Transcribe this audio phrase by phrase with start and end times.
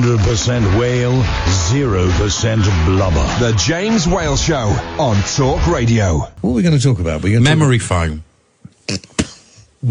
[0.00, 3.14] 100% whale, 0% blubber.
[3.40, 4.54] The James Whale Show
[4.98, 6.18] on Talk Radio.
[6.42, 7.22] What are we going to talk about?
[7.22, 8.22] We're going to Memory foam.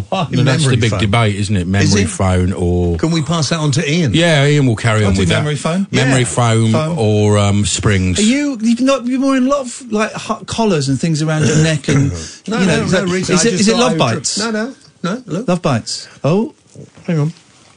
[0.10, 1.00] Why No, that's the big foam?
[1.00, 1.66] debate, isn't it?
[1.66, 2.10] Memory it?
[2.10, 4.14] phone or Can we pass that on to Iain?
[4.14, 5.40] yeah, Iain will carry I'll on do with that.
[5.40, 5.88] memory foam.
[5.90, 6.26] Memory Yeah.
[6.26, 7.00] foam, Foam.
[7.00, 8.20] or um, springs.
[8.20, 11.22] Are you you've not you're more in a lot of like hot collars and things
[11.24, 12.12] around your neck and
[12.48, 13.36] No, you know no, is, no that- reason.
[13.36, 14.38] is I it just is it thought love I would- bites?
[14.38, 15.24] No, no, no.
[15.26, 16.08] Look, Love bites.
[16.24, 16.54] Oh,
[17.08, 17.34] hang on.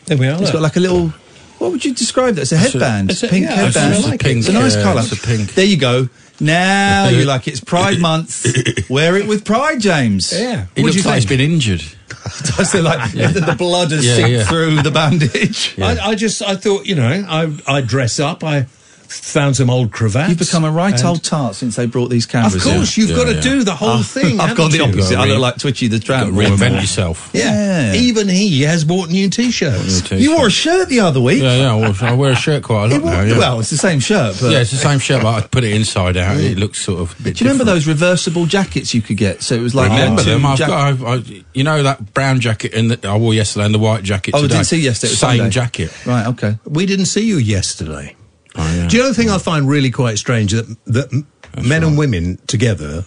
[0.06, 0.32] There we are.
[0.32, 0.52] it's look.
[0.54, 1.12] got like a little.
[1.59, 2.43] What would you describe that?
[2.43, 3.11] It's a headband.
[3.11, 3.95] it's a- pink yeah, headband.
[3.95, 5.01] it's a pink, it's a nice uh, colour.
[5.01, 5.55] it's a pink.
[5.55, 6.09] There you go.
[6.41, 8.46] Now you like it's Pride Month.
[8.88, 10.32] Wear it with pride, James.
[10.32, 10.38] Yeah.
[10.41, 11.41] He What do looks you like he's think?
[11.41, 11.82] been injured.
[12.56, 14.45] Does it like the, the blood has Yeah, seeped yeah.
[14.45, 15.74] through the bandage?
[15.80, 18.45] I, I just, I thought, you know, I, I dress up.
[18.45, 18.66] I
[19.08, 20.28] found some old cravats.
[20.28, 22.66] You've become a right old tart since they brought these Of cameras.
[22.66, 22.74] in.
[22.74, 23.40] course, you've Yeah, got to yeah.
[23.40, 24.02] do the whole ah.
[24.02, 24.38] thing.
[24.40, 25.18] I've gone the haven't opposite.
[25.18, 26.34] I look like Twitchy the Tramp.
[26.34, 27.30] Reinvent yourself.
[27.32, 27.94] Yeah.
[27.94, 30.10] Even he has bought new t-shirts.
[30.10, 31.42] New You wore a shirt the other week.
[31.42, 31.74] Yeah, yeah.
[31.74, 33.22] Well, I wear a shirt quite a lot It now.
[33.22, 33.38] Yeah.
[33.38, 35.72] Well, it's the same shirt, but yeah, it's the same shirt, but I put it
[35.74, 36.37] inside out.
[36.37, 37.18] It looks sort of.
[37.18, 37.84] A bit do you remember different.
[37.84, 39.43] those reversible jackets you could get?
[39.43, 40.45] So it was like Remember them?
[40.45, 43.65] I've jack- got, I've, I, you know that brown jacket in that I wore yesterday
[43.66, 45.12] and the white jacket Oh, I didn't see yesterday.
[45.12, 45.50] It Same Sunday.
[45.50, 46.06] jacket.
[46.06, 46.26] Right.
[46.26, 46.59] Okay.
[46.65, 48.15] We didn't see you yesterday.
[48.59, 48.88] Oh, yeah.
[48.88, 51.26] Do you know the thing I find really quite strange that that m-
[51.66, 53.04] men and women together?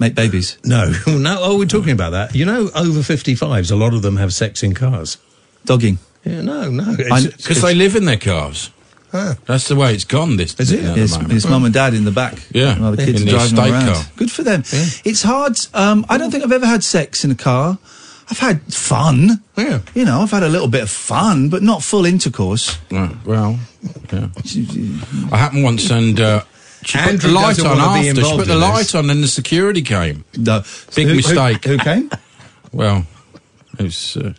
[0.00, 0.58] Make babies.
[0.64, 1.38] No, no.
[1.40, 2.34] Oh, we're talking about that.
[2.34, 5.18] You know, over fifty-fives, a lot of them have sex in cars.
[5.64, 5.98] Dogging.
[6.24, 6.96] Yeah, no, no.
[6.96, 8.70] Because they live in their cars.
[9.12, 9.36] Ah.
[9.46, 10.36] That's the way it's gone.
[10.36, 10.80] This Is it?
[10.96, 12.34] His, his mum and dad in the back.
[12.52, 12.74] Yeah.
[12.74, 13.94] The kids In are driving around.
[13.94, 14.04] car.
[14.16, 14.62] Good for them.
[15.04, 15.56] It's hard.
[15.72, 17.78] Um, I don't think I've ever had sex in a car.
[18.30, 19.42] I've had fun.
[19.56, 19.80] Yeah.
[19.94, 22.76] You know, I've had a little bit of fun, but not full intercourse.
[22.90, 23.58] Right, well,
[24.12, 24.28] yeah.
[25.32, 26.42] I happened once and uh,
[26.84, 28.22] she put the light on after.
[28.22, 28.94] She put the light this.
[28.94, 30.24] on and the security came.
[30.36, 30.62] No.
[30.94, 31.64] Big Who- who- mistake.
[31.64, 32.10] Who, came?
[32.72, 33.06] Well,
[33.78, 34.16] it was.
[34.16, 34.34] Uh,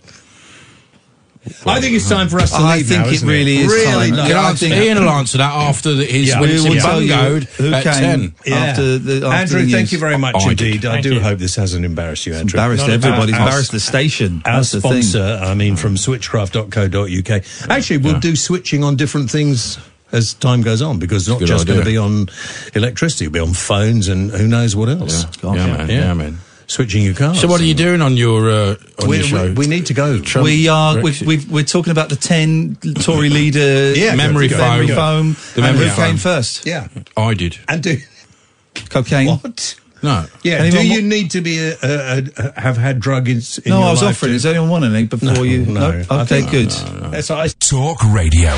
[1.66, 2.66] I think it's time for us to leave.
[2.66, 4.16] I leave think now, it isn't really is Really time.
[4.16, 4.28] nice.
[4.28, 6.40] Can I think- Iain will answer that after the, his Yeah.
[6.40, 7.94] when We will tell you bungoed who at came.
[7.94, 8.34] ten.
[8.46, 8.56] Yeah.
[8.56, 9.92] After the- after Andrew, the thank news.
[9.94, 10.86] you very much Oh, indeed.
[10.86, 11.20] I Thank do you.
[11.22, 12.60] hope this hasn't embarrassed you, Andrew.
[12.60, 13.32] Embarrassed Not everybody.
[13.34, 14.42] Embarrassed the station.
[14.46, 15.02] Our That's the thing.
[15.04, 17.44] sponsor, I mean, from switchcraft.co.uk.
[17.70, 19.78] Actually, we'll do switching on different things
[20.12, 21.94] as time goes on because it's not Good just going to idea.
[21.94, 22.30] be on
[22.74, 25.26] electricity, it'll be on phones and who knows what else.
[25.44, 25.90] Yeah, man.
[25.90, 26.40] Yeah, man.
[26.70, 27.42] Switching your cars.
[27.42, 29.46] So, what are you doing on your uh, on We, your show?
[29.48, 30.20] we, we need to go.
[30.22, 31.02] Trump, we are.
[31.02, 35.36] We've, we've, we're talking about the ten Tory leader Yeah, Memory good, memory foam.
[35.56, 36.68] The and memory who came first?
[36.68, 36.88] Yeah.
[37.18, 37.58] I did.
[37.68, 37.98] And do.
[38.90, 39.28] Cocaine.
[39.40, 39.80] What?
[40.04, 40.28] No.
[40.44, 40.58] Yeah.
[40.58, 43.44] Anyone do wa- you need to be a, a, a, have had drug in, in
[43.72, 44.30] No, your I was life offering.
[44.30, 45.66] to- Does anyone want any before No, you?
[45.66, 46.04] no.
[46.12, 46.70] I Okay, think- good.
[47.12, 48.52] That's I Talk Radio.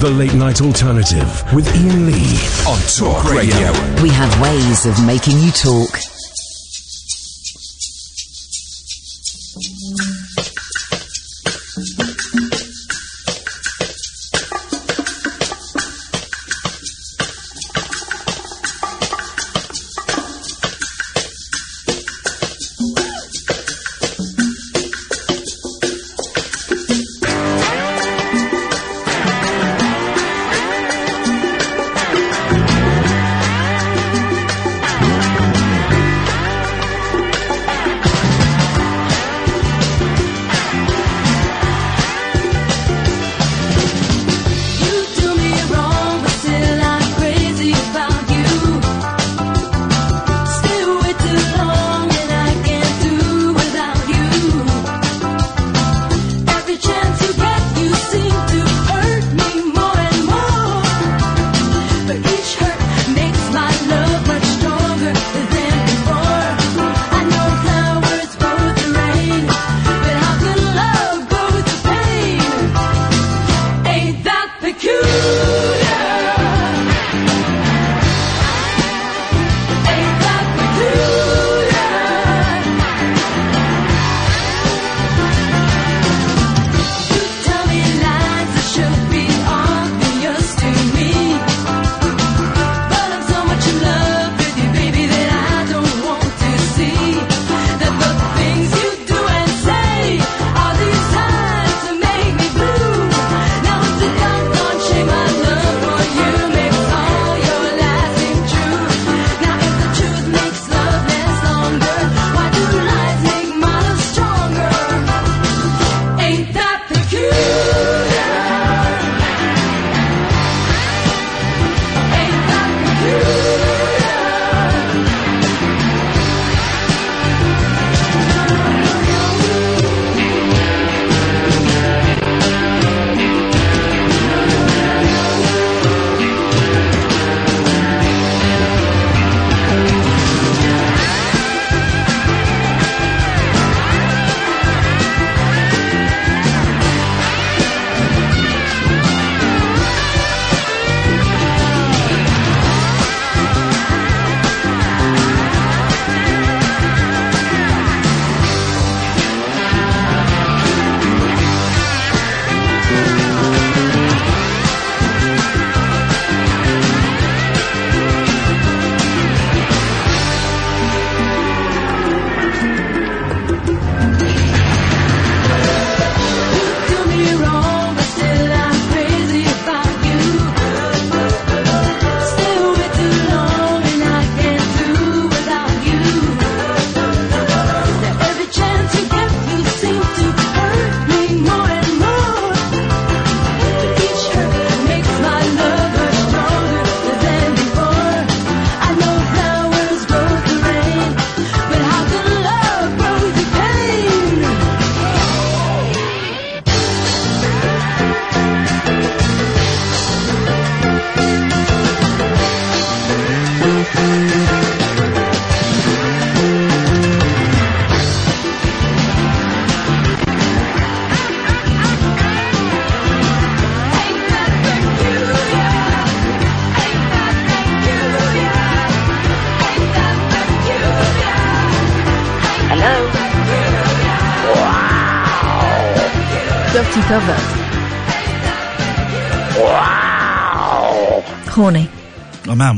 [0.00, 2.36] The Late Night Alternative with Iain Lee.
[2.68, 3.72] On Talk Radio.
[4.02, 5.88] We have ways of making you talk.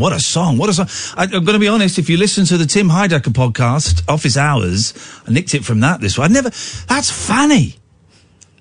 [0.00, 0.56] What a song!
[0.56, 0.88] What a song!
[1.16, 1.98] I, I'm going to be honest.
[1.98, 4.94] If you listen to the Tim Heidecker podcast, Office Hours,
[5.28, 6.00] I nicked it from that.
[6.00, 6.50] This one, I never.
[6.88, 7.76] That's Fanny.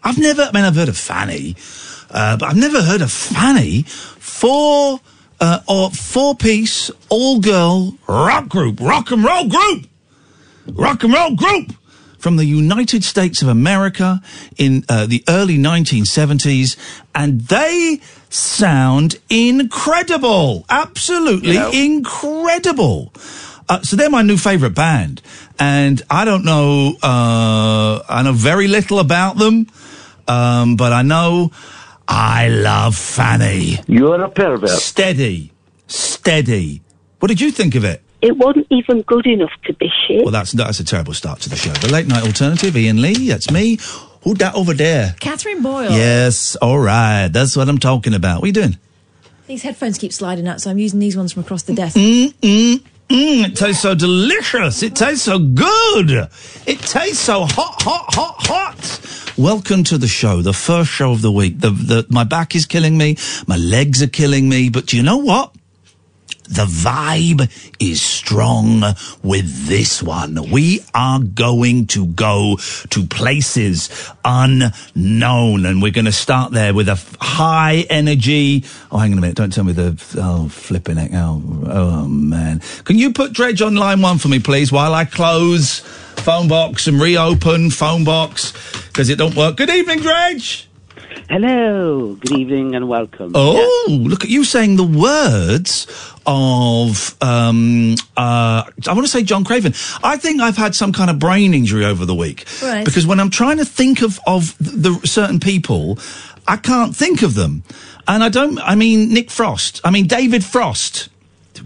[0.04, 0.44] I've never.
[0.44, 1.56] I mean, I've heard of Fanny,
[2.12, 3.84] uh, but I've never heard of Fanny.
[3.84, 5.00] Four
[5.40, 9.88] uh, or four piece all girl rock group, rock and roll group,
[10.68, 11.74] rock and roll group
[12.20, 14.22] from the United States of America
[14.58, 16.78] in uh, the early 1970s,
[17.16, 18.00] and they
[18.30, 23.14] sound incredible, absolutely incredible.
[23.68, 25.22] Uh, so they're my new favourite band,
[25.60, 26.96] and I don't know.
[27.02, 29.68] Uh, I know very little about them,
[30.28, 31.52] um, but I know
[32.08, 33.78] I love Fanny.
[33.88, 34.70] You're a pervert.
[34.70, 35.52] Steady,
[35.86, 36.82] steady.
[37.20, 38.02] What did you think of it?
[38.22, 40.24] It wasn't even good enough to be shit.
[40.24, 41.72] Well, that's that's a terrible start to the show.
[41.72, 43.30] The late night alternative, Iain Lee.
[43.30, 43.78] That's me.
[44.24, 45.16] Who that over there?
[45.22, 45.92] Catherine Boyle.
[45.92, 47.30] Yes, all right.
[47.30, 48.42] That's what I'm talking about.
[48.42, 48.78] What are you doing?
[49.48, 51.96] These headphones keep sliding out, so I'm using these ones from across the desk.
[51.96, 52.76] Mm, mm,
[53.10, 53.46] mm.
[53.46, 54.84] It tastes so delicious.
[54.84, 56.12] It tastes so good.
[56.68, 59.36] It tastes so hot, hot, hot, hot.
[59.38, 61.62] Welcome to the show, the first show of the week.
[61.62, 63.16] The, the, my back is killing me.
[63.48, 64.70] My legs are killing me.
[64.70, 65.56] But do you know what?
[66.50, 67.50] The vibe
[67.80, 68.84] is strong
[69.22, 70.50] with this one.
[70.50, 72.58] We are going to go
[72.90, 73.90] to places
[74.26, 78.66] unknown and we're going to start there with a high energy.
[78.92, 79.38] Oh, hang on a minute.
[79.38, 81.12] Don't tell me the, oh, flipping it.
[81.14, 82.62] Oh, oh man.
[82.84, 85.82] Can you put Dredge on line one for me, please, while I close
[86.20, 88.54] phone box and reopen phone box
[88.88, 89.56] because it don't work.
[89.56, 90.69] Good evening, Dredge.
[91.30, 93.32] Hello, good evening and welcome.
[93.34, 95.88] Oh, look at you saying the words
[96.26, 99.74] of um uh I want to say John Craven.
[100.04, 102.46] I think I've had some kind of brain injury over the week.
[102.62, 102.86] Right.
[102.86, 105.98] Because when I'm trying to think of of the certain people,
[106.48, 107.64] I can't think of them.
[108.08, 109.82] And I don't I mean Nick Frost.
[109.84, 111.10] I mean David Frost.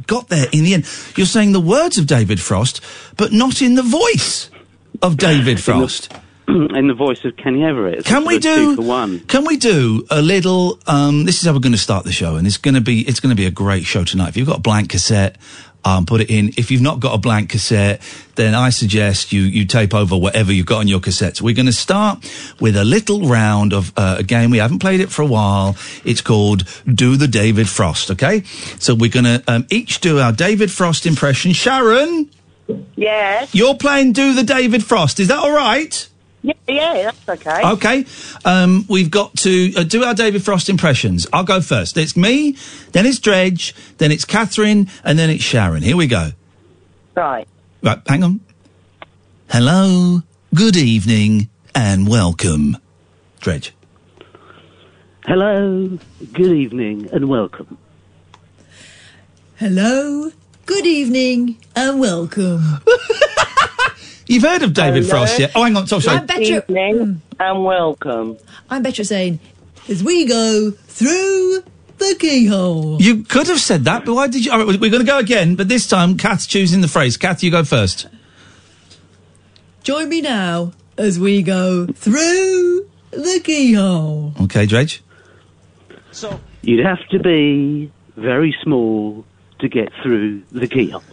[0.07, 0.87] Got there in the end.
[1.17, 2.81] You're saying the words of David Frost,
[3.17, 4.49] but not in the voice
[5.01, 6.13] of David Frost.
[6.47, 8.05] in the voice of Kenny Everett.
[8.05, 8.75] Can we do?
[8.75, 9.19] two one?
[9.21, 10.79] Can we do a little?
[10.87, 13.01] Um, this is how we're going to start the show, and it's going to be
[13.01, 14.29] it's going to be a great show tonight.
[14.29, 15.37] If you've got a blank cassette,
[15.85, 16.49] um, put it in.
[16.57, 18.01] If you've not got a blank cassette,
[18.35, 21.41] then I suggest you you tape over whatever you've got on your cassettes.
[21.41, 22.19] We're going to start
[22.59, 25.75] with a little round of uh, a game we haven't played it for a while.
[26.03, 28.11] It's called Do the David Frost.
[28.11, 28.43] Okay,
[28.79, 31.53] so we're going to um, each do our David Frost impression.
[31.53, 32.29] Sharon,
[32.95, 33.53] Yes.
[33.53, 35.19] you're playing Do the David Frost.
[35.19, 36.07] Is that all right?
[36.43, 37.61] Yeah, yeah, that's okay.
[37.71, 38.05] Okay.
[38.43, 41.25] Um, we've got to uh, do our David Frost impressions.
[41.31, 41.95] I'll go first.
[41.95, 42.57] It's me,
[42.91, 45.83] then it's Dredge, then it's Catherine, and then it's Sharon.
[45.83, 46.31] Here we go.
[47.15, 47.47] Right.
[47.81, 48.41] Right, hang on.
[49.49, 50.21] Hello,
[50.53, 52.77] good evening, and welcome.
[53.39, 53.73] Dredge.
[55.25, 55.97] Hello,
[56.33, 57.77] good evening and welcome.
[59.55, 60.31] Hello,
[60.65, 62.81] good evening, and welcome.
[64.33, 65.19] You've heard of David Hello.
[65.19, 65.51] Frost yet?
[65.53, 65.85] Oh, hang on.
[65.85, 66.17] So, sorry.
[66.17, 66.41] I'm better.
[66.41, 67.13] Evening hmm.
[67.39, 68.35] and welcome.
[68.67, 69.39] I'm better at saying,
[69.87, 71.63] as we go through
[71.99, 72.99] the keyhole.
[72.99, 74.51] You could have said that, but why did you?
[74.51, 77.15] All right, we're going to go again, but this time Kath's choosing the phrase.
[77.15, 78.07] Kath, you go first.
[79.83, 84.33] Join me now as we go through the keyhole.
[84.41, 85.03] Okay, Dredge.
[86.11, 89.25] So you'd have to be very small
[89.59, 91.03] to get through the keyhole.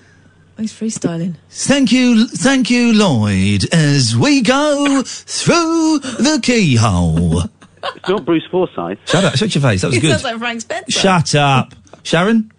[0.61, 1.37] He's freestyling.
[1.49, 7.43] Thank you, thank you, Lloyd, as we go through the keyhole.
[7.83, 8.99] It's not Bruce Forsyth.
[9.07, 10.11] Shut up, shut your face, that was It good.
[10.11, 10.91] sounds like Frank Spencer.
[10.91, 11.75] Shut up.
[12.03, 12.53] Sharon?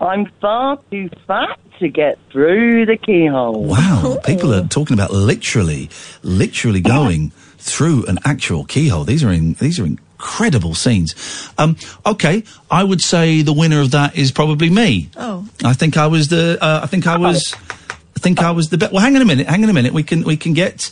[0.00, 3.64] I'm far too fat to get through the keyhole.
[3.64, 5.88] Wow, people are talking about literally,
[6.22, 9.04] literally going through an actual keyhole.
[9.04, 9.86] These are in, these are
[10.24, 11.14] incredible scenes.
[11.58, 11.76] Um,
[12.06, 15.10] okay, I would say the winner of that is probably me.
[15.16, 15.46] Oh.
[15.62, 16.58] I think I was the.
[16.60, 17.54] Uh, I think I was.
[18.16, 18.92] I think I was the best.
[18.92, 19.46] Well, hang on a minute.
[19.46, 19.92] Hang on a minute.
[19.92, 20.22] We can.
[20.22, 20.90] We can get.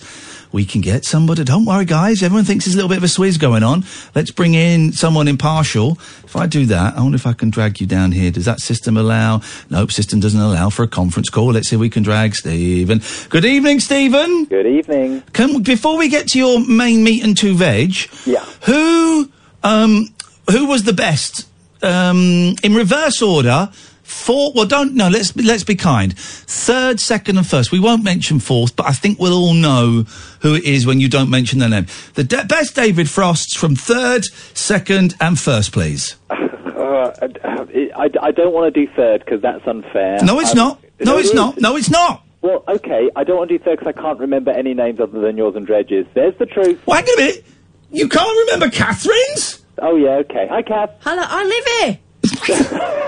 [0.53, 1.45] We can get somebody.
[1.45, 2.23] Don't worry, guys.
[2.23, 3.85] Everyone thinks there's a little bit of a swizz going on.
[4.15, 5.93] Let's bring in someone impartial.
[6.25, 8.31] If I do that, I wonder if I can drag you down here.
[8.31, 9.41] Does that system allow?
[9.71, 11.53] Nope, system doesn't allow for a conference call.
[11.53, 13.01] Let's see if we can drag Stephen.
[13.31, 14.45] Good evening, Stephen.
[14.45, 15.23] Good evening.
[15.33, 17.95] Can before we get to your main meat and two veg,
[18.27, 18.45] Yeah.
[18.63, 19.31] who
[19.65, 20.09] um
[20.51, 21.47] who was the best
[21.83, 23.71] um in reverse order?
[24.13, 24.53] Four.
[24.55, 25.09] Well, don't no.
[25.09, 26.17] Let's let's be kind.
[26.17, 27.73] Third, second, and first.
[27.73, 30.05] We won't mention fourth, but I think we'll all know
[30.41, 31.87] who it is when you don't mention their name.
[32.15, 36.17] The de- best David Frosts from third, second, and first, please.
[36.83, 37.13] Uh,
[37.97, 40.19] I, I don't want to do third because that's unfair.
[40.25, 40.83] No, it's Um, not.
[41.01, 41.61] No, it's not.
[41.61, 42.25] No, it's not.
[42.41, 45.21] Well, okay, I don't want to do third because I can't remember any names other
[45.21, 46.07] than yours and Dredge's.
[46.15, 46.81] There's the truth.
[46.87, 47.45] Well, hang on a minute.
[47.93, 49.63] You can't remember Catherine's?
[49.79, 50.47] Oh yeah, okay.
[50.51, 50.91] Hi, Kath.
[51.03, 51.67] Hello, I live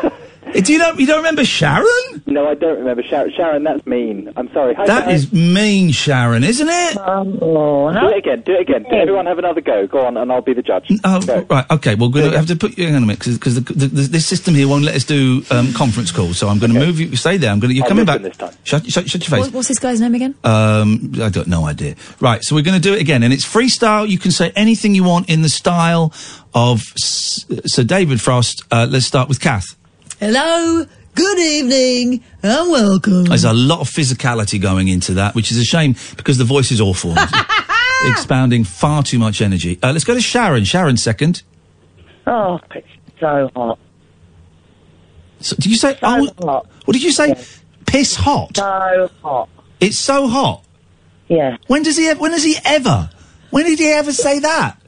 [0.03, 0.11] here.
[0.53, 2.23] Do you don't you don't remember Sharon?
[2.27, 3.33] No, I don't remember Sharon.
[3.37, 4.33] Sharon, that's mean.
[4.37, 4.75] I'm sorry.
[4.75, 5.15] Hi, That Sharon.
[5.15, 6.97] is mean, Sharon, isn't it?
[7.01, 8.43] Oh, Do it again.
[8.43, 8.87] Do it again.
[8.91, 9.87] Everyone have another go.
[9.87, 10.91] Go on, and I'll be the judge.
[11.05, 11.21] Oh,
[11.51, 11.71] right.
[11.73, 11.95] Okay.
[11.97, 13.87] Well, we're going to have to put you hang on a minute because the, the,
[13.89, 16.39] the, this system here won't let us do um, conference calls.
[16.39, 17.15] So I'm going to move you.
[17.17, 17.51] Stay there.
[17.51, 17.75] I'm going to.
[17.75, 18.21] You're I'll coming back.
[18.21, 18.59] listen this time.
[18.65, 19.47] Shut, shut, shut your face.
[19.47, 20.35] What, what's this guy's name again?
[20.45, 21.97] Um, I don't no idea.
[22.21, 24.09] Right, so we're going to do it again, and it's freestyle.
[24.09, 26.13] You can say anything you want in the style
[26.55, 28.63] of S- Sir David Frost.
[28.71, 29.77] Uh, let's start with Kath.
[30.21, 33.25] Hello, good evening, and welcome.
[33.25, 36.71] There's a lot of physicality going into that, which is a shame because the voice
[36.71, 37.15] is awful.
[38.07, 39.79] expounding far too much energy.
[39.83, 40.65] Uh, let's go to Sharon.
[40.65, 41.43] Sharon second.
[42.27, 42.87] Oh, it's
[43.19, 43.79] so hot.
[45.41, 45.99] So, did you say?
[46.03, 46.67] oh, hot.
[46.85, 47.35] What did you say?
[47.87, 48.57] Piss hot.
[48.57, 49.49] So hot.
[49.81, 50.65] It's so hot.
[51.29, 51.57] Yeah.
[51.67, 52.09] When does he?
[52.09, 53.11] ev- When does he ever?
[53.51, 54.79] When did he ever say that?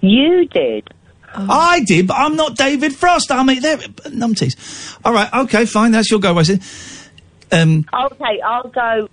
[0.00, 0.93] You did.
[1.36, 3.30] I did, but I'm not David Frost.
[3.30, 3.78] I'm it there.
[3.78, 4.98] Numpties.
[5.04, 5.32] All right.
[5.32, 5.66] Okay.
[5.66, 5.92] Fine.
[5.92, 6.38] That's your go.
[6.38, 6.62] I said.
[7.52, 7.86] Um.
[7.92, 9.08] Okay, I'll go.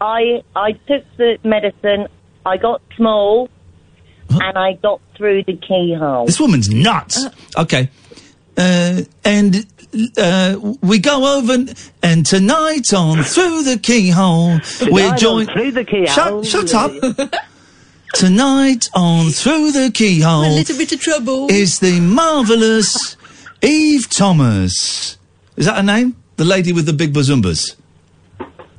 [0.00, 2.08] I I took the medicine.
[2.44, 3.48] I got small,
[4.28, 6.26] and I got through the keyhole.
[6.26, 7.26] This woman's nuts.
[7.56, 7.90] Okay.
[8.56, 9.66] Uh, and
[10.16, 14.58] uh, we go over and, and tonight on through the keyhole
[14.90, 15.50] we're joined.
[15.50, 16.42] Through the Keyhole.
[16.42, 17.34] Shut, shut up.
[18.18, 20.44] tonight on through the Keyhole.
[20.44, 21.48] a little bit of trouble.
[21.50, 23.16] is the marvelous
[23.62, 25.18] Eve Thomas.
[25.56, 26.16] Is that her name?
[26.36, 27.74] The lady with the big bazumbas.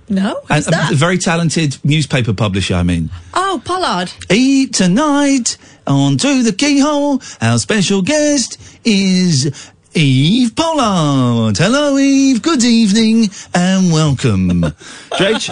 [0.10, 0.92] no, And who's that?
[0.92, 3.10] a very talented newspaper publisher, I mean.
[3.34, 4.12] oh, Pollard.
[4.32, 7.22] Eat tonight on To the Keyhole.
[7.42, 11.58] Our special guest is Eve Pollard.
[11.58, 12.42] Hello, Eve.
[12.42, 14.74] Good evening and welcome.
[15.18, 15.50] Dredge,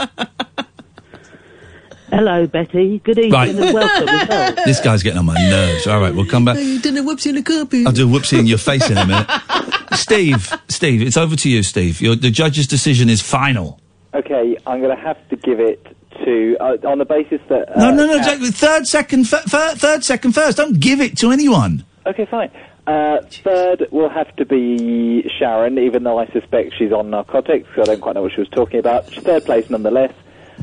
[2.09, 2.99] Hello, Betty.
[2.99, 3.49] Good evening Right.
[3.49, 4.55] and welcome as well.
[4.65, 5.87] this guy's getting on my nerves.
[5.87, 6.57] All right, we'll come back.
[6.57, 7.85] You done a whoopsie in a carpet.
[7.85, 9.27] I'll do a whoopsie in your face in a minute.
[9.93, 12.01] Steve, Steve, it's over to you, Steve.
[12.01, 13.79] Your, the judge's decision is final.
[14.13, 15.85] Okay, I'm going to have to give it
[16.23, 17.75] to uh, on the basis that.
[17.75, 18.17] Uh, No, no, no.
[18.23, 20.57] Jack, third, second, f- f- third, second, first.
[20.57, 21.83] Don't give it to anyone.
[22.05, 22.51] Okay, fine.
[22.87, 27.81] Uh, third will have to be Sharon, even though I suspect she's on narcotics, so
[27.81, 29.07] I don't quite know what she was talking about.
[29.07, 30.13] Third place nonetheless.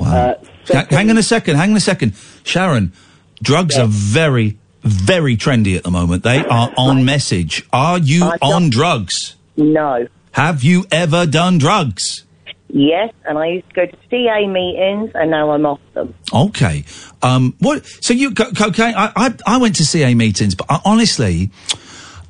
[0.04, 0.34] Uh,
[0.72, 1.56] Ha- hang on a second.
[1.56, 2.14] Hang on a second.
[2.44, 2.92] Sharon,
[3.42, 6.22] drugs are very, very trendy at the moment.
[6.22, 7.66] They are on message.
[7.72, 9.34] Are you on drugs?
[9.56, 10.06] No.
[10.32, 12.24] Have you ever done drugs?
[12.68, 16.14] Yes, and I used to go to CA meetings, and now I'm off them.
[16.32, 16.84] Okay.
[17.22, 17.84] Um, what?
[18.00, 18.94] So you co- cocaine?
[18.96, 21.50] I, I I went to CA meetings, but I, honestly.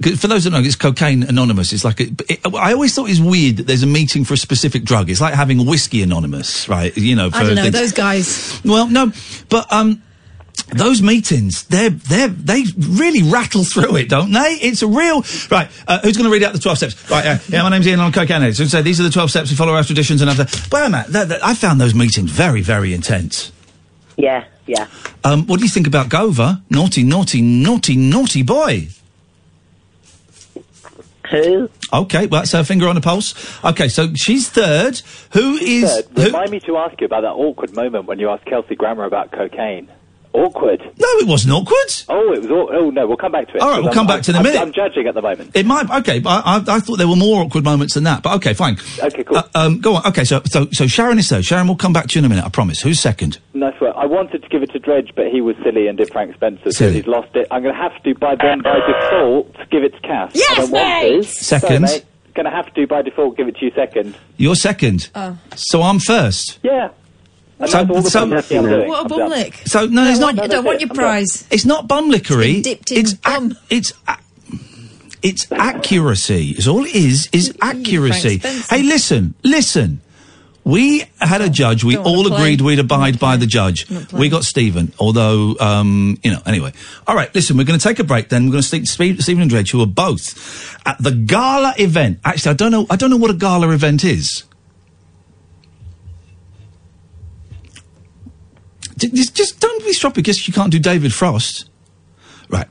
[0.03, 1.73] 'Cause For those that know, it's cocaine anonymous.
[1.73, 4.35] It's like a, it, I always thought it was weird that there's a meeting for
[4.35, 5.09] a specific drug.
[5.11, 6.97] It's like having whiskey anonymous, right?
[6.97, 8.61] You know, for I don't know things- those guys.
[8.65, 9.13] Well, no,
[9.49, 10.03] but um,
[10.75, 14.59] those meetings, they're they they really rattle through it, don't they?
[14.61, 15.69] It's a real right.
[15.87, 17.11] Uh, who's going to read out the twelve steps?
[17.11, 18.01] Right, uh, yeah, my name's Iain.
[18.01, 18.57] I'm cocaine addict.
[18.59, 19.51] So say these are the twelve steps.
[19.51, 20.47] We follow our traditions and after.
[20.71, 23.53] Well, Matt, that, that, I found those meetings very very intense.
[24.17, 24.87] Yeah, yeah.
[25.25, 26.61] Um, what do you think about Gova?
[26.71, 28.89] Naughty, naughty, naughty, naughty boy.
[31.33, 31.69] Who?
[31.93, 33.35] Okay, well, that's her finger on the pulse.
[33.65, 35.01] Okay, so she's third.
[35.33, 35.91] Who is?
[35.93, 38.75] Third, who- remind me to ask you about that awkward moment when you asked Kelsey
[38.77, 39.89] Grammer about cocaine.
[40.35, 40.81] Awkward.
[40.81, 41.77] no, it wasn't awkward.
[42.09, 42.51] Oh, it was.
[42.51, 43.61] Aw- oh no, we'll come back to it.
[43.63, 44.61] All right, we'll come I'm- back to it in a I'm- minute.
[44.63, 45.51] I'm judging at the moment.
[45.55, 45.91] It might.
[45.91, 48.23] Okay, but I, I, I thought there were more awkward moments than that.
[48.23, 48.79] But okay, fine.
[49.03, 49.37] Okay, cool.
[49.37, 50.07] Uh, um, go on.
[50.07, 51.43] Okay, so so so Sharon is there.
[51.43, 52.45] Sharon, we'll come back to you in a minute.
[52.45, 52.81] I promise.
[52.81, 53.39] Who's second?
[53.55, 53.95] Nice work.
[53.97, 56.63] I wanted to give it to Dredge, but he was silly and did Frank Spencer,
[56.65, 56.95] so Silly.
[56.95, 57.47] he's lost it.
[57.51, 60.33] I'm going to have to, by then, by default, give it to Cass.
[60.35, 61.31] Yes, I don't want to.
[61.31, 61.67] Second.
[61.89, 62.05] Sorry, mate.
[62.35, 64.17] Going to have to, by default, give it to you second.
[64.39, 65.11] You're second.
[65.15, 65.37] Oh.
[65.55, 66.59] So I'm first.
[66.63, 66.89] Yeah.
[67.63, 68.89] And So- that's all the so- publicity I'm doing.
[68.89, 69.63] What a I'm bum lick.
[69.67, 70.43] So no, it's don't not.
[70.43, 71.45] want, don't want your I'm prize.
[71.51, 72.59] It's not bumlickery.
[72.59, 73.57] It's dipped in it's bum.
[73.71, 74.19] it's a-
[75.23, 76.51] it's accuracy.
[76.59, 77.29] It's all it is.
[77.33, 78.39] Is accuracy.
[78.69, 80.01] Hey, listen, listen.
[80.65, 81.83] We had a judge.
[81.83, 83.89] We Don't all agreed we'd abide by the judge.
[84.13, 86.73] We got Stephen, although, um, you know, anyway.
[87.05, 88.45] All right, listen, we're going to take a break then.
[88.47, 92.21] We're going to speak to Stephen and Dredge, who are both at the gala event.
[92.25, 94.45] Actually, I don't know, I don't know what a gala event is.
[99.11, 101.69] Just, just don't be stroppy because you can't do David Frost.
[102.49, 102.69] Right.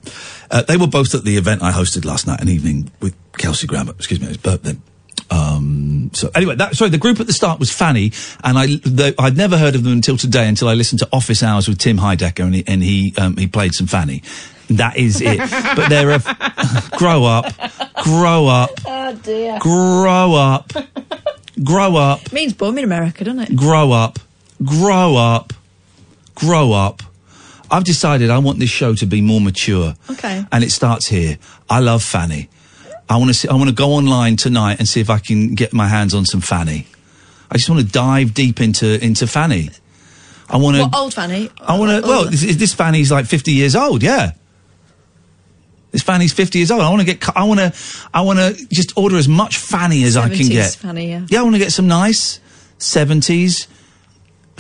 [0.50, 3.68] Uh, they were both at the event I hosted last night, an evening with Kelsey
[3.68, 3.94] Grammer.
[3.94, 4.82] Excuse me, it was burp then.
[5.30, 8.12] Um, so anyway, that, sorry, the group at the start was Fanny,
[8.44, 11.42] and I, they, I'd never heard of them until today, until I listened to Office
[11.42, 14.24] Hours with Tim Heidecker, and he, and he, um, he played some Fanny.
[14.70, 15.38] That is it.
[15.76, 16.20] but they're a,
[16.98, 17.46] grow up,
[18.04, 19.58] grow up, Oh dear.
[19.60, 20.74] grow up,
[21.64, 23.56] grow up, Means bum in America, doesn't it?
[23.56, 24.20] grow up,
[24.64, 25.54] grow up,
[26.36, 27.04] grow up.
[27.70, 29.96] I've decided I want this show to be more mature.
[30.10, 30.44] Okay.
[30.52, 31.38] And it starts here.
[31.70, 32.50] I love Fanny.
[33.10, 35.54] I want to see, I want to go online tonight and see if I can
[35.56, 36.88] get my hands on some Fanny.
[37.50, 39.70] I just want to dive deep into into Fanny.
[40.50, 40.84] I want to.
[40.84, 41.50] What, old Fanny?
[41.60, 42.08] I want to.
[42.08, 44.02] Well, this, this Fanny's like fifty years old.
[44.02, 44.32] Yeah.
[45.92, 46.82] This Fanny's fifty years old.
[46.82, 47.38] I want to get.
[47.38, 47.74] I want to.
[48.14, 50.74] I want to just order as much Fanny as I can 70s get.
[50.76, 51.26] Fanny, yeah.
[51.28, 52.40] Yeah, I want to get some nice
[52.78, 53.68] seventies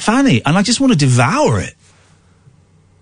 [0.02, 1.76] Fanny, and I just want to devour it.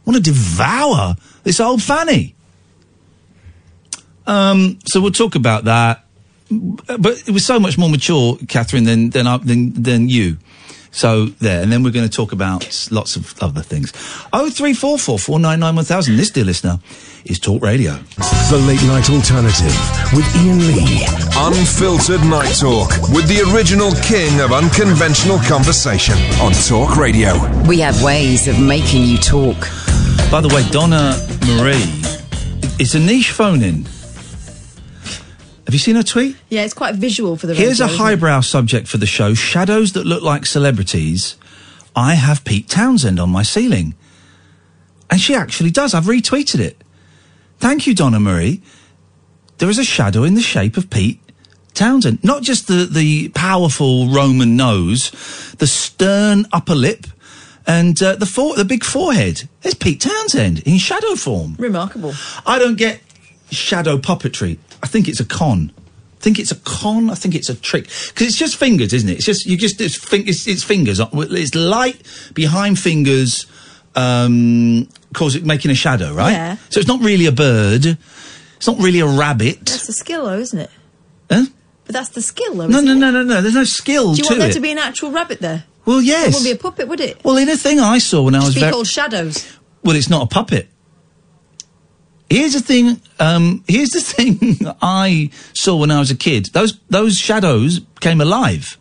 [0.05, 2.35] I want to devour this old Fanny.
[4.27, 6.05] Um, so we'll talk about that.
[6.51, 10.38] But it was so much more mature, Catherine, than than than than you.
[10.91, 13.93] So there, and then we're going to talk about lots of other things.
[14.34, 16.17] Oh three four four four nine nine one thousand.
[16.17, 16.80] This, dear listener,
[17.25, 17.93] is Talk Radio.
[18.49, 19.73] The Late Night Alternative
[20.13, 21.06] with Iain Lee.
[21.38, 27.34] Unfiltered Night Talk with the original king of unconventional conversation on Talk Radio.
[27.67, 29.58] We have ways of making you talk.
[30.32, 31.13] By the way, Donna
[31.45, 31.86] Marie,
[32.80, 33.86] it's a niche phone in.
[35.69, 36.36] Have you seen her tweet?
[36.49, 37.99] Yeah, it's quite visual for the Here's a radio, it?
[37.99, 41.36] highbrow subject for the show shadows that look like celebrities.
[41.95, 43.93] I have Pete Townshend on my ceiling.
[45.12, 45.93] And she actually does.
[45.93, 46.84] I've retweeted it.
[47.60, 48.63] Thank you, Donna Marie.
[49.60, 51.21] There is a shadow in the shape of Pete
[51.75, 52.23] Townshend.
[52.23, 55.12] Not just the, the powerful Roman nose,
[55.60, 57.05] the stern upper lip,
[57.67, 59.47] and uh, the, fore- the big forehead.
[59.62, 61.58] There's Pete Townshend in shadow form.
[61.60, 62.13] Remarkable.
[62.43, 63.01] I don't get
[63.51, 64.58] shadow puppetry.
[64.84, 65.72] I think it's a con.
[66.18, 67.10] I think it's a con.
[67.10, 69.13] I think it's a trick because it's just fingers, isn't it?
[69.18, 71.00] It's just you just it's, fin- it's, it's fingers.
[71.13, 72.02] It's light
[72.34, 73.46] behind fingers,
[73.96, 76.32] um, cause it making a shadow, right?
[76.32, 76.58] Yeah.
[76.70, 77.86] So it's not really a bird.
[78.58, 79.60] It's not really a rabbit.
[79.65, 80.70] That's the skill, though, isn't it?
[81.32, 81.46] Huh?
[81.86, 82.68] But that's the skill, though.
[82.68, 83.42] No, no, no, no, no.
[83.42, 84.54] There's no skill Do you want there it.
[84.54, 85.63] to be an actual rabbit there?
[85.86, 86.28] well, yes.
[86.28, 87.24] It wouldn't be a puppet, would it?
[87.24, 89.58] well, in a thing I saw when I was be called shadows.
[89.84, 90.68] Well, it's not a puppet.
[92.30, 93.02] Here's the thing.
[93.20, 96.48] Um, here's the thing I saw when I was a kid.
[96.48, 98.78] Those those shadows came alive.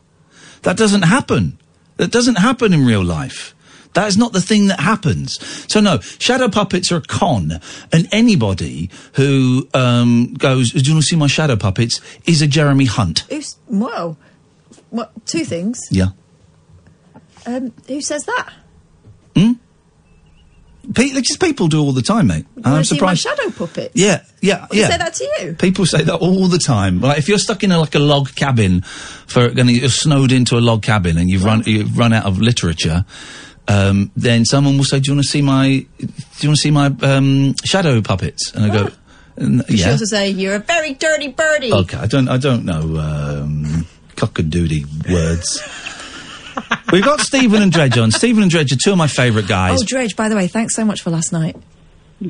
[0.62, 1.58] That doesn't happen.
[1.96, 3.54] That doesn't happen in real life.
[3.94, 5.40] That is not the thing that happens.
[5.72, 7.60] So no, shadow puppets are a con,
[7.92, 12.46] and anybody who um, goes, "Do you want to see my shadow puppets?" is a
[12.46, 13.20] Jeremy Hunt.
[13.30, 14.16] Who's whoa?
[14.90, 15.12] What?
[15.26, 15.80] Two things.
[15.90, 16.08] Yeah.
[17.46, 18.52] Um, who says that?
[20.94, 22.46] Pe- just people do all the time, mate.
[22.56, 23.26] And I'm see surprised.
[23.26, 23.92] my shadow puppet.
[23.94, 24.88] Yeah, yeah, yeah.
[24.88, 25.52] say that to you.
[25.54, 27.00] People say that all the time.
[27.00, 30.56] Like if you're stuck in a, like a log cabin for and you're snowed into
[30.56, 33.04] a log cabin and you've run you've run out of literature,
[33.68, 36.06] um, then someone will say, "Do you want to see my Do
[36.40, 38.88] you want to see my um, shadow puppets?" And I go,
[39.36, 39.46] yeah.
[39.46, 41.72] You should "Yeah." also say you're a very dirty birdie.
[41.72, 45.60] Okay, I don't I don't know um, cockadoodie words.
[46.92, 48.10] We've got Stephen and Dredge on.
[48.10, 49.78] Stephen and Dredge are two of my favourite guys.
[49.80, 51.56] Oh, Dredge, by the way, thanks so much for last night.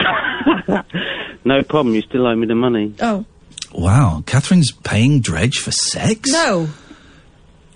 [1.45, 1.95] No problem.
[1.95, 2.95] You still owe me the money.
[3.01, 3.25] Oh,
[3.73, 6.31] Wow, Catherine's paying Dredge for sex.
[6.31, 6.69] no.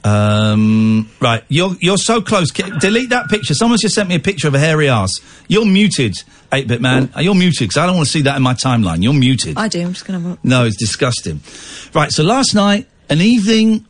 [0.04, 2.50] Um, right, you're you're so close.
[2.50, 3.54] K- delete that picture.
[3.54, 5.12] Someone's just sent me a picture of a hairy ass.
[5.48, 6.22] You're muted,
[6.52, 7.12] eight bit man.
[7.16, 9.02] Uh, You're muted because I don't want to see that in my timeline.
[9.02, 9.56] You're muted.
[9.56, 9.80] I do.
[9.80, 10.38] I'm just going to.
[10.42, 11.40] no, it's disgusting.
[11.94, 13.86] Right, so last night, an evening,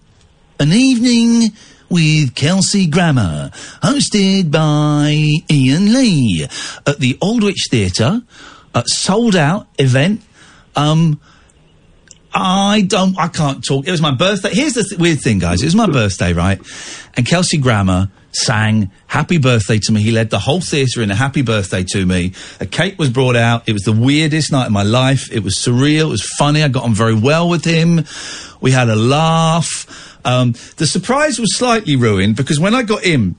[0.60, 1.52] an evening
[1.92, 3.50] with Kelsey Grammer,
[3.82, 5.12] hosted by
[5.50, 6.48] Iain Lee
[6.86, 8.22] at the Aldwych Theatre,
[8.74, 10.22] a sold out event.
[10.74, 11.20] Um,
[12.34, 13.86] I don't, I can't talk.
[13.86, 14.54] It was my birthday.
[14.54, 15.60] Here's the th- weird thing, guys.
[15.60, 16.58] It was my birthday, right?
[17.14, 20.00] And Kelsey Grammer sang happy birthday to me.
[20.00, 22.32] He led the whole theatre in a happy birthday to me.
[22.58, 23.68] A cake was brought out.
[23.68, 25.30] It was the weirdest night of my life.
[25.30, 26.06] It was surreal.
[26.06, 26.62] It was funny.
[26.62, 28.06] I got on very well with him.
[28.62, 30.11] We had a laugh.
[30.24, 33.34] Um, the surprise was slightly ruined because when I got in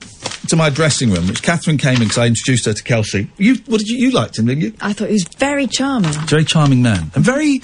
[0.48, 3.30] to my dressing room, which Catherine came in because I introduced her to Kelsey.
[3.38, 4.72] You, what did you, you liked him, didn't you?
[4.80, 6.12] I thought he was very charming.
[6.12, 7.62] Very charming man and very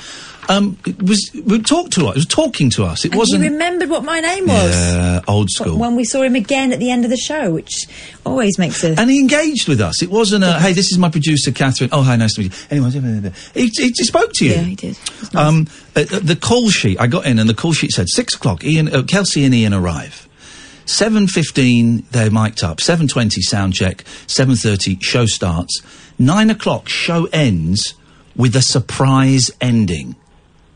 [0.49, 2.17] um was would talk to us.
[2.17, 3.05] It was talking to us.
[3.05, 4.71] It And wasn't he remembered what my name was.
[4.75, 5.79] yeah, old school.
[5.79, 7.87] When we saw him again at the end of the show, which
[8.25, 8.99] always makes a.
[8.99, 10.03] and he engaged with us.
[10.03, 11.91] It wasn't a hey, this is my producer Catherine.
[11.93, 12.67] Oh, hi, nice to meet you.
[12.71, 14.53] Anyway, he, he, he spoke to you.
[14.53, 14.99] Yeah, he did.
[15.35, 18.35] Um, uh, uh, the call sheet I got in, and the call sheet said six
[18.35, 18.65] o'clock.
[18.65, 20.27] Iain, uh, Kelsey, and Iain arrive.
[20.87, 22.81] Seven fifteen, they're mic'd up.
[22.81, 24.05] Seven twenty, sound check.
[24.27, 25.83] Seven thirty, show starts.
[26.19, 27.95] Nine o'clock, show ends
[28.35, 30.17] with a surprise ending.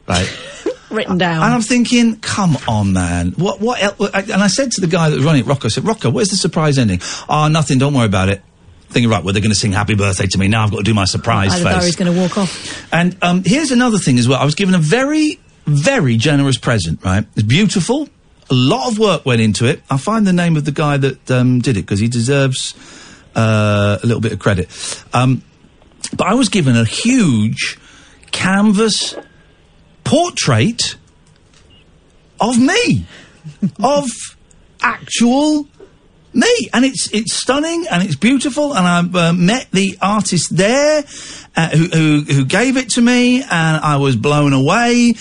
[0.06, 0.40] Right.
[0.90, 1.42] Written down.
[1.42, 3.32] And I'm thinking, come on, man.
[3.32, 3.60] What?
[3.60, 3.82] What?
[3.82, 6.10] El- and I said to the guy that was running it, Rocco, I said, Rocco,
[6.10, 7.00] where's the surprise ending?
[7.28, 7.78] Oh, nothing.
[7.78, 8.42] Don't worry about it.
[8.90, 10.46] Thinking, right, well, they're going to sing "Happy Birthday" to me.
[10.46, 11.74] Now I've got to do my surprise Either face.
[11.74, 12.92] Barry's going to walk off.
[12.92, 14.40] And um, here's another thing as well.
[14.40, 17.04] I was given a very, very generous present.
[17.04, 18.08] Right, it's beautiful.
[18.50, 19.82] A lot of work went into it.
[19.90, 22.74] I'll find the name of the guy that um, did it because he deserves
[23.34, 24.68] uh, a little bit of credit.
[25.12, 25.42] Um,
[26.16, 27.78] but I was given a huge
[28.30, 29.16] canvas
[30.04, 30.96] portrait
[32.40, 33.06] of me,
[33.82, 34.08] of
[34.80, 35.66] actual
[36.34, 38.74] me, and it's it's stunning and it's beautiful.
[38.74, 41.04] And I've uh, met the artist there
[41.56, 45.14] uh, who, who who gave it to me, and I was blown away.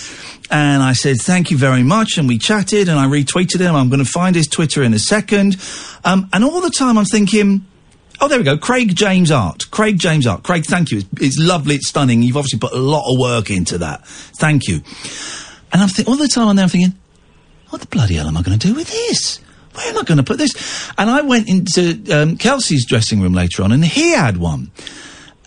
[0.52, 3.76] And I said thank you very much, and we chatted, and I retweeted him.
[3.76, 5.58] I'm going to find his Twitter in a second.
[6.04, 7.66] Um, and all the time I'm thinking.
[8.24, 8.58] Oh, there we go.
[8.58, 9.70] Craig James Art.
[9.70, 10.44] Craig James Art.
[10.44, 11.00] Craig, thank you.
[11.00, 11.76] It's, it's lovely.
[11.76, 12.24] It's stunning.
[12.24, 14.08] You've obviously put a lot of work into that.
[14.08, 14.76] Thank you.
[15.74, 16.98] And I'm thinking, all the time I'm there, I'm thinking,
[17.68, 19.42] what the bloody hell am I going to do with this?
[19.74, 20.90] Where am I going to put this?
[20.98, 24.72] And I went into um, Kelsey's dressing room later on, and he had one.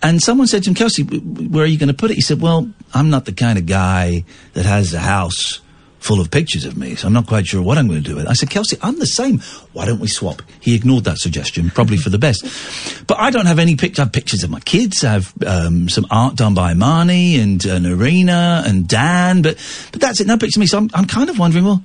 [0.03, 2.13] And someone said to him, Kelsey, where are you going to put it?
[2.13, 5.61] He said, Well, I'm not the kind of guy that has a house
[6.07, 8.15] full of pictures of me, so I'm not quite sure what I'm going to do
[8.15, 8.29] with it.
[8.29, 9.39] I said, Kelsey, I'm the same.
[9.73, 10.41] Why don't we swap?
[10.61, 13.05] He ignored that suggestion, probably for the best.
[13.07, 13.99] But I don't have any pictures.
[13.99, 15.03] I have pictures of my kids.
[15.03, 19.57] I have um, some art done by Marnie and uh, Narina and Dan, but
[19.91, 20.27] but that's it.
[20.27, 20.67] No pictures of me.
[20.67, 21.83] So I'm, I'm kind of wondering, well,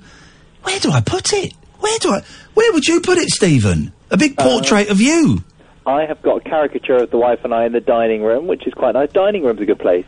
[0.63, 1.53] where do I put it?
[1.79, 2.21] Where do I?
[2.53, 3.91] Where would you put it, Stephen?
[4.09, 5.43] A big portrait of you.
[5.85, 8.65] I have got a caricature of the wife and I in the dining room, which
[8.65, 9.11] is quite nice.
[9.11, 10.05] Dining room's a good place.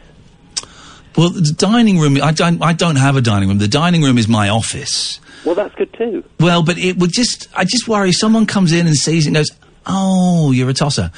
[1.18, 2.18] Well, the dining room.
[2.22, 2.62] I don't.
[2.62, 3.58] I don't have a dining room.
[3.58, 5.20] The dining room is my office.
[5.46, 6.24] Well, that's good too.
[6.40, 7.48] Well, but it would just.
[7.56, 9.52] I just worry someone comes in and sees it and goes,
[9.86, 11.12] "Oh, you're a tosser."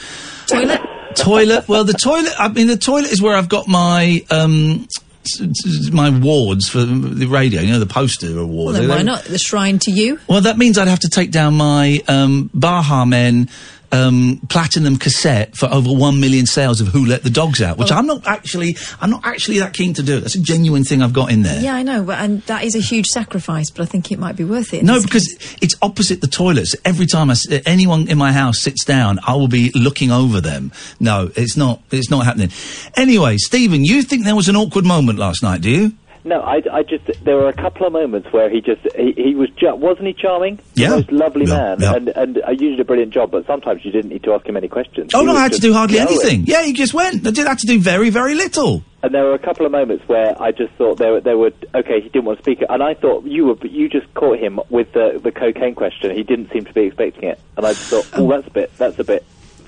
[0.48, 0.82] Toilet.
[1.16, 1.68] toilet.
[1.68, 2.34] Well, the toilet.
[2.38, 4.88] I mean, the toilet is where I've got my um,
[5.26, 7.62] s- s- my awards for the radio.
[7.62, 8.78] You know, the poster Well, awards.
[8.80, 9.24] then why not?
[9.24, 10.20] The shrine to you.
[10.28, 13.50] Well, that means I'd have to take down my um, Baha Men
[13.92, 17.92] um, platinum cassette for over one million sales of "Who Let the Dogs Out," which
[17.92, 17.96] Oh.
[17.96, 18.76] I'm not actually.
[19.02, 20.20] I'm not actually that keen to do.
[20.20, 21.62] That's a genuine thing I've got in there.
[21.62, 24.36] Yeah, I know, but, and that is a huge sacrifice, but I think it might
[24.36, 24.84] be worth it.
[24.84, 26.76] No, because it's opposite the toilets.
[26.86, 30.72] Every time I anyone in my house sits down, I will be looking over them.
[31.00, 31.82] No, it's not.
[31.92, 32.52] It's not happening.
[32.96, 35.62] Anyway, Stephen, you think there was an awkward moment last night?
[35.62, 35.94] Do you?
[36.28, 39.36] No, I, I just there were a couple of moments where he just he, he
[39.36, 40.60] was ju- wasn't he charming?
[40.76, 40.90] Yeah.
[40.90, 41.94] most lovely Yeah, man, yeah.
[41.96, 43.32] and and uh, you did a brilliant job.
[43.32, 45.12] But sometimes you didn't need to ask him any questions.
[45.14, 46.10] Oh He no, I had to do hardly going.
[46.10, 46.46] anything.
[46.46, 47.26] Yeah, he just went.
[47.26, 48.84] I did have to do very, very little.
[49.04, 51.52] And there were a couple of moments where I just thought there were, there were
[51.74, 52.02] okay.
[52.02, 54.92] He didn't want to speak, and I thought you were you just caught him with
[54.94, 56.14] the the cocaine question.
[56.16, 58.72] He didn't seem to be expecting it, and I just thought, oh, that's a bit
[58.78, 59.24] that's a bit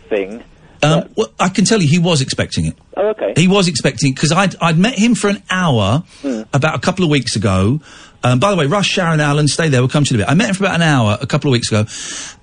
[0.09, 0.43] thing.
[0.83, 2.77] Um, well, I can tell you, he was expecting it.
[2.95, 3.33] Oh, okay.
[3.35, 6.41] He was expecting because I'd I'd met him for an hour Hmm.
[6.53, 7.81] about a couple of weeks ago.
[8.23, 9.81] Um, by the way, Rush, Sharon, Allen, stay there.
[9.81, 10.31] We'll come to you in a bit.
[10.31, 11.85] I met him for about an hour a couple of weeks ago,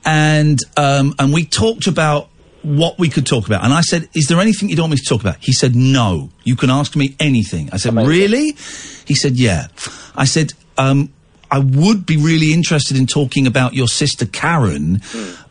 [0.05, 2.29] and um, and we talked about
[2.62, 3.64] what we could talk about.
[3.64, 5.75] And I said, "Is there anything you don't want me to talk about?" He said,
[5.77, 6.31] "No.
[6.44, 8.57] You can ask me anything." I said, "Really?"
[9.07, 9.68] He said, "Yeah."
[10.16, 11.11] I said, um,
[11.50, 15.00] "I would be really interested in talking about your sister Karen.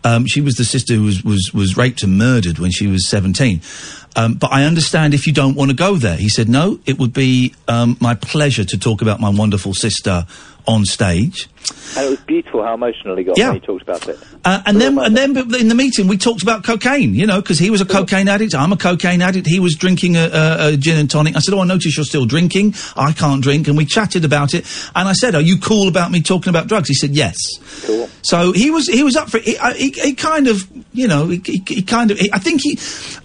[0.03, 3.07] Um, she was the sister who was, was was raped and murdered when she was
[3.07, 3.61] seventeen.
[4.15, 6.79] Um, but I understand if you don't want to go there." He said, "No.
[6.85, 10.25] It would be um, my pleasure to talk about my wonderful sister
[10.67, 11.47] on stage."
[11.97, 13.49] And it was beautiful how emotional he got Yeah.
[13.49, 14.19] when he talked about it.
[14.43, 17.15] Uh, and then, and then, in the meeting, we talked about cocaine.
[17.15, 18.53] You know, because he was a cocaine addict.
[18.53, 19.47] I'm a cocaine addict.
[19.47, 21.35] He was drinking a, a, a gin and tonic.
[21.35, 22.75] I said, "Oh, I notice you're still drinking.
[22.95, 24.65] I can't drink." And we chatted about it.
[24.95, 27.35] And I said, "Are you cool about me talking about drugs?" He said, "Yes."
[27.83, 28.09] Cool.
[28.21, 29.43] So he was he was up for it.
[29.45, 32.19] He, I- he, he kind of, you know, he, he, kind of.
[32.19, 32.77] He, I think he,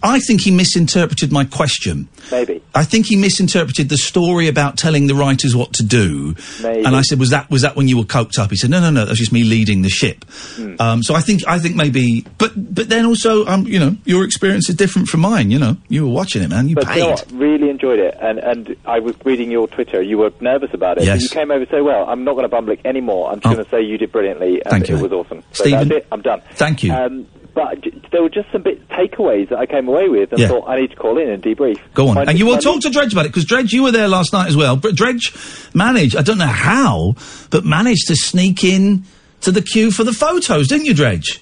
[0.02, 2.08] I think he misinterpreted my question.
[2.30, 2.62] Maybe.
[2.74, 6.34] I think he misinterpreted the story about telling the writers what to do.
[6.62, 6.84] Maybe.
[6.84, 8.80] And I said, "Was that was that when you were coked up?" He said, "No,
[8.80, 9.04] no, no.
[9.04, 10.24] That's just me leading the ship."
[10.56, 10.74] Hmm.
[10.78, 14.24] Um, so I think I think maybe, but but then also, um, you know, your
[14.24, 15.50] experience is different from mine.
[15.50, 16.68] You know, you were watching it, man.
[16.68, 16.96] You But paid.
[16.96, 17.26] you know what?
[17.32, 20.00] Really enjoyed it, and and I was reading your Twitter.
[20.02, 21.22] You were nervous about it, Yes.
[21.22, 22.06] you came over so well.
[22.08, 23.30] I'm not going to bumble it anymore.
[23.30, 23.52] I'm just Oh.
[23.54, 25.42] going to say you did brilliantly, and Thank you, it was awesome.
[25.52, 25.88] So Stephen?
[25.88, 26.06] that's it.
[26.12, 26.40] I'm done.
[26.54, 26.92] Thank you.
[26.92, 27.78] Um, but
[28.12, 30.48] there were just some bit takeaways that I came away with, and Yeah.
[30.48, 31.78] thought I need to call in and debrief.
[31.94, 34.08] Go on, and you will talk to Dredge about it because Dredge, you were there
[34.08, 34.76] last night as well.
[34.76, 35.32] But Dredge
[35.74, 37.14] managed, I don't know how,
[37.50, 39.04] but managed to sneak in
[39.42, 41.40] to the queue for the photos, didn't you, Dredge?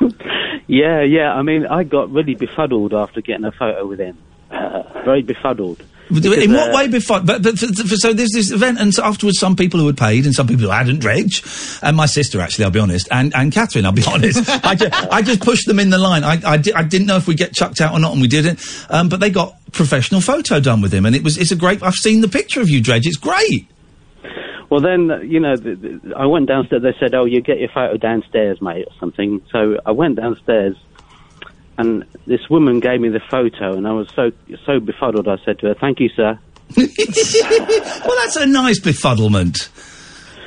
[0.68, 1.32] Yeah, yeah.
[1.32, 4.18] I mean, I got really befuddled after getting a photo with him.
[4.50, 5.80] Uh, very befuddled.
[6.08, 7.20] In what uh, way before?
[7.20, 9.96] But, but for, for, so there's this event, and so afterwards, some people who had
[9.96, 11.00] paid, and some people who hadn't.
[11.00, 11.42] Dredge,
[11.82, 14.48] and my sister, actually, I'll be honest, and and Catherine, I'll be honest.
[14.64, 16.22] I, just, I just pushed them in the line.
[16.22, 18.28] I I, di- I didn't know if we'd get chucked out or not, and we
[18.28, 18.60] didn't.
[18.88, 21.82] Um, but they got professional photo done with him, and it was it's a great.
[21.82, 23.06] I've seen the picture of you, Dredge.
[23.06, 23.68] It's great.
[24.68, 25.54] Well, then, you know,
[26.16, 26.82] I went downstairs.
[26.82, 29.40] They said, oh, you get your photo downstairs, mate, or something.
[29.52, 30.76] So I went downstairs,
[31.78, 34.30] and this woman gave me the photo, and I was so
[34.64, 35.28] so befuddled.
[35.28, 36.38] I said to her, thank you, sir.
[36.76, 39.68] well, that's a nice befuddlement.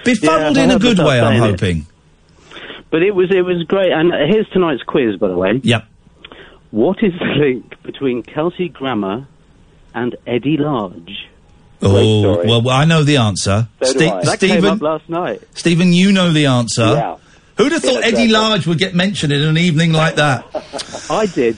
[0.03, 1.49] Befuddled Yeah, in a good way, I'm it.
[1.51, 1.85] hoping.
[2.91, 3.91] But it was it was great.
[3.91, 5.59] And here's tonight's quiz, by the way.
[5.63, 5.85] Yep.
[6.71, 9.27] What is the link between Kelsey Grammer
[9.93, 11.27] and Eddie Large?
[11.81, 13.67] Oh, well, well, I know the answer.
[13.81, 14.23] So do Ste- I.
[14.25, 15.41] That came Stephen, last night.
[15.53, 16.83] Stephen, you know the answer.
[16.85, 17.17] Yeah.
[17.59, 18.29] Who'd have thought Eddie.
[18.29, 20.45] Large would get mentioned in an evening like that?
[21.09, 21.57] I did.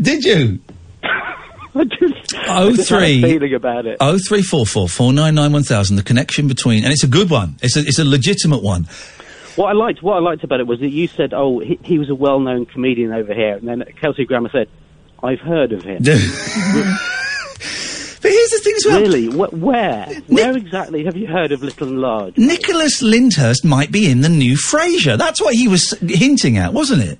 [0.00, 0.60] Did you?
[1.02, 3.98] I just, Oh I just had a oh feeling about it.
[4.00, 5.96] Oh three four four four nine nine one thousand.
[5.96, 7.56] The connection between, and it's a good one.
[7.62, 8.88] It's a it's a legitimate one.
[9.56, 11.98] What I liked, what I liked about it was that you said, "Oh, he, he
[11.98, 14.68] was a well-known comedian over here," and then Kelsey Grammer said,
[15.22, 16.02] "I've heard of him."
[18.22, 19.00] But here's the thing as well.
[19.00, 22.38] Really, Wh- where, where exactly have you heard of Little and Large?
[22.38, 25.18] Nicholas Lyndhurst might be in the new Frasier.
[25.18, 27.18] That's what he was hinting at, wasn't it?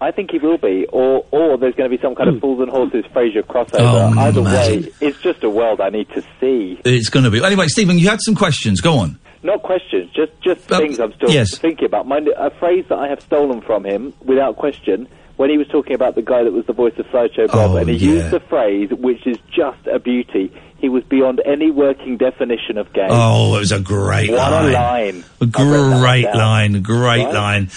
[0.00, 2.40] I think he will be, or or there's going to be some kind of hmm.
[2.40, 4.14] Fools and Horses Frasier crossover.
[4.14, 4.52] Oh, Either man.
[4.52, 6.80] way, it's just a world I need to see.
[6.84, 7.42] It's going to be.
[7.42, 8.80] Anyway, Stephen, you had some questions.
[8.80, 9.18] Go on.
[9.42, 11.58] Not questions, just just uh, things I'm still yes.
[11.58, 12.06] thinking about.
[12.06, 15.94] Mind a phrase that I have stolen from him without question when he was talking
[15.94, 18.12] about the guy that was the voice of Sideshow Bob, Oh, and he yeah.
[18.14, 20.52] used the phrase which is just a beauty.
[20.78, 23.06] He was beyond any working definition of gay.
[23.08, 24.72] Oh, it was a great What a line.
[24.72, 25.24] line.
[25.40, 26.82] A I've written great line.
[26.82, 27.32] Great Right?
[27.34, 27.70] line.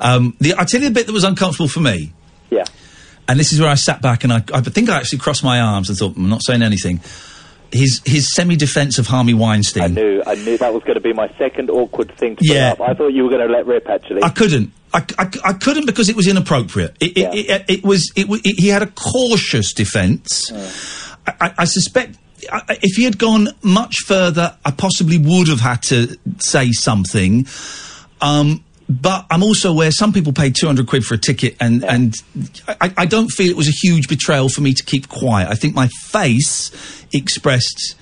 [0.00, 2.12] Um, the, I tell you the bit that was uncomfortable for me.
[2.50, 2.64] Yeah.
[3.28, 5.60] And this is where I sat back and I, I think I actually crossed my
[5.60, 7.00] arms and thought, I'm not saying anything.
[7.72, 9.82] His his semi defence of Harvey Weinstein.
[9.84, 12.74] I knew, I knew that was going to be my second awkward thing to Yeah.
[12.74, 12.90] bring up.
[12.90, 14.22] I thought you were going to let rip, actually.
[14.22, 14.72] I couldn't.
[14.94, 16.96] I, I, I couldn't because it was inappropriate.
[17.00, 18.12] It, it, it, it was.
[18.16, 20.52] It, it, he had a cautious defence.
[21.26, 25.82] I, I, I suspect if he had gone much further, I possibly would have had
[25.84, 27.46] to say something.
[28.20, 32.14] Um, but I'm also aware some people paid 200 quid for a ticket, and and
[32.68, 35.48] I, I don't feel it was a huge betrayal for me to keep quiet.
[35.48, 36.70] I think my face
[37.12, 37.96] expressed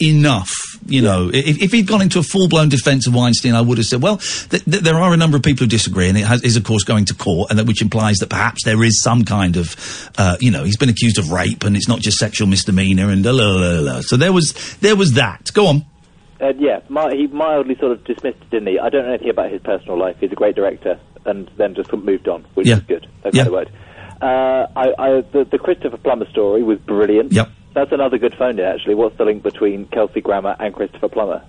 [0.00, 0.52] enough.
[0.86, 3.78] You know, if, if he'd gone into a full blown defence of Weinstein, I would
[3.78, 6.24] have said, well, th- th- there are a number of people who disagree, and it
[6.24, 9.00] has, is, of course, going to court, and that which implies that perhaps there is
[9.02, 12.18] some kind of, uh, you know, he's been accused of rape, and it's not just
[12.18, 14.00] sexual misdemeanor, and la la la.
[14.00, 15.50] So there was there was that.
[15.52, 15.84] Go on.
[16.40, 16.80] Uh, yeah,
[17.10, 18.78] he mildly sort of dismissed it, didn't he?
[18.78, 20.16] I don't know anything about his personal life.
[20.20, 22.76] He's a great director, and then just moved on, which Yeah.
[22.76, 23.06] is good.
[23.24, 23.44] That's Yeah.
[23.44, 23.70] the word.
[24.22, 27.32] Uh, I, I, the, the Christopher Plummer story was brilliant.
[27.32, 27.50] Yep.
[27.78, 28.96] That's another good phone in, actually.
[28.96, 31.44] What's the link between Kelsey Grammer and Christopher Plummer?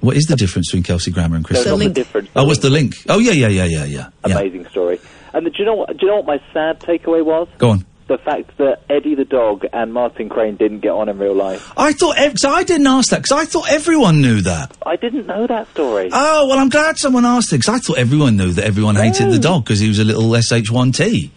[0.00, 1.76] What is the difference between Kelsey Grammer and Christopher?
[1.76, 2.28] There's the.
[2.34, 2.94] Oh, what's the link?
[3.10, 4.08] Oh, yeah, yeah, yeah, yeah, yeah.
[4.26, 4.38] yeah.
[4.38, 4.98] Amazing story.
[5.34, 5.90] And do you know what?
[5.90, 7.48] Do you know what my sad takeaway was?
[7.58, 7.84] Go on.
[8.08, 11.70] The fact that Eddie the dog and Martin Crane didn't get on in real life.
[11.76, 14.74] I thought, because I didn't ask that, because I thought everyone knew that.
[14.86, 16.08] I didn't know that story.
[16.10, 19.30] Oh, well, I'm glad someone asked it, because I thought everyone knew that everyone hated
[19.30, 21.26] the dog because he was a little SH1T.
[21.26, 21.30] Uh,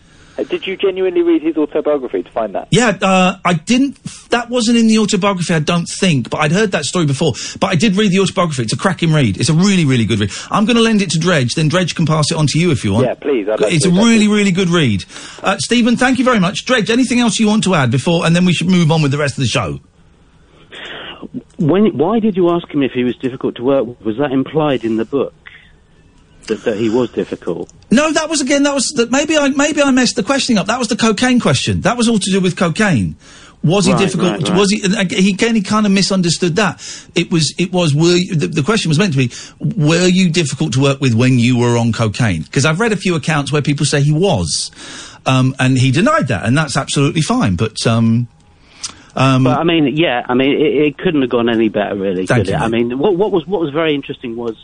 [0.44, 2.68] Did you genuinely read his autobiography to find that?
[2.70, 4.04] Yeah, uh, I didn't.
[4.30, 6.30] That wasn't in the autobiography, I don't think.
[6.30, 7.34] But I'd heard that story before.
[7.60, 8.64] But I did read the autobiography.
[8.64, 9.38] It's a cracking read.
[9.38, 10.32] It's a really, really good read.
[10.52, 11.56] I'm going to lend it to Dredge.
[11.56, 13.08] Then Dredge can pass it on to you if you want.
[13.08, 15.04] Yeah, please, I'd like it's to, a thank really, really good read.
[15.42, 16.66] Uh, Stephen, thank you very much.
[16.66, 19.12] Dredge, anything else you want to add before, and then we should move on with
[19.12, 19.80] the rest of the show.
[21.58, 24.02] When, why did you ask him if he was difficult to work with?
[24.02, 25.34] Was that implied in the book?
[26.48, 27.72] That, that he was difficult?
[27.92, 28.64] No, that was again.
[28.64, 29.12] That was that.
[29.12, 30.68] Maybe I maybe I messed the questioning up.
[30.68, 31.82] That was the cocaine question.
[31.82, 33.16] That was all to do with cocaine.
[33.64, 34.32] Was he Right, difficult?
[34.32, 34.58] right, right.
[34.58, 34.80] Was he?
[34.80, 35.56] He again.
[35.56, 36.80] He kind of misunderstood that.
[37.16, 37.54] It was.
[37.58, 37.94] It was.
[37.94, 39.32] Were you, the, the question was meant to be?
[39.60, 42.44] Were you difficult to work with when you were on cocaine?
[42.44, 44.72] Because I've read a few accounts where people say he was,
[45.26, 47.56] um, and he denied that, and that's absolutely fine.
[47.56, 48.28] But um,
[49.16, 52.28] um, but I mean, yeah, I mean, it, it couldn't have gone any better, really.
[52.28, 52.62] Thank could you, it?
[52.62, 54.64] I mean, what, what was what was very interesting was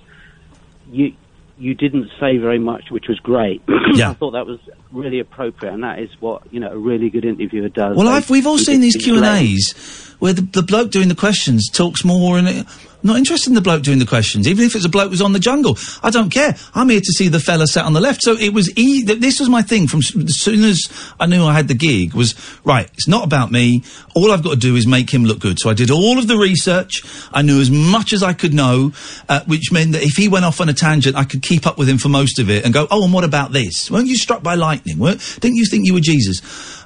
[0.91, 1.13] you
[1.57, 3.61] you didn't say very much, which was great.
[3.95, 4.09] Yeah.
[4.09, 4.59] I thought that was
[4.91, 7.95] really appropriate, and that is what you know a really good interviewer does.
[7.95, 9.25] Well, I've, we've all seen these Q and.
[9.25, 12.65] A's where the, the bloke doing the questions talks more, and it,
[13.03, 15.33] not interested in the bloke doing the questions, even if it's a bloke who's on
[15.33, 15.77] the jungle.
[16.01, 16.55] I don't care.
[16.73, 18.23] I'm here to see the fella sat on the left.
[18.23, 18.71] So it was.
[18.77, 20.87] E- this was my thing from as soon as
[21.19, 22.13] I knew I had the gig.
[22.13, 22.89] Was right.
[22.93, 23.83] It's not about me.
[24.15, 25.59] All I've got to do is make him look good.
[25.59, 27.03] So I did all of the research.
[27.33, 28.93] I knew as much as I could know,
[29.27, 31.77] uh, which meant that if he went off on a tangent, I could keep up
[31.77, 33.89] with him for most of it and go, "Oh, and what about this?
[33.91, 34.99] Weren't you struck by lightning?
[34.99, 36.41] Weren't, didn't you think you were Jesus?"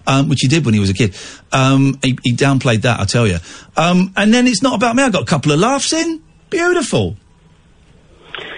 [0.08, 1.16] Um, which he did when he was a kid.
[1.52, 3.38] Um, he, he downplayed that, I tell you.
[3.76, 5.04] Um, and then it's not about me.
[5.04, 6.24] I got a couple of laughs in.
[6.50, 7.18] Beautiful.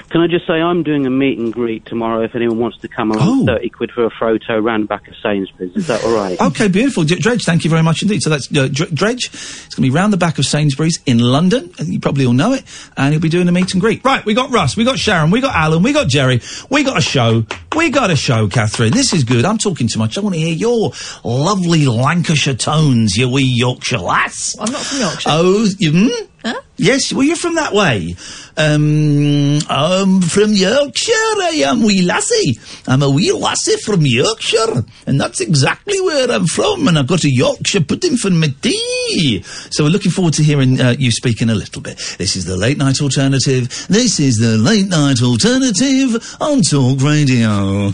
[0.09, 2.87] Can I just say I'm doing a meet and greet tomorrow if anyone wants to
[2.87, 3.45] come Oh.
[3.45, 5.75] thirty quid for a photo round back of Sainsbury's.
[5.75, 6.39] Is that all right?
[6.49, 7.03] Okay, beautiful.
[7.03, 8.21] D- Dredge, thank you very much indeed.
[8.23, 9.25] So that's uh, Dredge.
[9.27, 11.69] It's going to be round the back of Sainsbury's in London.
[11.73, 12.63] I think You probably all know it.
[12.97, 14.03] And he'll be doing a meet and greet.
[14.03, 16.41] Right, we got Russ, we got Sharon, we got Alan, we got Jerry,
[16.71, 17.45] we got a show.
[17.75, 18.91] We got a show, Catherine.
[18.93, 19.45] This is good.
[19.45, 20.17] I'm talking too much.
[20.17, 20.91] I want to hear your
[21.23, 24.55] lovely Lancashire tones, you wee Yorkshire lass.
[24.59, 25.29] I'm not from Yorkshire.
[25.31, 26.57] Oh, you, hmm?
[26.77, 28.15] Yes, well, you're from that way.
[28.55, 31.11] Um, I'm from Yorkshire.
[31.11, 32.59] I am wee lassie.
[32.87, 36.87] I'm a wee lassie from Yorkshire, and that's exactly where I'm from.
[36.87, 39.43] And I've got a Yorkshire pudding for my tea.
[39.43, 41.97] So we're looking forward to hearing uh, you speaking a little bit.
[42.17, 43.87] This is the late night alternative.
[43.89, 47.91] This is the late night alternative on Talk Radio.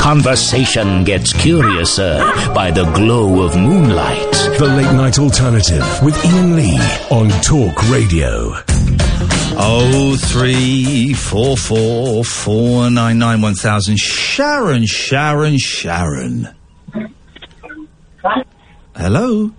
[0.00, 2.18] Conversation gets curiouser
[2.54, 4.31] by the glow of moonlight.
[4.62, 6.78] The Late Night Alternative with Iain Lee
[7.10, 8.54] on Talk Radio.
[9.58, 13.98] Oh three four four four nine nine one thousand.
[13.98, 16.48] Sharon, Sharon, Sharon.
[18.94, 19.50] Hello,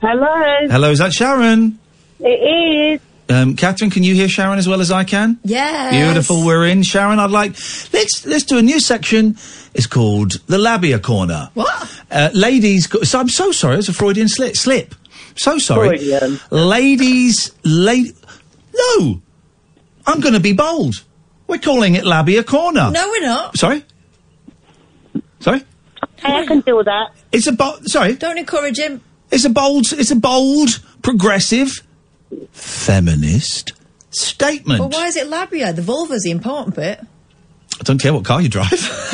[0.00, 0.68] Hello.
[0.70, 0.90] hello.
[0.90, 1.78] Is that Sharon?
[2.20, 3.09] It is.
[3.30, 5.38] Um, Catherine, can you hear Sharon as well as I can?
[5.44, 5.92] Yes.
[5.94, 6.44] Beautiful.
[6.44, 7.18] We're in, Sharon.
[7.20, 7.52] I'd like
[7.92, 9.36] let's let's do a new section.
[9.72, 11.50] It's called the Labia Corner.
[11.54, 12.02] What?
[12.10, 13.76] Uh, ladies, go- so I'm so sorry.
[13.78, 14.56] It's a Freudian slip.
[14.56, 14.94] Slip.
[15.36, 15.96] So sorry.
[15.98, 16.40] Freudian.
[16.50, 18.16] Ladies, late.
[18.74, 19.20] No,
[20.06, 21.04] I'm going to be bold.
[21.46, 22.90] We're calling it Labia Corner.
[22.90, 23.56] No, we're not.
[23.56, 23.84] Sorry.
[25.40, 25.64] Sorry.
[26.16, 27.10] Hey, I can do that.
[27.32, 27.88] It's a bold.
[27.88, 28.14] Sorry.
[28.14, 29.00] Don't encourage him.
[29.30, 29.92] It's a bold.
[29.92, 31.82] It's a bold, progressive,
[32.52, 33.72] feminist
[34.10, 34.80] statement.
[34.80, 35.72] Well, why is it labia?
[35.72, 37.00] The vulva's the important bit.
[37.78, 38.70] I don't care what car you drive.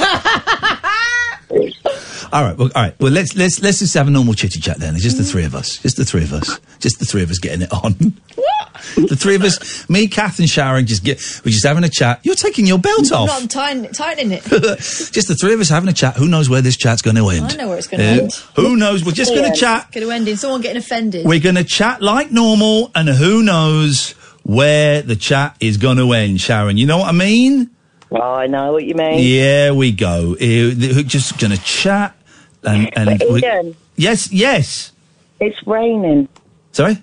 [1.50, 2.94] all right, well, all right.
[3.00, 4.94] Well, let's let's let's just have a normal chitty chat then.
[4.94, 5.78] It's just the three of us.
[5.78, 6.58] Just the three of us.
[6.80, 7.92] Just the three of us getting it on.
[8.34, 8.72] What?
[8.96, 11.18] the three of us, me, Kath, and Sharon, just get.
[11.44, 12.20] We're just having a chat.
[12.24, 13.30] You're taking your belt off.
[13.30, 13.40] I'm off.
[13.42, 14.42] not tightening, tightening it.
[14.78, 16.16] just the three of us having a chat.
[16.16, 17.52] Who knows where this chat's going to end?
[17.52, 18.32] I know where it's going to Uh, end.
[18.56, 19.04] Who knows?
[19.04, 19.92] We're just going to chat.
[19.92, 21.24] Going to end in someone getting offended.
[21.26, 26.12] We're going to chat like normal, and who knows where the chat is going to
[26.12, 26.76] end, Sharon.
[26.76, 27.70] You know what I mean?
[28.10, 29.18] Well, I know what you mean.
[29.20, 30.34] Yeah, we go.
[30.40, 32.14] Eh, We're just going to chat.
[32.62, 34.92] And, and But we- Iain, yes, yes.
[35.40, 36.28] it's raining.
[36.72, 37.02] Sorry?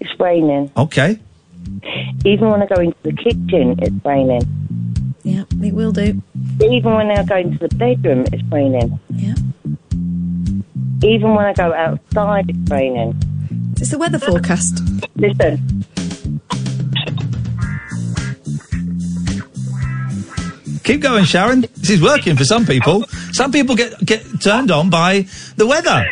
[0.00, 0.70] It's raining.
[0.76, 1.18] Okay.
[2.24, 4.42] Even when I go into the kitchen, it's raining.
[5.22, 6.20] Yeah, it will do.
[6.62, 8.98] Even when I go into the bedroom, it's raining.
[9.10, 9.34] Yeah.
[11.02, 13.14] Even when I go outside, it's raining.
[13.78, 14.80] It's the weather forecast.
[15.16, 15.84] Listen,
[20.84, 21.62] Keep going, Sharon.
[21.76, 23.04] This is working for some people.
[23.32, 26.06] Some people get, get turned on by the weather.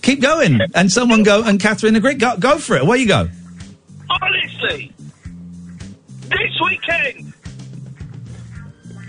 [0.00, 0.60] Keep going.
[0.74, 2.14] And someone go, and Catherine agree.
[2.14, 2.86] Go, go for it.
[2.86, 3.28] Where you go?
[4.08, 4.90] Honestly,
[6.28, 7.34] this weekend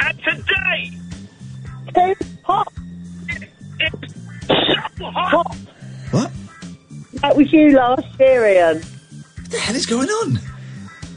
[0.01, 0.91] and today,
[1.95, 2.67] it's hot.
[3.79, 4.13] It's
[4.57, 5.55] so hot.
[6.11, 6.31] What?
[7.21, 8.81] That was you last year, Iain.
[8.81, 10.39] What the hell is going on?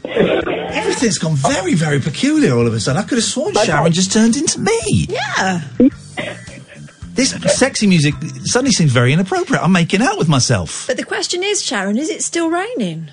[0.73, 3.01] Everything's gone very, very peculiar all of a sudden.
[3.01, 5.07] I could have sworn Sharon just turned into me.
[5.09, 5.61] Yeah.
[7.13, 9.61] This sexy music suddenly seems very inappropriate.
[9.61, 10.87] I'm making out with myself.
[10.87, 13.09] But the question is, Sharon, is it still raining?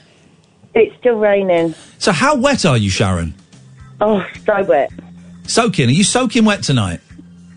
[0.74, 1.74] It's still raining.
[1.98, 3.34] So, how wet are you, Sharon?
[4.00, 4.90] Oh, so wet.
[5.44, 5.88] Soaking.
[5.88, 7.00] Are you soaking wet tonight?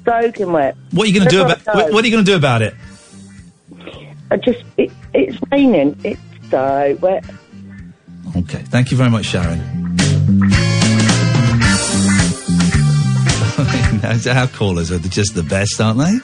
[0.05, 0.75] Soaking wet.
[0.91, 1.59] What are you going to do about?
[1.67, 2.73] what What, what are you going to do about it?
[4.31, 5.99] I just, it, it's raining.
[6.03, 7.23] It's so wet.
[8.35, 8.59] Okay.
[8.63, 9.59] Thank you very much, Sharon.
[14.27, 16.17] Our callers are just the best, aren't they?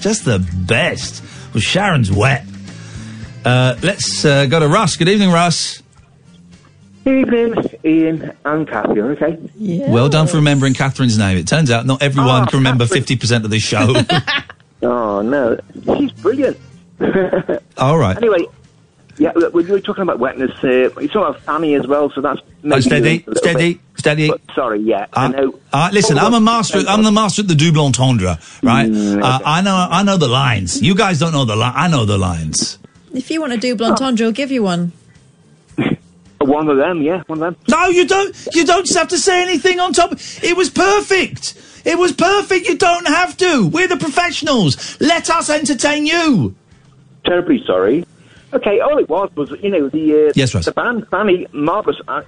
[0.00, 1.22] Just the best.
[1.52, 2.44] Well, Sharon's wet.
[3.44, 4.96] Uh, let's uh, go to Russ.
[4.96, 5.82] Good evening, Russ.
[7.06, 7.54] Evening,
[7.84, 9.38] Iain and Catherine, Okay.
[9.56, 9.90] Yeah.
[9.90, 11.36] Well done for remembering Catherine's name.
[11.36, 13.18] It turns out not everyone Oh, can remember Catherine.
[13.18, 13.94] 50% of this show.
[14.82, 15.58] Oh no,
[15.96, 16.58] she's brilliant.
[17.78, 18.16] All right.
[18.18, 18.44] Anyway,
[19.18, 20.52] yeah, look, we were talking about wetness.
[20.62, 24.28] Uh, you talking about Fanny as well, so that's maybe Oh, steady, steady, bit- steady.
[24.28, 25.58] But sorry, yeah, I Uh, know.
[25.72, 26.80] uh, listen, I'm a master.
[26.88, 28.90] I'm the master at the double entendre, right?
[28.90, 29.86] Mm, uh, I know.
[29.90, 30.80] I know the lines.
[30.82, 31.72] You guys don't know the line.
[31.76, 32.78] I know the lines.
[33.14, 34.92] If you want a double entendre, I'll give you one.
[36.40, 37.56] One of them, yeah, one of them.
[37.68, 38.36] No, you don't.
[38.52, 40.12] You don't just have to say anything on top.
[40.42, 41.54] It was perfect.
[41.86, 42.68] It was perfect.
[42.68, 43.66] You don't have to.
[43.68, 44.98] We're the professionals.
[45.00, 46.54] Let us entertain you.
[47.24, 48.04] Terribly sorry.
[48.54, 50.64] Okay, all it was was, you know, the uh, Yes, Russ.
[50.66, 51.96] the band Fanny, marvelous.
[52.08, 52.22] I,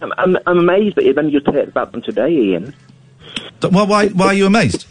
[0.00, 2.74] I'm, I'm, I'm amazed that you've only just heard about them today, Iain.
[3.60, 3.84] Why?
[3.84, 4.86] Why, why are you amazed?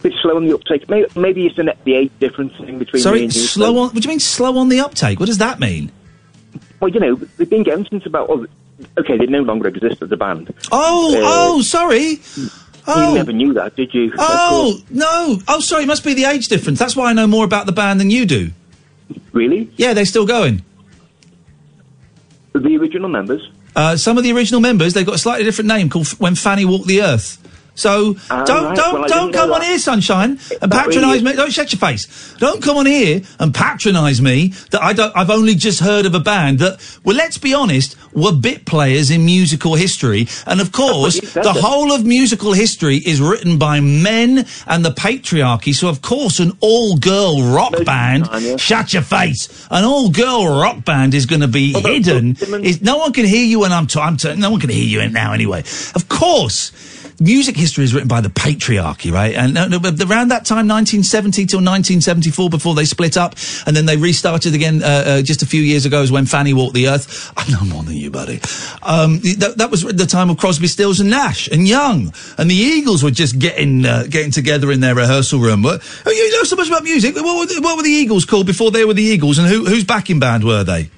[0.00, 0.88] A bit slow on the uptake.
[0.88, 3.30] Maybe, maybe it's an, the age difference thing between Sorry, you.
[3.30, 3.88] slow on.
[3.90, 5.18] What do you mean slow on the uptake?
[5.18, 5.90] What does that mean?
[6.80, 8.28] Well, you know, they've been going since about.
[8.28, 8.46] Well,
[8.98, 10.52] okay, they no longer exist as a band.
[10.70, 12.20] Oh, Uh, oh, sorry.
[12.86, 13.08] Oh.
[13.10, 14.12] You never knew that, did you?
[14.18, 15.40] Oh no!
[15.48, 15.82] Oh, sorry.
[15.82, 16.78] It must be the age difference.
[16.78, 18.50] That's why I know more about the band than you do.
[19.32, 19.70] Really?
[19.76, 20.62] Yeah, they're still going.
[22.54, 23.50] The original members.
[23.76, 26.34] Uh, some of the original members, they've got a slightly different name called F- When
[26.34, 27.38] Fanny Walked the Earth.
[27.78, 28.76] So don't right.
[28.76, 29.68] don't Well, don't come on that.
[29.68, 31.32] here, sunshine, and patronise me.
[31.34, 32.34] Don't shut your face.
[32.38, 35.16] Don't come on here and patronise me that I don't.
[35.16, 39.10] I've only just heard of a band that, well, let's be honest, were bit players
[39.12, 41.56] in musical history, and of course, the that.
[41.56, 45.72] whole of musical history is written by men and the patriarchy.
[45.72, 48.28] So of course, an all-girl rock band.
[48.60, 49.66] Shut your face.
[49.70, 52.36] An all-girl rock band is going to be hidden.
[52.64, 53.86] Is no one can hear you when I'm.
[53.86, 55.60] T- I'm t- no one can hear you now anyway.
[55.94, 56.72] Of course.
[57.20, 59.34] Music history is written by the patriarchy, right?
[59.34, 63.34] And uh, around that time, 1970 till 1974, before they split up,
[63.66, 66.54] and then they restarted again uh, uh, just a few years ago, is when Fanny
[66.54, 67.32] walked the earth.
[67.36, 68.40] I know more than you, buddy.
[68.82, 72.54] Um, that, that was the time of Crosby, Stills, and Nash, and Young, and the
[72.54, 75.66] Eagles were just getting uh, getting together in their rehearsal room.
[75.66, 77.16] Oh, you know so much about music.
[77.16, 79.64] What were, the, what were the Eagles called before they were the Eagles, and who,
[79.64, 80.90] whose backing band were they?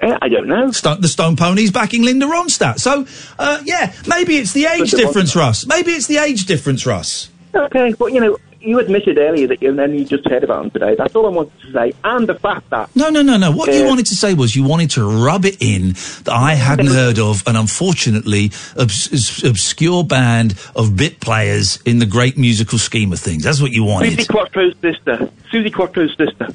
[0.00, 0.70] Uh, I don't know.
[0.70, 2.78] Stone, the Stone Poneys backing Linda Ronstadt.
[2.78, 3.06] So,
[3.38, 5.66] uh, yeah, maybe it's the age Linda difference, Russ.
[5.66, 7.30] Maybe it's the age difference, Russ.
[7.54, 10.62] Okay, but you know, you admitted earlier that you and then you just heard about
[10.62, 10.94] them today.
[10.96, 11.92] That's all I wanted to say.
[12.04, 13.50] And the fact that No, no, no, no.
[13.52, 15.92] What you Uh, wanted to say was you wanted to rub it in
[16.24, 18.46] that I hadn't heard of an unfortunately
[18.76, 23.42] obs- obs- obscure band of bit players in the great musical scheme of things.
[23.44, 24.10] That's what you wanted.
[24.16, 24.24] Susie.
[24.28, 26.48] Quattro's sister, Suzi Quatro's sister.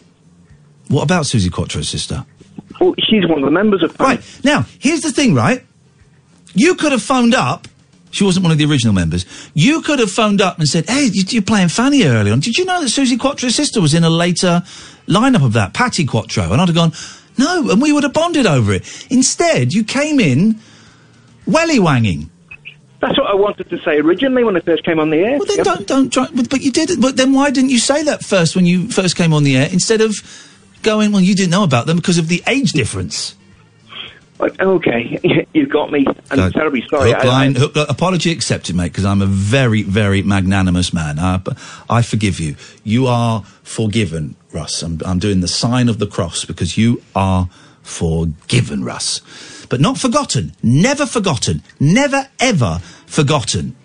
[0.89, 2.25] What about Suzi Quatro's sister?
[2.79, 3.99] Well, she's one of the members of.
[3.99, 5.63] Right now, here's the thing, right?
[6.55, 7.67] You could have phoned up.
[8.11, 9.25] She wasn't one of the original members.
[9.55, 12.39] You could have phoned up and said, "Hey, you- you're playing Fanny early on.
[12.41, 14.61] Did you know that Suzi Quatro's sister was in a later
[15.07, 16.93] lineup of that, Patti Quatro?" And I'd have gone,
[17.37, 18.83] "No," and we would have bonded over it.
[19.09, 20.59] Instead, you came in
[21.47, 22.29] welly wanging.
[23.01, 25.37] That's what I wanted to say originally when I first came on the air.
[25.39, 26.27] Well, then don't don't try.
[26.33, 27.01] But, but you did.
[27.01, 29.67] But then why didn't you say that first when you first came on the air
[29.71, 30.13] instead of
[30.83, 31.11] going?
[31.11, 33.35] Well, you didn't know about them because of the age difference.
[34.59, 36.05] Okay, you've got me.
[36.31, 37.11] I'm terribly sorry.
[37.11, 40.93] Hook, I- line, I- hook, uh, apology accepted, mate, because I'm a very, very magnanimous
[40.93, 41.17] man.
[41.19, 41.39] I,
[41.89, 42.55] I forgive you.
[42.83, 44.81] You are forgiven, Russ.
[44.81, 47.49] I'm, I'm doing the sign of the cross because you are
[47.83, 49.21] forgiven, Russ.
[49.69, 50.53] But not forgotten.
[50.61, 51.63] Never forgotten.
[51.79, 53.75] Never, ever forgotten.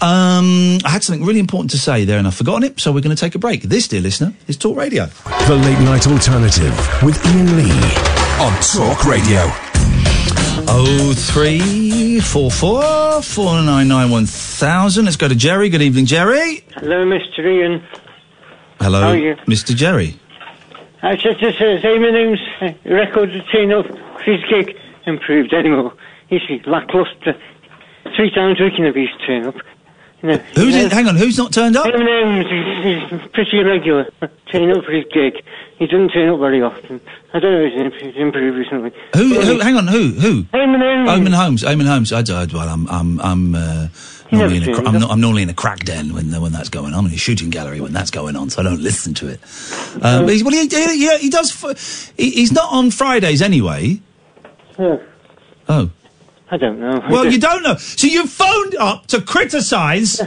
[0.00, 3.00] Um, I had something really important to say there and I've forgotten it, so we're
[3.00, 3.62] going to take a break.
[3.62, 5.06] This, dear listener, is Talk Radio.
[5.48, 6.72] The Late Night Alternative
[7.02, 7.72] with Iain Lee.
[8.38, 9.50] On Talk Radio.
[10.70, 15.06] Oh three four four four nine nine one thousand.
[15.06, 15.70] Let's go to Jerry.
[15.70, 16.62] Good evening, Jerry.
[16.74, 17.40] Hello, Mr.
[17.40, 17.82] Iain.
[18.78, 19.34] Hello, How are you?
[19.46, 19.74] Mr.
[19.74, 20.18] Jerry.
[21.02, 24.76] I just to say, Eminem's uh, record to turn up for his gig
[25.06, 25.94] improved anymore.
[26.28, 27.34] He's he lackluster.
[28.16, 29.54] Three times a week in used to turn up.
[30.20, 31.86] Know, Who's in, hang on, who's not turned up?
[31.86, 34.10] Eminem's he's, he's pretty irregular.
[34.50, 35.34] Turn up for his gig.
[35.78, 37.00] He doesn't turn up very often.
[37.32, 38.90] I don't know if he's im- he's improved recently.
[39.14, 39.58] Who, But who?
[39.60, 40.08] Hang on, who?
[40.08, 40.42] Who?
[40.44, 41.06] Eminem.
[41.06, 41.62] Eamonn Holmes.
[41.62, 42.12] Eamonn Holmes.
[42.12, 43.88] I, I, well, I'm, I'm, I'm, uh,
[44.32, 46.94] normally in a, I'm, not, I'm normally in a crack den when when that's going
[46.94, 46.98] on.
[46.98, 49.40] I'm in a shooting gallery when that's going on, so I don't listen to it.
[50.02, 51.52] Um, but he's, well, he, he, he, does.
[51.64, 54.00] F- he, he's not on Fridays anyway.
[54.80, 55.00] Oh,
[55.68, 55.90] Oh.
[56.50, 57.02] I don't know.
[57.10, 57.76] Well, you don't know.
[57.76, 60.18] So you phoned up to criticise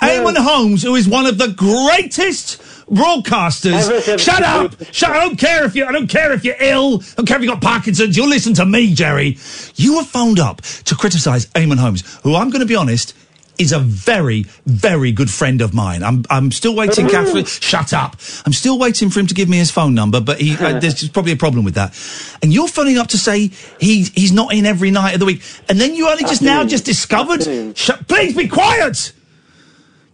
[0.00, 4.18] Eamonn Holmes, who is one of the greatest broadcasters.
[4.18, 4.74] Shut up!
[4.92, 5.10] Shut!
[5.10, 5.84] I don't care if you.
[5.86, 7.00] I don't care if you're ill.
[7.02, 8.16] I don't care if you've got Parkinson's.
[8.16, 9.38] You'll listen to me, Jerry.
[9.76, 13.14] You were phoned up to criticise Eamonn Holmes, who I'm going to be honest.
[13.58, 16.02] Is a very, very good friend of mine.
[16.02, 17.46] I'm, I'm still waiting, Catherine.
[17.46, 18.16] Shut up.
[18.44, 21.08] I'm still waiting for him to give me his phone number, but he, uh, there's
[21.08, 21.98] probably a problem with that.
[22.42, 23.50] And you're phoning up to say
[23.80, 25.42] he, he's not in every night of the week.
[25.70, 27.76] And then you only just now just discovered.
[27.76, 29.12] Shut, please be quiet!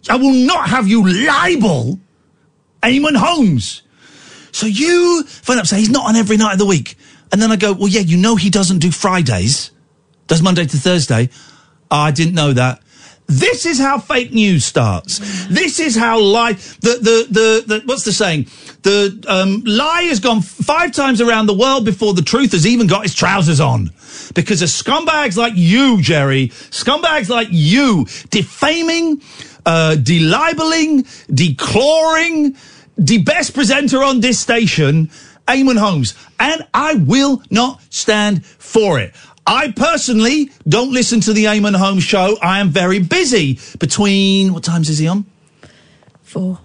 [0.08, 2.00] I will not have you libel
[2.82, 3.82] Eamonn Holmes.
[4.52, 6.96] So you phone up, say he's not on every night of the week.
[7.30, 9.70] And then I go, well, yeah, you know he doesn't do Fridays.
[10.26, 11.30] Does Monday to Thursday.
[11.90, 12.81] Oh, I didn't know that.
[13.26, 15.46] This is how fake news starts.
[15.46, 18.46] This is how lie, the, the, the, the, what's the saying?
[18.82, 22.86] The, um, lie has gone five times around the world before the truth has even
[22.86, 23.90] got its trousers on.
[24.34, 29.22] Because of scumbags like you, Jerry, scumbags like you, defaming,
[29.64, 32.56] uh, delibeling, declawing,
[32.98, 35.10] the best presenter on this station,
[35.48, 36.14] Eamonn Holmes.
[36.38, 39.14] And I will not stand for it.
[39.46, 42.36] I personally don't listen to the Eamonn Holmes show.
[42.40, 45.24] I am very busy between, what times is he on?
[46.22, 46.58] Four.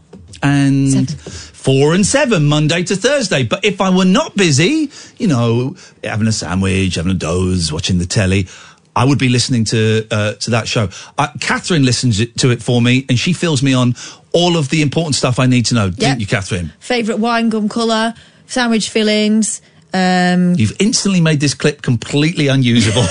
[0.43, 3.43] and four and seven, Monday to Thursday.
[3.43, 7.97] But if I were not busy, you know, having a sandwich, having a doze, watching
[7.97, 8.47] the telly,
[8.95, 10.89] I would be listening to uh, to that show.
[11.17, 13.95] Uh, Catherine listens to it for me, and she fills me on
[14.33, 15.85] all of the important stuff I need to know.
[15.85, 15.95] Yep.
[15.95, 16.73] Didn't you, Catherine?
[16.79, 18.15] Favourite wine gum colour,
[18.47, 19.61] sandwich fillings.
[19.97, 23.01] Um, You've instantly made this clip completely unusable.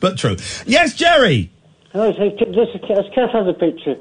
[0.00, 0.36] but true.
[0.66, 1.50] Yes, Jerry.
[1.94, 3.96] Oh, so this is has Kath had a picture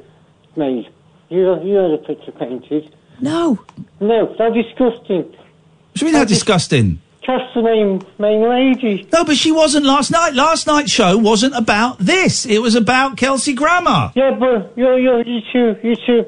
[0.56, 0.88] made.
[1.30, 2.96] You you had a picture painted.
[3.22, 3.60] No.
[4.00, 5.24] No, that's disgusting.
[5.24, 7.02] What do you mean how disgusting?
[7.22, 9.08] Kath's the main main lady.
[9.12, 10.34] No, but she wasn't last night.
[10.34, 12.46] Last night's show wasn't about this.
[12.46, 14.12] It was about Kelsey Grammer.
[14.16, 16.26] Yeah, but you're you're you two you two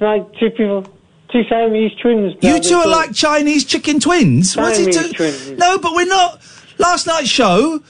[0.00, 0.86] like two people
[1.30, 2.34] two Siamese twins.
[2.42, 4.56] You two are like Chinese chicken twins.
[4.56, 5.50] What's it Siamese twins.
[5.58, 6.40] No, but we're not.
[6.78, 7.82] Last night's show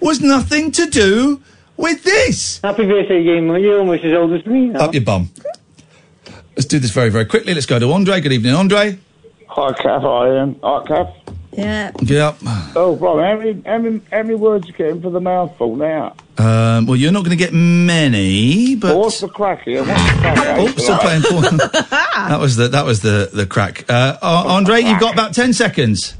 [0.00, 1.40] was nothing to do
[1.76, 2.60] with this.
[2.62, 3.58] Happy birthday, Gamer.
[3.58, 4.80] You're almost as old as me now.
[4.80, 5.30] Up your bum.
[6.56, 7.54] Let's do this very, very quickly.
[7.54, 8.20] Let's go to Andre.
[8.20, 8.98] Good evening, Andre.
[9.48, 10.02] Hi, Kath.
[10.02, 10.58] Hi, Iain.
[10.62, 11.14] Hi, Kath.
[11.52, 11.92] Yeah.
[12.00, 12.34] Yeah.
[12.74, 16.14] Oh, bro, how many, how many, how many words you getting for the mouthful now?
[16.38, 19.82] Um, well, you're not going to get many, but What's the crack here?
[19.84, 20.38] What's the crack?
[20.58, 21.22] oh, still playing.
[21.22, 21.40] Paul.
[22.28, 23.84] that was the that was the the crack.
[23.90, 26.14] Uh, uh, Andre, you've got about ten seconds.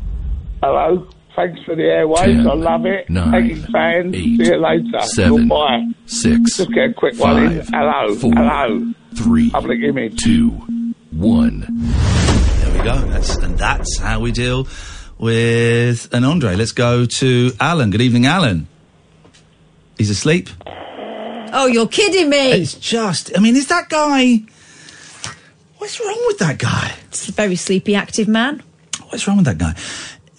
[0.62, 1.06] Hello.
[1.36, 2.48] Thanks for the airwaves.
[2.50, 3.10] I love it.
[3.10, 4.14] nine, Taking fans.
[4.16, 5.00] See you later.
[5.02, 5.84] seven, Goodbye.
[6.06, 7.66] six, Just get a quick one in.
[7.66, 8.14] Hello.
[8.14, 8.92] four, Hello.
[9.14, 10.16] three, Public image.
[10.22, 10.48] two,
[11.10, 11.66] one.
[11.68, 12.96] There we go.
[13.08, 14.66] That's and that's how we deal
[15.18, 16.56] with an Andre.
[16.56, 17.90] Let's go to Alan.
[17.90, 18.66] Good evening, Alan.
[19.98, 20.50] He's asleep.
[21.52, 22.52] Oh, you're kidding me.
[22.52, 23.36] It's just.
[23.36, 24.42] I mean, is that guy?
[25.78, 26.94] What's wrong with that guy?
[27.08, 28.62] It's a very sleepy, active man.
[29.08, 29.74] What's wrong with that guy?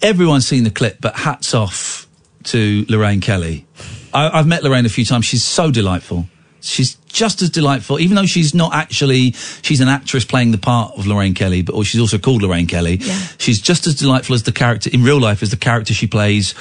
[0.02, 2.06] Everyone's seen the clip, but hats off
[2.44, 3.66] to Lorraine Kelly.
[4.12, 5.24] I, I've met Lorraine a few times.
[5.24, 6.26] She's so delightful.
[6.60, 9.32] She's just as delightful, even though she's not actually.
[9.62, 12.66] She's an actress playing the part of Lorraine Kelly, but or she's also called Lorraine
[12.66, 12.96] Kelly.
[12.96, 13.18] Yeah.
[13.38, 16.54] She's just as delightful as the character in real life as the character she plays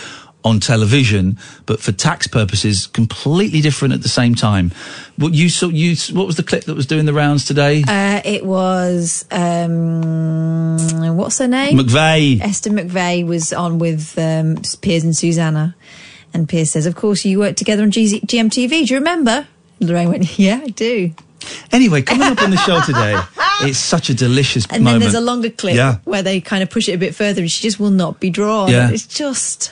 [0.47, 4.71] on television, but for tax purposes, completely different at the same time.
[5.17, 5.67] What you saw?
[5.67, 7.83] You what was the clip that was doing the rounds today?
[7.87, 11.77] Uh, it was um, what's her name?
[11.77, 12.41] McVey.
[12.41, 15.75] Esther McVey was on with um, Piers and Susanna,
[16.33, 18.87] and Piers says, "Of course, you worked together on G- GMTV.
[18.87, 19.47] Do you remember?"
[19.79, 21.13] Lorraine went, "Yeah, I do."
[21.71, 23.17] Anyway, coming up on the show today,
[23.61, 24.95] it's such a delicious And moment.
[24.95, 25.99] then there's a longer clip Yeah.
[26.03, 28.29] where they kind of push it a bit further, and she just will not be
[28.29, 28.69] drawn.
[28.69, 28.89] Yeah.
[28.89, 29.71] It's just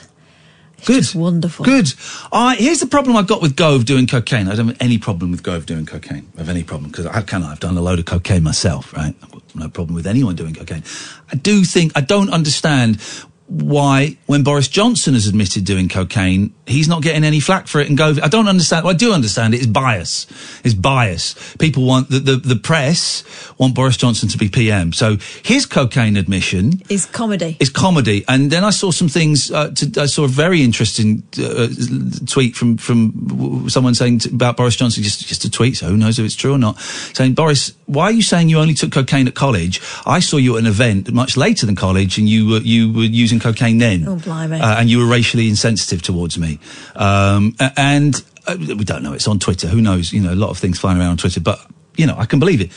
[0.84, 1.14] Good.
[1.14, 1.64] wonderful.
[1.64, 1.92] Good.
[2.32, 4.48] Right, here's the problem I've got with Gove doing cocaine.
[4.48, 6.30] I don't have any problem with Gove doing cocaine.
[6.36, 7.52] I have any problem because how can I?
[7.52, 9.14] I've done a load of cocaine myself, right?
[9.22, 10.84] I've got no problem with anyone doing cocaine.
[11.32, 13.00] I do think I don't understand
[13.48, 17.88] why when Boris Johnson has admitted doing cocaine, he's not getting any flack for it
[17.88, 18.18] and Gove.
[18.20, 18.84] I don't understand.
[18.84, 19.58] Well, I do understand it.
[19.58, 20.26] It's bias.
[20.64, 21.34] It's bias.
[21.58, 23.22] People want the, the the press
[23.56, 24.92] want Boris Johnson to be PM.
[24.92, 27.56] So his cocaine admission Is comedy.
[27.60, 28.24] is comedy.
[28.26, 29.50] And then I saw some things.
[29.50, 31.68] Uh, to, I saw a very interesting uh,
[32.26, 35.04] tweet from from someone saying t- about Boris Johnson.
[35.04, 36.80] Just just a tweet, so who knows if it's true or not.
[37.14, 39.80] Saying Boris, why are you saying you only took cocaine at college?
[40.04, 43.02] I saw you at an event much later than college, and you were you were
[43.04, 44.06] using cocaine then.
[44.06, 44.60] Oh, blimey.
[44.60, 46.58] Uh, and you were racially insensitive towards me.
[46.94, 49.12] Um, and uh, we don't know.
[49.12, 49.68] It's on Twitter.
[49.68, 50.12] Who knows?
[50.12, 51.40] You know, a lot of things flying around on Twitter.
[51.40, 51.58] But
[51.96, 52.70] you know, I can believe it.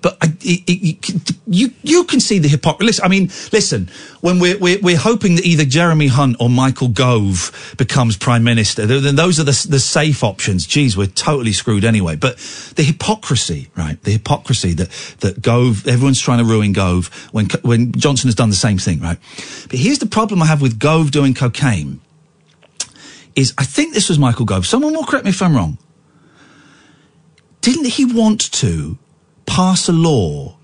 [0.00, 3.02] But I, it, it, you you can see the hypocrisy.
[3.02, 3.90] I mean, listen,
[4.20, 8.86] when we're, we're we're hoping that either Jeremy Hunt or Michael Gove becomes prime minister,
[8.86, 10.66] then those are the the safe options.
[10.66, 12.14] Geez, we're totally screwed anyway.
[12.14, 12.36] But
[12.76, 14.00] the hypocrisy, right?
[14.04, 18.50] The hypocrisy that that Gove, everyone's trying to ruin Gove when when Johnson has done
[18.50, 19.18] the same thing, right?
[19.68, 22.00] But here's the problem I have with Gove doing cocaine.
[23.34, 24.64] Is I think this was Michael Gove.
[24.64, 25.78] Someone will correct me if I'm wrong.
[27.62, 28.96] Didn't he want to
[29.48, 30.56] pass a law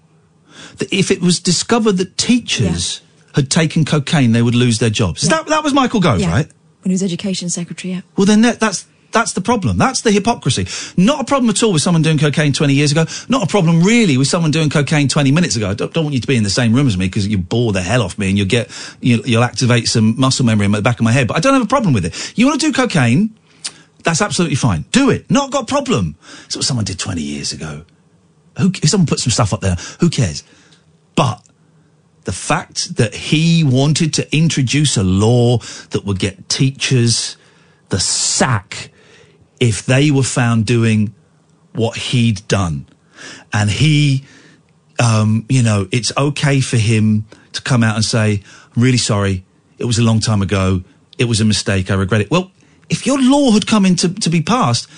[0.78, 3.01] that if it was discovered that teachers
[3.35, 5.22] had taken cocaine, they would lose their jobs?
[5.28, 6.30] That, that was Michael Gove, Yeah.
[6.30, 6.47] right?
[6.82, 8.03] When he was education secretary, yeah.
[8.16, 9.78] Well, then that, that's that's the problem.
[9.78, 10.66] That's the hypocrisy.
[10.97, 13.05] Not a problem at all with someone doing cocaine 20 years ago.
[13.28, 15.70] Not a problem really with someone doing cocaine 20 minutes ago.
[15.70, 17.39] I don't, don't want you to be in the same room as me because you
[17.39, 18.70] bore the hell off me and you'll get,
[19.01, 21.28] you, you'll activate some muscle memory in the back of my head.
[21.28, 22.32] But I don't have a problem with it.
[22.37, 23.39] You want to do cocaine?
[24.03, 24.85] That's absolutely fine.
[24.91, 25.30] Do it.
[25.30, 26.16] Not got a problem.
[26.47, 27.85] It's what someone did 20 years ago.
[28.59, 30.45] Who, if someone put some stuff up there, who cares?
[31.17, 31.45] But
[32.25, 35.59] the fact that he wanted to introduce a law
[35.91, 37.37] that would get teachers
[37.91, 38.91] the sack
[39.61, 41.15] if they were found doing
[41.75, 42.87] what he'd done.
[43.53, 44.25] And he,
[44.99, 48.43] um, you know, it's okay for him to come out and say,
[48.75, 49.45] I'm really sorry.
[49.79, 50.83] It was a long time ago.
[51.19, 51.91] It was a mistake.
[51.91, 52.31] I regret it.
[52.31, 52.51] Well,
[52.89, 54.89] if your law had come in to, to be passed,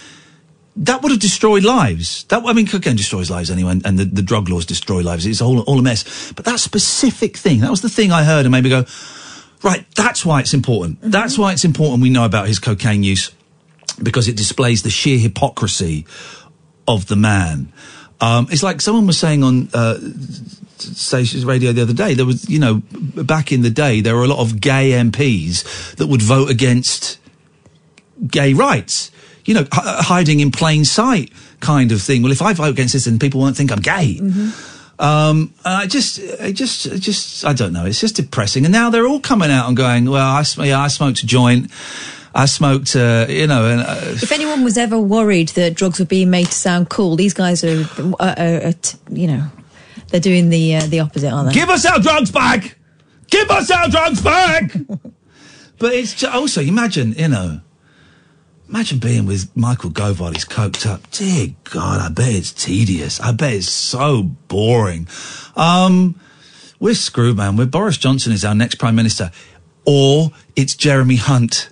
[0.76, 2.24] that would have destroyed lives.
[2.24, 5.26] That I mean, cocaine destroys lives anyway, and, and the, the drug laws destroy lives.
[5.26, 6.32] It's all all a mess.
[6.32, 8.84] But that specific thing, that was the thing I heard and made me go,
[9.62, 9.86] right.
[9.94, 10.98] That's why it's important.
[11.00, 12.02] That's why it's important.
[12.02, 13.32] We know about his cocaine use
[14.02, 16.06] because it displays the sheer hypocrisy
[16.86, 17.72] of the man.
[18.20, 19.98] Um, it's like someone was saying on uh,
[20.78, 22.14] stations radio the other day.
[22.14, 25.96] There was, you know, back in the day, there were a lot of gay MPs
[25.96, 27.18] that would vote against
[28.26, 29.10] gay rights.
[29.46, 32.22] You know, h- hiding in plain sight kind of thing.
[32.22, 34.20] Well, if I vote against this, then people won't think I'm gay.
[34.98, 37.84] Um, and I just, I just, I just, I don't know.
[37.84, 38.64] It's just depressing.
[38.64, 41.26] And now they're all coming out and going, well, I, sm- yeah, I smoked a
[41.26, 41.70] joint.
[42.34, 46.06] I smoked, uh, you know, and uh, If anyone was ever worried that drugs were
[46.06, 48.22] being made to sound cool, these guys are, uh, uh,
[48.68, 49.44] uh, t- you know,
[50.08, 51.54] they're doing the uh, the opposite, aren't they?
[51.54, 52.76] Give us our drugs back!
[53.30, 54.70] Give us our drugs back!
[55.78, 57.60] but it's ju- also, imagine, you know,
[58.68, 61.10] imagine being with Michael Gove while he's coked up.
[61.10, 63.20] Dear God, I bet it's tedious.
[63.20, 65.08] I bet it's so boring.
[65.54, 66.20] Um,
[66.78, 67.56] we're screwed, man.
[67.56, 69.30] We're Boris Johnson is our next Prime Minister.
[69.84, 71.70] Or it's Jeremy Hunt.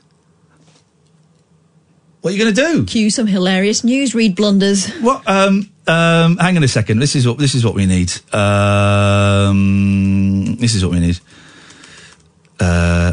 [2.21, 2.85] What are you going to do?
[2.87, 4.89] Cue some hilarious news, read blunders.
[5.01, 5.29] What?
[5.29, 6.99] Um, um, hang on a second.
[7.01, 8.11] This is what this is what we need.
[8.35, 9.57] Um,
[10.57, 11.21] this is what we need.
[12.59, 13.13] Uh,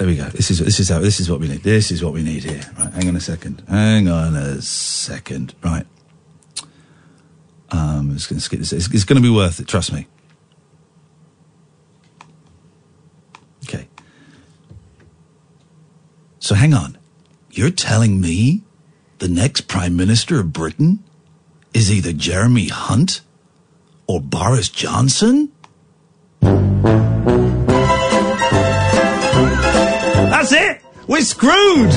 [0.00, 0.24] there we go.
[0.30, 1.62] This is this is how this is what we need.
[1.62, 2.62] This is what we need here.
[2.78, 2.90] Right.
[2.94, 3.62] Hang on a second.
[3.68, 5.54] Hang on a second.
[5.62, 5.84] Right.
[7.70, 8.72] Um, it's going to skip this.
[8.72, 9.68] It's, it's going to be worth it.
[9.68, 10.06] Trust me.
[13.64, 13.88] Okay.
[16.38, 16.96] So hang on.
[17.50, 18.62] You're telling me
[19.18, 21.04] the next Prime Minister of Britain
[21.74, 23.20] is either Jeremy Hunt
[24.06, 25.52] or Boris Johnson?
[30.14, 30.80] That's it!
[31.06, 31.90] We're screwed!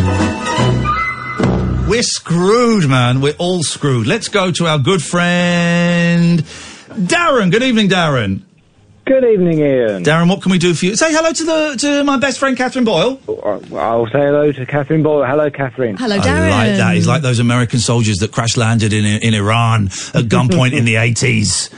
[1.87, 3.21] We're screwed, man.
[3.21, 4.07] We're all screwed.
[4.07, 6.39] Let's go to our good friend
[6.93, 7.51] Darren.
[7.51, 8.43] Good evening, Darren.
[9.05, 10.03] Good evening, Iain.
[10.03, 10.95] Darren, what can we do for you?
[10.95, 13.19] Say hello to the to my best friend Catherine Boyle.
[13.27, 15.25] Uh, I'll say hello to Catherine Boyle.
[15.25, 15.97] Hello, Catherine.
[15.97, 16.95] Hello, I like that.
[16.95, 20.95] He's like those American soldiers that crash landed in in Iran at gunpoint in the
[20.95, 21.69] eighties.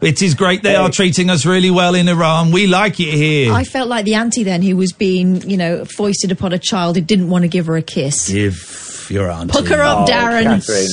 [0.00, 0.62] It is great.
[0.62, 2.50] They are treating us really well in Iran.
[2.50, 3.52] We like it here.
[3.52, 6.96] I felt like the auntie then who was being, you know, foisted upon a child
[6.96, 8.28] who didn't want to give her a kiss.
[8.30, 9.64] Give your auntie.
[9.66, 10.44] her up, Oh, Darren.
[10.44, 10.88] Catherine,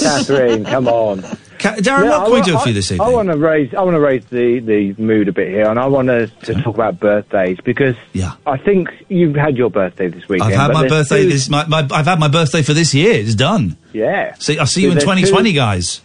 [0.00, 1.22] Catherine, come on.
[1.58, 3.36] Ca- Darren, Yeah, what can we I- do for I- you this I want to
[3.38, 6.26] raise, I want to raise the, the mood a bit here, and I want to,
[6.26, 8.32] to talk about birthdays because Yeah.
[8.46, 10.52] I think you've had your birthday this weekend.
[10.52, 11.22] I've had my birthday.
[11.22, 13.12] two- This my, my I've had my birthday for this year.
[13.14, 13.76] It's done.
[13.92, 14.34] Yeah.
[14.40, 16.00] See, I'll see you in 2020, two- guys.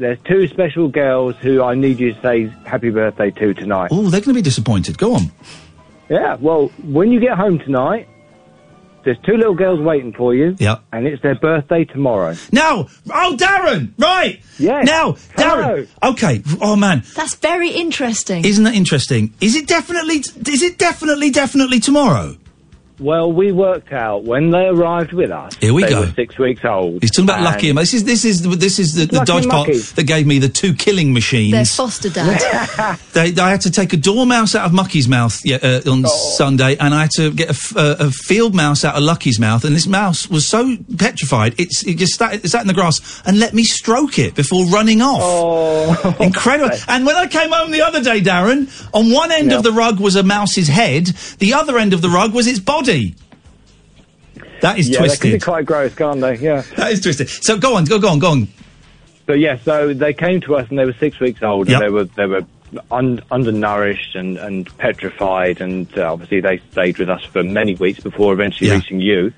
[0.00, 3.90] There's two special girls who I need you to say happy birthday to tonight.
[3.92, 4.96] Oh, they're going to be disappointed.
[4.96, 5.30] Go on.
[6.08, 6.36] Yeah.
[6.40, 8.08] Well, when you get home tonight,
[9.04, 10.56] there's two little girls waiting for you.
[10.58, 10.78] Yeah.
[10.90, 12.34] And it's their birthday tomorrow.
[12.50, 14.40] Now, oh, Darren, right?
[14.58, 14.86] Yes.
[14.86, 15.86] Now, Darren.
[16.02, 16.42] Okay.
[16.62, 18.42] Oh man, That's very interesting.
[18.46, 19.34] isn't that interesting?
[19.42, 20.16] Is it definitely?
[20.50, 22.36] Is it definitely definitely tomorrow?
[23.00, 25.54] Well, we worked out when they arrived with us.
[25.56, 26.00] Here we they go.
[26.02, 27.00] Were six weeks old.
[27.02, 27.72] He's talking about Lucky.
[27.72, 29.94] This is this is this is the, the dodge pot Muckies.
[29.94, 31.52] that gave me the two killing machines.
[31.52, 32.98] Their foster dad.
[33.12, 36.34] They, I had to take a dormouse out of Mucky's mouth yeah, uh, on Oh.
[36.36, 39.38] Sunday, and I had to get a, f- uh, a field mouse out of Lucky's
[39.40, 39.64] mouth.
[39.64, 43.20] And this mouse was so petrified, it's, it just sat, it sat in the grass
[43.26, 45.20] and let me stroke it before running off.
[45.22, 46.16] Oh.
[46.20, 46.76] Incredible.
[46.88, 49.98] And when I came home the other day, Darren, on one end of the rug
[50.00, 51.06] was a mouse's head,
[51.38, 52.89] the other end of the rug was its body.
[54.60, 55.42] That is yeah, they can be twisted.
[55.44, 56.36] quite gross, can't they?
[56.36, 56.62] Yeah.
[56.76, 57.28] That is twisted.
[57.28, 58.48] So go on, go, go on, go on.
[59.26, 61.80] So yeah, so they came to us and they were six weeks old Yep.
[61.80, 62.44] and they were they were
[62.90, 68.00] un- undernourished and, and petrified and uh, obviously they stayed with us for many weeks
[68.00, 68.76] before eventually Yeah.
[68.76, 69.32] reaching you.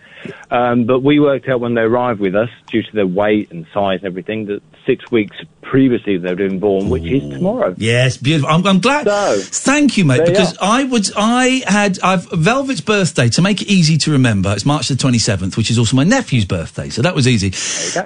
[0.51, 3.67] Um, but we worked out when they arrived with us, due to their weight and
[3.75, 7.75] size and everything, that six weeks previously they'd been born, which is tomorrow.
[7.79, 8.51] Yes, beautiful.
[8.51, 9.07] I'm, I'm glad.
[9.41, 10.19] Thank you, mate.
[10.19, 14.11] there you Because I would, I had, I've Velvet's birthday to make it easy to
[14.11, 14.53] remember.
[14.53, 17.53] It's March the 27th, which is also my nephew's birthday, so that was easy.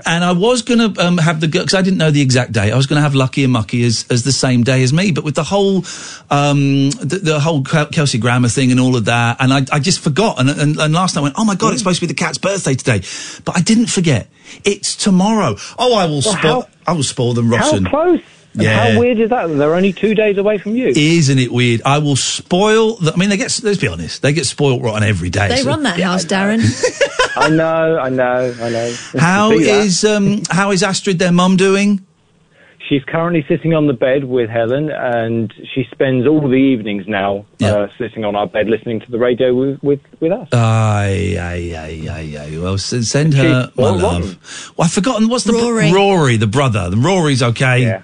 [0.06, 2.72] And I was going to um, have the because I didn't know the exact date.
[2.72, 5.10] I was going to have Lucky and Mucky as, as the same day as me,
[5.10, 5.78] but with the whole,
[6.30, 10.00] um, the, the whole Kelsey Grammer thing and all of that, and I, I just
[10.00, 10.38] forgot.
[10.38, 12.14] And, and, and last night I went, oh my god, it's supposed to be the
[12.14, 13.02] cat's birthday today,
[13.44, 14.28] but I didn't forget.
[14.64, 15.56] It's tomorrow.
[15.78, 16.60] Oh, I will Well, spoil.
[16.62, 17.84] how- I will spoil them, rotten.
[17.84, 18.20] How close?
[18.54, 18.92] And Yeah.
[18.92, 19.48] How weird is that?
[19.48, 20.86] They're only two days away from you.
[20.96, 21.82] Isn't it weird?
[21.84, 22.96] I will spoil.
[22.96, 23.60] The, I mean, they get.
[23.62, 24.22] Let's be honest.
[24.22, 25.48] They get spoiled rotten every day.
[25.48, 26.62] They so- run that house, Darren.
[27.36, 28.94] I know, I know, I know.
[29.18, 29.84] How See that?
[29.84, 32.00] is um how is Astrid their mum doing?
[32.88, 37.44] She's currently sitting on the bed with Helen, and she spends all the evenings now
[37.60, 40.48] uh, sitting on our bed listening to the radio with with, with us.
[40.52, 42.58] Aye, aye, aye, aye, aye.
[42.58, 44.72] Well, s- send her She's my well love.
[44.76, 45.92] Well, I've forgotten what's the br- Rory.
[45.92, 46.88] Rory, the brother.
[46.90, 47.82] The Rory's okay.
[47.82, 48.02] Yeah.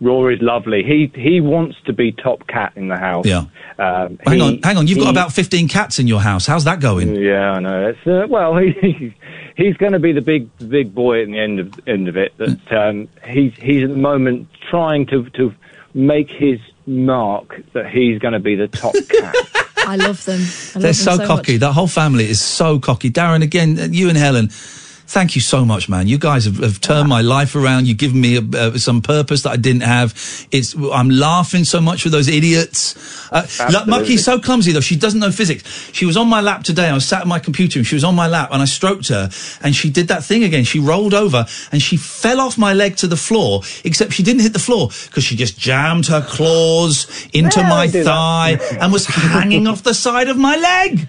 [0.00, 0.82] Rory's lovely.
[0.82, 3.26] He he wants to be top cat in the house.
[3.26, 3.44] Yeah.
[3.78, 4.86] Um, Hang he- on, hang on.
[4.86, 6.46] You've got about fifteen cats in your house.
[6.46, 7.14] How's that going?
[7.16, 7.88] Yeah, I know.
[7.88, 9.14] It's uh, well, he,
[9.56, 12.36] he's going to be the big big boy at the end of end of it.
[12.38, 15.54] That um, he's he's at the moment trying to to
[15.94, 19.34] make his mark that he's going to be the top cat.
[19.78, 20.40] I love them.
[20.40, 21.52] I love They're them so, so cocky.
[21.54, 21.60] much.
[21.60, 23.10] That whole family is so cocky.
[23.10, 24.50] Darren, again, you and Helen.
[25.10, 26.06] Thank you so much, man.
[26.06, 27.88] You guys have, have turned my life around.
[27.88, 30.14] You've given me a, uh, some purpose that I didn't have.
[30.52, 32.94] It's I'm laughing so much with those idiots.
[33.32, 33.44] Uh,
[33.88, 34.80] Mucky's so clumsy though.
[34.80, 35.64] She doesn't know physics.
[35.92, 36.88] She was on my lap today.
[36.88, 39.08] I was sat at my computer and she was on my lap and I stroked
[39.08, 39.30] her
[39.64, 40.62] and she did that thing again.
[40.62, 43.62] She rolled over and she fell off my leg to the floor.
[43.82, 47.86] Except she didn't hit the floor because she just jammed her claws into my I
[47.88, 48.04] do that.
[48.04, 51.08] thigh and was hanging off the side of my leg.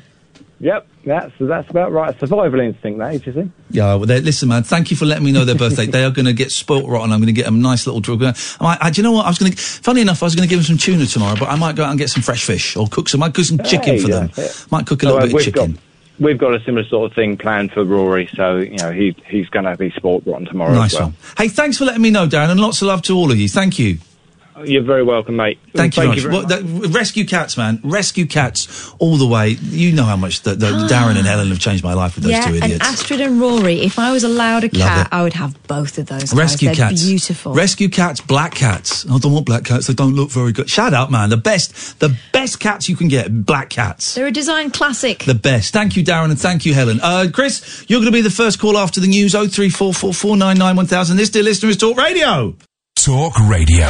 [0.61, 2.17] Yep, that's that's about right.
[2.19, 3.51] Survival instinct, that is, you see.
[3.71, 4.61] Yeah, well, listen, man.
[4.61, 5.87] Thank you for letting me know their birthday.
[5.87, 7.11] they are going to get spoilt rotten.
[7.11, 8.21] I'm going to get them a nice little drug.
[8.23, 8.33] I,
[8.79, 9.25] I, do you know what?
[9.25, 9.57] I was going to.
[9.57, 11.83] Funny enough, I was going to give them some tuna tomorrow, but I might go
[11.83, 13.21] out and get some fresh fish or cook some.
[13.21, 14.29] Might cook some chicken Hey, for them.
[14.37, 14.67] it.
[14.69, 15.71] Might cook a little uh, bit of chicken.
[15.71, 15.81] Got,
[16.19, 19.49] we've got a similar sort of thing planned for Rory, so you know he he's
[19.49, 20.75] going to be sport rotten tomorrow.
[20.75, 21.07] Nice as well.
[21.09, 21.15] one.
[21.39, 23.49] Hey, thanks for letting me know, Darren, and lots of love to all of you.
[23.49, 23.97] Thank you.
[24.65, 25.59] You're very welcome, mate.
[25.73, 26.49] Thank you very very much.
[26.49, 27.79] Well, that- rescue cats, man.
[27.83, 29.49] Rescue cats all the way.
[29.49, 32.33] You know how much the, the, Darren and Helen have changed my life with those
[32.33, 32.81] yeah, two and.
[32.81, 33.81] Astrid and Rory.
[33.81, 35.09] If I was allowed a cat.
[35.11, 36.23] I would have both of those.
[36.23, 36.33] guys.
[36.33, 37.03] Rescue They're cats.
[37.03, 37.53] Beautiful.
[37.53, 39.05] Rescue cats, black cats.
[39.09, 39.87] I don't want black cats.
[39.87, 40.69] They don't look very good.
[40.69, 41.29] Shut up, man.
[41.29, 44.15] The best, the best cats you can get, black cats.
[44.15, 45.25] They're a design classic.
[45.25, 45.73] The best.
[45.73, 46.99] Thank you, Darren, and thank you, Helen.
[47.01, 49.35] Uh, Chris, you're going to be the first call after the news.
[49.35, 51.17] Oh three four four four nine nine one thousand.
[51.17, 52.55] This, dear listener, is Talk Radio.
[52.95, 53.89] Talk Radio.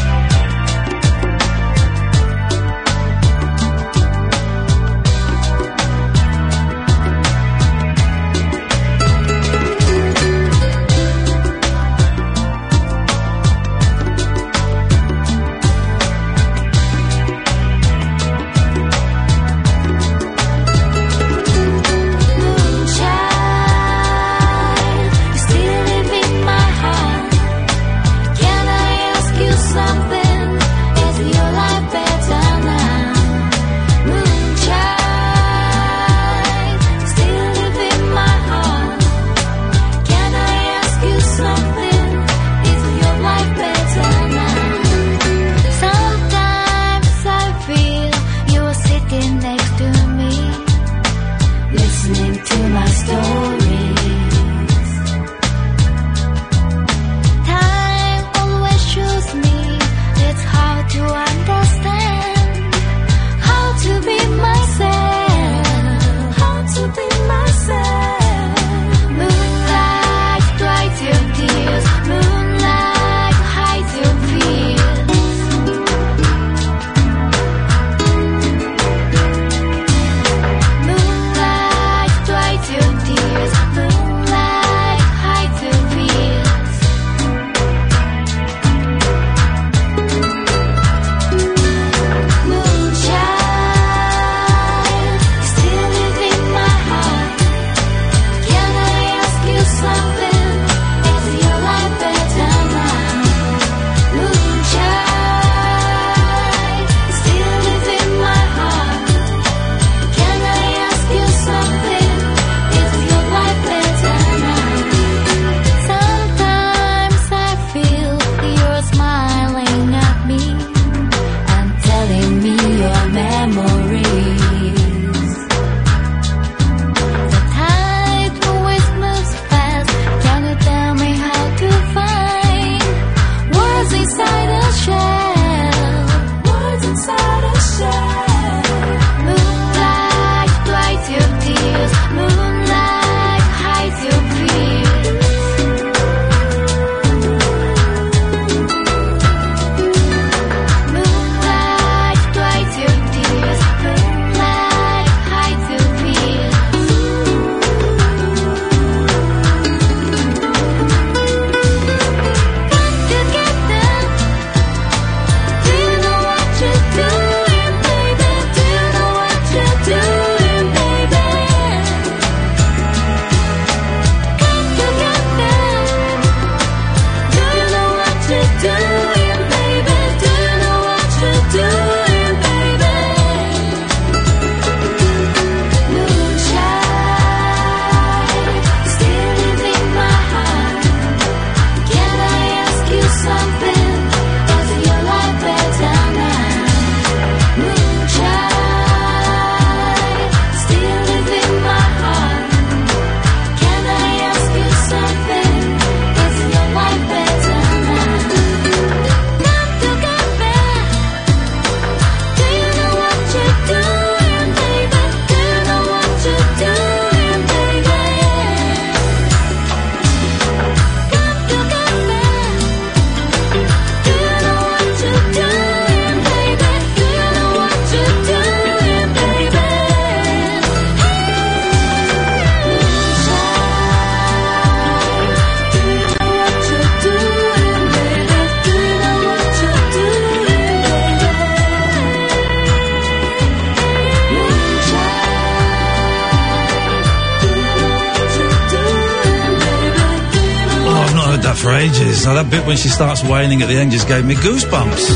[252.61, 255.07] Bit when she starts wailing at the end just gave me goosebumps.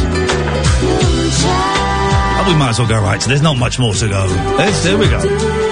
[2.37, 3.21] Oh, we might as well go right.
[3.21, 4.25] So there's not much more to go.
[4.57, 5.64] Let's, there we go.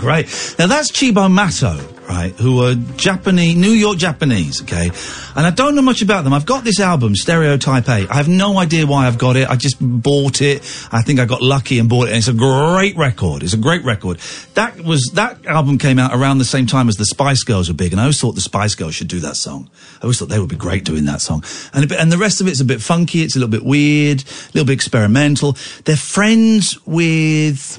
[0.00, 0.54] Great?
[0.58, 1.78] Now that's Cibo Matto,
[2.08, 2.32] right?
[2.40, 4.90] Who are Japanese, New York Japanese, okay?
[5.36, 6.32] And I don't know much about them.
[6.32, 8.08] I've got this album, Stereotype A.
[8.08, 9.46] I have no idea why I've got it.
[9.46, 10.62] I just bought it.
[10.90, 12.12] I think I got lucky and bought it.
[12.12, 13.42] And it's a great record.
[13.42, 14.20] It's a great record.
[14.54, 17.74] That was that album came out around the same time as the Spice Girls were
[17.74, 19.68] big, and I always thought the Spice Girls should do that song.
[20.00, 21.44] I always thought they would be great doing that song.
[21.74, 23.20] And bit, and the rest of it's a bit funky.
[23.22, 25.58] It's a little bit weird, a little bit experimental.
[25.84, 27.69] They're friends with.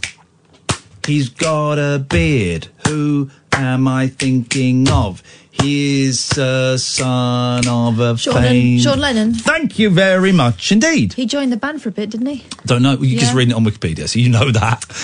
[1.05, 2.67] He's got a beard.
[2.87, 5.23] Who am I thinking of?
[5.61, 9.33] He's a son of a Sean, Len- Sean Lennon.
[9.33, 11.13] Thank you very much indeed.
[11.13, 12.43] He joined the band for a bit, didn't he?
[12.65, 12.93] Don't know.
[12.99, 13.37] You just Yeah.
[13.37, 14.85] reading it on Wikipedia, so you know that.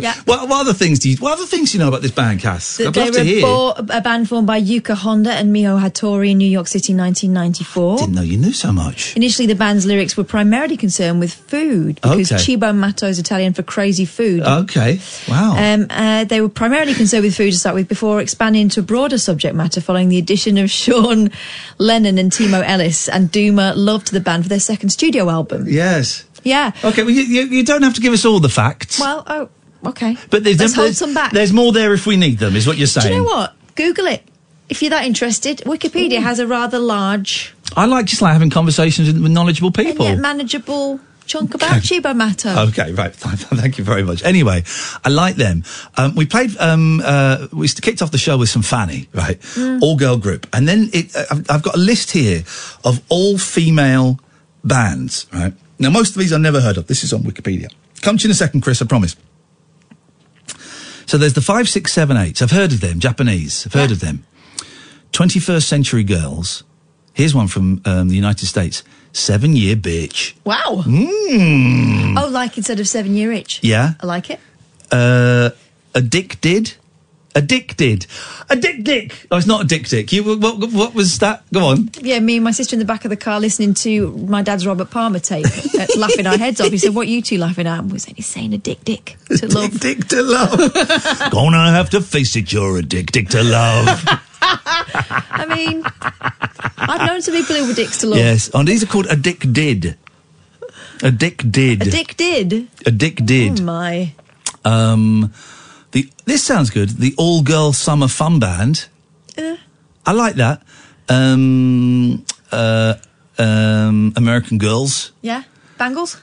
[0.00, 0.14] Yeah.
[0.24, 1.16] what, what other things do you?
[1.18, 2.78] What other things do you know about this band, Cass?
[2.78, 3.42] That I'd they love to were hear.
[3.42, 7.98] bo- a band formed by Yuka Honda and Miho Hattori in New York City, 1994.
[7.98, 9.14] Didn't know you knew so much.
[9.16, 12.40] Initially, the band's lyrics were primarily concerned with food because Okay.
[12.42, 14.42] Cibo Matto is Italian for crazy food.
[14.42, 14.98] Okay.
[15.28, 15.56] Wow.
[15.58, 18.82] Um, uh, they were primarily concerned with food to start with before expanding into a
[18.82, 21.30] broader subject matter following the addition of Sean
[21.78, 25.66] Lennon and Timo Ellis and Duma loved the band for their second studio album.
[25.68, 26.24] yes.
[26.44, 26.72] Yeah.
[26.84, 27.02] Okay.
[27.02, 28.98] Well, you, you, you don't have to give us all the facts.
[28.98, 29.48] Well, oh,
[29.86, 30.16] okay.
[30.28, 31.30] but there's, Let's hold some back.
[31.30, 33.12] there's more there if we need them, is what you're Do saying.
[33.14, 33.54] you know what?
[33.76, 34.24] Google it.
[34.68, 39.06] If you're that interested, Wikipedia has a rather large I like just like having conversations
[39.12, 40.04] with, knowledgeable and people.
[40.06, 40.98] yet manageable
[41.32, 42.50] chunk about Cibo Matto.
[42.72, 43.14] Okay, right.
[43.16, 44.22] Thank you very much.
[44.22, 44.62] Anyway,
[45.04, 45.64] I like them.
[45.96, 46.56] Um, we played.
[46.58, 49.40] Um, uh, we kicked off the show with some Fanny, right?
[49.40, 49.80] Mm.
[49.82, 52.44] All girl group, and then it, uh, I've, I've got a list here
[52.84, 54.20] of all female
[54.62, 55.54] bands, right?
[55.78, 56.86] Now, most of these I've never heard of.
[56.86, 57.68] This is on Wikipedia.
[58.02, 58.82] Come to you in a second, Chris.
[58.82, 59.16] I promise.
[61.06, 62.42] So there's the five, six, seven, eights.
[62.42, 63.00] I've heard of them.
[63.00, 63.66] Japanese.
[63.66, 64.24] I've heard of them.
[65.12, 66.62] 21st Century Girls.
[67.14, 68.82] Here's one from um, the United States.
[69.12, 70.34] Seven Year Bitch.
[70.44, 70.82] Wow.
[70.86, 72.18] Mm.
[72.18, 73.60] Oh, like instead of seven year itch.
[73.62, 73.92] Yeah.
[74.00, 74.40] I like it.
[74.90, 75.50] Uh,
[75.94, 76.74] addicted.
[77.34, 78.06] Addicted.
[78.50, 79.26] A dick dick.
[79.30, 80.12] Oh, it's not a dick dick.
[80.12, 81.42] You, what, what was that?
[81.52, 81.88] Go on.
[82.00, 84.66] Yeah, me and my sister in the back of the car listening to my dad's
[84.66, 86.70] Robert Palmer tape, uh, laughing our heads off.
[86.70, 88.84] He said, "What are you two laughing at?" And we said, "He's saying a dick,
[88.84, 90.58] dick to love." Dick to love.
[91.30, 94.04] Gonna have to face it, you're addicted to love.
[94.42, 95.82] I mean,
[96.76, 98.18] I've known some people who were dicks to love.
[98.18, 98.50] yes.
[98.52, 99.96] And these are called addicted.
[101.02, 101.82] Addicted.
[101.82, 102.68] A dick did.
[102.86, 103.60] Addicted.
[103.60, 104.12] Oh my.
[104.64, 105.32] Um,
[105.92, 106.90] the this sounds good.
[106.98, 108.86] The all girl summer fun band.
[109.38, 109.56] Uh.
[110.04, 110.62] I like that.
[111.08, 112.94] Um, uh,
[113.38, 115.12] um, American Girls.
[115.22, 115.44] Yeah.
[115.78, 116.20] Bangles.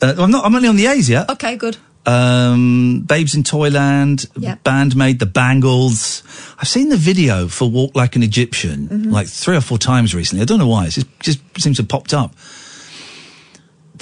[0.00, 0.44] Uh, I'm not.
[0.44, 1.30] I'm only on the A's yet.
[1.30, 1.76] Okay, good.
[2.04, 4.26] Um, Babes in Toyland.
[4.36, 4.56] Yeah.
[4.56, 6.22] Band made the Bangles.
[6.58, 9.12] I've seen the video for Walk Like an Egyptian Mhm.
[9.12, 10.42] like three or four times recently.
[10.42, 10.86] I don't know why.
[10.86, 12.34] It just, just seems to have popped up.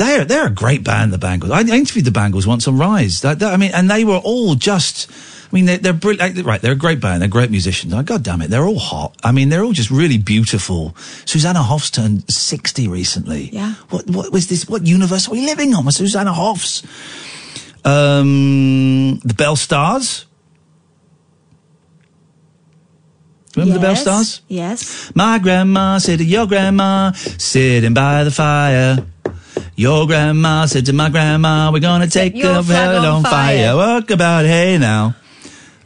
[0.01, 1.53] They're they're a great band, the Bangles.
[1.53, 3.21] I interviewed the Bangles once on Rise.
[3.21, 5.11] That- that- I mean, and they were all just.
[5.11, 6.47] I mean, they're, they're brilliant.
[6.47, 7.21] Right, they're a great band.
[7.21, 7.93] They're great musicians.
[7.93, 9.17] Oh, God damn it, they're all hot.
[9.23, 10.95] I mean, they're all just really beautiful.
[11.27, 13.51] Susanna Hoffs turned sixty recently.
[13.53, 13.75] Yeah.
[13.91, 14.67] What what was this?
[14.69, 15.85] What universe are we living on?
[15.85, 16.83] With Susanna Hoffs?
[17.85, 20.25] Um, the Belle Stars.
[23.57, 24.43] Remember the Belle Stars?
[24.49, 25.11] Yes.
[25.15, 29.05] My grandma said to your grandma, sitting by the fire.
[29.81, 33.73] Your grandma said to my grandma, we're gonna take the hell on fire.
[33.73, 33.77] fire.
[33.77, 35.17] Walk about, hey now.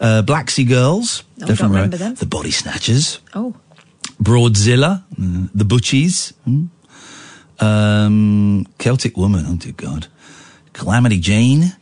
[0.01, 1.22] Uh, Black Sea Girls.
[1.40, 2.16] Oh, Different remember them.
[2.16, 3.20] The Body Snatchers.
[3.34, 3.55] Oh.
[4.20, 5.05] Broadzilla.
[5.14, 6.32] mm, the Butchies.
[6.45, 6.70] mm.
[7.61, 9.45] Um, Celtic Woman.
[9.47, 10.09] Oh dear God.
[10.72, 11.76] Calamity Jane.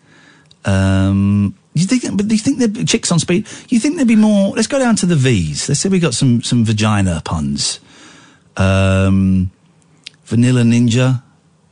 [0.66, 3.48] Um, you think, but do you think they're chicks on speed?
[3.70, 4.50] You think there'd be more?
[4.54, 5.66] Let's go down to the V's.
[5.66, 7.80] Let's say we got some some vagina puns.
[8.58, 9.50] Um,
[10.26, 11.22] Vanilla Ninja,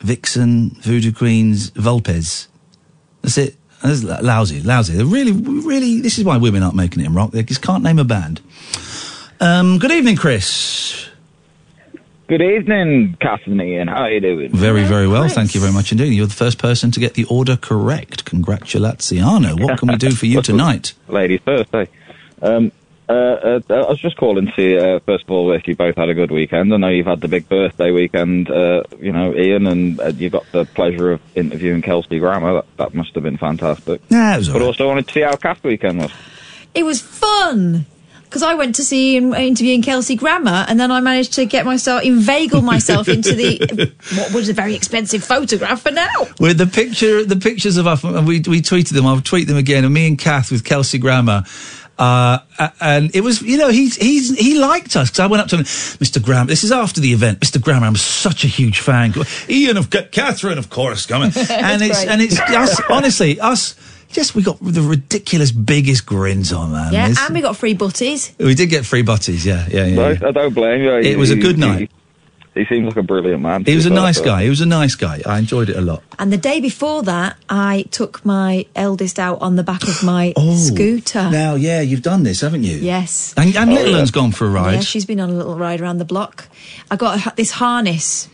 [0.00, 2.48] Vixen, Voodoo Queens, Volpez.
[3.22, 3.56] That's it.
[3.82, 4.94] That's lousy, lousy.
[4.94, 6.00] They're really, really.
[6.00, 7.30] This is why women aren't making it in rock.
[7.30, 8.40] They just can't name a band.
[9.40, 11.08] Um, good evening, Chris.
[12.28, 13.88] Good evening, Catherine and Iain.
[13.88, 14.52] How are you doing?
[14.52, 15.28] Very, very well.
[15.28, 16.12] Thank you very much indeed.
[16.12, 18.24] You're the first person to get the order correct.
[18.24, 19.60] Congratulaziano.
[19.60, 20.92] What can we do for you tonight?
[21.08, 21.86] Ladies first, eh?
[22.42, 22.70] Um,
[23.10, 25.96] Uh, uh, I was just calling to see, uh, first of all, if you both
[25.96, 26.72] had a good weekend.
[26.72, 30.30] I know you've had the big birthday weekend, uh, you know, Iain, and uh, you
[30.30, 32.54] got the pleasure of interviewing Kelsey Grammer.
[32.54, 34.00] That, that must have been fantastic.
[34.10, 36.12] Yeah, it was But also wanted to see how Kath weekend was.
[36.72, 37.86] It was fun
[38.30, 41.66] because I went to see him interviewing Kelsey Grammer, and then I managed to get
[41.66, 46.28] myself inveigle myself into the what was a very expensive photograph for now.
[46.38, 49.04] With the picture, the pictures of us, and we we tweeted them.
[49.04, 49.84] I'll tweet them again.
[49.84, 51.42] And me and Kath with Kelsey Grammer.
[52.00, 52.38] Uh,
[52.80, 55.56] and it was, you know, he's, he's, he liked us because I went up to
[55.58, 56.22] him, Mr.
[56.22, 56.46] Graham.
[56.46, 57.40] This is after the event.
[57.40, 57.60] Mr.
[57.60, 59.12] Graham, I'm such a huge fan.
[59.50, 61.26] Iain of Catherine, of course, coming.
[61.50, 62.08] and it's, great.
[62.08, 63.76] and it's us, honestly, us,
[64.08, 66.90] just, we got the ridiculous biggest grins on, man.
[66.92, 68.32] yeah, It's- and we got free butties.
[68.38, 69.94] we did get free butties, yeah, yeah, yeah.
[69.94, 70.28] No, yeah.
[70.28, 70.94] I don't blame you.
[70.96, 71.90] It was a good night.
[72.54, 73.64] He, seems like a brilliant man.
[73.64, 74.42] He was a to be fair, nice guy.
[74.42, 75.22] He was a nice guy.
[75.24, 76.02] I enjoyed it a lot.
[76.18, 80.32] And the day before that, I took my eldest out on the back of my
[80.36, 81.30] Oh, scooter.
[81.30, 82.76] Now, yeah, you've done this, haven't you?
[82.76, 83.34] Yes.
[83.36, 83.98] And, and Oh, Little yeah.
[83.98, 84.74] Un's gone for a ride.
[84.74, 86.48] Yeah, she's been on a little ride around the block.
[86.90, 88.28] I got this harness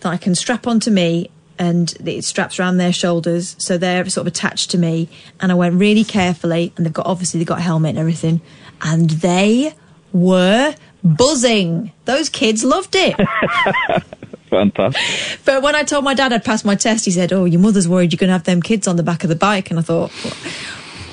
[0.00, 4.26] that I can strap onto me and it straps around their shoulders so they're sort
[4.26, 5.08] of attached to me
[5.40, 8.40] and I went really carefully and they've got obviously they've got a helmet and everything
[8.80, 9.74] and they
[10.10, 11.92] were buzzing.
[12.04, 13.16] Those kids loved it.
[14.50, 15.38] Fantastic.
[15.44, 17.88] but when I told my dad I'd passed my test, he said, "Oh, your mother's
[17.88, 19.82] worried you're going to have them kids on the back of the bike." And I
[19.82, 20.10] thought,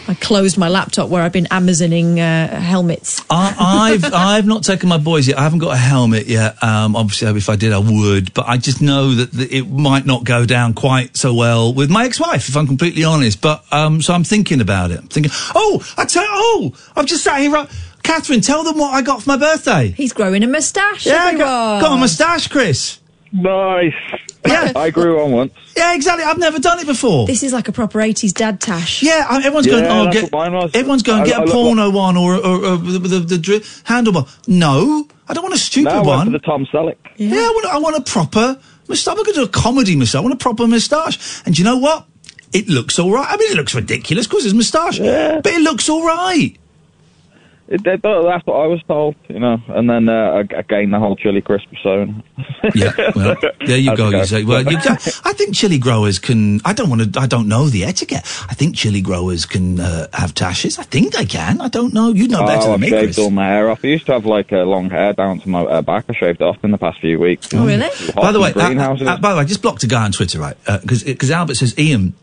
[0.09, 3.21] I closed my laptop where I've been Amazoning uh, helmets.
[3.29, 5.37] I, I've I've not taken my boys yet.
[5.37, 6.61] I haven't got a helmet yet.
[6.63, 8.33] Um, obviously, if I did, I would.
[8.33, 11.89] But I just know that, that it might not go down quite so well with
[11.89, 13.41] my ex-wife, if I'm completely honest.
[13.41, 14.99] But um, so I'm thinking about it.
[14.99, 17.51] I'm thinking, oh, I tell, oh, I've just sat here.
[17.51, 17.69] Right,
[18.07, 19.89] Catherine, tell them what I got for my birthday.
[19.91, 21.05] He's growing a moustache.
[21.05, 22.99] Yeah, I got, got a moustache, Chris.
[23.33, 23.93] Nice.
[24.47, 25.53] Yeah, I grew on once.
[25.75, 26.23] Yeah, exactly.
[26.23, 27.27] I've never done it before.
[27.27, 29.03] This is like a proper 80s dad tash.
[29.03, 29.83] Yeah, I- everyone's going.
[29.85, 30.23] Oh, get.
[30.23, 30.71] what mine was.
[30.73, 31.23] Everyone's going.
[31.23, 34.27] I- Get I a look porno one or, or, or the, the, the dri- handlebar.
[34.47, 36.25] No, I don't want a stupid No, I went one.
[36.27, 36.95] for the Tom Selleck.
[37.17, 37.65] Yeah, I want.
[37.65, 39.11] I want a proper moustache.
[39.11, 40.19] I'm going to do a comedy moustache.
[40.19, 41.41] I want a proper moustache.
[41.45, 42.05] And do you know what?
[42.53, 43.27] It looks all right.
[43.29, 46.55] I mean, it looks ridiculous because it's moustache, but it looks all right.
[47.67, 49.57] It, that- that's what I was told, you know.
[49.67, 52.23] And then uh, I, I gained the whole chili crisp persona.
[52.73, 54.11] Yeah, well, there you go.
[54.11, 54.17] go?
[54.17, 56.61] You say, well, you, I think chili growers can.
[56.65, 57.19] I don't want to.
[57.19, 58.23] I don't know the etiquette.
[58.49, 60.79] I think chili growers can uh, have tashes.
[60.79, 61.61] I think they can.
[61.61, 62.09] I don't know.
[62.09, 63.19] You know better oh, than I've me, shaved Chris.
[63.19, 63.83] all my hair off.
[63.83, 66.05] I used to have like uh, long hair down to my uh, back.
[66.09, 67.53] I shaved it off in the past few weeks.
[67.53, 67.89] Oh, really?
[68.15, 70.39] By the way, uh, uh, by the way, I just blocked a guy on Twitter,
[70.39, 70.57] right?
[70.65, 72.13] Because because Albert says Iain.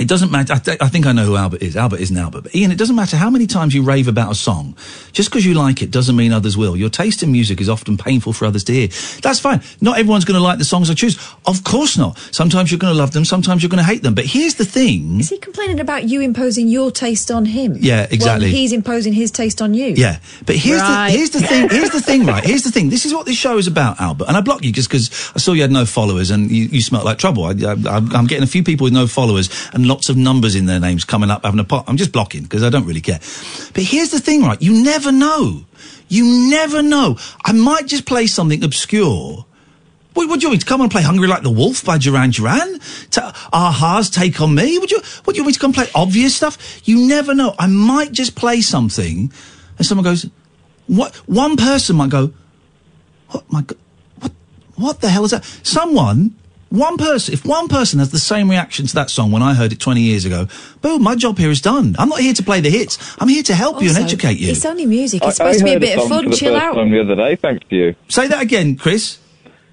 [0.00, 0.54] It doesn't matter.
[0.54, 1.76] I, th- I think I know who Albert is.
[1.76, 2.40] Albert isn't Albert.
[2.44, 4.74] But Iain, it doesn't matter how many times you rave about a song.
[5.12, 6.74] Just because you like it doesn't mean others will.
[6.76, 8.88] Your taste in music is often painful for others to hear.
[9.22, 9.60] That's fine.
[9.80, 11.16] Not everyone's going to like the songs I choose.
[11.46, 12.16] Of course not.
[12.32, 13.24] Sometimes you're going to love them.
[13.26, 14.14] Sometimes you're going to hate them.
[14.14, 15.20] But here's the thing.
[15.20, 17.76] Is he complaining about you imposing your taste on him?
[17.78, 18.46] Yeah, exactly.
[18.46, 19.88] Well, he's imposing his taste on you.
[19.96, 21.10] Yeah, but here's Right.
[21.10, 21.68] the here's the thing.
[21.68, 22.42] Here's the thing, right?
[22.42, 22.88] Here's the thing.
[22.88, 24.28] This is what this show is about, Albert.
[24.28, 26.80] And I blocked you just because I saw you had no followers and you, you
[26.80, 27.44] smelt like trouble.
[27.44, 30.54] I, I, I'm I'm getting a few people with no followers and lots of numbers
[30.54, 31.84] in their names coming up having a pot.
[31.88, 33.18] I'm just blocking because I don't really care.
[33.74, 34.60] But here's the thing, right?
[34.62, 35.66] You never know.
[36.08, 37.18] You never know.
[37.44, 39.44] I might just play something obscure.
[40.14, 41.98] What, what do you want me to come and play "Hungry Like the Wolf" by
[41.98, 42.80] Duran Duran?
[43.12, 44.78] To a-ha's "Take on Me"?
[44.78, 45.00] Would you?
[45.24, 46.80] What do you want me to come play obvious stuff?
[46.84, 47.54] You never know.
[47.58, 49.32] I might just play something,
[49.78, 50.26] and someone goes,
[50.86, 52.32] "What?" One person might go,
[53.28, 53.78] "What my God?
[54.18, 54.32] What?
[54.74, 56.34] What the hell is that?" Someone,
[56.70, 57.34] one person.
[57.34, 60.00] If one person has the same reaction to that song when I heard it twenty
[60.00, 60.46] years ago,
[60.80, 61.94] boom, my job here is done.
[61.98, 62.98] I'm not here to play the hits.
[63.20, 64.50] I'm here to help you and educate you.
[64.50, 65.22] It's only music.
[65.22, 66.24] It's I- supposed I to be a bit of song fun.
[66.24, 66.74] for the Chill first out.
[66.74, 67.94] time the other day, thanks to you.
[68.08, 69.18] Say that again, Chris.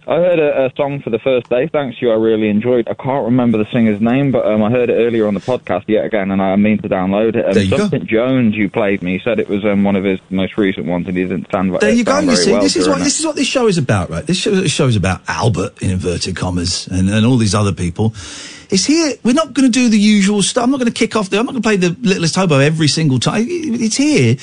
[0.07, 2.11] I heard a, a song for the first day, thanks to you.
[2.13, 2.87] I really enjoyed.
[2.87, 5.83] I can't remember the singer's name, but um, I heard it earlier on the podcast
[5.87, 7.45] yet again, and I mean to download it.
[7.45, 7.97] Um, you go.
[8.05, 9.19] Jones, you played me.
[9.21, 11.73] Said it was um, one of his most recent ones, and he didn't stand.
[11.73, 11.79] By.
[11.79, 12.19] There you go.
[12.19, 14.25] You see, well this is what during this is what this show is about, right?
[14.25, 17.73] This show, this show is about Albert in inverted commas and, and all these other
[17.73, 18.13] people.
[18.69, 19.13] It's here.
[19.23, 20.63] We're not going to do the usual stuff.
[20.63, 21.29] I'm not going to kick off.
[21.29, 23.43] The, I'm not going to play the Littlest Hobo every single time.
[23.47, 24.35] It- It's here.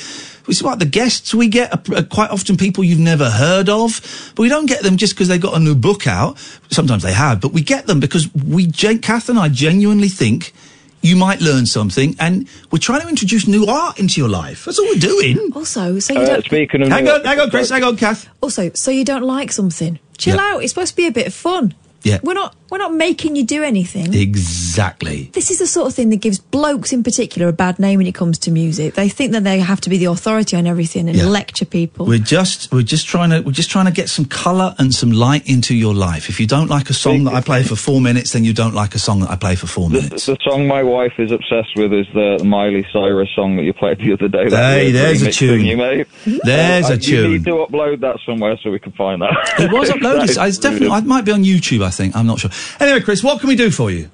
[0.47, 3.99] It's like the guests we get are, are quite often people you've never heard of,
[4.35, 6.37] but we don't get them just because they got a new book out.
[6.69, 10.53] Sometimes they have, but we get them because we, Jen, Kath and I, genuinely think
[11.01, 14.65] you might learn something, and we're trying to introduce new art into your life.
[14.65, 15.51] That's all we're doing.
[15.55, 16.45] Also, so you Uh, don't.
[16.45, 17.69] speaking of Hang on, hang on, Chris.
[17.69, 18.27] Hang on, Kath.
[18.41, 19.99] Also, so you don't like something.
[20.17, 20.53] Chill Yeah.
[20.53, 20.63] out.
[20.63, 21.75] It's supposed to be a bit of fun.
[22.05, 22.19] Yeah.
[22.23, 22.55] We're not.
[22.71, 24.13] We're not making you do anything.
[24.13, 25.29] Exactly.
[25.33, 28.07] This is the sort of thing that gives blokes in particular a bad name when
[28.07, 28.95] it comes to music.
[28.95, 31.25] They think that they have to be the authority on everything and Yeah.
[31.25, 32.05] lecture people.
[32.07, 35.11] We're just we're just trying to we're just trying to get some colour and some
[35.11, 36.27] light into your life.
[36.29, 38.73] If you don't like a song that I play for four minutes, then you don't
[38.73, 40.25] like a song that I play for four minutes.
[40.25, 43.99] The song my wife is obsessed with is the Miley Cyrus song that you played
[43.99, 44.49] the other day.
[44.49, 45.59] Hey, there's a tune.
[45.59, 46.05] thing You made.
[46.43, 47.31] There's Uh, a You tune.
[47.33, 49.35] need to upload that somewhere so we can find that.
[49.59, 50.23] It was uploaded.
[50.47, 50.95] It's definitely.
[50.97, 51.83] It might be on YouTube.
[51.83, 52.15] I think.
[52.15, 52.51] I'm not sure.
[52.79, 54.09] Anyway, Chris, what can we do for you?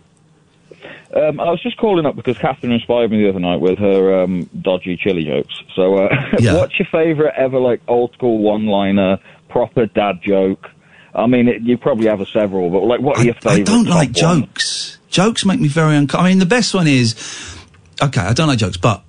[1.13, 4.23] Um, I was just calling up because Catherine inspired me the other night with her
[4.23, 5.53] um, dodgy chili jokes.
[5.75, 6.09] So, uh,
[6.39, 6.55] Yeah.
[6.55, 9.19] what's your favourite ever, like, old school one liner,
[9.49, 10.69] proper dad joke?
[11.13, 13.59] I mean, it, you probably have a several, but, like, what are your favourite?
[13.59, 14.99] I don't like jokes.
[15.09, 16.25] Jokes make me very uncomfortable.
[16.25, 17.57] I mean, the best one is
[18.01, 18.21] okay.
[18.21, 19.03] I don't like jokes, but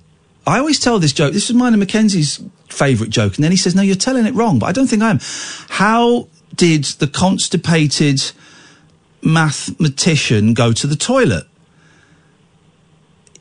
[0.45, 1.31] I always tell this joke.
[1.31, 4.33] This is mine and Mackenzie's favourite joke, and then he says, "No, you're telling it
[4.33, 5.19] wrong." But I don't think I am.
[5.69, 8.19] How did the constipated
[9.23, 11.45] mathematician go to the toilet?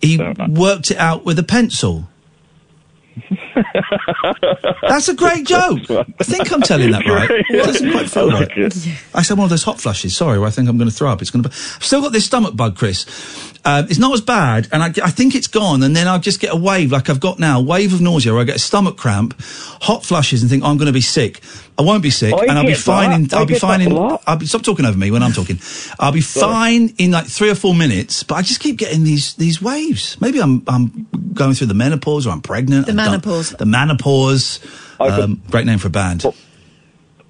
[0.01, 0.19] He
[0.49, 2.09] worked it out with a pencil.
[4.83, 5.79] That's a great joke.
[5.91, 7.31] I think I'm telling that right.
[7.51, 8.51] It doesn't quite feel right.
[9.15, 10.17] I said one of those hot flushes.
[10.17, 11.21] Sorry, I think I'm going to throw up.
[11.21, 11.51] It's going to.
[11.51, 13.05] I've still got this stomach bug, Chris.
[13.65, 15.85] Um, it's not as bad, and I, I think it's gone.
[15.85, 18.33] And then I'll just get a wave, like I've got now, a wave of nausea,
[18.33, 21.01] where I get a stomach cramp, hot flushes, and think oh, I'm going to be
[21.01, 21.41] sick.
[21.79, 23.13] I won't be sick, I and I'll be fine.
[23.13, 23.93] In, I I'll be fine in.
[24.27, 25.59] I'll be stop talking over me when I'm talking.
[26.01, 29.35] I'll be fine in like three or four minutes, but I just keep getting these
[29.35, 30.21] these waves.
[30.21, 32.87] Maybe I'm I'm going through the menopause or I'm pregnant.
[32.87, 33.51] The I don't- menopause.
[33.51, 34.59] The menopause.
[34.99, 36.25] Um, great name for a band.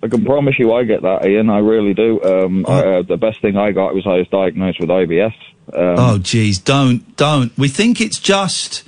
[0.03, 1.49] I can promise you I get that, Iain.
[1.49, 2.21] I really do.
[2.23, 5.33] Um, I, uh, the best thing I got was I was diagnosed with IBS.
[5.73, 7.57] Um, oh, geez, don't, don't.
[7.59, 8.85] We think it's just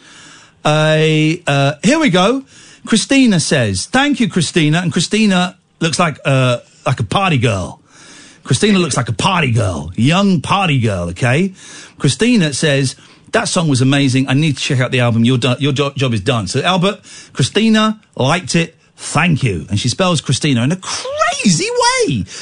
[0.64, 1.42] a.
[1.46, 2.44] Uh, here we go.
[2.86, 7.80] Christina says, "Thank you, Christina." And Christina looks like uh, like a party girl.
[8.42, 11.08] Christina looks like a party girl, young party girl.
[11.10, 11.54] Okay.
[11.98, 12.94] Christina says
[13.32, 14.28] that song was amazing.
[14.28, 15.24] I need to check out the album.
[15.24, 16.46] Your do- your jo- job is done.
[16.46, 17.00] So Albert,
[17.32, 18.76] Christina liked it.
[18.96, 19.66] Thank you.
[19.70, 21.68] And she spells Christina in a crazy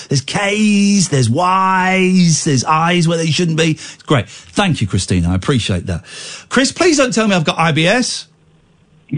[0.09, 3.73] There's K's, there's Y's, there's I's where they shouldn't be.
[3.73, 4.29] It's great.
[4.29, 5.31] Thank you, Christina.
[5.31, 6.05] I appreciate that.
[6.49, 8.27] Chris, please don't tell me I've got IBS.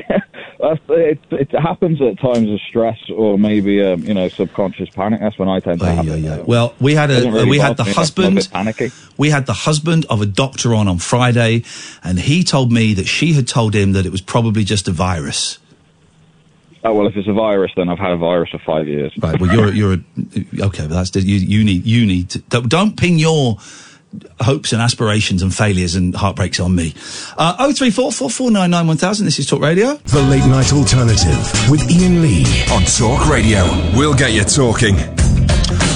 [0.88, 5.20] It, it happens at times of stress or maybe um, you know subconscious panic.
[5.20, 6.46] That's when I tend to have it.
[6.46, 8.92] Well, we had a really we had the me, that's- I'm a husband.
[9.18, 11.64] We had the husband of a doctor on on Friday,
[12.02, 14.92] and he told me that she had told him that it was probably just a
[14.92, 15.58] virus.
[16.86, 19.12] Oh well, if it's a virus, then I've had a virus for five years.
[19.18, 19.40] Right.
[19.40, 20.86] Well, you're you're a, okay.
[20.86, 21.36] But that's you.
[21.36, 23.56] You need you need to don't, don't your
[24.40, 26.94] hopes and aspirations and failures and heartbreaks on me.
[27.38, 29.24] Uh, oh three four four four nine nine one thousand.
[29.24, 29.94] This is Talk Radio.
[29.94, 32.44] The Late Night Alternative with Iain Lee.
[32.70, 33.64] On Talk Radio.
[33.96, 34.96] We'll get you talking.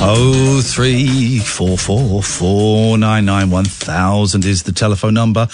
[0.01, 5.49] Oh three four four four nine nine one thousand is the telephone number.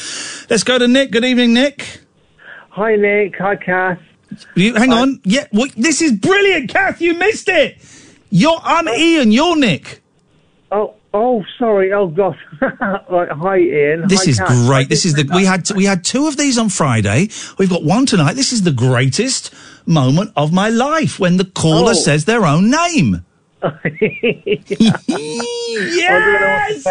[0.49, 1.11] Let's go to Nick.
[1.11, 2.03] Good evening, Nick.
[2.71, 3.37] Hi, Nick.
[3.39, 3.99] Hi, Kath.
[4.55, 5.21] You, hang on.
[5.25, 7.01] Yeah, well, this is brilliant, Kath.
[7.01, 7.79] You missed it.
[8.31, 8.59] You're.
[8.63, 8.93] I'm oh.
[8.93, 9.33] Iain.
[9.33, 10.01] You're Nick.
[10.73, 11.93] Oh, oh, sorry.
[11.93, 12.39] Oh, gosh.
[12.61, 14.09] right, hi, Iain.
[14.09, 14.49] This Hi, is Kath.
[14.67, 14.89] great.
[14.89, 17.29] This is the we had we had two of these on Friday.
[17.59, 18.35] We've got one tonight.
[18.35, 19.53] This is the greatest
[19.87, 21.95] moment of my life when the caller Oh.
[21.95, 23.25] says their own name.
[25.69, 26.87] yes!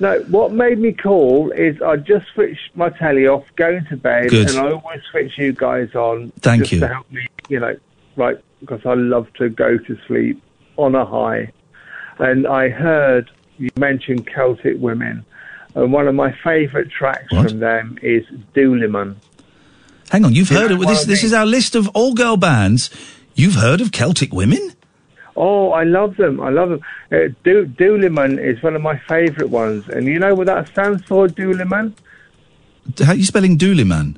[0.00, 4.30] No, what made me call is I just switched my telly off, going to bed,
[4.30, 4.50] Good.
[4.50, 6.30] and I always switch you guys on.
[6.40, 6.80] Thank just you.
[6.80, 7.76] to help me, you know,
[8.16, 10.40] right, because I love to go to sleep
[10.76, 11.52] on a high.
[12.18, 15.24] And I heard you mention Celtic women,
[15.74, 19.16] and one of my favourite tracks from them is Dúlamán.
[20.10, 21.04] Hang on, you've You heard of what this?
[21.04, 22.90] This is our list of all girl bands.
[23.34, 24.72] You've heard of Celtic women?
[25.38, 26.40] Oh, I love them.
[26.40, 26.80] I love them.
[27.12, 29.88] Uh, Do- Dúlamán is one of my favourite ones.
[29.88, 31.92] And you know what that stands for, Dúlamán?
[32.98, 34.16] How are you spelling Dúlamán?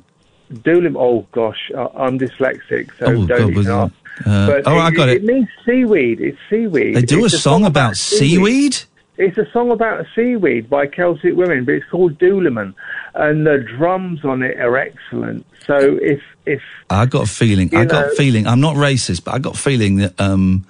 [0.51, 0.95] Doolim.
[0.97, 1.71] Oh, gosh.
[1.77, 3.93] I- I'm dyslexic, so Oh, don't even ask.
[4.25, 5.17] uh, But oh, I got it.
[5.17, 5.23] it.
[5.23, 6.19] It means seaweed.
[6.21, 6.95] It's seaweed.
[6.95, 8.77] They do It's a song about seaweed?
[9.17, 12.73] It's a song about seaweed by Celtic women, but it's called Dúlamán.
[13.13, 15.45] And the drums on it are excellent.
[15.67, 17.69] So if if I got a feeling.
[17.75, 18.47] I got a know- feeling.
[18.47, 20.65] I'm not racist, but I got a feeling that um,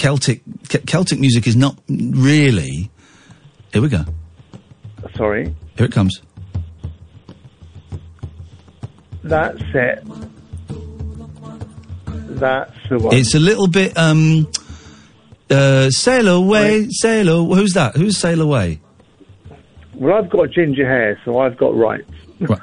[0.00, 0.40] Celtic
[0.86, 2.90] Celtic music is not really.
[3.70, 4.02] Here we go.
[5.14, 6.22] sorry, Here it comes.
[9.22, 10.02] that's it.
[12.40, 13.14] That's the one.
[13.14, 13.96] It's a little bit.
[13.98, 14.48] Um,
[15.50, 17.58] uh, sail away, sail away.
[17.58, 17.94] Who's that?
[17.96, 18.80] Who's sail away?
[19.96, 22.10] well, I've got ginger hair, so I've got rights.
[22.40, 22.58] Right,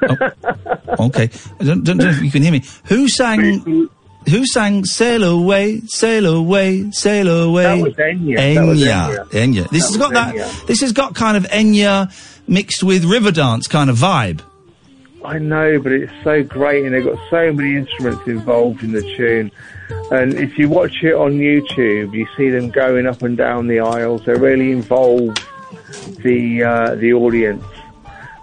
[0.98, 1.30] oh, okay.
[1.60, 2.64] I don't, don't know if you can hear me.
[2.86, 3.88] Who sang?
[4.30, 7.64] Who sang "Sail Away, Sail Away, Sail Away"?
[7.64, 8.56] That was Enya.
[8.56, 9.30] That was Enya.
[9.30, 9.70] Enya.
[9.70, 10.36] This That has got that.
[10.36, 10.66] Enya.
[10.68, 12.12] This has got kind of Enya
[12.48, 14.42] mixed with Riverdance kind of vibe.
[15.26, 19.02] I know, but it's so great, and they've got so many instruments involved in the
[19.18, 19.52] tune.
[20.12, 23.80] And if you watch it on YouTube, you see them going up and down the
[23.80, 24.24] aisles.
[24.26, 25.36] They really involve
[26.20, 27.64] the uh, the audience.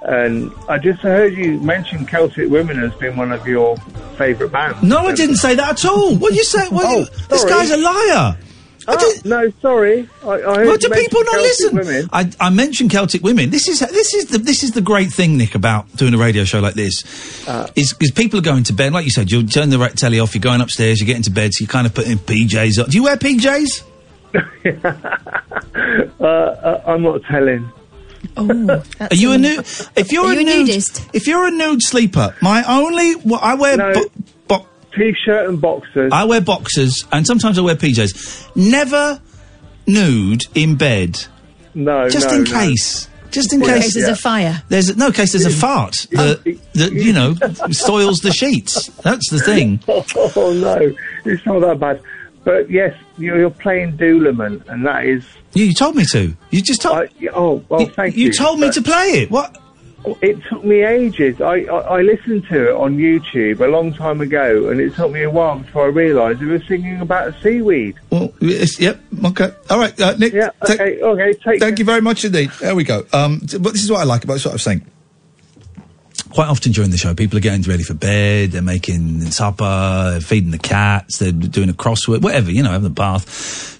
[0.05, 3.77] And I just heard you mention Celtic Women as being one of your
[4.19, 4.83] favourite bands.
[4.83, 6.15] No, I didn't say that at all.
[6.17, 6.69] What you say?
[6.69, 8.37] What Oh, you, this guy's a liar.
[8.87, 10.07] Oh, no, sorry.
[10.23, 11.77] I, I Well, do people not Celtic listen?
[11.77, 12.09] Women.
[12.13, 13.49] I, I mentioned Celtic women.
[13.49, 16.45] This is this is the this is the great thing, Nick, about doing a radio
[16.45, 17.49] show like this.
[17.49, 17.71] Uh.
[17.77, 19.31] is is people are going to bed, like you said.
[19.31, 20.35] You'll turn the telly off.
[20.35, 21.01] You're going upstairs.
[21.01, 21.55] You're getting to bed.
[21.55, 22.79] So you're kind of putting PJs.
[22.79, 22.89] up.
[22.89, 23.85] Do you wear PJs?
[26.21, 27.71] Uh, uh, I'm not telling.
[28.37, 29.61] Oh, Are you a nude?
[29.97, 31.09] If you're Are a you a nude, nudist?
[31.15, 34.05] if you're a nude sleeper, my only well, I wear bo-
[34.49, 36.11] bo- t-shirt and boxers.
[36.13, 38.57] I wear boxers, and sometimes I wear PJs.
[38.57, 39.21] Never
[39.87, 41.25] nude in bed.
[41.75, 42.51] No, just no, in no.
[42.51, 43.09] case.
[43.31, 44.63] Just in In case, case there's a fire.
[44.69, 46.45] There's no case there's a fart that,
[46.75, 47.35] that you know
[47.73, 48.87] soils the sheets.
[49.03, 49.81] That's the thing.
[49.89, 50.95] Oh no,
[51.25, 52.01] it's not that bad.
[52.45, 55.25] But yes, you're, you're playing Dúlamán, and that is.
[55.55, 56.37] You, you told me to.
[56.51, 57.09] You just told.
[57.33, 58.27] oh well, thank you.
[58.27, 59.31] you told me to play it.
[59.31, 59.59] What?
[60.21, 61.41] It took me ages.
[61.41, 65.11] I, I I listened to it on YouTube a long time ago, and it took
[65.11, 67.97] me a while before I realised it was singing about seaweed.
[68.11, 69.01] Well, it's, yep.
[69.25, 69.51] Okay.
[69.71, 70.35] All right, uh, Nick.
[70.35, 70.51] Yeah.
[70.63, 71.01] Okay.
[71.01, 71.33] okay.
[71.33, 71.61] Take.
[71.61, 72.51] Thank you very much indeed.
[72.61, 73.07] There we go.
[73.15, 74.85] Um, but this is what I like about what I was saying.
[76.35, 80.21] Quite often during the show, people are getting ready for bed, they're making supper, they're
[80.21, 83.31] feeding the cats, they're doing a crossword, whatever, you know, having a bath.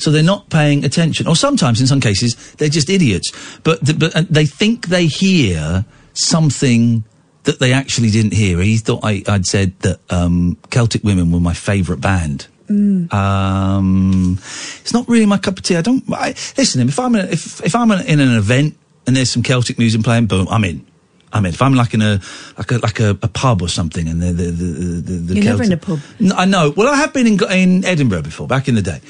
[0.01, 1.27] So they're not paying attention.
[1.27, 3.33] Or sometimes, in some cases, they're just idiots.
[3.65, 7.03] But, th- but uh, they think they hear something
[7.43, 8.61] that they actually didn't hear.
[8.61, 12.47] He thought I, I'd said that um, Celtic Women were my favourite band.
[12.69, 13.13] Mm.
[13.13, 14.39] Um,
[14.81, 15.77] it's not really my cup of tea.
[15.77, 16.05] I don't.
[16.13, 18.77] I, listen, if I'm in, if if I'm in an event
[19.07, 20.87] and there's some Celtic music playing, boom, I'm in.
[21.35, 21.53] I'm in.
[21.53, 22.21] If I'm like in a
[22.57, 25.45] like a like a, a pub or something, and the the the the, the You're
[25.45, 26.01] never Celtic- in a pub.
[26.21, 26.73] No, I know.
[26.75, 29.01] Well, I have been in in Edinburgh before, back in the day.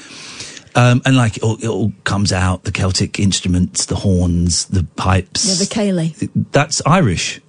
[0.77, 4.83] Um, and like it all, it all comes out, the Celtic instruments, the horns, the
[4.97, 5.45] pipes.
[5.47, 6.29] Yeah, the ceilidh.
[6.51, 7.39] That's Irish.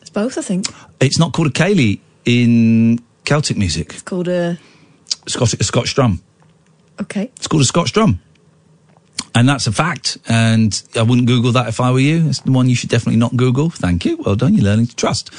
[0.00, 0.66] It's both, I think.
[0.98, 3.92] It's not called a ceilidh in Celtic music.
[3.92, 4.58] It's called a.
[5.28, 6.20] Scottish a Scotch drum.
[7.00, 7.30] Okay.
[7.36, 8.20] It's called a Scotch drum.
[9.34, 10.16] And that's a fact.
[10.28, 12.28] And I wouldn't Google that if I were you.
[12.28, 13.68] It's the one you should definitely not Google.
[13.70, 14.16] Thank you.
[14.18, 14.54] Well done.
[14.54, 15.30] You're learning to trust.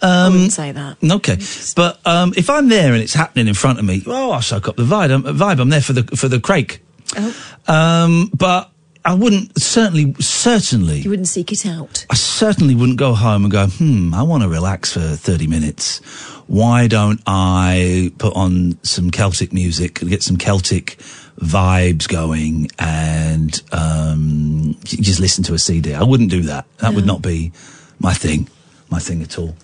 [0.00, 0.96] I Um, wouldn't say that.
[1.02, 1.36] Okay,
[1.76, 4.68] but um, if I'm there and it's happening in front of me, oh, I'll soak
[4.68, 5.10] up the vibe.
[5.12, 5.60] I'm, vibe.
[5.60, 6.80] I'm there for the for the craic.
[7.16, 7.34] Oh.
[7.66, 8.70] Um, but
[9.04, 12.06] I wouldn't certainly certainly You wouldn't seek it out.
[12.10, 15.98] I certainly wouldn't go home and go, hmm, I want to relax for 30 minutes.
[16.46, 20.98] Why don't I put on some Celtic music and get some Celtic
[21.38, 25.94] vibes going and um, just listen to a CD?
[25.94, 26.66] I wouldn't do that.
[26.78, 27.52] That would not be
[27.98, 28.48] my thing,
[28.90, 29.54] my thing at all.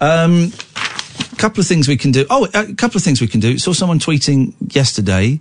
[0.00, 0.52] Um,
[1.36, 2.26] couple of things we can do.
[2.30, 3.58] Oh, a couple of things we can do.
[3.58, 5.40] Saw someone tweeting yesterday.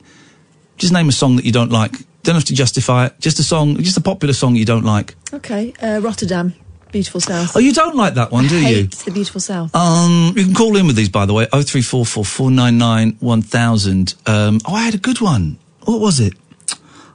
[0.78, 1.92] Just name a song that you don't like.
[2.24, 3.20] Don't have to justify it.
[3.20, 5.16] Just a song, just a popular song you don't like.
[5.34, 5.74] Okay.
[5.82, 6.54] Uh, Rotterdam.
[6.92, 7.56] Beautiful South.
[7.56, 8.64] Oh, you don't like that one, do you?
[8.64, 9.76] hate the Beautiful South.
[9.76, 11.46] Um, you can call in with these, by the way.
[11.52, 14.16] Oh three four four four nine nine one thousand.
[14.26, 15.58] Um, oh, I had a good one.
[15.86, 16.34] What was it?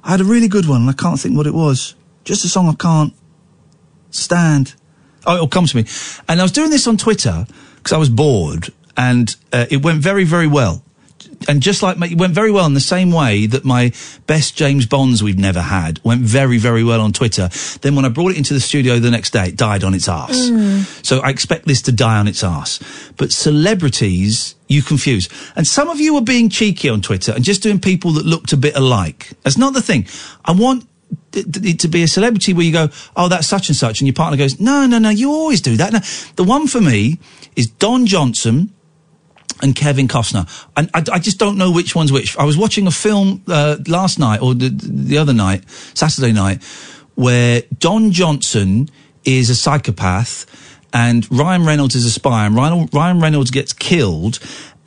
[0.02, 0.82] I had a really good one.
[0.82, 1.94] and I can't think what it was.
[2.24, 3.12] Just a song I can't
[4.10, 4.74] stand.
[5.26, 5.84] Oh, it'll come to me.
[6.28, 10.00] And I was doing this on Twitter because I was bored, and uh, it went
[10.02, 10.82] very, very well.
[11.48, 13.92] And just like it went very well in the same way that my
[14.26, 17.48] best James Bonds we've never had went very, very well on Twitter.
[17.80, 20.06] Then when I brought it into the studio the next day, it died on its
[20.06, 20.50] arse.
[20.50, 21.04] Mm.
[21.04, 22.78] So I expect this to die on its arse.
[23.16, 25.28] But celebrities, you confuse.
[25.56, 28.52] And some of you are being cheeky on Twitter and just doing people that looked
[28.52, 29.30] a bit alike.
[29.42, 30.06] That's not the thing.
[30.44, 30.86] I want
[31.32, 34.36] to be a celebrity where you go, oh, that's such and such, and your partner
[34.36, 35.92] goes, no, no, no, you always do that.
[35.92, 36.00] No,
[36.36, 37.18] the one for me
[37.56, 38.72] is Don Johnson
[39.62, 40.48] and Kevin Costner.
[40.76, 42.36] And I, I just don't know which one's which.
[42.36, 46.62] I was watching a film uh, last night or the, the other night, Saturday night,
[47.14, 48.88] where Don Johnson
[49.24, 50.46] is a psychopath
[50.92, 54.38] and Ryan Reynolds is a spy and Ryan, Ryan Reynolds gets killed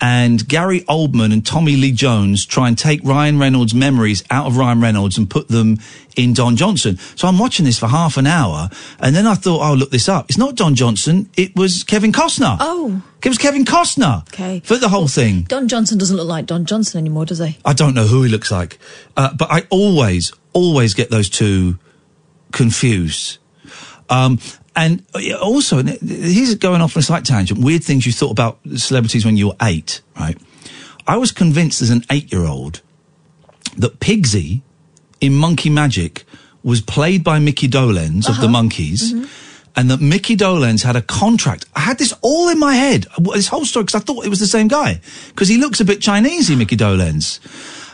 [0.01, 4.57] and Gary Oldman and Tommy Lee Jones try and take Ryan Reynolds' memories out of
[4.57, 5.77] Ryan Reynolds and put them
[6.15, 6.97] in Don Johnson.
[7.15, 9.91] So I'm watching this for half an hour and then I thought, I'll oh, look
[9.91, 10.25] this up.
[10.29, 11.29] It's not Don Johnson.
[11.37, 12.57] It was Kevin Costner.
[12.59, 13.01] Oh.
[13.23, 14.27] It was Kevin Costner.
[14.33, 14.59] Okay.
[14.59, 15.43] For the whole thing.
[15.43, 17.57] Don Johnson doesn't look like Don Johnson anymore, does he?
[17.63, 18.79] I don't know who he looks like.
[19.15, 21.79] Uh, but I always, always get those two
[22.51, 23.37] confused.
[24.09, 24.39] Um,
[24.75, 28.59] and uh, also, he's going off on a slight tangent, weird things you thought about
[28.75, 30.37] celebrities when you were eight, right?
[31.07, 32.81] I was convinced as an eight-year-old
[33.77, 34.61] that Pigsy
[35.19, 36.23] in Monkey Magic
[36.63, 38.63] was played by Mickey Dolenz of the Uh-huh.
[38.63, 39.29] Monkees.
[39.75, 41.65] And that Mickey Dolenz had a contract.
[41.75, 44.39] I had this all in my head, this whole story, because I thought it was
[44.39, 45.01] the same guy.
[45.29, 47.39] Because he looks a bit Chinesey, Mickey Dolenz.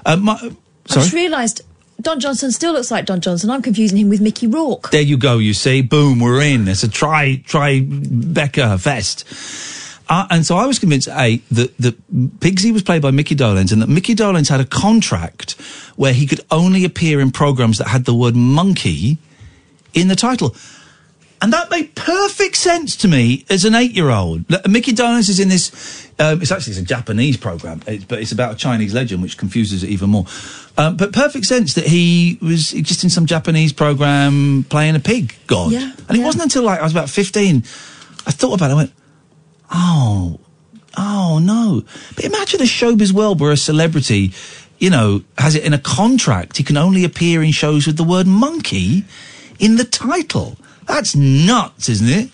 [0.06, 1.62] Uh, my, I just realised
[2.02, 3.50] Don Johnson still looks like Don Johnson.
[3.50, 4.90] I'm confusing him with Mickey Rourke.
[4.92, 5.38] There you go.
[5.38, 6.68] You see, boom, we're in.
[6.68, 9.26] It's a try, try Becca fest.
[10.08, 13.72] Uh, and so I was convinced, A, that, that Pigsy was played by Mickey Dolenz
[13.72, 15.52] and that Mickey Dolenz had a contract
[15.98, 19.18] where he could only appear in programs that had the word monkey
[19.94, 20.56] in the title.
[21.42, 24.50] And that made perfect sense to me as an eight-year-old.
[24.70, 26.06] Mickey Dolenz is in this.
[26.20, 29.38] Um, it's actually it's a Japanese program, it's, but it's about a Chinese legend, which
[29.38, 30.26] confuses it even more.
[30.78, 35.34] Um, but perfect sense that he was just in some Japanese program playing a pig
[35.48, 35.72] god.
[35.72, 37.64] Yeah, and it wasn't until like I was about fifteen,
[38.28, 38.74] I thought about it.
[38.74, 38.94] I went,
[39.72, 40.42] oh,
[40.98, 41.86] oh no!
[42.16, 44.34] But imagine a showbiz world where a celebrity,
[44.78, 46.58] you know, has it in a contract.
[46.58, 49.06] He can only appear in shows with the word monkey
[49.58, 50.58] in the title.
[50.90, 52.30] That's nuts, isn't it?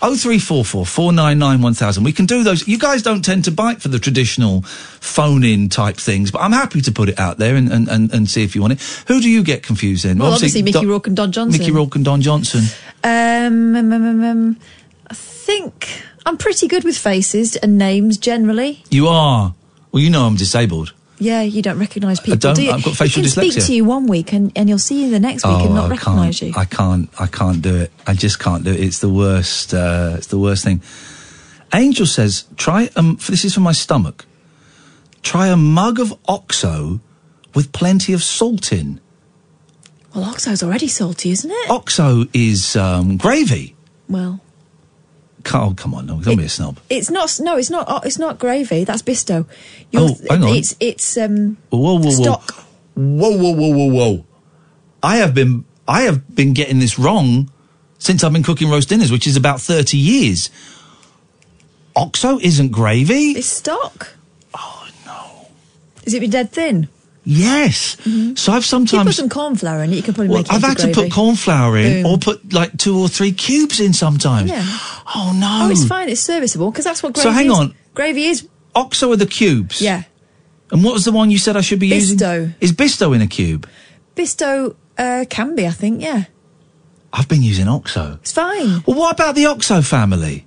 [0.00, 2.04] Oh three four four four nine nine one thousand.
[2.04, 2.68] We can do those.
[2.68, 6.80] You guys don't tend to bite for the traditional phone-in type things, but I'm happy
[6.82, 8.82] to put it out there and, and, and, and see if you want it.
[9.08, 10.18] Who do you get confused in?
[10.18, 11.58] Well, obviously, Mickey Don- Rourke and Don Johnson.
[11.60, 12.64] Mickey Rourke and Don Johnson.
[13.02, 14.56] Um, um, um, um, um,
[15.10, 18.84] I think I'm pretty good with faces and names generally.
[18.90, 19.54] You are.
[19.90, 20.92] Well, you know I'm disabled.
[21.18, 22.56] Yeah, you don't recognise people, don't.
[22.56, 22.72] do you?
[22.72, 25.10] I've got facial he can speak to you one week and, and you'll see you
[25.10, 26.52] the next week and not Oh, I recognise you.
[26.56, 27.08] I can't.
[27.18, 27.90] I can't do it.
[28.06, 28.80] I just can't do it.
[28.80, 29.72] It's the worst.
[29.72, 30.82] Uh, it's the worst thing.
[31.74, 33.18] Angel says, "Try um.
[33.28, 34.26] This is for my stomach.
[35.22, 37.00] Try a mug of OXO
[37.54, 39.00] with plenty of salt in.
[40.14, 41.70] Well, Oxo's already salty, isn't it?
[41.70, 43.74] OXO is um, gravy.
[44.08, 44.40] Well,
[45.54, 46.78] Oh, come on, no, don't be a snob.
[46.90, 47.38] it's not.
[47.40, 47.86] No, it's not.
[47.88, 48.84] oh, It's not gravy.
[48.84, 49.46] That's Bisto.
[49.90, 50.56] You're, Oh, hang on.
[50.56, 51.56] It's it's um.
[51.70, 52.50] Whoa, whoa, whoa, Stock.
[52.94, 54.24] whoa, whoa, whoa, whoa, whoa!
[55.02, 57.50] I have been, I have been getting this wrong
[57.98, 60.50] since I've been cooking roast dinners, which is about thirty years.
[61.94, 63.32] Oxo isn't gravy.
[63.32, 64.14] It's stock.
[64.54, 65.48] Oh no!
[66.04, 66.88] Is it be dead thin?
[67.28, 67.96] Yes.
[68.04, 69.16] So I've If you put sometimes.
[69.16, 71.10] some corn flour in it, you can probably Well, make it I've had to put
[71.10, 72.12] corn flour in, Boom.
[72.12, 74.48] or put like two or three cubes in sometimes.
[74.48, 74.64] Yeah.
[75.14, 75.66] Oh no!
[75.66, 76.08] Oh, it's fine.
[76.08, 77.34] It's serviceable because that's what gravy is.
[77.34, 77.58] So hang is.
[77.58, 77.74] on.
[77.94, 78.48] Gravy is.
[78.74, 79.80] Oxo are the cubes.
[79.80, 80.02] Yeah.
[80.70, 82.18] And what was the one you said I should be using?
[82.18, 82.54] Bisto.
[82.60, 83.68] Is Bisto in a cube?
[84.16, 86.02] Bisto uh, can be, I think.
[86.02, 86.24] Yeah.
[87.12, 88.18] I've been using Oxo.
[88.20, 88.82] It's fine.
[88.86, 90.46] Well, what about the Oxo family?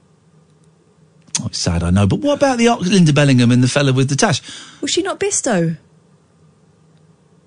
[1.41, 3.93] Oh, it's sad, I know, but what about the Ox- Linda Bellingham and the fella
[3.93, 4.41] with the tash?
[4.81, 5.77] Was she not Bisto?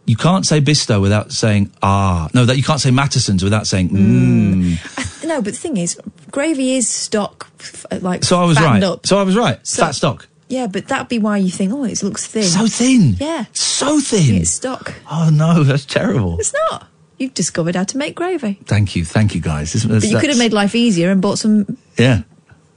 [0.04, 2.28] You can't say Bisto without saying ah.
[2.34, 5.24] No, that you can't say Mattessons without saying mmm.
[5.26, 5.98] No, but the thing is,
[6.30, 7.48] gravy is stock.
[7.90, 8.82] uh, Like So I was right.
[8.82, 9.06] Up.
[9.06, 9.64] So I was right.
[9.66, 10.28] So- Fat stock.
[10.48, 12.42] Yeah, but that'd be why you think, oh, it looks thin.
[12.42, 13.14] So thin.
[13.18, 13.46] Yeah.
[13.54, 14.34] So thin.
[14.42, 14.92] It's stock.
[15.10, 16.38] Oh no, that's terrible.
[16.40, 16.88] It's not.
[17.18, 18.58] You've discovered how to make gravy.
[18.66, 19.72] Thank you, thank you, guys.
[19.72, 22.22] This- But you could have made life easier and bought some Yeah,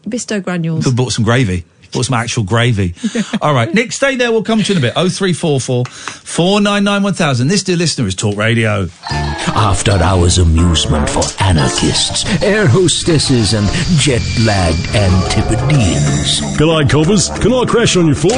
[0.07, 0.83] Bisto granules.
[0.85, 1.65] could have bought some gravy.
[1.95, 2.93] Bought some actual gravy.
[3.41, 4.29] All right, Nick, stay there.
[4.31, 4.93] We'll come to you in a bit.
[4.97, 7.47] Oh three four four four nine nine one thousand.
[7.47, 8.87] This dear listener is Talk Radio.
[9.09, 13.65] After hours amusement for anarchists, air hostesses, and
[13.97, 16.41] jet lagged Antipodeans.
[16.57, 17.29] G'day, coppers.
[17.39, 18.37] Can I crash on your floor?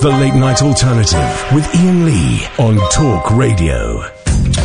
[0.00, 4.02] The Late Night Alternative with Iain Lee on Talk Radio.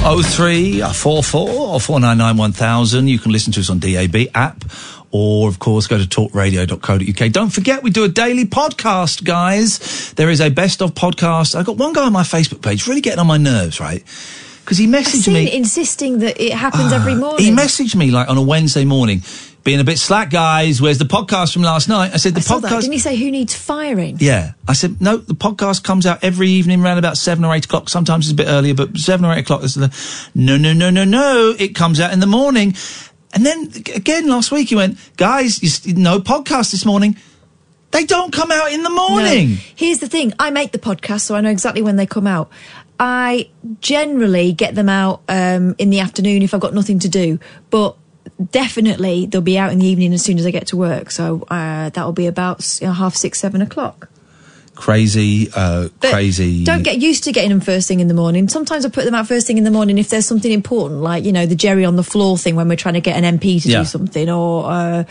[0.03, 3.07] Oh three four four or four nine nine one thousand.
[3.07, 4.63] You can listen to us on DAB app,
[5.11, 7.31] or of course go to talkradio.co.uk.
[7.31, 10.13] Don't forget we do a daily podcast, guys.
[10.13, 11.55] There is a best of podcast.
[11.55, 14.03] I got one guy on my Facebook page really getting on my nerves, right?
[14.63, 15.51] Because he messaged me.
[15.51, 17.45] insisting that it happens every ah, morning.
[17.45, 19.21] He messaged me like on a Wednesday morning,
[19.63, 20.81] being a bit slack, guys.
[20.81, 22.13] Where's the podcast from last night?
[22.13, 22.71] I said the I saw that.
[22.71, 22.81] podcast.
[22.81, 24.17] Didn't he say who needs firing?
[24.19, 24.53] Yeah.
[24.67, 27.89] I said, no, the podcast comes out every evening around about seven or eight o'clock.
[27.89, 29.93] Sometimes it's a bit earlier, but seven or eight o'clock is the,
[30.35, 31.55] no, no, no, no, no.
[31.57, 32.75] It comes out in the morning.
[33.33, 37.17] And then again last week he went, guys, you, no podcast this morning.
[37.91, 39.49] They don't come out in the morning.
[39.49, 39.57] No.
[39.75, 42.49] Here's the thing: I make the podcast, so I know exactly when they come out.
[42.99, 43.49] I
[43.81, 47.39] generally get them out um, in the afternoon if I've got nothing to do,
[47.69, 47.97] but
[48.51, 51.11] definitely they'll be out in the evening as soon as I get to work.
[51.11, 54.10] So uh, that'll be about you know, half six, seven o'clock.
[54.81, 56.63] Crazy, uh, crazy.
[56.63, 58.49] Don't get used to getting them first thing in the morning.
[58.49, 61.23] Sometimes I put them out first thing in the morning if there's something important, like
[61.23, 63.61] you know the Jerry on the floor thing when we're trying to get an MP
[63.61, 63.79] to Yeah.
[63.81, 65.03] do something, or uh,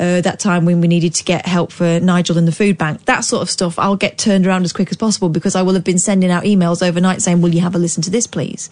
[0.00, 3.04] uh, that time when we needed to get help for Nigel in the food bank.
[3.04, 3.78] That sort of stuff.
[3.78, 6.44] I'll get turned around as quick as possible because I will have been sending out
[6.44, 8.70] emails overnight saying, "Will you have a listen to this, please?"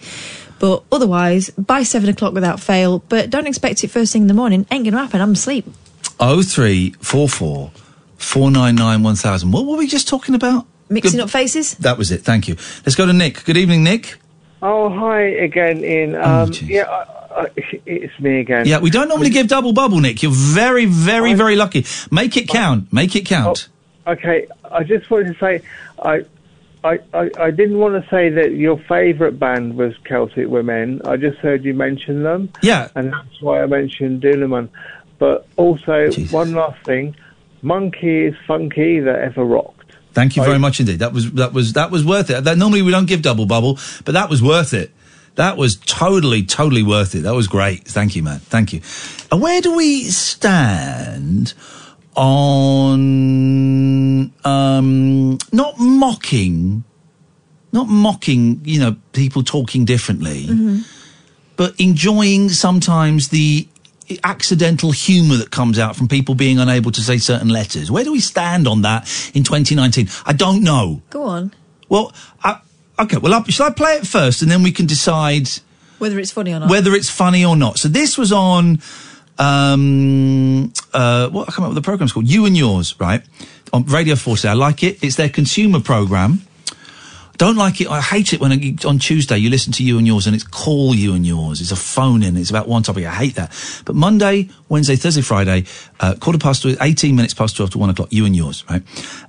[0.59, 3.01] But otherwise, by seven o'clock without fail.
[3.11, 4.65] But don't expect it first thing in the morning.
[4.70, 5.20] Ain't gonna happen.
[5.20, 5.66] I'm asleep.
[6.19, 7.73] Oh three four four
[8.17, 9.53] four nine nine one thousand.
[9.53, 10.67] What were we just talking about?
[10.89, 11.75] Mixing Good- up faces?
[11.77, 12.23] That was it.
[12.23, 12.55] Thank you.
[12.85, 13.45] Let's go to Nick.
[13.45, 14.17] Good evening, Nick.
[14.63, 16.15] Oh, hi again, Iain.
[16.15, 17.47] Oh, Um, yeah, I, I,
[17.85, 18.67] it's me again.
[18.67, 20.23] Yeah, we don't normally give double bubble, Nick.
[20.23, 21.85] You're very, very, very lucky.
[22.11, 22.93] Make it count.
[22.93, 23.69] Make it count.
[24.07, 25.63] Okay, I just wanted to say,
[26.03, 26.25] I,
[26.85, 31.03] I, I, I didn't want to say that your favourite band was Celtic Women.
[31.05, 32.51] I just heard you mention them.
[32.63, 32.89] Yeah.
[32.95, 34.69] And that's why I mentioned Dúlamán.
[35.19, 37.17] But also, one last thing,
[37.62, 39.93] Monkey is funky that ever rocked.
[40.12, 41.01] Thank you very much indeed.
[41.01, 42.45] That was that was that was worth it.
[42.45, 44.91] That, normally we don't give double bubble, but that was worth it.
[45.35, 47.24] That was totally, totally worth it.
[47.24, 47.85] That was great.
[47.85, 48.39] Thank you, man.
[48.39, 48.81] Thank you.
[49.31, 51.53] And where do we stand
[52.16, 52.95] on
[54.47, 56.85] um, not mocking,
[57.73, 58.62] not mocking?
[58.65, 60.49] You know, people talking differently.
[61.57, 63.69] but enjoying sometimes the
[64.24, 67.91] accidental humour that comes out from people being unable to say certain letters.
[67.91, 69.03] Where do we stand on that
[69.35, 70.09] in 2019?
[70.24, 71.03] I don't know.
[71.11, 71.53] Go on.
[71.89, 72.12] Well,
[72.43, 72.61] I,
[72.99, 73.16] okay.
[73.19, 75.49] Well, I, shall I play it first, and then we can decide
[75.99, 76.70] Whether it's funny or not.
[76.70, 77.78] whether it's funny or not.
[77.78, 78.81] So this was on.
[79.39, 83.23] Um, uh, what I come up with the program's called You and Yours, right?
[83.73, 84.37] On Radio 4.
[84.45, 85.03] I like it.
[85.03, 86.41] It's their consumer program.
[87.37, 87.89] Don't like it.
[87.89, 90.95] I hate it when on Tuesday you listen to you and yours and it's call
[90.95, 91.61] you and yours.
[91.61, 92.37] It's a phone in.
[92.37, 93.05] It's about one topic.
[93.05, 93.53] I hate that.
[93.85, 95.65] But Monday, Wednesday, Thursday, Friday,
[96.01, 98.83] uh, quarter past, 18 minutes past 12 to one o'clock, you and yours, right?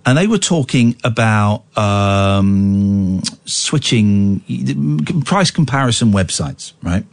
[0.06, 4.42] And they were talking about, um, switching
[5.26, 7.06] price comparison websites, right?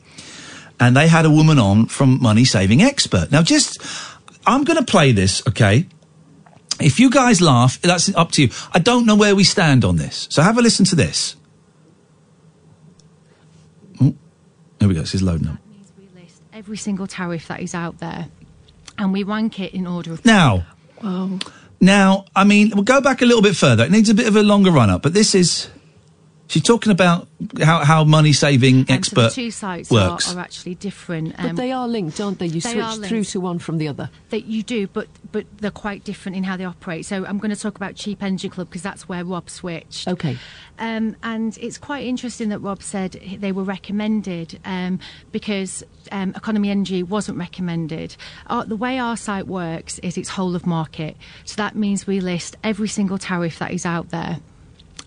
[0.79, 3.31] And they had a woman on from Money Saving Expert.
[3.33, 3.79] Now just,
[4.47, 5.87] I'm going to play this, okay?
[6.81, 8.51] If you guys laugh, that's up to you.
[8.73, 10.27] I don't know where we stand on this.
[10.31, 11.37] So have a listen to this.
[14.01, 14.15] Oh,
[14.79, 15.01] there we go.
[15.01, 15.59] This is loading up.
[15.99, 18.29] We list every single tariff that is out there,
[18.99, 20.25] and we rank it in order of.
[20.25, 20.67] Now,
[21.03, 21.39] Wow.
[21.81, 23.85] now, I mean, we'll go back a little bit further.
[23.85, 25.69] It needs a bit of a longer run up, but this is.
[26.47, 27.27] She's talking about
[27.63, 30.35] how, how money saving And so expert the two sites are, works.
[30.35, 31.37] are actually different.
[31.37, 32.47] But they are linked, aren't they?
[32.47, 34.11] You they switch through to one from the other.
[34.31, 37.07] That you do, but but they're quite different in how they operate.
[37.07, 40.07] So I'm going to talk about Cheap Energy Club because that's where Rob switched.
[40.07, 40.39] Okay.
[40.79, 45.01] Um, and it's quite interesting that Rob said they were recommended um,
[45.33, 48.17] because um, Economy Energy wasn't recommended.
[48.47, 51.17] Uh, the way our site works is it's whole of market.
[51.45, 54.39] So that means we list every single tariff that is out there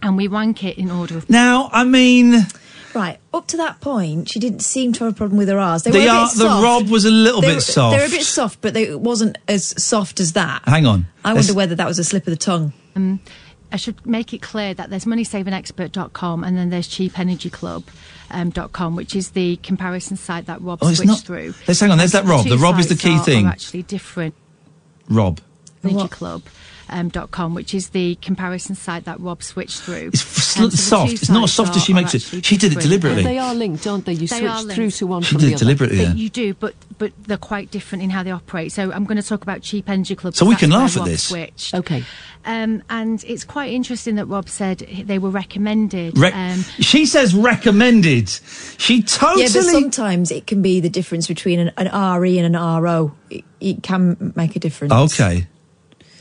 [0.01, 1.29] and we rank it in order of.
[1.29, 2.35] Now, I mean.
[2.93, 5.83] Right, up to that point, she didn't seem to have a problem with her R's.
[5.83, 6.63] They, They were a are- bit the soft.
[6.63, 7.95] Rob was a little They bit were- soft.
[7.95, 10.63] They were a bit soft, but they, it wasn't as soft as that.
[10.65, 11.05] Hang on.
[11.23, 12.73] I Let's- wonder whether that was a slip of the tongue.
[12.95, 13.19] Um,
[13.71, 19.15] I should make it clear that there's moneysavingexpert.com and then there's cheapenergyclub.com, dot com, which
[19.15, 21.53] is the comparison site that Rob Oh, it's switched not- through.
[21.67, 22.45] let's hang on, there's that Rob.
[22.45, 23.45] two The Rob is the key are- thing.
[23.45, 24.33] Are actually different.
[25.09, 25.39] Rob.
[25.83, 26.41] Energy Club.
[26.89, 30.11] Um, dot com, which is the comparison site that Rob switched through.
[30.13, 31.11] It's And f- so soft.
[31.13, 32.21] It's not as soft as she makes it.
[32.21, 32.81] She did it different.
[32.81, 33.23] deliberately.
[33.23, 34.13] They are linked, aren't they?
[34.13, 35.65] You They switch through to one She from did the it other.
[35.65, 36.13] deliberately, yeah.
[36.13, 38.71] You do, but but they're quite different in how they operate.
[38.71, 40.33] So I'm going to talk about Cheap Energy Club.
[40.35, 41.23] So we can laugh at Rob this.
[41.23, 41.73] Switched.
[41.75, 42.03] Okay.
[42.45, 46.17] Um, and it's quite interesting that Rob said they were recommended.
[46.17, 48.29] Rec- um, she says recommended.
[48.77, 49.43] She totally.
[49.43, 53.13] Yeah, but sometimes it can be the difference between an, an RE and an RO.
[53.29, 54.93] It, it can make a difference.
[54.93, 55.47] Okay.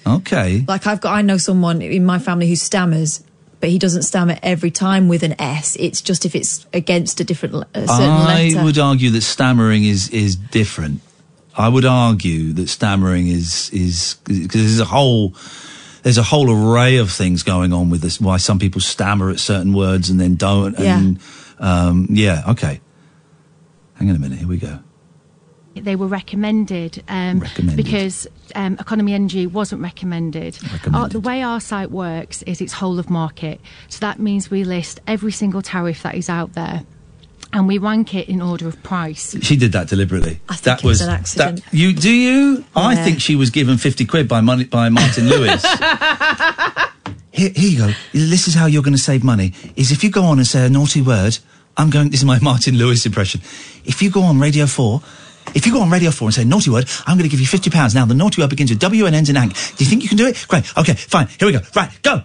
[0.06, 0.64] Okay.
[0.66, 3.24] Like I've got, I know someone in my family who stammers,
[3.60, 5.76] but he doesn't stammer every time with an S.
[5.76, 8.64] It's just if it's against a different, a certain I letter.
[8.64, 11.00] would argue that stammering is is different.
[11.56, 15.34] I would argue that stammering is is because there's a whole
[16.02, 18.20] there's a whole array of things going on with this.
[18.20, 20.78] Why some people stammer at certain words and then don't.
[20.78, 21.18] And
[21.58, 22.80] um, yeah, okay.
[23.94, 24.38] Hang on a minute.
[24.38, 24.78] Here we go.
[25.84, 27.76] They were recommended, um, Recommended.
[27.76, 30.58] because um, Economy Energy wasn't recommended.
[30.92, 33.60] Uh, the way our site works is it's whole of market.
[33.88, 36.82] So that means we list every single tariff that is out there
[37.52, 39.36] and we rank it in order of price.
[39.42, 40.40] She did that deliberately.
[40.48, 41.64] I think that it was an accident.
[41.64, 42.64] That, you do you?
[42.74, 45.64] I think she was given fifty quid by money by Martin Lewis.
[47.32, 47.92] here, here you go.
[48.12, 49.52] This is how you're going to save money.
[49.76, 51.38] Is if you go on and say a naughty word.
[51.78, 52.08] I'm going.
[52.08, 53.42] This is my Martin Lewis impression.
[53.84, 55.02] If you go on Radio Four.
[55.55, 57.47] If you go on Radio 4 and say naughty word, I'm going to give you
[57.47, 57.94] £50.
[57.94, 59.48] Now, the naughty word begins with W and ends in ang.
[59.48, 59.55] Do
[59.85, 60.44] you think you can do it?
[60.48, 60.77] Great.
[60.77, 61.28] Okay, fine.
[61.39, 61.60] Here we go.
[61.74, 62.23] Right, go.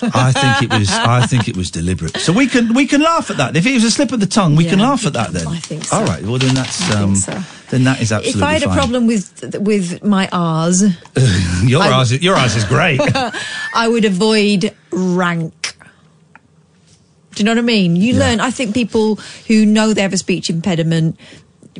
[0.00, 0.90] I think it was.
[0.90, 2.16] I think it was deliberate.
[2.18, 3.56] So we can we can laugh at that.
[3.56, 5.32] If it was a slip of the tongue, we can laugh at that.
[5.32, 5.96] Then I think so.
[5.96, 6.22] All right.
[6.22, 7.32] Well, then that's um, so.
[7.70, 8.72] then that is absolutely if I had fine.
[8.72, 10.82] a problem with with my R's,
[11.64, 13.00] your I- eyes, your R's is great.
[13.74, 15.76] I would avoid rank.
[17.34, 17.96] Do you know what I mean?
[17.96, 18.40] You learn.
[18.40, 21.18] I think people who know they have a speech impediment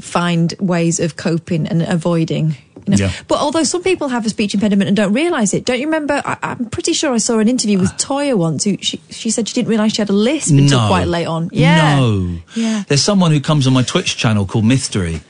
[0.01, 2.57] find ways of coping and avoiding.
[2.87, 2.97] You know?
[3.07, 3.13] Yeah.
[3.27, 6.23] But although some people have a speech impediment and don't realise it, don't you remember?
[6.25, 8.63] I, I'm pretty sure I saw an interview with Toyah once.
[8.65, 10.87] Who she, she said she didn't realise she had a lisp until No.
[10.89, 11.51] quite late on.
[11.53, 11.99] Yeah.
[11.99, 12.37] No.
[12.55, 12.85] Yeah.
[12.87, 15.21] There's someone who comes on my Twitch channel called Mystery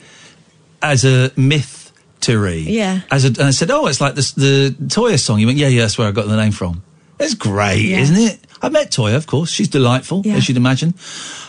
[0.82, 2.60] as a mystery.
[2.60, 3.01] Yeah.
[3.10, 5.38] As a, and I said, oh, it's like this, the Toyah song.
[5.40, 6.82] You went, yeah, yeah, that's where I got the name from.
[7.18, 8.01] It's great, Yeah.
[8.01, 8.40] isn't it?
[8.62, 9.50] I met Toyah, of course.
[9.50, 10.34] She's delightful, Yeah.
[10.36, 10.94] as you'd imagine.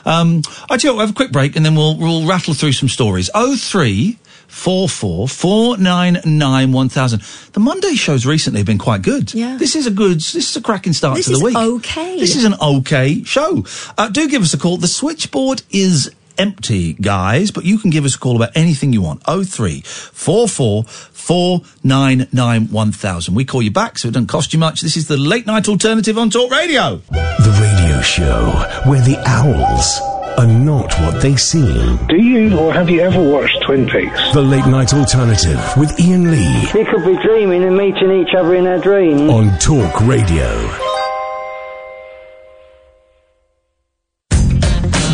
[0.05, 2.53] Um, I tell you what, we'll have a quick break and then we'll, we'll rattle
[2.53, 3.29] through some stories.
[3.33, 4.17] Oh three
[4.47, 7.21] four four four nine nine one thousand.
[7.53, 9.33] The Monday shows recently have been quite good.
[9.33, 9.57] Yeah.
[9.57, 11.53] This is a good, this is a cracking start This to the week.
[11.53, 11.79] This is week.
[11.85, 12.19] okay.
[12.19, 13.65] This is an okay show.
[13.97, 14.77] Uh, do give us a call.
[14.77, 19.01] The switchboard is empty, guys, but you can give us a call about anything you
[19.01, 19.21] want.
[19.27, 20.83] Oh three four four
[21.27, 23.35] four nine nine one thousand.
[23.35, 24.79] We call you back, so it doesn't cost you much.
[24.81, 26.97] This is the late night alternative on Talk Radio.
[27.11, 28.51] The radio show
[28.89, 29.99] where the owls
[30.39, 31.97] are not what they seem.
[32.07, 34.33] Do you or have you ever watched Twin Peaks?
[34.33, 38.55] The late night alternative with Iain Lee We could be dreaming and meeting each other
[38.55, 39.21] in our dreams.
[39.29, 40.47] on Talk Radio.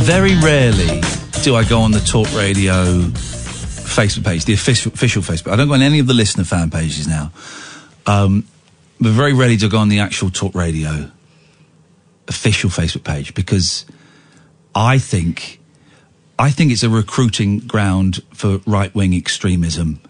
[0.04, 1.02] Very rarely
[1.44, 2.84] do I go on the Talk Radio
[3.94, 5.52] Facebook page, the official, official Facebook.
[5.52, 7.32] I don't go on any of the listener fan pages now.
[8.06, 8.48] Um,
[9.00, 11.12] but very rarely to go on the actual Talk Radio
[12.28, 13.86] official Facebook page because
[14.74, 15.60] I think
[16.40, 20.02] I think it's a recruiting ground for right wing extremism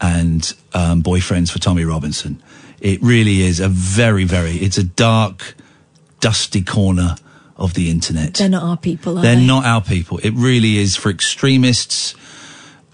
[0.00, 2.42] and um, boyfriends for Tommy Robinson.
[2.80, 4.56] It really is a very, very.
[4.56, 5.54] It's a dark,
[6.20, 7.14] dusty corner
[7.56, 8.34] of the internet.
[8.34, 9.46] They're not our people, They're they?
[9.46, 10.18] not our people.
[10.18, 12.14] It really is for extremists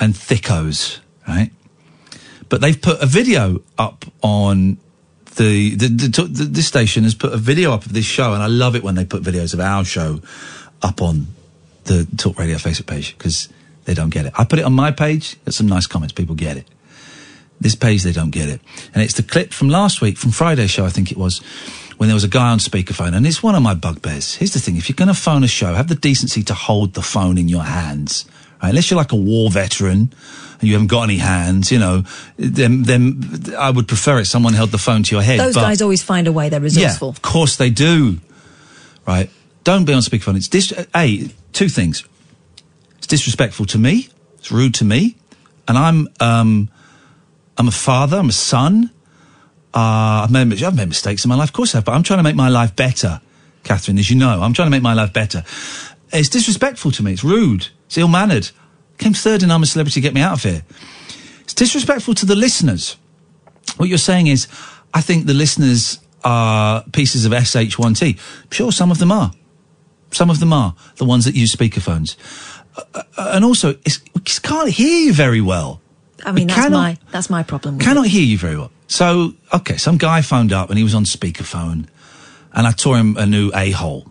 [0.01, 1.51] and thickos, right?
[2.49, 4.79] But they've put a video up on
[5.37, 8.43] the, the, the, the this station has put a video up of this show, and
[8.43, 10.21] I love it when they put videos of our show
[10.83, 11.29] up on
[11.85, 13.49] the Talk Radio Facebook page because
[13.85, 14.33] they don't get it.
[14.37, 15.43] I put it on my page.
[15.45, 16.13] Got some nice comments.
[16.13, 16.67] People get it.
[17.61, 18.61] This page, they don't get it.
[18.95, 21.39] And it's the clip from last week, from Friday's show, I think it was,
[21.97, 23.15] when there was a guy on speakerphone.
[23.15, 24.37] And it's one of my bugbears.
[24.37, 26.95] Here's the thing if you're going to phone a show, have the decency to hold
[26.95, 28.27] the phone in your hands.
[28.63, 28.71] Right?
[28.71, 30.13] Unless you're like a war veteran
[30.61, 32.03] and you haven't got any hands, you know,
[32.37, 35.39] then, then I would prefer it someone held the phone to your head.
[35.39, 36.49] Those but- guys always find a way.
[36.49, 37.09] They're resourceful.
[37.09, 38.19] yeah, of course they do.
[39.07, 39.31] Right?
[39.65, 40.37] Don't be on speakerphone.
[40.37, 42.05] It's dis- a two things.
[42.99, 44.09] It's disrespectful to me.
[44.39, 45.17] It's rude to me,
[45.67, 46.71] and I'm um,
[47.57, 48.19] I'm a father.
[48.19, 48.91] I'm a son.
[49.75, 51.51] Uh, I've made I've made mistakes in my life.
[51.51, 53.21] Of course I have, but I'm trying to make my life better,
[53.63, 53.99] Catherine.
[53.99, 55.45] As you know, I'm trying to make my life better.
[56.13, 57.13] It's disrespectful to me.
[57.13, 57.69] It's rude.
[57.87, 58.51] It's ill mannered.
[58.99, 60.01] Came third in I'm a Celebrity.
[60.01, 60.63] Get me out of here.
[61.41, 62.97] It's disrespectful to the listeners.
[63.77, 64.49] What you're saying is,
[64.93, 68.19] I think the listeners are pieces of SH1T.
[68.53, 69.33] Sure, some of them are.
[70.11, 72.17] Some of them are the ones that use speakerphones.
[72.77, 72.83] Uh,
[73.17, 75.81] uh, and also, it's, we just can't hear you very well.
[76.25, 77.79] I mean, We that's cannot- my that's my problem.
[77.79, 78.11] Cannot it.
[78.11, 78.73] hear you very well.
[78.89, 81.87] So, okay, some guy phoned up and he was on speakerphone,
[82.53, 84.11] and I tore him a new a hole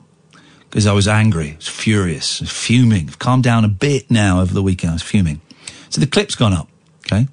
[0.70, 3.08] because I was angry, I was furious, I was fuming.
[3.08, 4.92] I've calmed down a bit now over the weekend.
[4.92, 5.42] I was fuming.
[5.90, 6.68] So the clip's gone up.
[7.06, 7.28] Okay.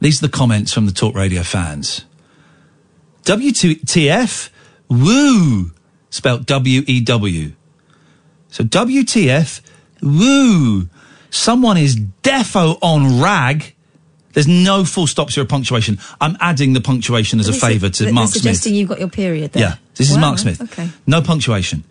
[0.00, 2.04] These are the comments from the Talk Radio fans.
[3.24, 4.50] WTF?
[4.88, 5.72] Woo!
[6.10, 7.52] Spelt W E W.
[8.48, 9.60] So WTF?
[10.02, 10.88] Woo!
[11.30, 13.74] Someone is defo on rag.
[14.32, 15.98] There's no full stops here or punctuation.
[16.20, 18.42] I'm adding the punctuation as a favour to Mark Smith.
[18.42, 19.62] suggesting you've got your period there.
[19.62, 20.60] Yeah, this is Wow, Mark Smith.
[20.60, 20.88] Okay.
[21.06, 21.84] No punctuation.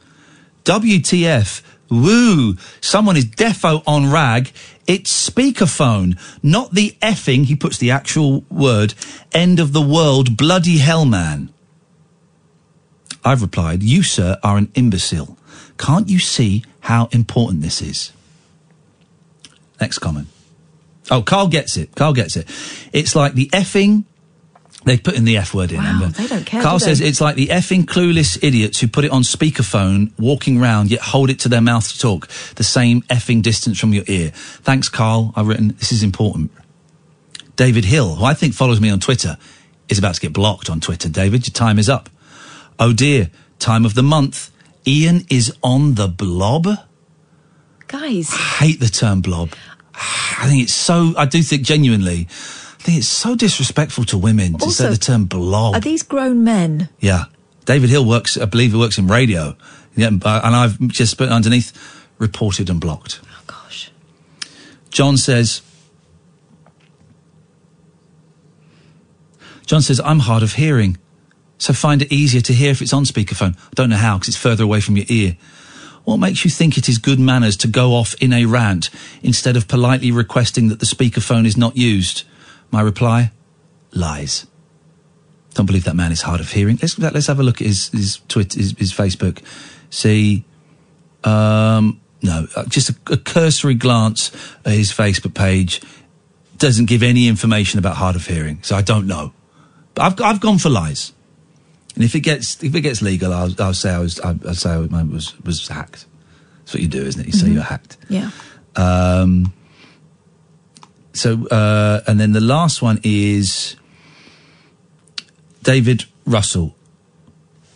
[0.66, 1.62] WTF?
[1.90, 2.56] Woo!
[2.82, 4.52] Someone is defo on rag.
[4.88, 7.46] It's speakerphone, not the effing.
[7.46, 8.94] He puts the actual word
[9.32, 10.36] end of the world.
[10.36, 11.54] Bloody hell, man.
[13.24, 15.38] I've replied, you, sir, are an imbecile.
[15.78, 18.12] Can't you see how important this is?
[19.80, 20.28] Next comment.
[21.10, 21.96] Oh, Carl gets it.
[21.96, 22.48] Carl gets it.
[22.92, 24.06] It's like the effing.
[24.86, 25.78] They put in the F word in.
[25.78, 26.08] Wow, remember?
[26.18, 29.12] they don't care, Carl do says it's like the effing clueless idiots who put it
[29.12, 33.42] on speakerphone, walking round, yet hold it to their mouth to talk, the same effing
[33.42, 34.32] distance from your ear.
[34.34, 35.34] Thanks, Carl.
[35.36, 36.52] I've written, this is important.
[37.56, 39.38] David Hill, who I think follows me on Twitter,
[39.90, 41.08] is about to get blocked on Twitter.
[41.08, 42.10] David, your time is up.
[42.80, 43.30] Oh dear,
[43.60, 44.52] time of the month.
[44.88, 46.68] Iain is on the blob.
[47.88, 49.54] Guys, I hate the term blob.
[49.94, 52.28] I think it's so, I do think genuinely,
[52.84, 55.74] I think it's so disrespectful to women to say the term blob.
[55.74, 56.90] are these grown men?
[57.00, 57.26] Yeah.
[57.64, 59.56] David Hill works, I believe he works in radio.
[59.96, 61.72] Yeah, and I've just put underneath
[62.18, 63.22] reported and blocked.
[63.24, 63.90] Oh, gosh.
[64.90, 65.62] John says,
[69.66, 70.98] John says, I'm hard of hearing.
[71.60, 73.56] So find it easier to hear if it's on speakerphone.
[73.58, 75.38] I don't know how because it's further away from your ear.
[76.04, 78.90] What makes you think it is good manners to go off in a rant
[79.22, 82.26] instead of politely requesting that the speakerphone is not used?
[82.74, 83.32] My reply,
[83.92, 84.48] lies.
[85.54, 86.80] Don't believe that man is hard of hearing.
[86.82, 89.44] Let's let's have a look at his his Twitter, his, his Facebook.
[89.92, 90.44] See,
[91.24, 94.32] um, no, uh, just a, a cursory glance
[94.66, 95.82] at his Facebook page
[96.58, 99.34] doesn't give any information about hard of hearing, so I don't know.
[99.94, 101.14] But I've I've gone for lies,
[101.94, 104.56] and if it gets if it gets legal, I'll I'll say I was I'll, I'll
[104.56, 106.08] say I was was hacked.
[106.62, 107.28] That's what you do, isn't it?
[107.28, 107.54] You say Mhm.
[107.54, 107.98] you're hacked.
[108.10, 108.32] Yeah.
[108.76, 109.54] Um,
[111.14, 113.76] so, uh, and then the last one is
[115.62, 116.76] David Russell.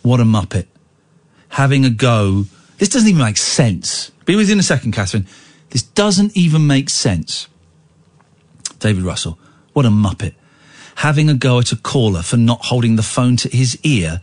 [0.02, 0.66] What a muppet.
[1.50, 2.46] Having a go.
[2.78, 4.10] This doesn't even make sense.
[4.24, 5.26] Be with you in a second, Catherine.
[5.70, 7.48] This doesn't even make sense.
[8.78, 9.38] David Russell.
[9.72, 10.34] What a muppet.
[10.96, 14.20] Having a go at a caller for not holding the phone to his ear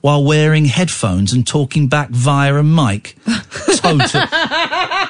[0.00, 3.16] while wearing headphones and talking back via a mic.
[3.78, 4.26] Total,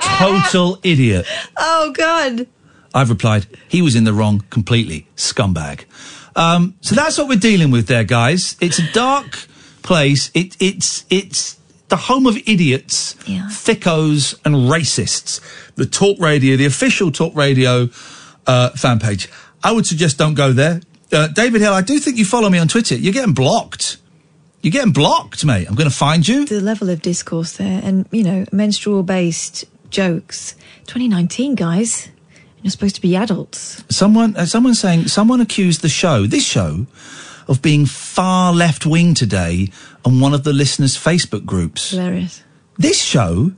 [0.00, 1.26] total idiot.
[1.56, 2.46] Oh God.
[2.94, 5.06] I've replied, he was in the wrong completely.
[5.16, 5.84] Scumbag.
[6.34, 8.56] Um, so that's what we're dealing with there, guys.
[8.60, 9.46] It's a dark
[9.82, 10.30] place.
[10.34, 11.58] It, it's, it's
[11.88, 15.40] the home of idiots, thickos and racists.
[15.74, 17.88] The talk radio, the official talk radio,
[18.46, 19.28] uh, fan page.
[19.62, 20.80] I would suggest don't go there.
[21.12, 22.94] Uh, David Hill, I do think you follow me on Twitter.
[22.94, 23.96] You're getting blocked.
[24.62, 25.66] You're getting blocked, mate.
[25.68, 26.44] I'm going to find you.
[26.44, 30.54] The level of discourse there, and you know, menstrual based jokes.
[30.86, 32.08] 2019, guys.
[32.62, 33.84] You're supposed to be adults.
[33.88, 36.86] Someone, uh, someone saying, someone accused the show, this show,
[37.46, 39.70] of being far left wing today
[40.04, 41.90] on one of the listeners' Facebook groups.
[41.90, 42.42] Hilarious.
[42.76, 43.52] This show?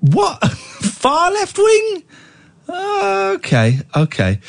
[0.00, 0.44] What?
[0.50, 2.02] far left wing?
[2.68, 4.40] Okay, okay.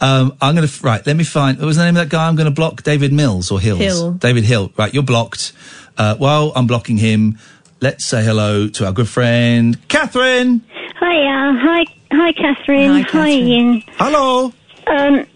[0.00, 2.26] Um, I'm going to, right, let me find, what was the name of that guy
[2.26, 2.82] I'm going to block?
[2.82, 3.80] David Mills or Hills?
[3.80, 4.12] Hill.
[4.12, 4.72] David Hill.
[4.76, 5.52] Right, you're blocked.
[5.96, 7.38] Uh, while I'm blocking him,
[7.80, 10.62] let's say hello to our good friend, Catherine.
[11.00, 13.02] Hiya, Hi, hi, hi, Catherine.
[13.02, 13.84] Hi, Iain.
[13.96, 14.52] Hello.
[14.86, 15.26] Um,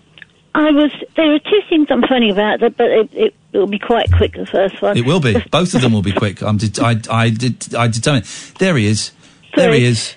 [0.55, 0.91] I was.
[1.17, 4.35] There are two things I'm funny about, that, but it, it, it'll be quite quick.
[4.35, 4.97] The first one.
[4.97, 5.37] It will be.
[5.51, 6.43] Both of them will be quick.
[6.43, 8.25] I'm det- I, I, did, I determined.
[8.59, 9.13] There he is.
[9.55, 10.15] There he is.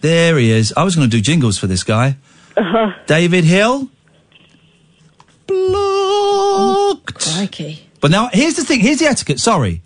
[0.00, 0.72] There he is.
[0.76, 2.16] I was going to do jingles for this guy.
[2.56, 2.92] Uh-huh.
[3.06, 3.88] David Hill.
[5.46, 7.32] Blocked.
[7.34, 7.88] Crikey.
[8.00, 8.80] But now, here's the thing.
[8.80, 9.38] Here's the etiquette.
[9.38, 9.82] Sorry.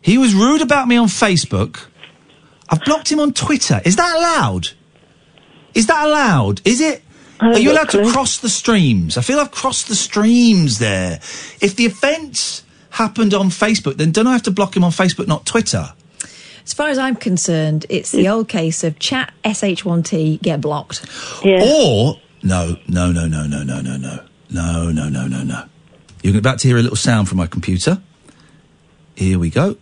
[0.00, 1.86] He was rude about me on Facebook.
[2.68, 3.80] I've blocked him on Twitter.
[3.84, 4.70] Is that allowed?
[5.74, 6.60] Is that allowed?
[6.66, 7.02] Is it?
[7.40, 9.18] Are you allowed to cross the streams?
[9.18, 11.14] I feel I've crossed the streams there.
[11.60, 15.26] If the offence happened on Facebook, then don't I have to block him on Facebook,
[15.26, 15.92] not Twitter?
[16.64, 21.04] As far as I'm concerned, it's the old case of chat sh1t get blocked.
[21.44, 25.64] Or no, no, no, no, no, no, no, no, no, no, no, no, no.
[26.22, 28.00] You're about to hear a little sound from my computer.
[29.16, 29.76] Here we go.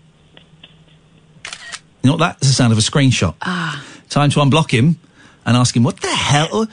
[2.03, 2.19] You know what?
[2.21, 3.35] That's the sound of a screenshot.
[3.43, 3.85] Ah.
[4.09, 4.99] Time to unblock him
[5.47, 6.67] and ask him what the hell.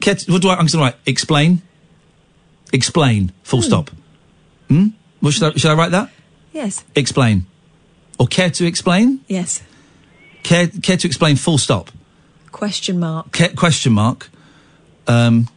[0.00, 0.52] Ket- What do I?
[0.52, 0.96] I'm going to write.
[1.06, 1.62] Explain.
[2.72, 3.32] Explain.
[3.42, 3.90] Full stop.
[4.68, 4.88] Hmm.
[5.20, 5.50] What should I?
[5.58, 6.10] Should I write that?
[6.52, 6.84] Yes.
[6.94, 7.46] Explain.
[8.18, 9.20] Or care to explain?
[9.28, 9.62] Yes.
[10.42, 11.36] Care care to explain?
[11.36, 11.90] Full stop.
[12.52, 13.32] Question mark.
[13.32, 14.30] Care, question mark.
[15.06, 15.48] Um.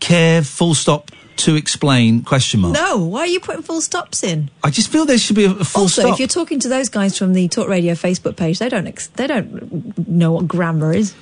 [0.00, 0.42] Care.
[0.42, 1.10] Full stop.
[1.36, 2.22] To explain?
[2.22, 2.74] Question mark.
[2.74, 4.50] No, why are you putting full stops in?
[4.64, 6.04] I just feel there should be a, a full also, stop.
[6.04, 8.86] Also, if you're talking to those guys from the Talk Radio Facebook page, they don't
[8.86, 11.14] ex- they don't know what grammar is.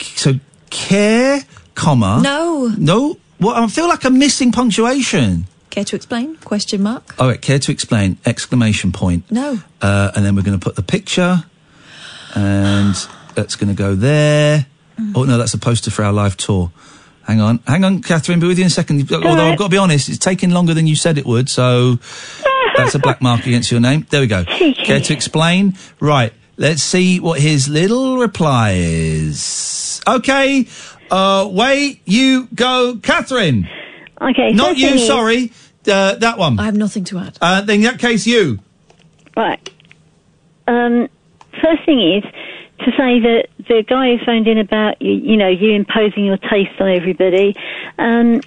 [0.00, 0.34] so
[0.70, 1.40] care,
[1.74, 2.20] comma.
[2.22, 2.72] No.
[2.78, 3.18] No.
[3.38, 3.56] What?
[3.56, 5.46] I feel like I'm missing punctuation.
[5.68, 6.36] Care to explain?
[6.36, 7.14] Question mark.
[7.18, 7.40] All right.
[7.40, 8.18] Care to explain?
[8.24, 9.30] Exclamation point.
[9.30, 9.58] No.
[9.80, 11.44] Uh, and then we're going to put the picture,
[12.34, 12.94] and
[13.34, 14.66] that's going to go there.
[15.14, 16.70] Oh no, that's a poster for our live tour.
[17.26, 18.40] Hang on, hang on, Catherine.
[18.40, 19.10] Be with you in a second.
[19.12, 21.48] Although I've got to be honest, it's taking longer than you said it would.
[21.48, 21.96] So
[22.76, 24.06] that's a black mark against your name.
[24.10, 24.44] There we go.
[24.44, 25.74] Care to explain?
[26.00, 26.32] Right.
[26.56, 30.00] Let's see what his little reply is.
[30.06, 30.66] Okay.
[31.10, 32.00] Uh, wait.
[32.04, 33.68] You go, Catherine.
[34.20, 34.50] Okay.
[34.52, 34.88] Not you.
[34.88, 35.52] is- Sorry.
[35.86, 36.58] Uh, that one.
[36.60, 37.38] I have nothing to add.
[37.40, 38.60] Uh, then in that case, you.
[39.36, 39.68] Right.
[40.68, 41.08] Um,
[41.60, 42.22] first thing is
[42.80, 46.36] to say that the guy who phoned in about you, you know, you imposing your
[46.36, 47.54] taste on everybody.
[47.98, 48.40] Um,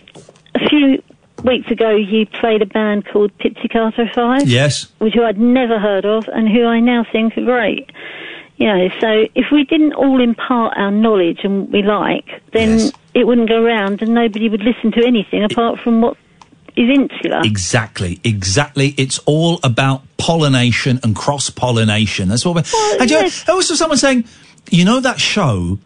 [0.56, 1.04] a few
[1.44, 4.48] weeks ago, you played a band called Pizzicato Five.
[4.48, 4.92] Yes.
[5.00, 7.90] Which I'd never heard of, and who I now think are great.
[8.58, 13.28] You know, so if we didn't all impart our knowledge and we like, then it
[13.28, 16.18] wouldn't go round, and nobody would listen to anything apart from what
[16.78, 17.42] is insular.
[17.44, 18.94] Exactly, exactly.
[18.98, 22.30] It's all about pollination and cross pollination.
[22.30, 23.00] That's what we're.
[23.00, 24.26] and you know, also, someone saying,
[24.72, 25.80] you know, that show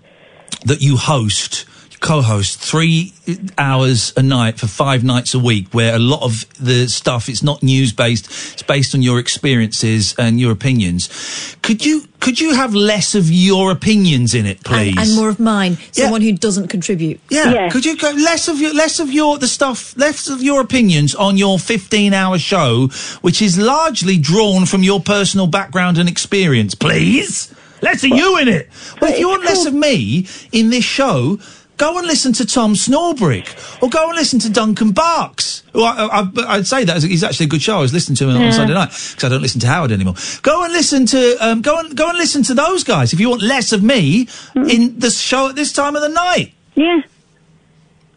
[0.66, 1.66] that you host
[2.00, 3.14] co-host three
[3.58, 7.44] hours a night for five nights a week, where a lot of the stuff it's
[7.44, 11.56] not news based, it's based on your experiences and your opinions.
[11.62, 14.98] Could you could you have less of your opinions in it, please?
[14.98, 15.78] And, and more of mine.
[15.92, 17.20] Someone who doesn't contribute.
[17.30, 17.70] Yeah.
[17.70, 21.16] Could you go less of your less of your the stuff less of your opinions
[21.16, 22.88] on your 15 hour show
[23.22, 27.54] which is largely drawn from your personal background and experience, please?
[27.82, 28.70] Less of you in it.
[29.02, 31.40] Well, if you want less of me in this show,
[31.78, 35.64] go and listen to Tom Swarbrick or go and listen to Duncan Barkes.
[35.74, 37.78] Well, I, I, I'd say that he's actually a good show.
[37.78, 40.16] I was listening to him on Sunday night because I don't listen to Howard anymore.
[40.42, 43.30] Go and listen to um, go and go and listen to those guys if you
[43.30, 46.54] want less of me in the show at this time of the night.
[46.76, 47.02] Yeah.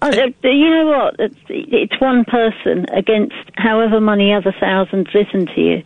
[0.02, 1.14] Uh, uh, you know what?
[1.20, 5.82] It's, it's one person against however many other thousands listen to you.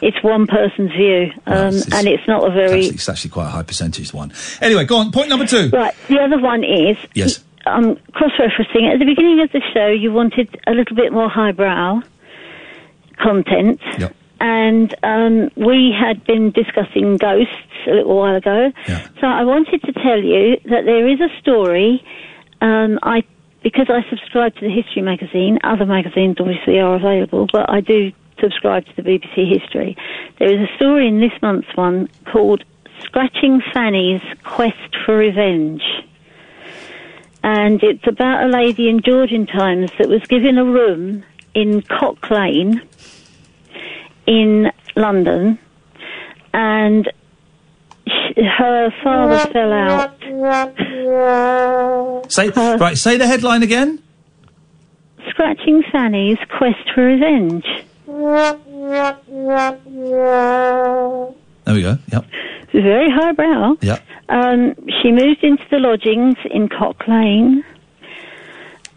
[0.00, 2.86] It's one person's view, um, and it's not a very.
[2.86, 4.32] It's actually quite a high percentage one.
[4.62, 5.12] Anyway, go on.
[5.12, 5.68] Point number two.
[5.70, 5.94] Right.
[6.08, 6.96] The other one is.
[7.14, 7.44] Yes.
[7.66, 8.90] Um, cross-referencing.
[8.90, 12.00] At the beginning of the show, you wanted a little bit more highbrow
[13.22, 13.80] content.
[13.98, 14.16] Yep.
[14.40, 17.52] And um, we had been discussing ghosts
[17.86, 18.72] a little while ago.
[18.88, 19.06] Yeah.
[19.20, 22.02] So I wanted to tell you that there is a story.
[22.62, 23.22] Um, I
[23.62, 25.58] because I subscribe to the History magazine.
[25.64, 29.96] Other magazines obviously are available, but I do subscribe to the BBC History.
[30.38, 32.64] There is a story in this month's one called
[33.00, 35.82] "Scratching Fanny's Quest for Revenge."
[37.42, 41.24] and it's about a lady in Georgian times that was given a room
[41.54, 42.82] in Cock Lane
[44.26, 45.58] in London,
[46.52, 47.10] and
[48.36, 50.16] her father fell out.
[52.30, 52.96] Say right.
[52.96, 54.02] Say the headline again.
[55.28, 57.64] Scratching Fanny's quest for revenge.
[61.64, 61.98] There we go.
[62.12, 62.24] Yep.
[62.72, 63.76] Very highbrow.
[63.80, 64.02] Yep.
[64.28, 67.64] Um, she moved into the lodgings in Cock Lane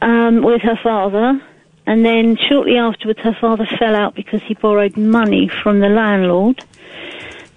[0.02, 1.41] um, with her father,
[1.85, 6.64] and then shortly afterwards, her father fell out because he borrowed money from the landlord.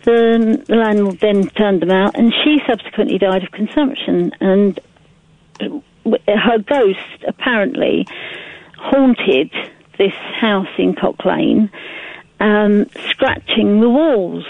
[0.06, 4.32] The, landlord then turned them out, and she subsequently died of consumption.
[4.40, 4.78] And
[5.60, 8.06] her ghost apparently
[8.76, 9.50] haunted
[9.98, 11.70] this house in Cock Lane,
[12.38, 14.44] um, scratching the walls.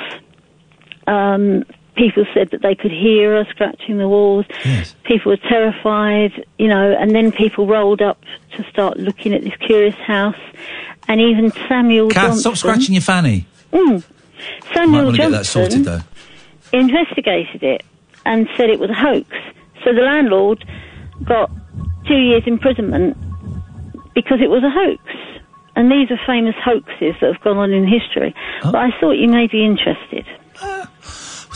[1.07, 1.65] Um,
[1.97, 4.45] people said that they could hear her scratching the walls.
[4.65, 4.95] Yes.
[5.05, 8.23] People were terrified, you know, and then people rolled up
[8.57, 10.37] to start looking at this curious house.
[11.09, 12.41] And even Samuel Johnson.
[12.41, 13.47] stop scratching your fanny.
[13.73, 14.05] Mm,
[14.75, 16.01] Samuel want to get Johnson that sorted though.
[16.73, 17.85] investigated it
[18.25, 19.29] and said it was a hoax.
[19.85, 20.65] So the landlord
[21.25, 21.51] got
[22.07, 23.17] two years imprisonment
[24.15, 25.03] because it was a hoax.
[25.77, 28.35] And these are famous hoaxes that have gone on in history.
[28.63, 28.73] Oh.
[28.73, 30.27] But I thought you may be interested.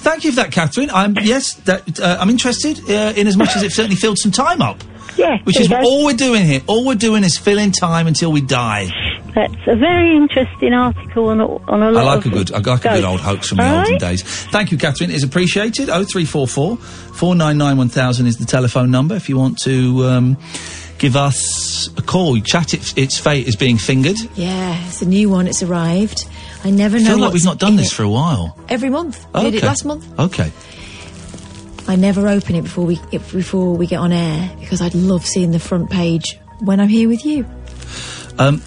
[0.00, 0.90] Thank you for that, Catherine.
[0.90, 4.32] I'm yes, that, uh, I'm interested uh, in as much as it certainly filled some
[4.32, 4.82] time up.
[5.20, 6.62] Yeah, Which is you all we're doing here.
[6.66, 8.88] All we're doing is filling time until we die.
[9.34, 12.58] That's a very interesting article on a, on a I lot like a good, I
[12.58, 14.00] like a good old hoax from the All olden right?
[14.00, 14.22] days.
[14.24, 15.10] Thank you, Catherine.
[15.12, 15.88] It's appreciated.
[15.88, 19.36] Oh three four four four nine nine one thousand is the telephone number if you
[19.38, 20.36] want to um,
[20.98, 22.40] give us a call.
[22.40, 22.74] Chat.
[22.74, 24.16] Its, its fate is being fingered.
[24.34, 25.46] Yeah, it's a new one.
[25.46, 26.24] It's arrived.
[26.64, 27.06] I never I know.
[27.10, 27.94] feel like what's we've not done in this it.
[27.94, 28.58] for a while.
[28.68, 29.24] every month.
[29.32, 29.66] Oh, We did it okay.
[29.68, 30.18] last month.
[30.18, 30.50] Okay.
[31.90, 35.26] I never open it before we if, before we get on air because I'd love
[35.26, 37.44] seeing the front page when I'm here with you.
[38.38, 38.62] Um,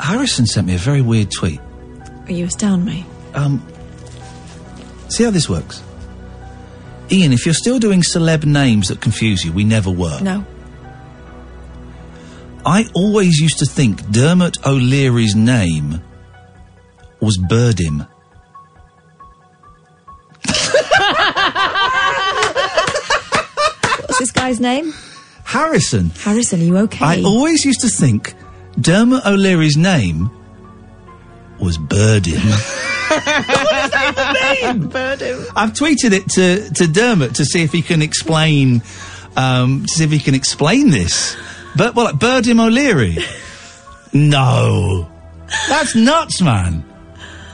[0.00, 1.60] Harrison sent me a very weird tweet.
[2.26, 3.04] Are you astound me?
[3.34, 3.62] Um,
[5.10, 5.82] see how this works.
[7.10, 10.18] Ian, if you're still doing celeb names that confuse you, we never were.
[10.22, 10.42] No.
[12.64, 16.00] I always used to think Dermot O'Leary's name
[17.20, 18.08] was Birdim.
[24.16, 24.92] What's this guy's name?
[25.44, 26.10] Harrison.
[26.10, 27.04] Harrison, are you okay?
[27.04, 28.34] I always used to think
[28.80, 30.30] Dermot O'Leary's name
[31.60, 32.44] was Birdim.
[33.08, 34.90] What's his name?
[34.90, 35.46] Birdim.
[35.56, 38.82] I've tweeted it to, to Dermot to see if he can explain
[39.36, 41.36] um, to see if he can explain this.
[41.76, 43.18] But well, like Birdim O'Leary.
[44.12, 45.10] No,
[45.68, 46.84] that's nuts, man.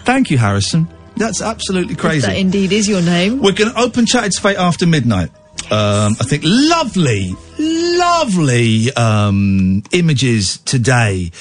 [0.04, 0.88] Thank you, Harrison.
[1.16, 2.26] That's absolutely crazy.
[2.26, 3.40] That indeed is your name.
[3.40, 5.30] We're going to open Chat It's Fate after midnight.
[5.72, 11.32] Um, I think lovely, lovely um, images today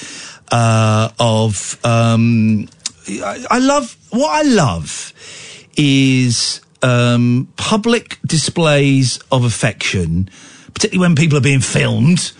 [0.50, 1.78] uh, of.
[1.84, 2.66] Um,
[3.06, 5.12] I, I love what I love
[5.76, 10.30] is um, public displays of affection,
[10.72, 12.32] particularly when people are being filmed,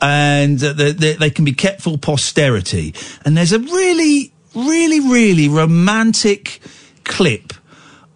[0.00, 2.94] and they, they can be kept for posterity.
[3.22, 6.60] And there's a really, really, really romantic
[7.04, 7.52] clip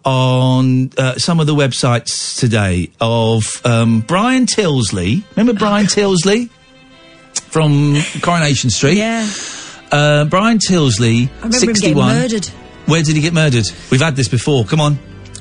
[0.05, 5.23] on uh, some of the websites today of um, Brian Tilsley.
[5.35, 6.49] Remember Brian Tilsley
[7.33, 8.97] from Coronation Street?
[8.97, 9.29] Yeah.
[9.91, 12.07] Uh, Brian Tilsley, I remember him getting 61.
[12.15, 12.45] murdered.
[12.85, 13.65] Where did he get murdered?
[13.91, 14.63] We've had this before.
[14.65, 14.97] Come on.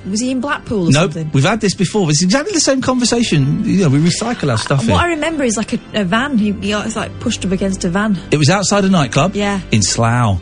[0.08, 1.30] Was he in Blackpool or Nope, something?
[1.32, 2.08] we've had this before.
[2.08, 3.64] It's exactly the same conversation.
[3.64, 6.38] You know, we recycle our stuff What I remember is like a, a van.
[6.38, 8.18] He, he was like pushed up against a van.
[8.30, 9.34] It was outside a nightclub.
[9.34, 9.60] Yeah.
[9.70, 10.40] In Slough.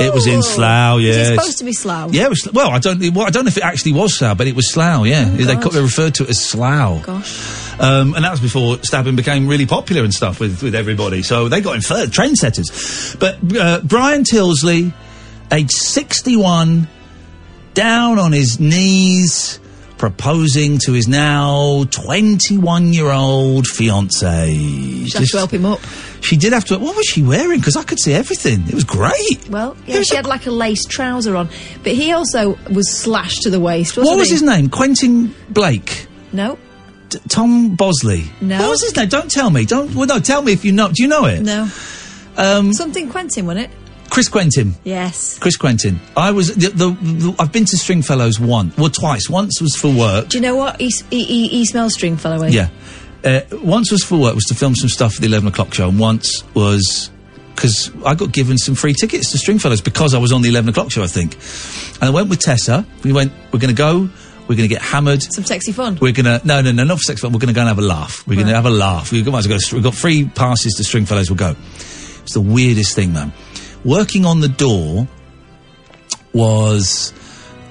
[0.00, 1.00] It was in Slough.
[1.00, 1.10] Yeah.
[1.10, 2.12] It's- supposed to be Slough?
[2.14, 3.00] Yeah, it was, well, I don't.
[3.14, 5.06] Well, I don't know if it actually was Slough, but it was Slough.
[5.06, 7.04] Yeah, they, they referred to it as Slough.
[7.04, 7.80] Gosh.
[7.80, 11.22] Um, and that was before stabbing became really popular and stuff with, with everybody.
[11.22, 13.18] So they got in third, trendsetters.
[13.18, 14.92] But uh, Brian Tilsley,
[15.52, 16.88] age 61,
[17.74, 19.60] down on his knees,
[19.98, 24.54] proposing to his now 21 year old fiance.
[24.54, 25.80] She'd have to help him up.
[26.20, 26.78] She did have to.
[26.78, 27.58] What was she wearing?
[27.60, 28.62] Because I could see everything.
[28.68, 29.48] It was great.
[29.50, 31.48] Well, yeah, she had like a lace trouser on,
[31.82, 33.96] but he also was slashed to the waist.
[33.96, 34.34] Wasn't What was he?
[34.34, 34.68] his name?
[34.70, 36.06] Quentin Blake.
[36.32, 36.58] No,
[37.08, 38.24] T- Tom Bosley.
[38.40, 38.58] No.
[38.60, 39.08] What was his name?
[39.08, 39.64] Don't tell me.
[39.64, 39.94] Don't.
[39.94, 40.18] Well, no.
[40.20, 40.88] Tell me if you know.
[40.88, 41.40] Do you know it?
[41.42, 41.68] no.
[42.36, 43.78] Um, Something Quentin, wasn't it?
[44.10, 44.74] Chris Quentin.
[44.84, 45.38] Yes.
[45.38, 46.00] Chris Quentin.
[46.16, 49.28] I was the, the, the I've been to Stringfellows once, well twice.
[49.28, 50.28] Once was for work.
[50.28, 50.80] Do you know what?
[50.80, 52.42] He, he, he, smells Stringfellow.
[52.44, 52.48] eh?
[52.48, 52.68] Yeah.
[53.24, 55.88] Uh, once was for work, was to film some stuff for the eleven o'clock show,
[55.88, 57.10] and once was
[57.54, 60.70] because I got given some free tickets to Stringfellows because I was on the eleven
[60.70, 61.34] o'clock show, I think.
[62.00, 62.86] And I went with Tessa.
[63.02, 63.32] We went.
[63.52, 64.08] We're going to go.
[64.48, 65.22] We're going to get hammered.
[65.22, 65.98] Some sexy fun.
[66.00, 67.32] We're gonna no no no not for sex fun.
[67.32, 68.26] We're gonna go and have a laugh.
[68.26, 69.12] We're gonna have a laugh.
[69.12, 71.28] We've got, might as well go to- we've got free passes to Stringfellows.
[71.28, 71.54] We'll go.
[72.22, 73.32] It's the weirdest thing, man.
[73.84, 75.06] Working on the door
[76.32, 77.12] was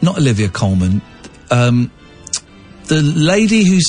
[0.02, 1.02] not Olivia Colman.
[1.52, 1.92] Um,
[2.86, 3.80] the lady who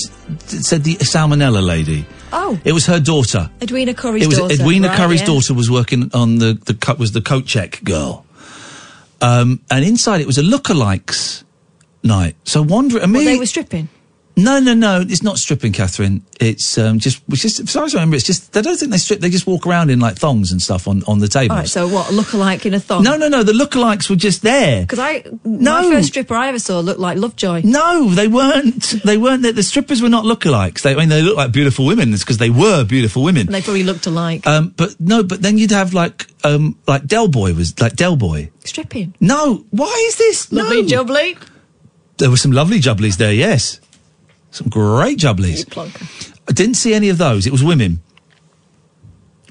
[0.47, 2.07] said the salmonella lady.
[2.33, 3.51] Oh, It was her daughter.
[3.63, 4.55] Edwina Currie's it was daughter.
[4.55, 5.27] Edwina Right, Currie's yeah.
[5.27, 8.27] daughter was working on the the was the coat check girl.
[9.21, 11.43] Um, and inside it was a lookalikes
[12.03, 12.37] night.
[12.45, 12.99] So wonder.
[13.01, 13.89] I mean, Well, they were stripping.
[14.39, 15.01] No, no, no.
[15.01, 16.25] It's not stripping, Catherine.
[16.41, 17.21] It's um, just.
[17.31, 18.53] As far as I remember, it's just.
[18.53, 19.21] They don't think they strip.
[19.21, 21.53] They just walk around in like thongs and stuff on on the table.
[21.55, 22.13] All right, so what?
[22.13, 23.03] Look alike in a thong?
[23.03, 23.43] no, no, no.
[23.43, 24.83] The lookalikes were just there.
[24.83, 25.83] Because I, No.
[25.83, 27.63] my first stripper I ever saw looked like Lovejoy.
[27.65, 28.95] No, they weren't.
[29.05, 29.43] They weren't.
[29.43, 30.83] The, the strippers were not lookalikes.
[30.83, 32.13] They, I mean, they looked like beautiful women.
[32.13, 33.47] It's because they were beautiful women.
[33.47, 34.47] And they probably looked alike.
[34.47, 38.17] Um, but no, but then you'd have like, um, like Del Boy was like Del
[38.17, 38.51] Boy.
[38.65, 39.15] Stripping.
[39.21, 40.53] No, why is this?
[40.53, 40.89] Lovely no.
[40.89, 41.37] jubbly.
[42.19, 43.33] There were some lovely jubblies there.
[43.33, 43.81] Yes,
[44.51, 45.67] some great jubblies.
[46.49, 47.47] I didn't see any of those.
[47.47, 48.01] It was women.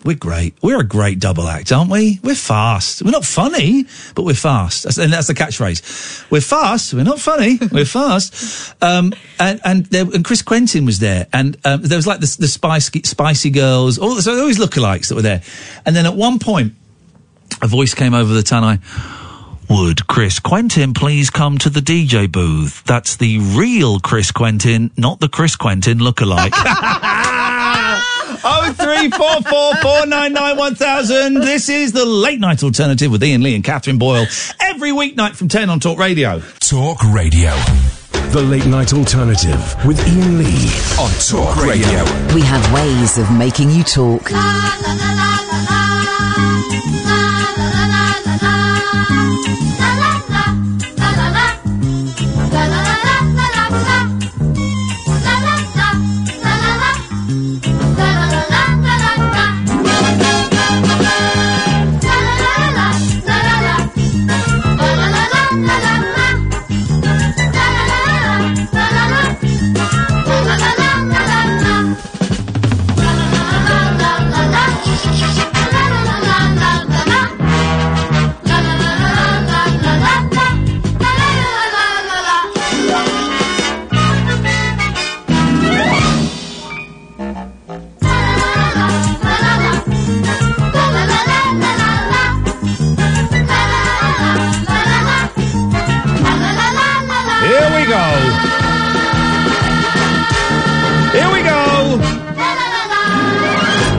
[0.04, 0.56] We're great.
[0.62, 2.20] We're a great double act, aren't we?
[2.24, 3.02] We're fast.
[3.02, 4.84] We're not funny, but we're fast.
[4.84, 6.32] That's, and that's the catchphrase.
[6.32, 6.94] We're fast.
[6.94, 7.60] We're not funny.
[7.72, 8.74] We're fast.
[8.82, 12.38] Um, and and, there, and Chris Quentin was there, and um, there was like the,
[12.40, 13.98] the spicy, spicy girls.
[13.98, 15.42] All so there always lookalikes that were there.
[15.86, 16.74] And then at one point,
[17.62, 18.78] a voice came over the tunnel.
[19.70, 22.84] Would Chris Quentin please come to the DJ booth?
[22.86, 26.54] That's the real Chris Quentin, not the Chris Quentin lookalike.
[28.50, 31.36] Oh three four four four nine nine one thousand.
[31.36, 34.26] This is the late night alternative with Iain Lee and Catherine Boyle
[34.62, 36.40] every weeknight from ten on Talk Radio.
[36.60, 37.52] Talk Radio.
[38.32, 40.70] The late night alternative with Iain Lee
[41.00, 42.04] on Talk Radio.
[42.36, 44.30] We have ways of making you talk.
[49.10, 50.37] Here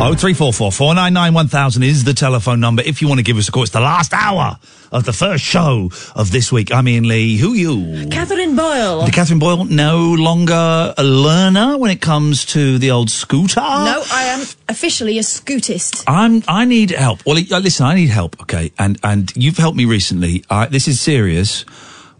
[0.01, 3.09] Oh three four four four nine nine one thousand is the telephone number if you
[3.09, 3.65] want to give us a call.
[3.65, 4.57] It's the last hour
[4.93, 6.73] of the first show of this week.
[6.73, 7.37] I'm Iain Lee.
[7.37, 8.09] Who you?
[8.09, 9.05] Catherine Boyle.
[9.05, 13.61] The Catherine Boyle no longer a learner when it comes to the old scooter.
[13.61, 16.05] No, I am officially a scootist.
[16.07, 16.45] I'm.
[16.47, 17.27] I need help.
[17.27, 18.41] Well, uh, listen, I need help.
[18.43, 20.45] Okay, and and you've helped me recently.
[20.49, 21.65] I, this is serious.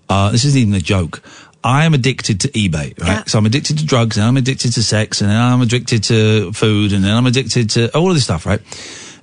[0.09, 1.23] Uh, this isn't even a joke.
[1.69, 3.29] I am addicted to eBay, right?
[3.29, 6.53] So I'm addicted to drugs, and I'm addicted to sex, and then I'm addicted to
[6.53, 8.63] food, and then I'm addicted to all of this stuff, right?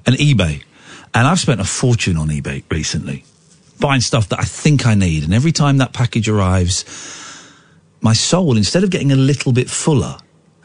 [0.05, 0.61] And eBay,
[1.15, 3.23] and I've spent a fortune on eBay recently.
[3.79, 6.85] buying stuff that I think I need, and every time that package arrives,
[8.01, 10.17] my soul, instead of getting a little bit fuller,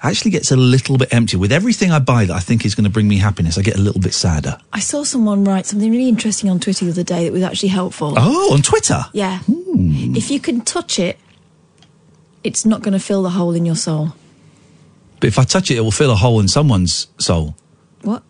[0.02, 1.38] actually gets a little bit emptier.
[1.38, 3.76] With everything I buy that I think is going to bring me happiness, I get
[3.76, 4.58] a little bit sadder.
[4.72, 7.68] I saw someone write something really interesting on Twitter the other day that was actually
[7.70, 8.14] helpful.
[8.16, 9.00] Oh, on Twitter.
[9.12, 9.40] Yeah.
[9.40, 10.16] Hmm.
[10.16, 11.18] If you can touch it,
[12.44, 14.14] it's not going to fill the hole in your soul.
[15.20, 17.54] But if I touch it, it will fill a hole in someone's soul.
[18.02, 18.22] What?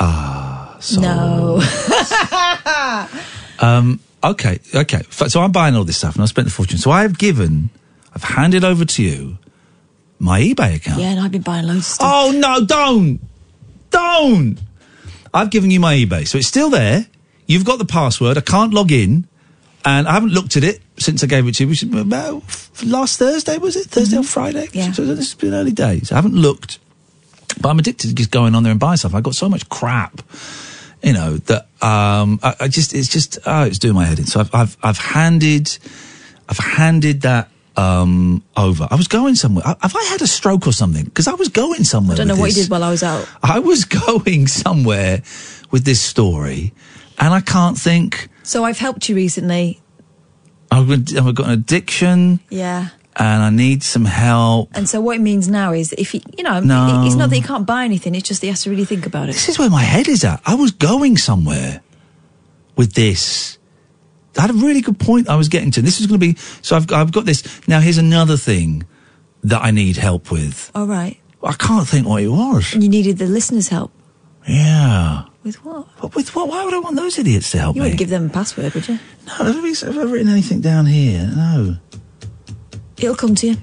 [0.00, 1.02] Ah, soul.
[1.02, 1.60] No.
[3.60, 5.02] Um, okay, okay.
[5.10, 6.78] So I'm buying all this stuff and I spent the fortune.
[6.78, 7.68] So I've given,
[8.14, 9.36] I've handed over to you
[10.18, 10.98] my eBay account.
[10.98, 12.10] yeah, and I've been buying loads of stuff.
[12.10, 13.20] Oh no, don't.
[13.90, 14.58] Don't.
[15.34, 16.26] I've given you my eBay.
[16.26, 17.06] So it's still there.
[17.46, 18.38] You've got the password.
[18.38, 19.28] I can't log in.
[19.84, 22.42] And I haven't looked at it since I gave it to you, about
[22.84, 23.86] last Thursday, was it?
[23.86, 24.68] Thursday or Friday?
[24.72, 24.92] Yeah.
[24.92, 26.12] So this has been early days.
[26.12, 26.78] I haven't looked.
[27.60, 29.14] But I'm addicted to just going on there and buying stuff.
[29.14, 30.22] I got so much crap,
[31.02, 34.26] you know, that um, I, I just it's just oh, it's doing my head in.
[34.26, 35.76] So I've I've, I've handed
[36.48, 38.86] I've handed that um, over.
[38.90, 39.66] I was going somewhere.
[39.66, 41.04] I- Have I had a stroke or something?
[41.04, 42.14] Because I was going somewhere.
[42.14, 43.28] I don't know what you did while I was out.
[43.42, 45.22] I was going somewhere
[45.70, 46.72] with this story,
[47.18, 48.28] and I can't think.
[48.50, 49.80] So I've helped you recently.
[50.72, 52.88] I've got, I've got an addiction, Yeah.
[53.14, 54.70] and I need some help.
[54.74, 57.04] And so what it means now is that if you, you know, No.
[57.06, 59.06] it's not that you can't buy anything, it's just that you have to really think
[59.06, 59.34] about it.
[59.34, 60.40] This is where my head is at.
[60.44, 61.80] I was going somewhere
[62.74, 63.58] with this.
[64.36, 65.80] I had a really good point I was getting to.
[65.82, 66.74] This is going to be so.
[66.74, 67.78] I've I've got this now.
[67.78, 68.82] Here's another thing
[69.44, 70.72] that I need help with.
[70.74, 71.18] All right.
[71.44, 72.74] I can't think what it was.
[72.74, 73.92] You needed the listeners' help.
[74.48, 75.24] Yeah.
[75.42, 76.14] With what?
[76.14, 76.48] With what?
[76.48, 77.88] Why would I want those idiots to help You me?
[77.88, 78.98] You wouldn't give them a password, would you?
[79.26, 81.30] No, have I, have I written anything down here?
[81.34, 81.76] No.
[82.98, 83.56] It'll come to you.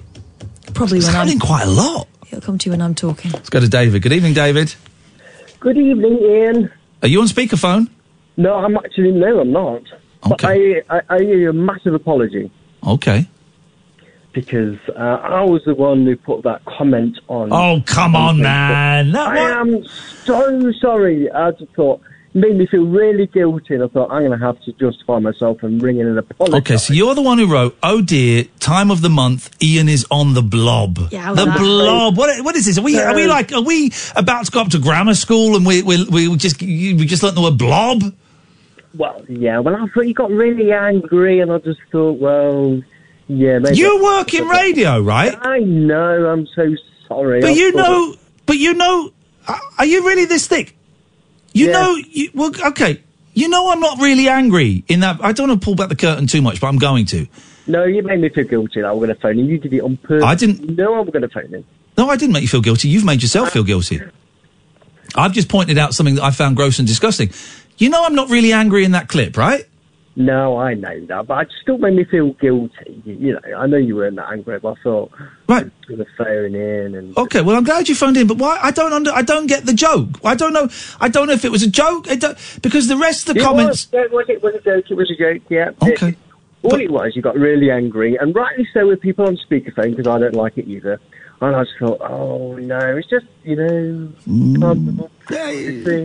[0.73, 2.07] Probably It's when I'm happening quite a lot.
[2.27, 3.31] It'll come to you when I'm talking.
[3.31, 4.01] Let's go to David.
[4.01, 4.73] Good evening, David.
[5.59, 6.71] Good evening, Iain.
[7.03, 7.89] Are you on speakerphone?
[8.37, 9.83] No, I'm actually no, I'm not.
[10.27, 12.51] But I, I, I owe you a massive apology
[12.85, 13.27] Okay.
[14.37, 17.51] Because uh, I was the one who put that comment on.
[17.51, 19.11] Oh, come on, man.
[19.11, 19.83] That- I am
[20.25, 21.27] so sorry.
[21.31, 22.01] I just thought
[22.35, 25.17] it made me feel really guilty, and I thought I'm going to have to justify
[25.17, 26.55] myself and ring in an apology.
[26.57, 30.05] Okay, so you're the one who wrote, "Oh dear, time of the month, Iain is
[30.11, 31.65] on the blob." Yeah, the exactly.
[31.65, 32.15] blob.
[32.15, 32.45] What?
[32.45, 32.77] What is this?
[32.77, 32.99] Are we?
[32.99, 33.51] Are we like?
[33.53, 36.93] Are we about to go up to grammar school and we we we just we
[37.07, 38.03] just learnt the word blob?
[38.93, 39.57] Well, yeah.
[39.57, 42.83] Well, I thought you got really angry, and I just thought, well,
[43.27, 43.59] yeah.
[43.59, 45.37] Maybe You work in radio, right?
[45.41, 46.27] I know.
[46.31, 46.75] I'm so
[47.07, 47.41] sorry.
[47.41, 49.11] But I you know, but you know,
[49.77, 50.75] are- you really this thick?
[51.53, 51.71] You Yeah.
[51.73, 53.01] know, you, well, okay.
[53.33, 55.17] You know, I'm not really angry in that.
[55.23, 57.27] I don't want to pull back the curtain too much, but I'm going to.
[57.67, 59.45] No, you made me feel guilty that I'm going to phone in.
[59.45, 60.23] You did it on purpose.
[60.23, 61.63] I didn't- know I'm going to phone in.
[61.97, 62.87] No, I didn't make you feel guilty.
[62.89, 64.01] You've made yourself feel guilty.
[65.15, 67.31] I've just pointed out something that I found gross and disgusting.
[67.77, 69.65] You know, I'm not really angry in that clip, right?
[70.19, 73.03] No, I know that, but it still made me feel guilty.
[73.05, 75.11] You, you know, I know you weren't that angry, but I thought
[75.47, 78.57] right, going to phone in and Okay, well, I'm glad you phoned in, but why?
[78.59, 80.09] I don't under, I don't get the joke.
[80.23, 80.69] I don't know.
[80.99, 82.07] I don't know if it was a joke.
[82.07, 82.19] It
[82.63, 83.91] because the rest of the It comments.
[83.91, 84.85] was, was it was a joke.
[84.89, 85.43] It was a joke.
[85.49, 85.69] Yeah.
[85.83, 86.09] Okay.
[86.09, 86.17] It-
[86.63, 90.07] all it was, you got really angry, and rightly so with people on speakerphone because
[90.07, 90.99] I don't like it either.
[91.39, 94.67] And I just thought, oh no, it's just you know.
[94.67, 95.09] um,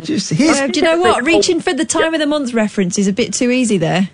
[0.02, 1.24] just Uh, do you know what?
[1.24, 4.10] Reaching for the time of the month reference is a bit too easy there.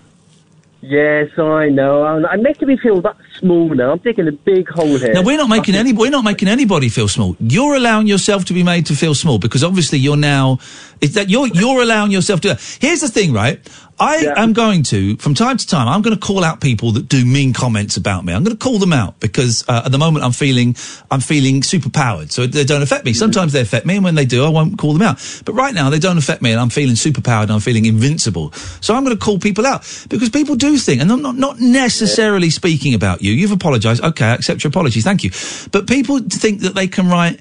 [0.81, 2.05] Yes, I know.
[2.05, 3.93] I'm, I'm making me feel that small now.
[3.93, 5.13] I'm digging a big hole here.
[5.13, 5.93] Now we're not making any.
[5.93, 7.37] We're not making anybody feel small.
[7.41, 10.59] You're allowing yourself to be made to feel small because obviously you're now.
[11.01, 12.57] It's that you're you're allowing yourself to.
[12.81, 13.59] Here's the thing, right?
[14.01, 17.09] I am going to, from time to time, I'm going to call out people that
[17.09, 18.33] do mean comments about me.
[18.33, 20.77] I'm going to call them out because uh, at the moment I'm feeling,
[21.11, 23.13] I'm feeling superpowered, so they don't affect me.
[23.13, 25.43] Sometimes they affect me, and when they do, I won't call them out.
[25.45, 28.53] But right now they don't affect me, and I'm feeling superpowered, and I'm feeling invincible.
[28.81, 31.59] So I'm going to call people out because people do think, and I'm not not
[31.59, 33.33] necessarily speaking about you.
[33.33, 34.27] You've apologised, okay?
[34.27, 35.31] I accept your apology, thank you.
[35.73, 37.41] But people think that they can write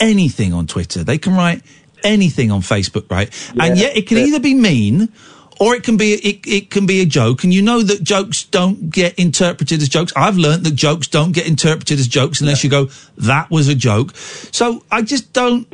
[0.00, 1.04] anything on Twitter.
[1.04, 1.62] They can write
[2.02, 3.28] anything on Facebook, right?
[3.60, 5.12] And yet it can either be mean
[5.60, 8.44] or it can be it, it can be a joke and you know that jokes
[8.44, 12.62] don't get interpreted as jokes i've learnt that jokes don't get interpreted as jokes unless
[12.64, 12.86] you go
[13.16, 15.66] that was a joke so i just don't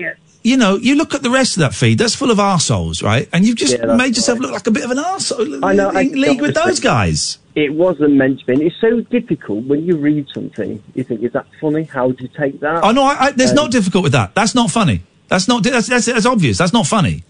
[0.43, 3.29] you know you look at the rest of that feed that's full of arseholes right
[3.33, 5.91] and you've just Yeah, made yourself look like a bit of an arsehole I know.
[5.91, 8.53] I league with those guys It wasn't meant to be.
[8.55, 10.83] And it's so difficult when you read something.
[10.97, 11.85] You think, is that funny?
[11.85, 12.83] How do you take that?
[12.83, 15.63] oh no I, I, there's Um, not difficult with that that's not funny that's not
[15.63, 17.23] that's, that's, that's obvious that's not funny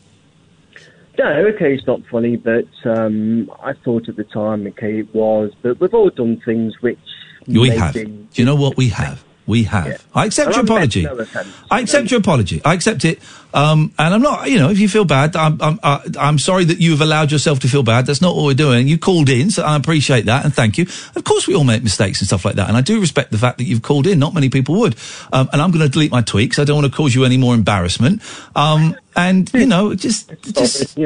[1.18, 5.52] No, okay, it's not funny, but um, I thought at the time, okay, it was.
[5.62, 6.98] But we've all done things which
[7.46, 10.02] we have do you know what we have We have.
[10.14, 11.02] I accept And your I meant apology.
[11.02, 11.48] no offence.
[11.70, 12.62] I accept your apology.
[12.64, 13.20] I accept it.
[13.52, 16.64] Um, and I'm not, you know, if you feel bad, I'm, I'm, uh, I'm sorry
[16.64, 18.06] that you've allowed yourself to feel bad.
[18.06, 18.88] That's not what we're doing.
[18.88, 20.86] You called in, so I appreciate that and thank you.
[21.14, 22.68] Of course, we all make mistakes and stuff like that.
[22.68, 24.18] And I do respect the fact that you've called in.
[24.18, 24.96] Not many people would.
[25.32, 26.58] Um, and I'm going to delete my tweets.
[26.58, 28.22] I don't want to cause you any more embarrassment.
[28.56, 30.96] Um, and you know, just, just,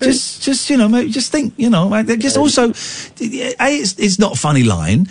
[0.00, 2.72] just, just, you know, just think, you know, like, just also, a,
[3.20, 5.06] it's, it's not a funny line.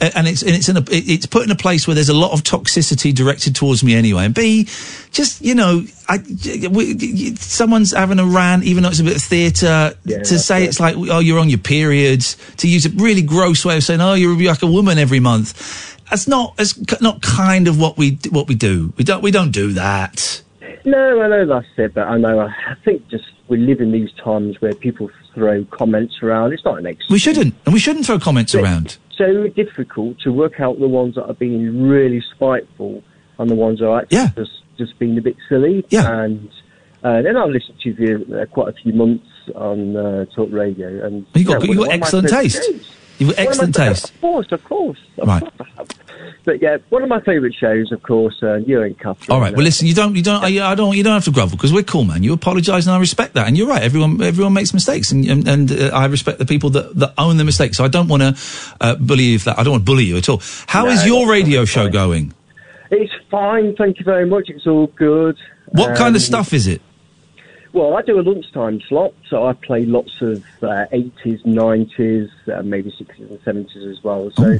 [0.00, 2.14] uh, And it's and it's in a it's put in a place where there's a
[2.14, 4.24] lot of toxicity directed towards me anyway.
[4.24, 4.64] And B,
[5.12, 6.18] just you know, I
[6.70, 9.94] we, someone's having a rant, even though it's a bit of theatre.
[10.24, 12.36] to say it's like, oh, you're on your periods.
[12.58, 15.98] To use a really gross way of saying, oh, you're like a woman every month.
[16.10, 18.92] That's not that's not kind of what we what we do.
[18.96, 20.42] We don't we don't do that.
[20.84, 24.10] No, I know that's it, but I know I think just we live in these
[24.22, 26.52] times where people throw comments around.
[26.52, 27.10] It's not an excuse.
[27.10, 28.96] We shouldn't, and we shouldn't throw comments around.
[29.16, 33.02] So difficult to work out the ones that are being really spiteful
[33.38, 35.84] and the ones that are actually just just being a bit silly.
[35.90, 36.10] Yeah.
[36.22, 36.50] And
[37.02, 41.04] uh, then I listened to you uh, quite a few months on uh, Talk Radio,
[41.06, 42.62] and You got yeah, you got one of my excellent taste.
[43.18, 44.10] You've got One of my excellent taste.
[44.10, 44.98] Of course, of course.
[45.18, 45.42] Of Right.
[45.58, 45.88] course.
[46.44, 49.30] But yeah, one of my favourite shows, of course, uh, you and Catherine.
[49.30, 49.54] All right.
[49.54, 49.86] Well, listen.
[49.86, 50.16] You don't.
[50.16, 50.42] You don't.
[50.42, 50.96] I, I don't.
[50.96, 52.22] You don't have to grovel because we're cool, man.
[52.22, 53.46] You apologise, and I respect that.
[53.46, 53.82] And you're right.
[53.82, 54.20] Everyone.
[54.22, 57.44] Everyone makes mistakes, and and, and uh, I respect the people that, that own the
[57.44, 57.76] mistakes.
[57.76, 58.36] So I don't want to
[58.80, 59.38] uh, bully you.
[59.40, 59.58] That.
[59.58, 60.40] I don't want to bully you at all.
[60.66, 62.32] How is No, your radio show going?
[62.90, 64.48] It's fine, thank you very much.
[64.48, 65.36] It's all good.
[65.66, 66.82] What kind Um, of stuff is it?
[67.72, 72.62] Well, I do a lunchtime slot, so I play lots of uh, 80s, 90s, uh,
[72.62, 74.28] maybe 60s and 70s as well.
[74.32, 74.58] So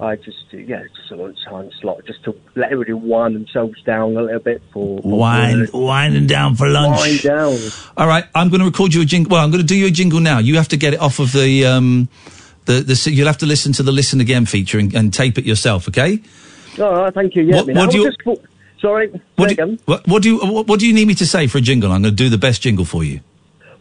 [0.00, 4.22] I just yeah, just a lunchtime slot, just to let everybody wind themselves down a
[4.22, 7.00] little bit for, for Wind, winding down for lunch.
[7.00, 7.56] Wind down.
[7.96, 8.24] All right.
[8.34, 9.30] I'm going to record you a jingle.
[9.30, 10.38] Well, I'm going to do you a jingle now.
[10.40, 12.08] You have to get it off of the um,
[12.64, 13.10] the the.
[13.12, 15.86] You'll have to listen to the listen again feature and, and tape it yourself.
[15.88, 16.20] Okay.
[16.80, 17.44] All right, thank you.
[17.44, 18.40] Yeah, What- what do you- just
[18.80, 19.78] sorry, What do, again.
[19.84, 21.92] what, what do you what do you need me to say for a jingle?
[21.92, 23.20] I'm going to do the best jingle for you.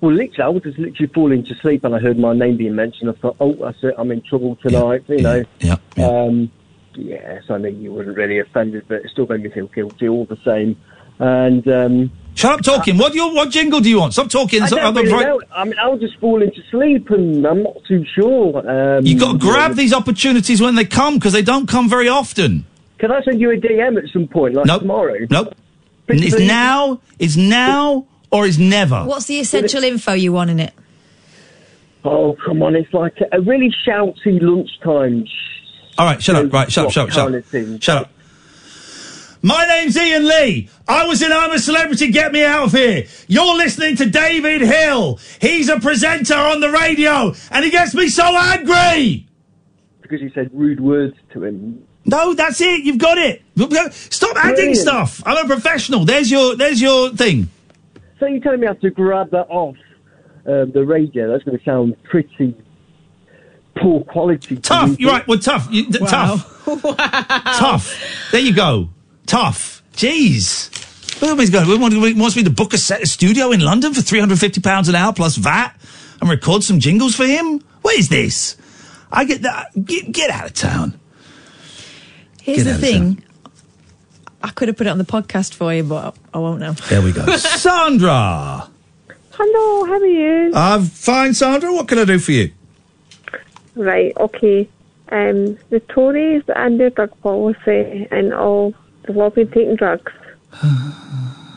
[0.03, 2.75] Well, literally, I was just literally falling to sleep and I heard my name being
[2.75, 3.09] mentioned.
[3.09, 5.45] I thought, oh, that's it, I'm in trouble tonight, you know.
[5.61, 5.77] Yeah.
[5.97, 6.51] Um,
[6.95, 10.25] yes, I know you weren't really offended, but it still made me feel guilty all
[10.25, 10.75] the same.
[11.19, 12.97] And um, Shut up talking.
[12.97, 14.11] What do you what jingle do you want?
[14.11, 14.61] Stop talking.
[14.61, 15.39] I don't really pri- know.
[15.55, 18.57] I mean, I was just falling to sleep, and I'm not too sure.
[18.97, 22.09] Um, You got to grab these opportunities when they come because they don't come very
[22.09, 22.65] often.
[22.97, 24.81] Can I send you a DM at some point, like Nope.
[24.81, 25.15] tomorrow?
[25.30, 25.55] Nope.
[26.09, 26.45] It's Please?
[26.47, 26.99] now.
[27.19, 29.05] It's now or it's never.
[29.05, 30.73] What's the essential info you want in it?
[32.03, 32.76] Oh, come on!
[32.76, 35.26] It's like a really shouty lunchtime.
[35.97, 36.51] All right, shut up.
[36.51, 36.91] Right, shut up.
[36.91, 37.14] Shut up.
[37.14, 37.81] Shut up.
[37.81, 38.10] Shut up.
[39.45, 40.69] My name's Iain Lee.
[40.88, 43.05] I was in I'm a Celebrity, Get Me Out of Here.
[43.27, 45.19] You're listening to David Hill.
[45.41, 49.27] He's a presenter on the radio and he gets me so angry.
[50.01, 51.85] Because you said rude words to him.
[52.05, 52.85] No, that's it.
[52.85, 53.41] You've got it.
[53.93, 54.77] Stop adding Brilliant.
[54.77, 55.22] stuff.
[55.26, 56.05] I'm a professional.
[56.05, 57.49] There's your there's your thing.
[58.24, 59.76] So you're telling me I have to grab that off
[60.45, 61.30] um, the radio?
[61.30, 62.56] That's going to sound pretty
[63.76, 64.56] poor quality.
[64.56, 64.91] Tough.
[64.91, 64.95] you.
[65.00, 65.28] You're right.
[65.28, 65.68] Well, tough.
[65.70, 66.64] You, th- Tough.
[67.58, 68.30] Tough.
[68.32, 68.88] There you go.
[69.26, 69.84] Tough.
[69.91, 71.22] Jeez.
[71.22, 73.60] Well, he's going, he wants- he wants me to book a set a studio in
[73.60, 75.76] London for £350 an hour plus VAT
[76.22, 77.60] and record some jingles for him?
[77.82, 78.56] What is this?
[79.12, 79.68] I get that.
[79.84, 80.98] Get, get out of town.
[82.41, 83.24] Here's Get the thing.
[84.44, 86.74] I could have put it on the podcast for you, but I won't now.
[86.74, 87.26] There we go.
[87.38, 88.70] Sandra.
[89.32, 90.52] Hello, how are you?
[90.53, 91.72] I'm fine, Sandra.
[91.74, 92.52] What can I do for you?
[93.76, 94.68] Right, okay.
[95.10, 100.11] Um, the Tories and their drug policy and all the lobbying taking drugs.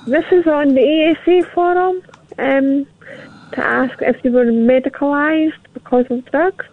[0.07, 2.03] this is on the ESA forum
[2.39, 2.87] um,
[3.53, 6.65] to ask if they were medicalised because of drugs.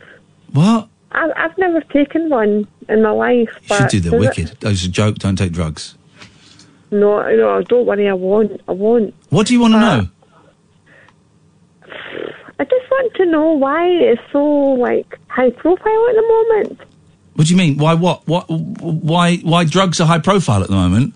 [0.52, 0.88] What?
[1.12, 3.50] I, I've never taken one in my life.
[3.64, 4.48] You but should do the does it- wicked.
[4.62, 5.16] That was a joke.
[5.16, 5.96] Don't take drugs.
[6.94, 8.62] No, no, don't worry, I won't.
[8.68, 9.16] I won't.
[9.32, 10.08] What do you want to uh, know?
[12.60, 16.80] I just want to know why it's so like high profile at the moment.
[17.34, 17.78] What do you mean?
[17.80, 18.28] Why what?
[18.28, 18.46] What?
[18.48, 19.38] Why?
[19.38, 21.16] Why drugs are high profile at the moment?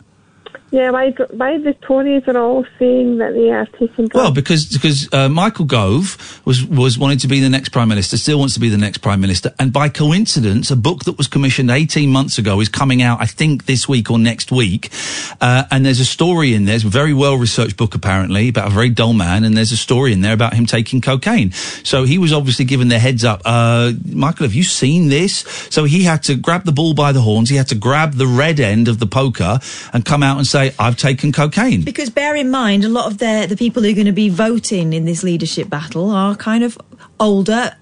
[0.69, 4.09] Yeah, why why the Tories are all saying that they are taking?
[4.13, 8.17] Well, because because uh, Michael Gove was was wanting to be the next prime minister,
[8.17, 11.27] still wants to be the next prime minister, and by coincidence, a book that was
[11.27, 14.91] commissioned eighteen months ago is coming out, I think, this week or next week.
[15.39, 18.67] Uh, and there's a story in there, it's a very well researched book apparently about
[18.67, 21.53] a very dull man, and there's a story in there about him taking cocaine.
[21.83, 23.41] So he was obviously given the heads up.
[23.45, 25.45] Uh, Michael, have you seen this?
[25.69, 27.49] So he had to grab the bull by the horns.
[27.49, 29.59] He had to grab the red end of the poker
[29.93, 33.17] and come out and say, "I've taken cocaine." Because bear in mind, a lot of
[33.17, 36.63] the the people who are going to be voting in this leadership battle are kind
[36.63, 36.77] of
[37.19, 37.73] older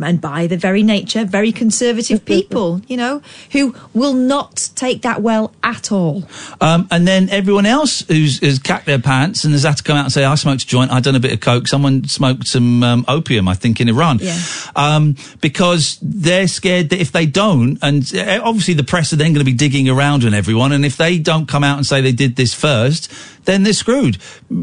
[0.00, 5.22] and by the very nature, very conservative people, you know, who will not take that
[5.22, 6.24] well at all.
[6.60, 9.96] Um, and then everyone else who's has cacked their pants and has had to come
[9.96, 12.46] out and say, I smoked a joint, I've done a bit of coke, someone smoked
[12.46, 14.18] some um, opium, I think, in Iran.
[14.20, 14.38] Yeah.
[14.76, 19.32] Um, because they're scared that if they don't, and uh, obviously the press are then
[19.32, 22.00] going to be digging around on everyone, and if they don't come out and say
[22.00, 23.12] they did this first,
[23.44, 24.18] then they're screwed.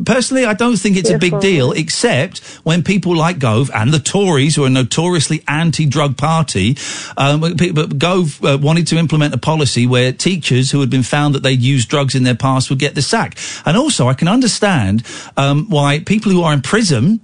[0.05, 3.99] Personally, I don't think it's a big deal, except when people like Gove and the
[3.99, 6.77] Tories, who are notoriously anti-drug party,
[7.17, 11.35] um, but Gove uh, wanted to implement a policy where teachers who had been found
[11.35, 13.37] that they'd used drugs in their past would get the sack.
[13.65, 15.03] And also, I can understand
[15.37, 17.21] um, why people who are in prison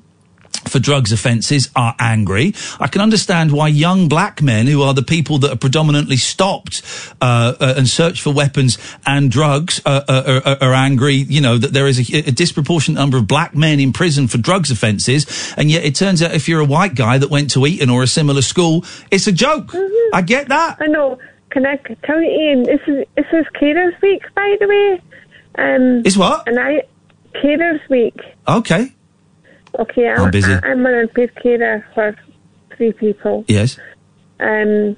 [0.67, 2.53] for drugs offences are angry.
[2.79, 6.81] I can understand why young black men, who are the people that are predominantly stopped
[7.21, 11.15] uh, uh, and search for weapons and drugs, uh, uh, are, are angry.
[11.15, 14.37] You know that there is a, a disproportionate number of black men in prison for
[14.37, 17.65] drugs offences, and yet it turns out if you're a white guy that went to
[17.65, 19.71] Eton or a similar school, it's a joke.
[20.13, 20.77] I get that.
[20.79, 21.19] I know.
[21.51, 22.63] Can I tell you, Iain?
[22.63, 25.01] This is this is Carers Week, by the way.
[25.57, 26.47] Um, Is what?
[26.47, 26.83] And I
[27.33, 28.19] Carers Week.
[28.47, 28.94] Okay.
[29.79, 30.53] Okay, I'm, I'm busy.
[30.53, 32.15] I'm an unpaid carer for
[32.75, 33.45] three people.
[33.47, 33.77] Yes.
[34.39, 34.95] Um,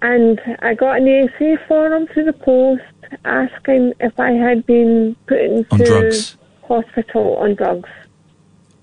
[0.00, 2.82] and I got an ESA form through the post
[3.24, 6.36] asking if I had been put into On drugs.
[6.62, 7.88] hospital on drugs.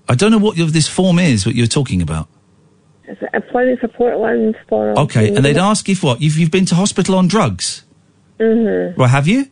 [0.08, 1.46] I don't know what your, this form is.
[1.46, 2.28] What you're talking about.
[3.04, 4.98] It's an employment support allowance form.
[4.98, 7.84] Okay, and they'd ask if what you've you've been to hospital on drugs.
[8.38, 9.00] Mm-hmm.
[9.00, 9.46] Well, have you?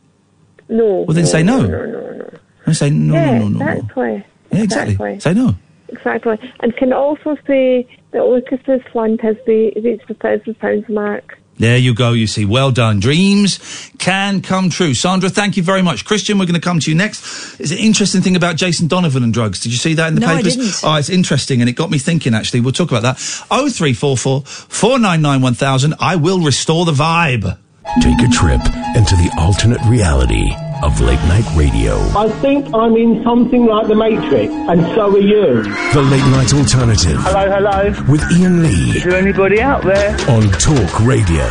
[0.68, 1.04] No.
[1.06, 1.62] Well, then say no.
[1.62, 2.30] No, no, no.
[2.66, 3.72] And say no, yeah, no, no, no, no.
[3.72, 4.24] exactly.
[4.52, 4.92] Yeah, exactly.
[4.94, 5.20] Exactly.
[5.20, 5.54] Say no.
[5.88, 6.38] Exactly.
[6.60, 11.38] And can also say that Lucas's fund has be, reached the thousand pounds mark.
[11.56, 12.12] There you go.
[12.12, 12.98] You see, well done.
[12.98, 14.92] Dreams can come true.
[14.92, 16.04] Sandra, thank you very much.
[16.04, 17.60] Christian, we're going to come to you next.
[17.60, 19.60] It's an interesting thing about Jason Donovan and drugs.
[19.60, 20.56] Did you see that in the No, I papers?
[20.56, 20.80] didn't.
[20.82, 22.34] Oh, it's interesting, and it got me thinking.
[22.34, 23.44] Actually, we'll talk about that.
[23.52, 25.94] Oh three four four four nine nine one thousand.
[26.00, 27.56] I will restore the vibe.
[28.00, 28.60] Take a trip
[28.96, 30.50] into the alternate reality
[30.84, 31.96] of late night radio.
[32.16, 35.62] I think I'm in something like the Matrix, and so are you.
[35.94, 38.10] The late night alternative Hello, hello.
[38.10, 40.10] with Iain Lee Is there anybody out there?
[40.28, 41.44] on Talk Radio.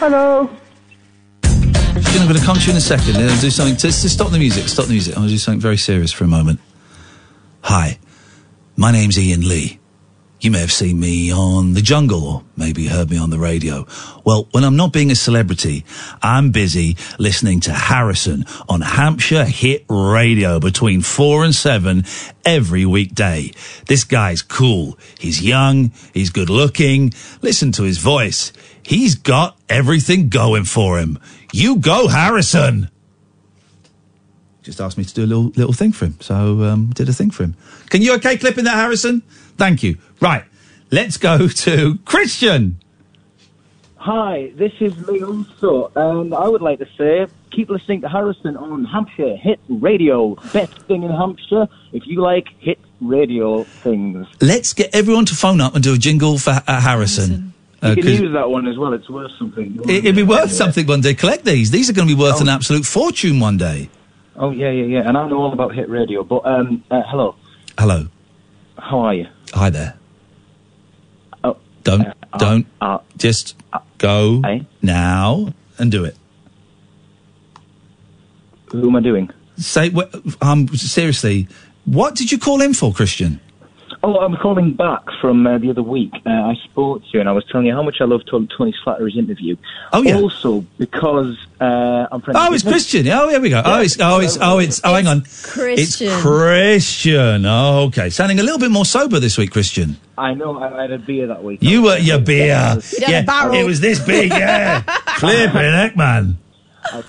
[0.00, 0.48] Hello.
[1.44, 3.16] I'm going to come to you in a second.
[3.16, 3.76] and I'll do something.
[3.76, 4.68] To, to stop the music.
[4.68, 5.14] Stop the music.
[5.14, 6.60] I'm going to do something very serious for a moment.
[7.62, 7.98] Hi,
[8.76, 9.79] my name's Iain Lee.
[10.40, 13.86] You may have seen me on The Jungle or maybe heard me on the radio.
[14.24, 15.84] Well, when I'm not being a celebrity,
[16.22, 22.04] I'm busy listening to Harrison on Hampshire Hit Radio between four and seven
[22.42, 23.52] every weekday.
[23.86, 24.98] This guy's cool.
[25.18, 25.92] He's young.
[26.14, 27.12] He's good looking.
[27.42, 28.54] Listen to his voice.
[28.82, 31.18] He's got everything going for him.
[31.52, 32.88] You go, Harrison.
[34.62, 37.12] Just asked me to do a little little thing for him, so um, did a
[37.12, 37.54] thing for him.
[37.88, 39.22] Can you okay clipping that, Harrison?
[39.56, 39.96] Thank you.
[40.20, 40.44] Right,
[40.90, 42.78] let's go to Christian.
[43.96, 48.56] Hi, this is Lee also, and I would like to say keep listening to Harrison
[48.56, 50.36] on Hampshire Hit Radio.
[50.52, 54.26] Best thing in Hampshire if you like hit radio things.
[54.40, 57.52] Let's get everyone to phone up and do a jingle for uh, Harrison.
[57.82, 59.78] Uh, You can use that one as well, it's worth something.
[59.84, 61.14] it, it'd be worth something one day.
[61.14, 61.70] Collect these.
[61.70, 63.88] These are going to be worth an absolute fortune one day.
[64.36, 67.34] Oh, yeah, yeah, yeah, and I know all about hit radio, but um, uh, hello,
[67.78, 68.06] Hello.
[68.78, 69.26] how are you?
[69.52, 69.98] Hi there.
[71.44, 72.66] Oh, Don't, uh, don't.
[72.80, 73.56] uh, just
[73.98, 74.42] go
[74.82, 76.16] now and do it.
[78.72, 79.30] Who am I doing?
[79.58, 80.08] Say, wh-
[80.40, 81.48] um, seriously,
[81.84, 83.40] what did you call in for, Christian?
[84.02, 86.10] Oh, I'm calling back from uh, the other week.
[86.24, 88.48] Uh, I spoke to you and I was telling you how much I love Tony,
[88.56, 89.56] Tony Slattery's interview.
[89.92, 90.14] Oh, yeah.
[90.16, 93.06] Also, because uh, I'm friends Oh, with it's Christian.
[93.08, 93.60] Oh, here we go.
[93.62, 95.20] Oh, it's oh, it's oh, it's oh, hang on.
[95.42, 96.08] Christian.
[96.08, 97.44] It's Christian.
[97.44, 98.08] Oh, okay.
[98.08, 99.96] Sounding a little bit more sober this week, Christian.
[100.16, 101.58] I know I had a beer that week.
[101.62, 102.46] You were your beer.
[102.46, 103.54] You had a Yeah, barrel.
[103.54, 104.30] it was this big.
[104.30, 104.80] Yeah,
[105.18, 106.38] flipping heck, man.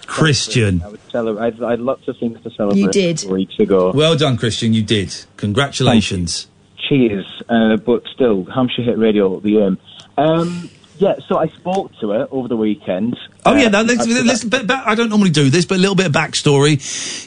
[0.07, 0.81] Christian.
[0.83, 1.61] I would celebrate.
[1.63, 2.79] I had lots of things to celebrate.
[2.81, 3.23] You did.
[3.29, 3.91] Weeks ago.
[3.95, 4.73] Well done, Christian.
[4.73, 5.15] You did.
[5.37, 6.47] Congratulations.
[6.87, 7.25] Cheers.
[7.47, 9.77] Uh, but still, Hampshire Hit Radio, the aim.
[10.17, 13.17] Um, yeah, so I spoke to her over the weekend.
[13.45, 15.81] Oh yeah, Uh, now, after let's, but, but I don't normally do this, but a
[15.81, 16.77] little bit of backstory.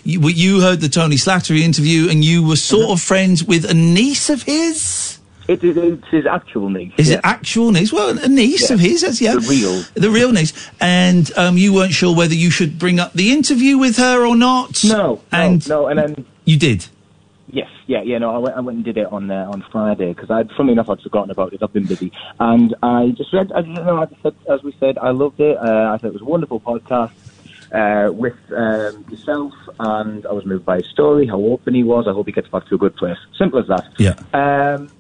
[0.05, 3.75] You, you heard the Tony Slattery interview, and you were sort of friends with a
[3.75, 5.19] niece of his.
[5.49, 6.93] It, it, it's his actual niece.
[6.97, 7.17] Is yeah.
[7.17, 7.93] it actual niece?
[7.93, 8.75] Well, a niece Yeah.
[8.75, 9.35] of his, that's, yeah.
[9.35, 9.83] The real.
[9.95, 10.53] The real niece.
[10.81, 14.37] And um, you weren't sure whether you should bring up the interview with her or
[14.37, 14.83] not.
[14.85, 16.87] No, And no, no, and then you did.
[17.87, 18.19] Yeah, yeah.
[18.19, 20.73] No, I went, I went and did it on uh, on Friday because I'd, funnily
[20.73, 21.63] enough, I'd forgotten about it.
[21.63, 23.53] I've been busy, and I just read.
[23.53, 24.01] I know.
[24.01, 25.57] I just said, as we said, I loved it.
[25.59, 27.13] Uh, I thought it was a wonderful podcast
[27.73, 32.07] uh, with um, yourself, and I was moved by his story, how open he was.
[32.09, 33.19] I hope he gets back to a good place.
[33.37, 33.93] Simple as that.
[33.99, 34.15] Yeah.
[34.33, 34.91] Um,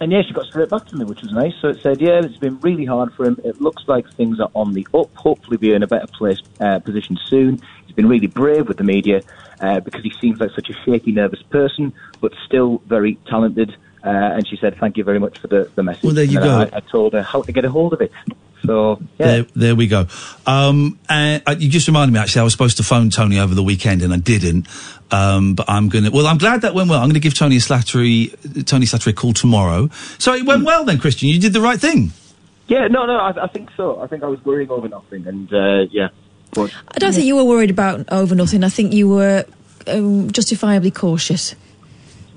[0.00, 1.54] and yeah, she got straight back to me, which was nice.
[1.60, 3.38] So it said, yeah, it's been really hard for him.
[3.44, 5.14] It looks like things are on the up.
[5.14, 7.62] Hopefully, be in a better place uh, position soon.
[7.86, 9.22] He's been really brave with the media
[9.60, 13.74] uh, because he seems like such a shaky, nervous person, but still very talented.
[14.04, 16.04] Uh, and she said, thank you very much for the, the message.
[16.04, 16.76] Well, there you And go.
[16.76, 18.12] I, I told her how to get a hold of it.
[18.66, 20.06] So yeah, There, there we go.
[20.46, 22.20] Um, and uh, you just reminded me.
[22.20, 24.66] Actually, I was supposed to phone Tony over the weekend, and I didn't.
[25.10, 26.10] Um, but I'm gonna.
[26.10, 26.98] Well, I'm glad that went well.
[26.98, 29.88] I'm going to give Tony Slattery, Tony Slattery a call tomorrow.
[30.18, 31.28] So it went well then, Christian.
[31.28, 32.12] You did the right thing.
[32.68, 34.00] yeah, no, no, I, I think so.
[34.00, 36.08] I think I was worrying over nothing, and uh, yeah,
[36.54, 38.64] but I don't think you were worried about over nothing.
[38.64, 39.44] I think you were
[39.86, 41.54] um, justifiably cautious.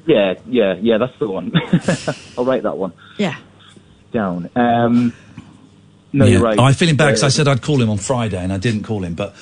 [0.06, 1.52] yeah, yeah, yeah, that's the one.
[2.38, 3.36] I'll write that one Yeah.
[4.12, 4.50] down.
[4.56, 5.14] Um,
[6.14, 6.32] no, Yeah.
[6.32, 6.60] you're right.
[6.60, 8.84] I'm feeling bad because I Uh, said I'd call him on Friday, and I didn't
[8.84, 9.14] call him.
[9.16, 9.36] But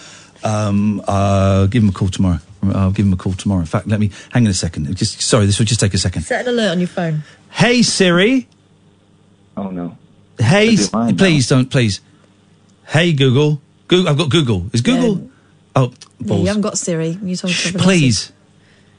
[0.43, 2.39] um, uh, give him a call tomorrow.
[2.73, 3.59] I'll give him a call tomorrow.
[3.61, 4.93] In fact, let me hang on a second.
[4.95, 6.23] Just sorry, this will just take a second.
[6.23, 7.23] Set an alert on your phone.
[7.51, 8.47] Hey Siri.
[9.55, 9.97] Oh no.
[10.39, 12.01] Hey, Could be mine please don't, please.
[12.87, 13.61] Hey Google.
[13.87, 14.09] Google.
[14.09, 14.65] I've got Google.
[14.73, 15.29] Is Google?
[15.75, 17.17] Oh, No, you haven't got Siri.
[17.21, 17.83] You told something else.
[17.85, 18.31] please.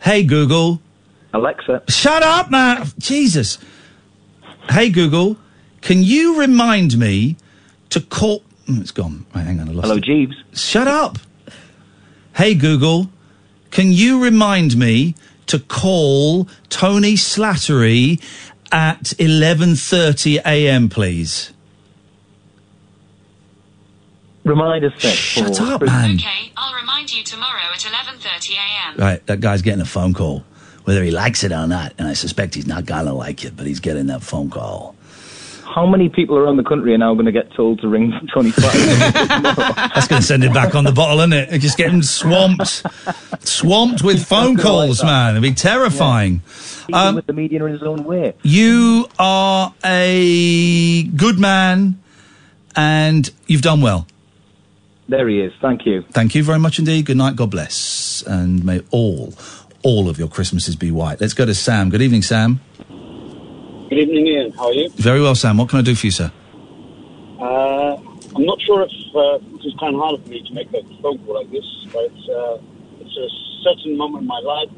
[0.00, 0.80] Hey Google.
[1.32, 1.82] Alexa.
[1.88, 2.86] Shut up, man.
[2.98, 3.58] Jesus.
[4.70, 5.36] Hey Google.
[5.80, 7.36] Can you remind me
[7.90, 8.42] to call?
[8.66, 9.24] Mm, it's gone.
[9.34, 9.68] Right, hang on.
[9.68, 10.04] I lost Hello, it.
[10.04, 10.34] Jeeves.
[10.52, 11.18] Shut up.
[12.34, 13.08] Hey Google.
[13.70, 15.14] Can you remind me
[15.46, 18.20] to call Tony Slattery
[18.72, 20.88] at 11:30 a.m.
[20.88, 21.52] please?
[24.46, 25.14] Reminder set.
[25.14, 26.14] Shut for- up, man.
[26.14, 28.96] Okay, I'll remind you tomorrow at 11:30 a.m.
[28.96, 30.44] Right, that guy's getting a phone call,
[30.84, 33.66] whether he likes it or not, and I suspect he's not gonna like it, but
[33.66, 34.94] he's getting that phone call.
[35.64, 38.50] How many people around the country are now going to get told to ring Tony
[38.50, 38.82] Flattery?
[39.94, 41.58] That's going to send him back on the bottle, isn't it?
[41.58, 42.82] Just getting swamped,
[43.46, 45.32] swamped with phone calls, man.
[45.32, 46.40] It'd be terrifying.
[46.86, 48.32] Dealing um, with the media in his own way.
[48.42, 52.00] You are a good man,
[52.74, 54.06] and you've done well.
[55.08, 55.52] There he is.
[55.60, 56.02] Thank you.
[56.10, 57.06] Thank you very much indeed.
[57.06, 57.36] Good night.
[57.36, 59.34] God bless, and may all,
[59.84, 61.20] all of your Christmases be white.
[61.20, 61.90] Let's go to Sam.
[61.90, 62.60] Good evening, Sam.
[63.88, 64.52] Good evening, Iain.
[64.52, 64.88] How are you?
[64.90, 65.58] Very well, Sam.
[65.58, 66.32] What can I do for you, sir?
[67.38, 67.96] Uh,
[68.34, 70.82] I'm not sure if uh, this is kind of hard for me to make a
[71.00, 72.58] phone call like this, but it's, uh,
[73.00, 73.28] it's a
[73.62, 74.70] certain moment in my life,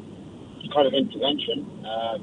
[0.73, 1.65] kind of intervention.
[1.83, 2.19] Uh,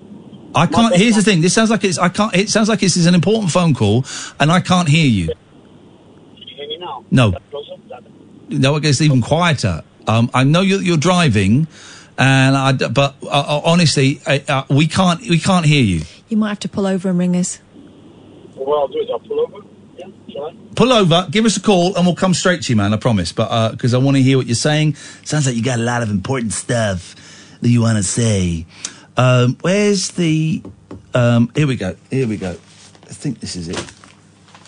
[0.55, 0.95] I can't.
[0.95, 1.41] Here's the thing.
[1.41, 1.99] This sounds like it's.
[1.99, 2.35] I can't.
[2.37, 4.05] It sounds like this is an important phone call,
[4.39, 5.27] and I can't hear you.
[5.27, 7.05] can you hear me now?
[7.11, 7.35] No.
[8.48, 8.60] That closer?
[8.60, 9.82] That- No, it gets even quieter.
[10.06, 11.66] Um, I know you're, you're driving,
[12.16, 12.73] and I.
[12.73, 15.20] d- But uh, uh, honestly, uh, uh, we can't.
[15.20, 16.02] We can't hear you.
[16.28, 17.59] You might have to pull over and ring us.
[18.55, 19.66] What I'll do is I'll pull over.
[19.98, 20.55] Yeah, shall I?
[20.77, 22.93] Pull over, give us a call, and we'll come straight to you, man.
[22.94, 23.32] I promise.
[23.32, 24.94] But because I want to hear what you're saying.
[25.24, 27.14] Sounds like you got a lot of important stuff
[27.60, 28.66] that you want to say.
[29.16, 30.62] Um, where's the?
[31.14, 31.97] Um, here we go.
[32.10, 32.51] Here we go.
[32.51, 33.93] I think this is it.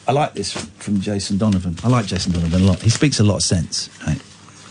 [0.09, 1.77] I like this from Jason Donovan.
[1.85, 2.81] I like Jason Donovan a lot.
[2.81, 3.91] He speaks a lot of sense.
[4.07, 4.19] Right?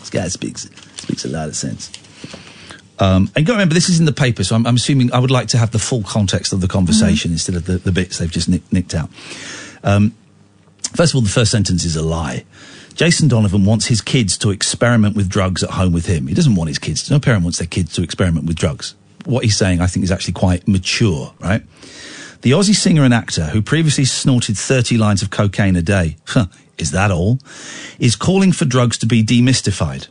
[0.00, 1.92] This guy speaks speaks a lot of sense.
[2.98, 5.12] Um, and you got to remember, this is in the paper, so I'm, I'm assuming
[5.12, 7.92] I would like to have the full context of the conversation instead of the, the
[7.92, 9.08] bits they've just nick, nicked out.
[9.84, 10.16] Um,
[10.96, 12.44] first of all, the first sentence is a lie.
[12.94, 16.26] Jason Donovan wants his kids to experiment with drugs at home with him.
[16.26, 17.08] He doesn't want his kids.
[17.08, 18.96] No parent wants their kids to experiment with drugs.
[19.24, 21.62] What he's saying, I think, is actually quite mature, right?
[22.40, 26.46] The Aussie singer and actor, who previously snorted 30 lines of cocaine a day, huh,
[26.78, 27.38] is that all?
[27.98, 30.06] Is calling for drugs to be demystified.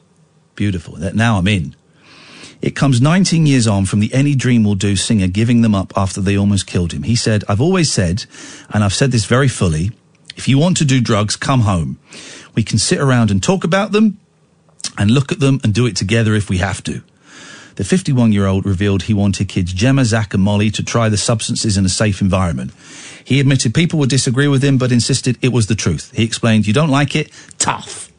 [0.55, 0.97] Beautiful.
[0.97, 1.75] Now I'm in.
[2.61, 5.93] It comes 19 years on from the Any Dream Will Do singer giving them up
[5.95, 7.03] after they almost killed him.
[7.03, 8.25] He said, I've always said,
[8.71, 9.91] and I've said this very fully,
[10.35, 11.99] if you want to do drugs, come home.
[12.55, 14.19] We can sit around and talk about them
[14.97, 17.03] and look at them and do it together if we have to.
[17.77, 21.17] The 51 year old revealed he wanted kids Gemma, Zach, and Molly to try the
[21.17, 22.71] substances in a safe environment.
[23.23, 26.11] He admitted people would disagree with him, but insisted it was the truth.
[26.15, 27.31] He explained, You don't like it?
[27.59, 28.11] Tough.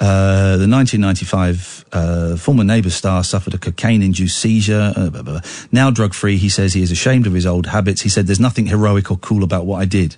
[0.00, 4.92] Uh, the 1995 uh, former Neighbour star suffered a cocaine-induced seizure.
[4.94, 5.40] Uh, blah, blah, blah.
[5.72, 8.02] Now drug-free, he says he is ashamed of his old habits.
[8.02, 10.14] He said, "There's nothing heroic or cool about what I did."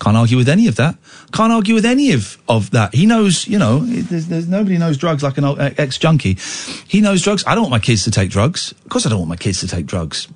[0.00, 0.96] Can't argue with any of that.
[1.32, 2.94] Can't argue with any of, of that.
[2.94, 6.38] He knows, you know, there's, there's nobody knows drugs like an old uh, ex-junkie.
[6.86, 7.44] He knows drugs.
[7.46, 8.72] I don't want my kids to take drugs.
[8.72, 10.28] Of course, I don't want my kids to take drugs.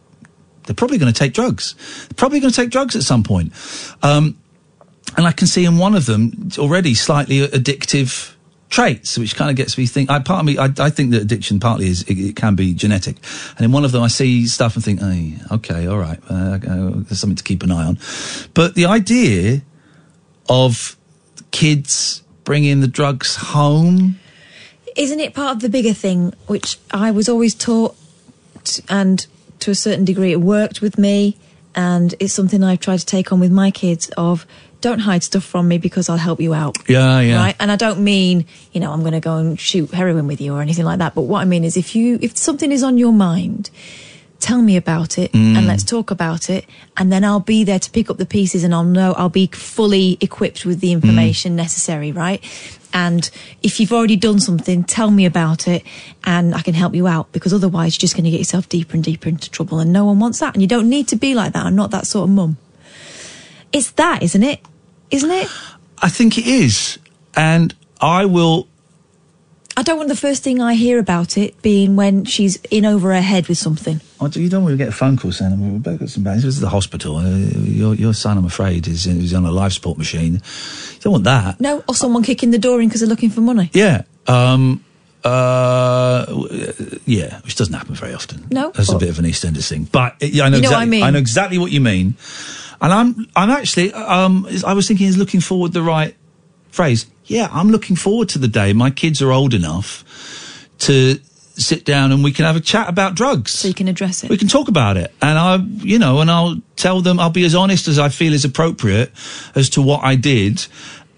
[0.64, 1.74] They're probably going to take drugs.
[2.08, 3.52] They're probably going to take drugs at some point.
[4.02, 4.36] Um,
[5.16, 8.34] and I can see in one of them already slightly addictive
[8.70, 10.10] traits, which kind of gets me think.
[10.10, 12.72] I part of me, I, I think that addiction partly is it, it can be
[12.72, 13.16] genetic,
[13.56, 16.34] and in one of them I see stuff and think, hey, okay, all right, uh,
[16.34, 17.98] uh, there's something to keep an eye on.
[18.54, 19.62] But the idea
[20.48, 20.96] of
[21.50, 24.18] kids bringing the drugs home,
[24.96, 27.96] Isn't it part of the bigger thing, which I was always taught,
[28.88, 29.26] and
[29.60, 30.32] to a certain degree.
[30.32, 31.36] It worked with me,
[31.74, 34.10] and it's something I've tried to take on with my kids.
[34.16, 34.46] Of
[34.80, 36.76] don't hide stuff from me because I'll help you out.
[36.88, 37.36] Yeah, yeah.
[37.36, 40.40] Right, and I don't mean you know I'm going to go and shoot heroin with
[40.40, 41.14] you or anything like that.
[41.14, 43.70] But what I mean is if you if something is on your mind,
[44.38, 45.56] tell me about it Mm.
[45.56, 46.64] and let's talk about it,
[46.96, 49.46] and then I'll be there to pick up the pieces and I'll know I'll be
[49.48, 52.10] fully equipped with the information necessary.
[52.12, 52.42] Right.
[52.92, 53.30] And
[53.62, 55.84] if you've already done something, tell me about it
[56.24, 58.94] and I can help you out because otherwise you're just going to get yourself deeper
[58.94, 60.54] and deeper into trouble and no one wants that.
[60.54, 61.64] And you don't need to be like that.
[61.64, 62.56] I'm not that sort of mum.
[63.72, 64.58] It's that, isn't it?
[65.10, 65.48] Isn't it?
[66.02, 66.98] I think it is.
[67.34, 68.66] And I will.
[69.76, 73.14] I don't want the first thing I hear about it being when she's in over
[73.14, 74.00] her head with something.
[74.20, 76.22] I do- You don't want to get a phone call saying, "We've both got some
[76.24, 76.38] bad.
[76.38, 77.16] This is the hospital.
[77.16, 80.34] Uh, your, your son, I'm afraid, is, is on a life support machine.
[80.34, 81.60] You don't want that.
[81.60, 83.70] No, or someone kicking the door in because they're looking for money.
[83.72, 84.02] Yeah.
[84.26, 84.84] Um,
[85.24, 86.26] uh,
[87.06, 88.46] yeah, which doesn't happen very often.
[88.50, 88.72] No.
[88.74, 89.84] That's a bit of an EastEnders thing.
[89.90, 91.12] But uh, yeah, I know, You know what I exactly, mean.
[91.12, 92.14] know exactly what you mean.
[92.80, 96.16] And I'm, I'm actually, um, I was thinking, is looking forward the right
[96.70, 97.06] phrase?
[97.24, 100.04] Yeah, I'm looking forward to the day my kids are old enough
[100.80, 101.20] to
[101.60, 103.52] sit down and we can have a chat about drugs.
[103.52, 104.30] So you can address it.
[104.30, 105.12] We can talk about it.
[105.20, 108.32] And I, you know, and I'll tell them, I'll be as honest as I feel
[108.32, 109.12] is appropriate
[109.54, 110.66] as to what I did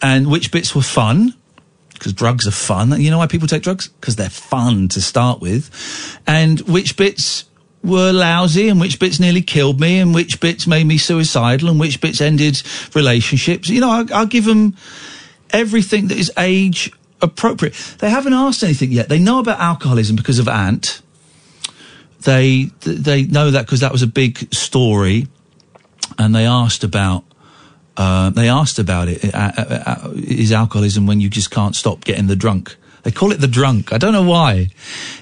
[0.00, 1.34] and which bits were fun.
[1.94, 3.00] Because drugs are fun.
[3.00, 3.86] You know why people take drugs?
[3.86, 5.70] Because they're fun to start with.
[6.26, 7.44] And which bits
[7.82, 11.80] were lousy and which bits nearly killed me and which bits made me suicidal and
[11.80, 12.62] which bits ended
[12.94, 13.68] relationships.
[13.68, 14.76] You know, I'll, I'll give them
[15.50, 17.74] everything that is age appropriate.
[17.98, 19.08] They haven't asked anything yet.
[19.08, 21.02] They know about alcoholism because of Ant.
[22.20, 25.26] They they know that because that was a big story,
[26.18, 27.24] and they asked about
[27.96, 29.34] uh, they asked about it.
[29.34, 32.76] Uh, uh, uh, is alcoholism when you just can't stop getting the drunk?
[33.02, 33.92] They call it the drunk.
[33.92, 34.68] I don't know why.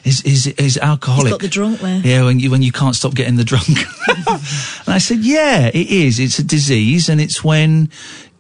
[0.05, 1.27] Is is is alcoholic?
[1.27, 2.01] He's got the drunk there.
[2.05, 3.69] Yeah, when you when you can't stop getting the drunk.
[4.09, 6.19] and I said, yeah, it is.
[6.19, 7.91] It's a disease, and it's when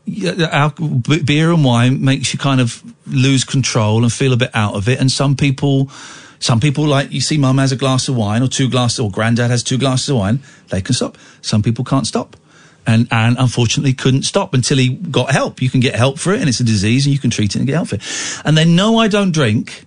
[0.07, 4.89] beer and wine makes you kind of lose control and feel a bit out of
[4.89, 5.01] it.
[5.01, 5.91] And some people,
[6.39, 9.11] some people like you see, mum has a glass of wine or two glasses, or
[9.11, 10.41] granddad has two glasses of wine.
[10.69, 11.17] They can stop.
[11.41, 12.37] Some people can't stop.
[12.86, 15.62] And, and unfortunately couldn't stop until he got help.
[15.62, 17.59] You can get help for it and it's a disease and you can treat it
[17.59, 18.02] and get help for it.
[18.44, 19.86] And they know I don't drink,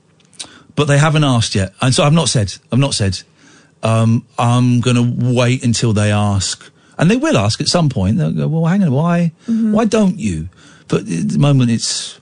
[0.75, 1.73] but they haven't asked yet.
[1.81, 3.21] And so I've not said, I've not said,
[3.81, 6.71] um, I'm going to wait until they ask.
[6.97, 8.17] And they will ask at some point.
[8.17, 9.33] They'll go, well, hang on, why,
[9.73, 10.49] why don't you?
[10.87, 12.21] But at the moment it's,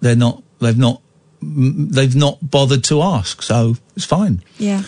[0.00, 1.02] they're not, they've not,
[1.42, 3.42] they've not bothered to ask.
[3.42, 4.42] So it's fine.
[4.58, 4.82] Yeah.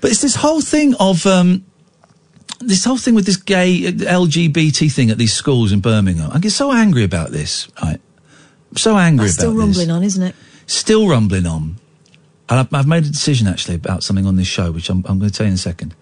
[0.00, 1.64] But it's this whole thing of, um,
[2.60, 6.30] this whole thing with this gay uh, LGBT thing at these schools in Birmingham.
[6.32, 8.00] I get so angry about this, right?
[8.70, 10.34] I'm so angry That's about still this rumbling on, isn't it?
[10.66, 11.76] still rumbling on.
[12.48, 15.18] And I've, I've made a decision actually about something on this show, which I'm, I'm
[15.18, 15.94] going to tell you in a second.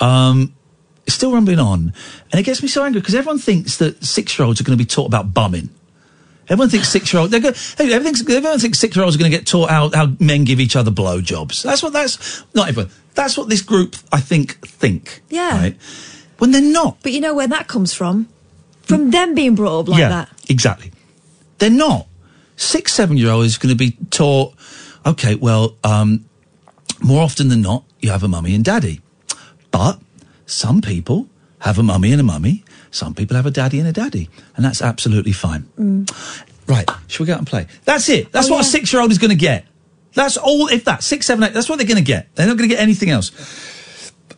[0.00, 0.54] Um,
[1.06, 1.92] it's still rumbling on,
[2.30, 4.88] and it gets me so angry because everyone thinks that six-year-olds are going to be
[4.88, 5.70] taught about bumming.
[6.48, 7.32] Everyone thinks six year olds.
[7.32, 8.22] Hey, everyone thinks,
[8.62, 10.90] thinks six year olds are going to get taught how, how men give each other
[10.90, 11.62] blowjobs.
[11.62, 12.90] That's what that's not everyone.
[13.14, 15.22] That's what this group I think think.
[15.28, 15.58] Yeah.
[15.58, 15.76] Right.
[16.38, 16.98] When they're not.
[17.02, 18.28] But you know where that comes from?
[18.82, 20.28] From them being brought up like yeah, that.
[20.48, 20.92] exactly.
[21.58, 22.08] They're not.
[22.56, 24.54] Six, seven year old is going to be taught,
[25.06, 26.24] okay, well, um,
[27.00, 29.00] more often than not, you have a mummy and daddy.
[29.70, 30.00] But
[30.46, 31.28] some people
[31.60, 32.64] have a mummy and a mummy.
[32.92, 34.28] Some people have a daddy and a daddy.
[34.54, 35.62] And that's absolutely fine.
[35.78, 36.08] Mm.
[36.68, 36.88] Right.
[37.08, 37.66] Shall we go out and play?
[37.84, 38.30] That's it.
[38.30, 39.66] That's Oh, what a six year old is going to get.
[40.14, 42.32] That's all, if that, six, seven, eight, that's what they're going to get.
[42.36, 43.32] They're not going to get anything else.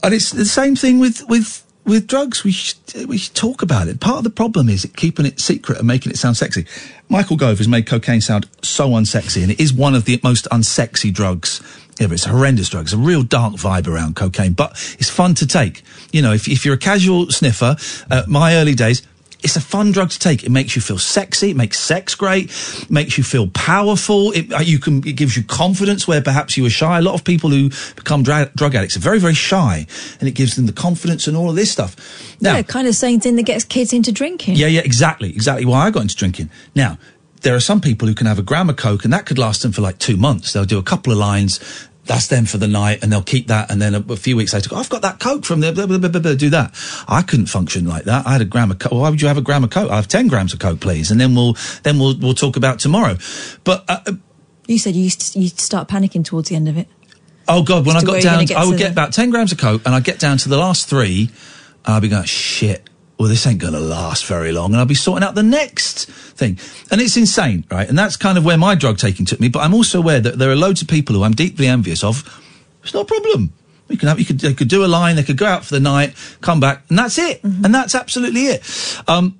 [0.02, 2.44] And it's the same thing with, with, with drugs.
[2.44, 2.78] We should,
[3.08, 3.98] we should talk about it.
[4.00, 6.64] Part of the problem is keeping it secret and making it sound sexy.
[7.08, 10.46] Michael Gove has made cocaine sound so unsexy, and it is one of the most
[10.52, 11.60] unsexy drugs
[12.00, 12.14] ever.
[12.14, 12.84] It's a horrendous drug.
[12.84, 15.82] It's a real dark vibe around cocaine, but it's fun to take.
[16.12, 17.76] You know, if, if you're a casual sniffer,
[18.10, 19.02] uh, my early days,
[19.44, 20.42] it's a fun drug to take.
[20.42, 21.50] It makes you feel sexy.
[21.50, 22.46] It makes sex great.
[22.82, 24.32] It Makes you feel powerful.
[24.32, 26.98] It, uh, you can, it gives you confidence where perhaps you were shy.
[26.98, 29.86] A lot of people who become dra- drug addicts are very, very shy
[30.18, 31.94] and it gives them the confidence and all of this stuff.
[32.40, 34.56] Now, yeah, kind of same thing that gets kids into drinking.
[34.56, 36.48] yeah, yeah, exactly, exactly why I got into drinking.
[36.74, 36.98] Now,
[37.44, 39.62] there are some people who can have a gram of coke and that could last
[39.62, 40.52] them for like two months.
[40.52, 41.60] They'll do a couple of lines,
[42.06, 43.70] that's them for the night, and they'll keep that.
[43.70, 45.72] And then a, a few weeks later, go, I've got that coke from there.
[45.72, 46.74] Blah, blah, blah, do that.
[47.08, 48.26] I couldn't function like that.
[48.26, 48.92] I had a gram of coke.
[48.92, 49.90] Why would you have a gram of coke?
[49.90, 52.78] I have ten grams of coke, please, and then we'll then we'll we'll talk about
[52.78, 53.16] tomorrow.
[53.64, 54.12] But uh, uh,
[54.66, 56.88] You said you used to, you start panicking towards the end of it.
[57.48, 57.86] Oh God!
[57.86, 60.04] When I got down, I would get the- about ten grams of coke, and I'd
[60.04, 61.30] get down to the last three,
[61.86, 62.88] and I'd be going, "Shit!
[63.18, 66.06] Well, this ain't going to last very long," and I'll be sorting out the next
[66.06, 66.58] thing,
[66.90, 67.88] and it's insane, right?
[67.88, 69.48] And that's kind of where my drug taking took me.
[69.48, 72.22] But I'm also aware that there are loads of people who I'm deeply envious of.
[72.82, 73.52] It's not a problem.
[73.88, 75.74] You can have, you could, they could do a line, they could go out for
[75.74, 77.42] the night, come back, and that's it.
[77.44, 79.02] And that's absolutely it.
[79.06, 79.38] Um,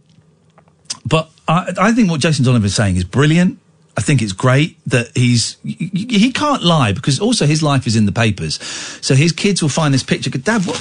[1.06, 3.58] but I, I think what Jason Donovan is saying is brilliant.
[3.96, 8.06] I think it's great that he's he can't lie because also his life is in
[8.06, 8.60] the papers.
[9.00, 10.30] So his kids will find this picture.
[10.30, 10.76] Dad, what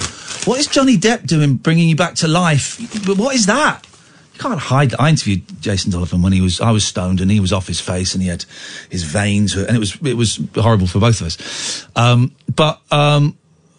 [0.45, 2.79] what is Johnny Depp doing, bringing you back to life?
[3.05, 3.85] But what is that?
[4.33, 4.91] You can't hide.
[4.91, 5.01] That.
[5.01, 7.79] I interviewed Jason Donovan when he was I was stoned and he was off his
[7.79, 8.45] face and he had
[8.89, 11.87] his veins and it was it was horrible for both of us.
[11.95, 13.37] Um, but um,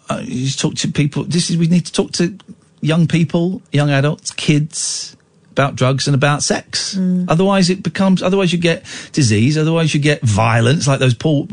[0.09, 1.25] uh, you just talk to people.
[1.25, 2.37] This is we need to talk to
[2.79, 5.14] young people, young adults, kids
[5.55, 6.97] about drugs and about sex.
[7.29, 8.21] Otherwise, it becomes.
[8.21, 8.83] Otherwise, you get
[9.13, 9.57] disease.
[9.57, 11.47] Otherwise, you get violence, like those poor,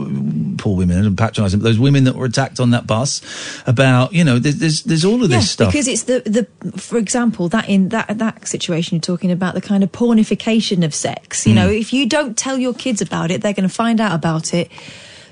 [0.59, 1.61] poor women and patronising.
[1.61, 3.23] But those women that were attacked on that bus
[3.67, 5.69] about, you know, there's there's, there's all of yeah, this stuff.
[5.73, 9.61] because it's the the for example that in that that situation you're talking about the
[9.61, 11.47] kind of pornification of sex.
[11.47, 11.57] You Mm.
[11.57, 14.53] know, if you don't tell your kids about it, they're going to find out about
[14.53, 14.69] it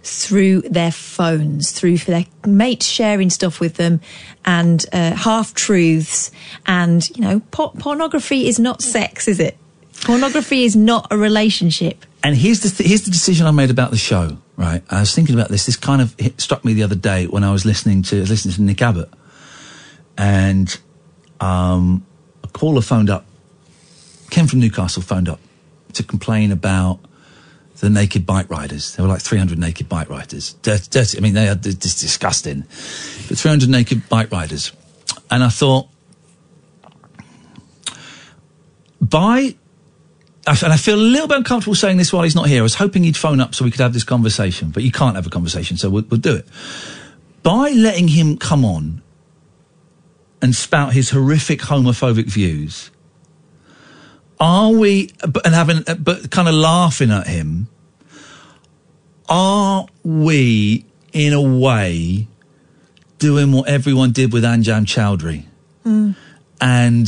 [0.02, 4.00] through their phones, through their mates sharing stuff with them,
[4.44, 6.30] and uh, half truths.
[6.66, 9.56] And you know, por- pornography is not sex, is it?
[10.02, 12.04] Pornography is not a relationship.
[12.22, 14.38] And here's the th- here's the decision I made about the show.
[14.56, 15.66] Right, I was thinking about this.
[15.66, 18.62] This kind of struck me the other day when I was listening to listening to
[18.62, 19.08] Nick Abbott,
[20.18, 20.78] and
[21.40, 22.04] um,
[22.44, 23.24] a caller phoned up.
[24.30, 25.40] came from Newcastle phoned up
[25.94, 27.00] to complain about
[27.80, 28.94] the naked bike riders.
[28.94, 30.52] There were like 300 naked bike riders.
[30.62, 31.18] Dirty, dirty.
[31.18, 32.60] I mean, they are just disgusting.
[32.60, 34.72] But 300 naked bike riders,
[35.30, 35.88] and I thought,
[39.00, 39.56] by
[40.46, 42.60] and I feel a little bit uncomfortable saying this while he's not here.
[42.60, 45.14] I was hoping he'd phone up so we could have this conversation, but you can't
[45.16, 46.48] have a conversation, so we'll, we'll do it.
[47.42, 49.02] By letting him come on
[50.42, 52.90] and spout his horrific homophobic views,
[54.40, 55.10] are we,
[55.44, 57.68] and having, but kind of laughing at him,
[59.28, 62.26] are we, in a way,
[63.18, 65.44] doing what everyone did with Anjem Choudary?
[65.82, 66.12] Hmm.
[66.60, 67.06] and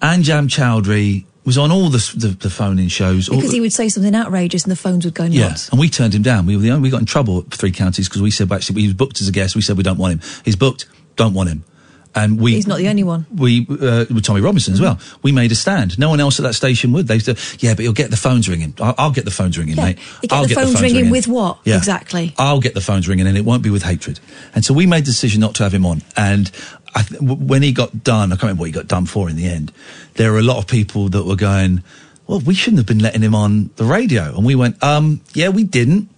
[0.00, 3.28] Anjem Choudary was on all the the, the phone-in shows.
[3.28, 5.68] Because he would say something outrageous and the phones would go yeah, nuts.
[5.68, 6.46] and we turned him down.
[6.46, 8.58] We were the only, we got in trouble at Three Counties because we said well,
[8.58, 9.54] actually he was booked as a guest.
[9.54, 10.42] We said we don't want him.
[10.44, 11.64] He's booked, don't want him.
[12.12, 13.24] And we He's not the only one.
[13.32, 14.98] we uh, with Tommy Robinson as well.
[15.22, 15.96] We made a stand.
[15.96, 17.06] No one else at that station would.
[17.06, 18.74] They said, "Yeah, but you'll get the phones ringing.
[18.80, 19.98] I'll, I'll get the phones ringing, Yeah, mate.
[20.20, 21.58] you get I'll the phones ringing with what?
[21.64, 22.34] Exactly.
[22.36, 24.18] I'll get the phones ringing, and it won't be with hatred."
[24.56, 26.02] And so we made the decision not to have him on.
[26.16, 26.50] And
[26.96, 29.36] I th- when he got done, I can't remember what he got done for in
[29.36, 29.72] the end.
[30.14, 31.84] There were a lot of people that were going,
[32.26, 35.50] "Well, we shouldn't have been letting him on the radio." And we went, "Um, yeah,
[35.50, 36.08] we didn't."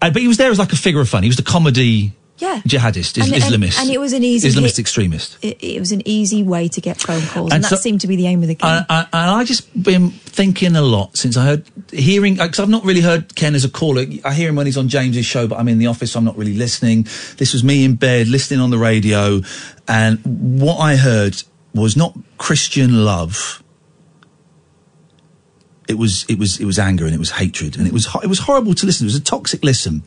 [0.00, 1.22] Uh, but he was there as like a figure of fun.
[1.24, 2.60] He was the comedy Yeah.
[2.66, 4.78] jihadist, is, And- and- Islamist, and it was an easy Islamist hit.
[4.80, 5.38] extremist.
[5.40, 8.08] It, it was an easy way to get phone calls, and, And that seemed to
[8.08, 8.68] be the aim of the game.
[8.70, 12.58] And, and, and I just been thinking a lot since I heard hearing uh, because
[12.58, 14.04] I've not really heard Ken as a caller.
[14.24, 16.24] I hear him when he's on James's show, but I'm in the office, so I'm
[16.24, 17.04] not really listening.
[17.36, 19.40] This was me in bed listening on the radio,
[19.86, 20.18] and
[20.60, 21.40] what I heard
[21.72, 23.62] was not Christian love.
[25.86, 28.26] It was it was it was anger and it was hatred and it was it
[28.26, 29.04] was horrible to listen.
[29.04, 30.02] It was a toxic listen,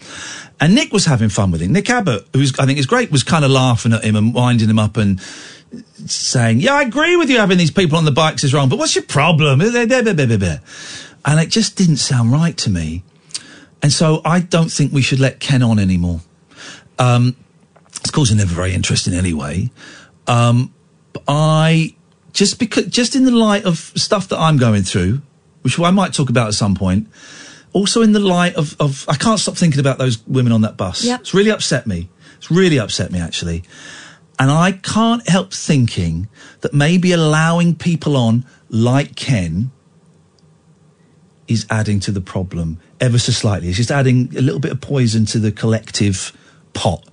[0.59, 1.69] and Nick was having fun with it.
[1.69, 4.69] Nick Abbott, who's I think is great, was kind of laughing at him and winding
[4.69, 5.21] him up and
[6.05, 7.37] saying, "Yeah, I agree with you.
[7.37, 11.75] Having these people on the bikes is wrong, but what's your problem?" And it just
[11.75, 13.03] didn't sound right to me,
[13.83, 16.21] and so I don't think we should let Ken on anymore.
[16.97, 17.35] Um,
[18.03, 19.69] of course, they're never very interesting anyway.
[20.25, 20.73] Um,
[21.27, 21.95] I
[22.33, 25.21] just because just in the light of stuff that I'm going through,
[25.67, 27.09] which I might talk about at some point.
[27.73, 30.77] Also, in the light of, of I can't stop thinking about those women on that
[30.77, 31.03] bus.
[31.03, 31.19] Yep.
[31.19, 32.09] It's really upset me.
[32.37, 33.63] It's really upset me actually.
[34.39, 36.29] And I can't help thinking
[36.61, 39.71] that maybe allowing people on like Ken
[41.49, 43.67] is adding to the problem ever so slightly.
[43.67, 46.31] It's just adding a little bit of poison to the collective
[46.73, 47.03] pot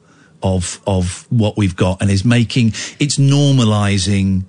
[0.44, 2.68] of of what we've got and is making
[3.00, 4.44] it's normalizing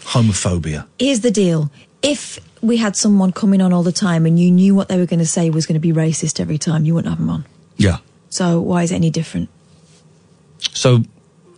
[0.00, 0.86] homophobia.
[0.98, 1.70] Here's the deal:
[2.02, 5.06] if we had someone coming on all the time and you knew what they were
[5.06, 7.44] going to say was going to be racist every time, you wouldn't have them on.
[7.76, 7.98] Yeah.
[8.30, 9.50] So why is it any different?
[10.72, 11.02] So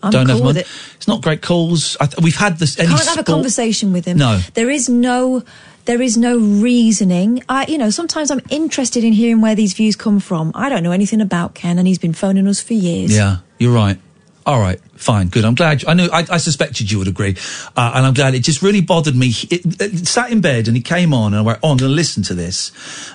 [0.03, 0.67] I'm don't have cool with it.
[0.97, 1.97] It's not great calls.
[2.01, 2.79] I th- we've had this.
[2.79, 4.19] Any Can't have a conversation with him.
[4.19, 4.39] No.
[4.55, 5.45] there is no.
[5.87, 7.43] There is no reasoning.
[7.47, 10.51] I, you know, sometimes I'm interested in hearing where these views come from.
[10.55, 13.15] I don't know anything about Ken, and he's been phoning us for years.
[13.15, 13.99] Yeah, you're right.
[14.47, 15.45] All right, fine, good.
[15.45, 15.83] I'm glad.
[15.83, 16.09] You, I knew.
[16.13, 17.37] I, I suspected you would agree,
[17.77, 18.35] uh, and I'm glad.
[18.35, 19.33] It just really bothered me.
[19.51, 21.91] It, it sat in bed, and he came on, and I went, "Oh, I'm going
[21.91, 22.71] to listen to this,"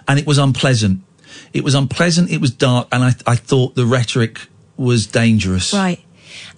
[0.07, 1.01] and it was unpleasant.
[1.53, 2.31] It was unpleasant.
[2.31, 4.39] It was dark, and I, I thought the rhetoric
[4.77, 5.73] was dangerous.
[5.73, 6.03] Right.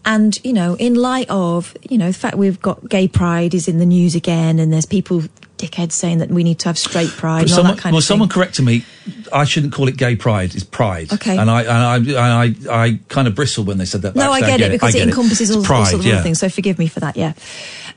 [0.06, 3.68] And, you know, in light of, you know, the fact we've got gay pride is
[3.68, 5.23] in the news again and there's people,
[5.61, 7.99] dickheads, saying that we need to have straight pride and all someone, that kind well,
[7.99, 8.33] of someone thing.
[8.33, 8.85] corrected me.
[9.31, 10.55] I shouldn't call it gay pride.
[10.55, 11.13] It's pride.
[11.13, 11.38] Okay.
[11.38, 14.15] And I and I and I, I kind of bristle when they said that.
[14.15, 14.59] No, I backstage.
[14.59, 16.15] get it because I it encompasses It's all, all sorts of yeah.
[16.15, 16.39] other things.
[16.39, 17.15] So forgive me for that.
[17.15, 17.33] Yeah.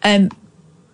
[0.02, 0.30] Um,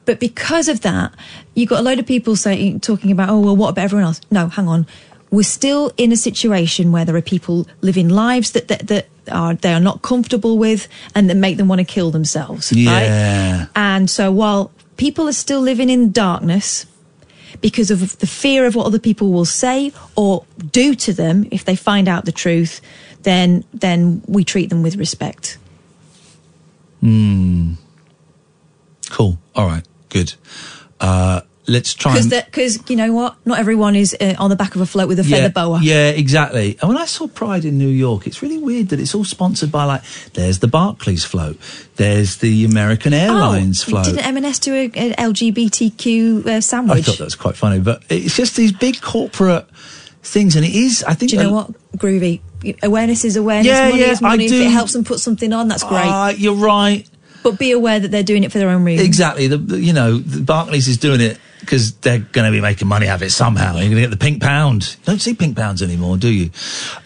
[0.04, 1.14] but because of that,
[1.54, 4.20] you've got a load of people saying, talking about, oh well, what about everyone else?
[4.30, 4.86] No, hang on.
[5.30, 9.54] We're still in a situation where there are people living lives that that, that are
[9.54, 12.72] they are not comfortable with, and that make them want to kill themselves.
[12.72, 12.82] Right?
[12.82, 13.66] Yeah.
[13.76, 16.84] And so while people are still living in darkness
[17.62, 21.64] because of the fear of what other people will say or do to them if
[21.64, 22.82] they find out the truth,
[23.22, 25.56] then then we treat them with respect.
[27.00, 27.72] Hmm.
[29.08, 29.38] Cool.
[29.54, 29.86] All right.
[30.10, 30.34] Good.
[31.00, 34.80] Uh, let's try Because you know what, not everyone is uh, on the back of
[34.80, 35.80] a float with a feather yeah, boa.
[35.82, 36.76] yeah, exactly.
[36.80, 39.70] And when I saw Pride in New York, it's really weird that it's all sponsored
[39.70, 40.02] by like.
[40.34, 41.58] There's the Barclays float.
[41.96, 44.06] There's the American Airlines float.
[44.08, 47.04] Oh, Didn't M&S do a, a LGBTQ uh, I sandwich?
[47.06, 49.68] thought that was quite funny, but it's just these big corporate
[50.22, 51.04] things, and it is.
[51.04, 51.30] I think.
[51.30, 52.40] Do you know what, Groovy?
[52.82, 53.66] Awareness is awareness.
[53.68, 54.44] Yeah, money yeah, is money.
[54.44, 56.04] I If do- it helps them put something on, that's great.
[56.04, 57.08] Ah, you're right.
[57.42, 59.06] but be aware that they're doing it for their own reasons.
[59.08, 59.46] Exactly.
[59.46, 63.06] The- you know, the Barclays is doing it because they're going to be making money
[63.08, 63.72] out of it somehow.
[63.72, 64.96] You're going to get the pink pound.
[65.00, 66.50] You don't see pink pounds anymore, do you?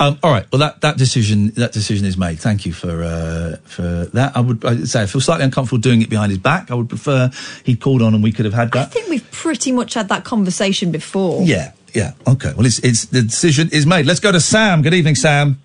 [0.00, 0.50] Um, all right.
[0.50, 2.38] Well, that, that decision that decision is made.
[2.38, 4.36] Thank you for uh, for that.
[4.36, 6.70] I would I'd say I feel slightly uncomfortable doing it behind his back.
[6.70, 7.30] I would prefer
[7.64, 8.88] he'd called on and we could have had that.
[8.88, 11.42] I think we've pretty much had that conversation before.
[11.42, 11.72] Yeah.
[11.94, 12.12] Yeah.
[12.26, 12.52] Okay.
[12.56, 14.06] Well, it's it's the decision is made.
[14.06, 14.82] Let's go to Sam.
[14.82, 15.60] Good evening, Sam.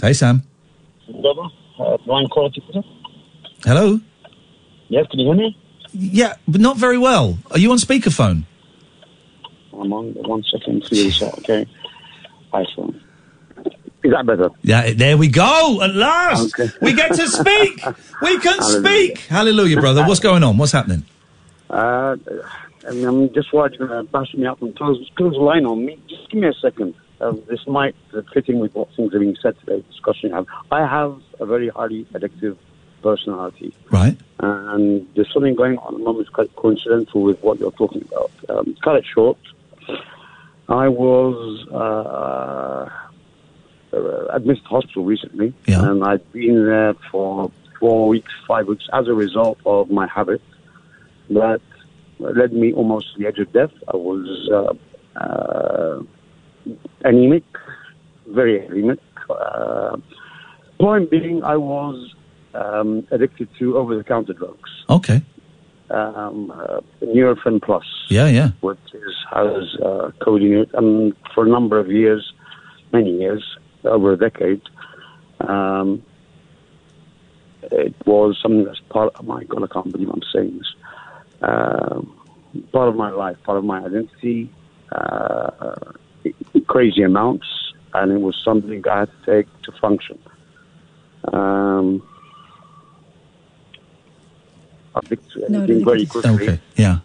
[0.00, 0.42] Hey, Sam.
[1.06, 2.26] Brother, uh, line
[3.64, 4.00] Hello.
[4.88, 5.56] Yes, can you hear me?
[5.92, 7.38] Yeah, but not very well.
[7.50, 8.44] Are you on speakerphone?
[9.72, 10.84] I'm on one second.
[10.84, 11.66] See okay.
[12.52, 13.00] iPhone.
[14.02, 14.50] Is that better?
[14.62, 15.80] Yeah, there we go.
[15.82, 16.70] At last, Okay.
[16.82, 17.82] we get to speak.
[18.20, 18.80] We can Hallelujah.
[18.80, 19.18] speak.
[19.18, 20.04] Hallelujah, brother.
[20.06, 20.58] What's going on?
[20.58, 21.04] What's happening?
[21.70, 22.16] Uh,
[22.86, 25.38] I mean, I'm just worried you're going to bash me up and close, close the
[25.40, 25.98] line on me.
[26.08, 26.94] Just give me a second.
[27.20, 30.34] Um, this might uh, fit in with what things are being said today, discussion.
[30.70, 32.58] I have a very highly addictive
[33.08, 33.70] personality.
[33.90, 34.16] Right.
[34.40, 38.32] And there's something going on at the moment quite coincidental with what you're talking about.
[38.48, 39.38] Um, cut it short.
[40.68, 41.38] I was
[41.70, 42.88] uh,
[43.96, 49.06] uh, admitted to hospital recently, and I'd been there for four weeks, five weeks, as
[49.06, 50.40] a result of my habit
[51.30, 51.60] that
[52.18, 53.72] led me almost to the edge of death.
[53.92, 54.24] I was
[54.58, 54.74] uh,
[55.24, 56.02] uh,
[57.04, 57.44] anemic,
[58.28, 59.00] very anemic.
[59.28, 59.96] Uh,
[60.80, 62.14] point being, I was
[62.54, 65.22] um, addicted to over-the-counter drugs, Okay.
[65.90, 68.50] um, uh, Nurofen Plus Yeah, yeah.
[68.60, 72.32] which is has uh, codeine and for a number of years,
[72.92, 73.44] many years,
[73.84, 74.62] over a decade,
[75.40, 76.02] um,
[77.62, 79.12] it was something that's part.
[79.18, 80.74] Oh my God, I can't believe I'm saying this.
[81.42, 82.14] Um
[82.72, 84.48] part of my life, part of my identity,
[84.92, 85.74] uh,
[86.68, 87.46] crazy amounts,
[87.94, 90.18] and it was something I had to take to function.
[91.32, 92.02] Um,
[94.94, 96.30] I think No, anything very quickly.
[96.48, 96.60] Okay.
[96.76, 96.98] Yeah.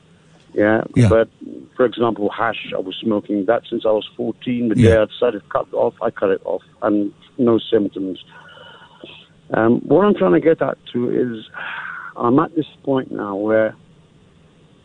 [0.53, 1.09] Yeah, Yeah.
[1.09, 1.29] but
[1.75, 4.69] for example, hash, I was smoking that since I was 14.
[4.69, 4.89] The Yeah.
[4.89, 8.23] day I decided to cut it off, I cut it off, and no symptoms.
[9.51, 11.49] Um, what I'm trying to get at to is
[12.15, 13.75] I'm at this point now where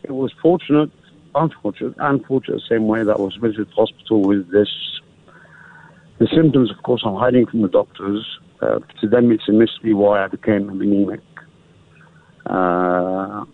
[0.03, 0.89] it was fortunate,
[1.35, 4.69] unfortunate, unfortunate the same way that I was visited hospital with this.
[6.19, 8.25] The symptoms, of course, I'm hiding from the doctors.
[8.61, 11.19] Uh, to them, it's a mystery why I became anemic.
[12.45, 13.45] Uh, I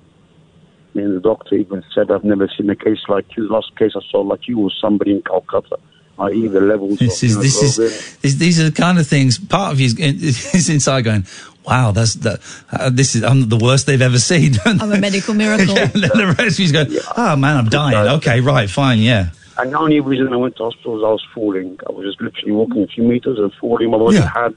[0.94, 3.48] mean, the doctor even said, I've never seen a case like you.
[3.48, 5.78] The last case I saw like you was somebody in Calcutta,
[6.20, 6.48] i.e.
[6.48, 8.18] the levels This of is this is hemoglobin.
[8.22, 9.38] this, these are the kind of things.
[9.40, 9.98] Part of you is,
[10.54, 11.26] is inside going,
[11.66, 12.42] "Wow, that's that.
[12.72, 15.74] Uh, this is I'm the worst they've ever seen." I'm a medical miracle.
[15.76, 19.00] Yeah, and then the rest of you's going, "Oh man, I'm dying." Okay, right, fine,
[19.00, 19.30] yeah.
[19.58, 21.80] And the only reason I went to hospital was I was falling.
[21.88, 23.92] I was just literally walking a few meters and falling.
[23.92, 24.28] My body Yeah.
[24.34, 24.56] had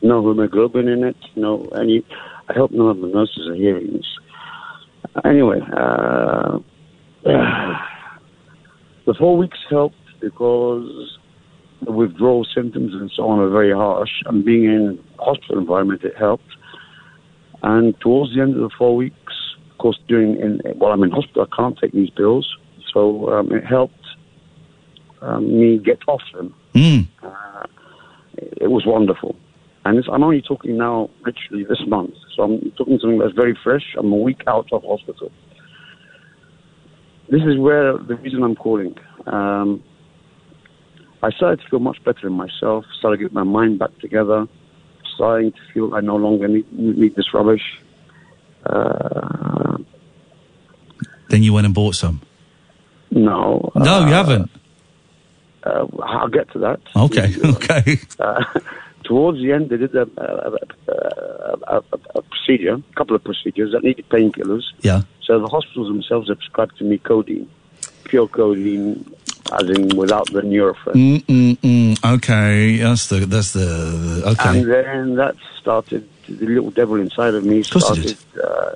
[0.00, 2.02] no hemoglobin in it, no any.
[2.48, 4.06] I hope none of the nurses are hearing this.
[5.24, 6.58] Anyway, uh,
[7.24, 11.18] the four weeks helped because
[11.82, 14.10] the withdrawal symptoms and so on are very harsh.
[14.26, 16.44] And being in hospital environment, it helped.
[17.62, 19.32] And towards the end of the four weeks,
[19.72, 22.48] of course, during in, while I'm in hospital, I can't take these pills,
[22.92, 23.94] so um, it helped
[25.20, 26.54] um, me get off them.
[26.74, 27.08] Mm.
[27.22, 27.66] Uh,
[28.36, 29.36] it was wonderful.
[29.86, 32.14] And I'm only talking now, literally this month.
[32.34, 33.94] So I'm talking something that's very fresh.
[33.96, 35.30] I'm a week out of hospital.
[37.30, 38.96] This is where the reason I'm calling.
[39.26, 39.84] Um,
[41.22, 42.84] I started to feel much better in myself.
[42.98, 44.46] Started to get my mind back together.
[45.14, 47.62] Starting to feel I no longer need, need this rubbish.
[48.64, 49.78] Uh,
[51.30, 52.22] Then you went and bought some.
[53.12, 53.70] No.
[53.76, 54.50] No, you haven't.
[55.62, 56.80] Uh, I'll get to that.
[56.96, 57.98] Okay, okay.
[59.06, 61.82] Towards the end, they did a, a, a, a,
[62.16, 64.64] a procedure, a couple of procedures that needed painkillers.
[64.80, 65.02] Yeah.
[65.22, 67.48] So the hospitals themselves have prescribed to me codeine,
[68.04, 69.08] pure codeine,
[69.52, 70.94] as in without the Nurofen.
[70.94, 72.14] Mm mm mm.
[72.16, 74.58] Okay, that's the that's the, the okay.
[74.58, 78.74] And then that started, the little devil inside of me started, uh,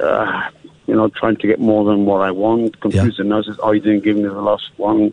[0.00, 0.50] uh,
[0.86, 3.80] you know, trying to get more than what I want, confuse the nurses, oh, you
[3.80, 5.12] didn't give me the last one,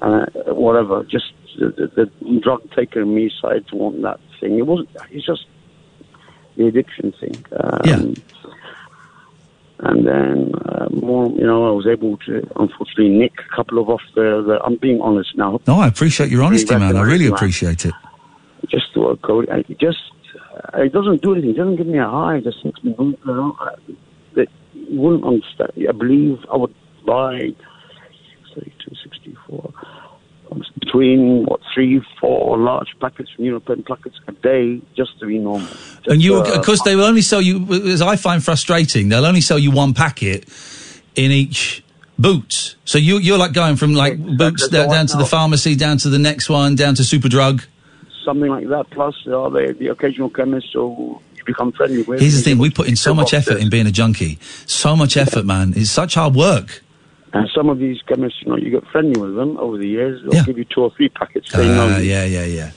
[0.00, 0.24] uh,
[0.66, 1.04] whatever.
[1.04, 4.58] Just the, the, the drug taker me to want that thing.
[4.58, 5.46] It wasn't, it's just
[6.56, 7.44] the addiction thing.
[7.58, 8.14] Um, Yeah.
[9.82, 13.88] And then, uh, more, you know, I was able to, unfortunately, nick a couple of
[13.88, 16.96] off the, the I'm being honest now, No, I appreciate your honesty, man.
[16.96, 17.94] I really appreciate it.
[18.68, 19.48] just to a code.
[19.48, 19.98] It just
[20.74, 21.50] uh, it doesn't do anything.
[21.50, 22.36] It doesn't give me a high.
[22.36, 23.56] It just makes me you know,
[24.34, 25.70] that you wouldn't understand.
[25.88, 26.74] I believe I would
[27.06, 27.54] buy
[28.54, 29.74] 32, 64, um,
[30.78, 35.66] between what three, four large packets from Nurofen packets a day just to be normal.
[35.68, 39.08] Just, and you, uh, of course, they will only sell you, as I find frustrating,
[39.08, 40.48] they'll only sell you one packet
[41.14, 41.84] in each
[42.18, 42.76] boot.
[42.84, 46.08] So you, you're like going from like Boots down, down to the pharmacy, down to
[46.08, 47.64] the next one, down to Superdrug.
[48.24, 48.90] something like that.
[48.90, 52.20] Plus, uh, the, the occasional chemist who you become friendly with.
[52.20, 54.38] Here's the thing: we put in so much effort in being a junkie.
[54.66, 55.72] So much effort, man.
[55.76, 56.82] It's such hard work.
[57.32, 60.20] And some of these chemists, you know, you get friendly with them over the years.
[60.22, 61.52] They'll give you two or three packets.
[61.52, 62.70] They know Ah, yeah, yeah, yeah.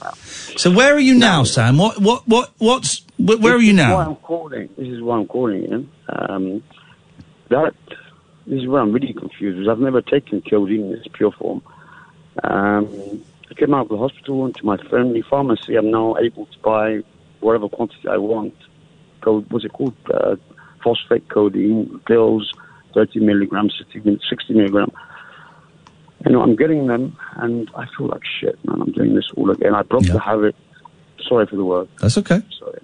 [0.56, 1.78] So where are you now, Sam?
[1.78, 3.00] What, what, what, what's?
[3.18, 4.00] Wh- where are This you is Why now?
[4.00, 4.70] I'm calling.
[4.78, 5.90] This is why I'm calling you.
[6.10, 6.64] Um,
[7.50, 7.74] that
[8.46, 11.64] this is where I'm really confused because I've never taken codeine in its pure form.
[12.44, 15.76] Um, I came out of the hospital, went to my friendly pharmacy.
[15.76, 17.00] I'm now able to buy
[17.40, 18.54] whatever quantity I want.
[19.22, 19.96] Code, what's it called?
[20.14, 20.36] Uh,
[20.84, 22.52] phosphate codeine pills,
[22.94, 24.92] 30 milligrams, 60, mil- 60 milligram.
[26.26, 28.82] You know, I'm getting them, and I feel like shit, man.
[28.82, 29.76] I'm doing this all again.
[29.76, 30.56] I broke the habit.
[31.28, 31.90] Sorry for the word.
[32.00, 32.42] That's okay.
[32.60, 32.82] Sorry.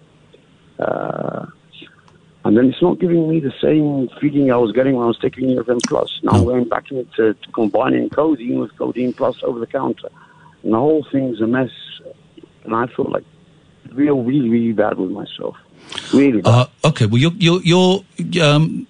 [0.77, 1.45] Uh,
[2.45, 5.19] and then it's not giving me the same feeling I was getting when I was
[5.19, 6.19] taking Nurofen Plus.
[6.23, 10.09] Now I'm going back into to combining codeine with codeine plus over the counter.
[10.63, 11.69] And the whole thing's a mess.
[12.63, 13.25] And I feel like
[13.91, 15.57] real, really, really bad with myself.
[16.13, 16.49] Really bad.
[16.49, 17.05] Uh, okay.
[17.05, 17.61] Well, you're, you're,
[18.17, 18.45] you're.
[18.45, 18.87] Um,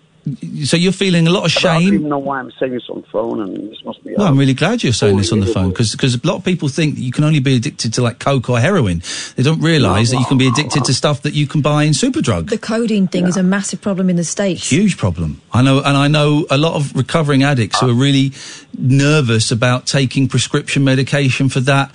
[0.65, 1.71] so you're feeling a lot of shame.
[1.71, 4.13] I don't even know why I'm saying this on the phone, and this must be.
[4.15, 6.43] Well, I'm really glad you're saying this on the phone because because a lot of
[6.43, 9.01] people think that you can only be addicted to like coke or heroin.
[9.35, 11.93] They don't realise that you can be addicted to stuff that you can buy in
[11.93, 12.49] Superdrug.
[12.49, 14.69] The codeine thing is a massive problem in the States.
[14.69, 15.41] Huge problem.
[15.51, 18.33] I know, and I know a lot of recovering addicts who are really
[18.77, 21.93] nervous about taking prescription medication for that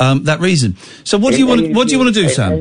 [0.00, 0.76] um, that reason.
[1.04, 1.74] So, what do you want?
[1.74, 2.52] What do you want to do, Sam?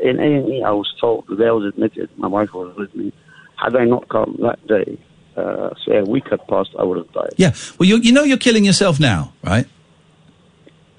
[0.00, 3.12] In A&E, I was told, the day I was admitted, my wife was with me,
[3.56, 4.98] had I not come that day,
[5.36, 7.34] uh, say a week had passed, I would have died.
[7.36, 7.52] Yeah.
[7.78, 9.66] Well, you you know you're killing yourself now, right?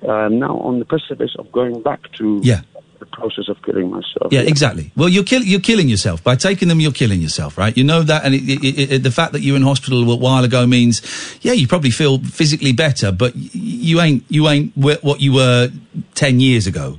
[0.07, 2.61] I'm now on the precipice of going back to Yeah.
[2.99, 4.31] the process of killing myself.
[4.31, 4.91] Yeah, exactly.
[4.95, 6.79] Well, you're kill- you're killing yourself by taking them.
[6.79, 7.75] You're killing yourself, right?
[7.75, 10.15] You know that, and it, it, it, the fact that you were in hospital a
[10.15, 11.01] while ago means,
[11.41, 15.71] yeah, you probably feel physically better, but you ain't you ain't what you were
[16.15, 16.97] ten years ago.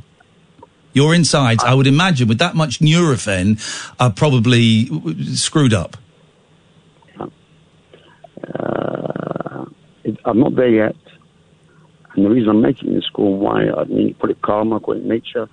[0.98, 3.46] Your insides, I would imagine, with that much Nurofen,
[4.02, 4.66] are probably
[5.36, 5.96] screwed up.
[8.54, 9.64] Uh,
[10.04, 10.96] it, I'm not there yet.
[12.14, 15.04] And the reason I'm making this call, why I mean, put it karma, call it
[15.04, 15.48] nature,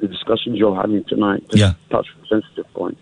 [0.00, 1.74] the discussions you're having tonight, just Yeah.
[1.90, 2.98] touch a sensitive point.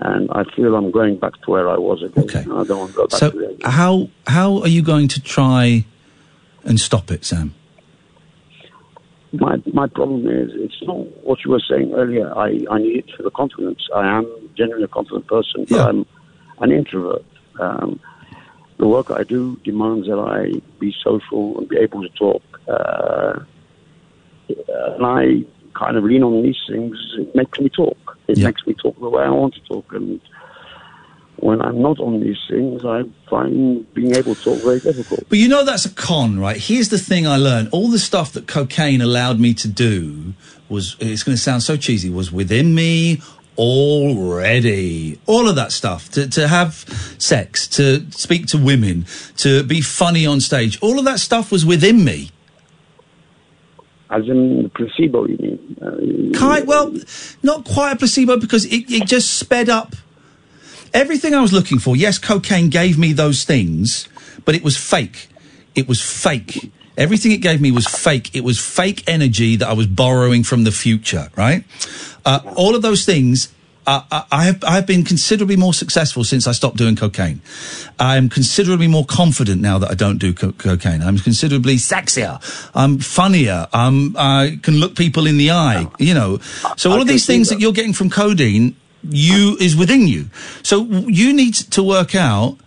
[0.00, 2.24] And I feel I'm going back to where I was again.
[2.24, 2.40] Okay.
[2.40, 3.70] I don't want to go back So, to there.
[3.70, 5.84] how how are you going to try
[6.64, 7.54] and stop it, Sam?
[9.34, 12.32] My my problem is it's not what you were saying earlier.
[12.36, 13.88] I, I need it for the confidence.
[13.94, 16.06] I am genuinely a confident person, but I'm
[16.60, 17.24] an introvert.
[17.58, 17.98] Um,
[18.78, 22.42] the work I do demands that I be social and be able to talk.
[22.68, 23.40] Uh,
[24.48, 25.44] and I
[25.78, 26.96] kind of lean on these things.
[27.18, 28.18] It makes me talk.
[28.28, 29.92] It makes me talk the way I want to talk.
[29.92, 30.20] And
[31.44, 35.28] when I'm not on these things, I find being able to talk very difficult.
[35.28, 36.56] But you know that's a con, right?
[36.56, 37.68] Here's the thing I learned.
[37.70, 40.32] All the stuff that cocaine allowed me to do
[40.70, 43.20] was, it's going to sound so cheesy, was within me
[43.58, 45.20] already.
[45.26, 46.08] All of that stuff.
[46.12, 46.76] To, to have
[47.18, 49.04] sex, to speak to women,
[49.36, 50.80] to be funny on stage.
[50.80, 52.30] All of that stuff was within me.
[54.08, 55.76] As in the placebo, you mean?
[55.82, 56.94] Uh, Kind, well,
[57.42, 59.94] not quite a placebo because it, it just sped up
[60.94, 61.96] everything I was looking for.
[61.96, 64.08] Yes, cocaine gave me those things,
[64.44, 65.28] but it was fake.
[65.74, 66.70] It was fake.
[66.96, 68.30] Everything it gave me was fake.
[68.34, 71.64] It was fake energy that I was borrowing from the future, right?
[72.24, 73.48] Uh, all of those things
[73.86, 77.42] uh, I- I have I have been considerably more successful since I stopped doing cocaine.
[78.00, 81.02] I'm considerably more confident now that I don't do co- cocaine.
[81.02, 82.40] I'm considerably sexier.
[82.74, 83.66] I'm funnier.
[83.74, 85.86] I'm, I can look people in the eye.
[85.98, 86.38] You know,
[86.78, 87.56] so all I of these things that.
[87.56, 88.74] that you're getting from codeine,
[89.08, 90.30] you is within you.
[90.62, 92.58] So you need to work out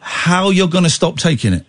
[0.00, 1.66] how you're going to stop taking it.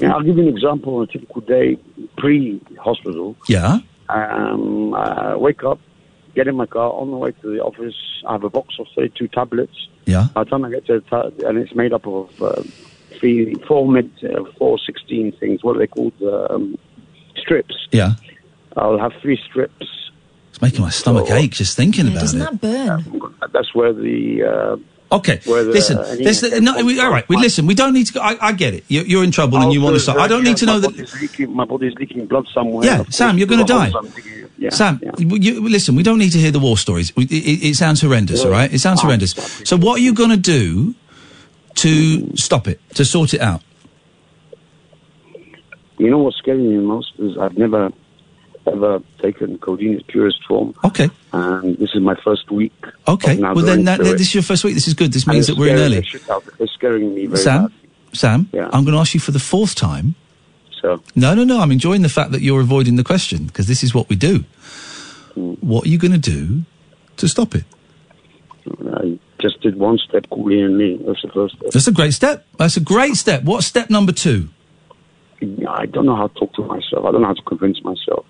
[0.00, 1.76] Yeah, I'll give you an example on a typical day
[2.16, 3.36] pre-hospital.
[3.48, 3.80] Yeah.
[4.08, 5.80] Um, I wake up,
[6.34, 7.96] get in my car, on the way to the office,
[8.26, 9.88] I have a box of say two tablets.
[10.04, 10.28] Yeah.
[10.34, 12.62] By the time I get to the ta- and it's made up of uh,
[13.18, 15.64] three, four mid, uh, four 16 things.
[15.64, 16.14] What are they called?
[16.22, 16.78] Um,
[17.36, 17.88] strips.
[17.90, 18.12] Yeah.
[18.76, 20.07] I'll have three strips.
[20.58, 22.60] It's making my stomach ache just thinking about Doesn't it.
[22.60, 23.22] that burn?
[23.52, 24.42] That's where the.
[24.44, 24.76] Uh,
[25.10, 25.96] Okay, where the listen.
[25.96, 27.26] anemia This, no, we, all right.
[27.30, 27.66] We listen.
[27.66, 28.12] We don't need to.
[28.12, 28.84] Go, I, I get it.
[28.88, 30.18] You're, you're in trouble and you want to stop.
[30.18, 30.90] I don't need to know that.
[30.90, 32.84] Body's leaking, my body's leaking blood somewhere.
[32.84, 33.88] Yeah, Of course, Sam, you're going to die.
[33.88, 35.12] holes I'm digging- Yeah, Sam, yeah.
[35.16, 35.96] you, you- listen.
[35.96, 37.10] We don't need to hear the war stories.
[37.16, 38.44] It, it, it sounds horrendous.
[38.44, 39.30] All right, it sounds horrendous.
[39.64, 40.94] So, what are you going to do
[41.76, 42.78] to stop it?
[42.96, 43.62] To sort it out?
[45.98, 47.90] You know what's scaring me most is I've never
[48.72, 50.74] ever taken codeine in its purest form.
[50.84, 51.08] Okay.
[51.32, 52.72] And this is my first week.
[53.06, 53.36] Okay.
[53.36, 54.74] Well, then that, this is your first week.
[54.74, 55.12] This is good.
[55.12, 55.96] This means that we're in early.
[56.00, 58.16] the shit out of- It's scaring me very Sam, bad.
[58.16, 58.68] Sam, Yeah.
[58.72, 60.14] I'm going to ask you for the fourth time.
[60.80, 61.60] So No, no, no.
[61.60, 64.44] I'm enjoying the fact that you're avoiding the question because this is what we do.
[65.34, 65.52] Hmm.
[65.60, 66.62] What are you going to do
[67.16, 67.64] to stop it?
[68.94, 71.00] I just did one step called Iain Lee.
[71.06, 71.70] That's the first step.
[71.72, 72.46] That's a great step.
[72.58, 73.42] That's a great step.
[73.44, 74.48] What's step number two?
[75.68, 77.04] I don't know how to talk to myself.
[77.06, 78.26] I don't know how to convince myself.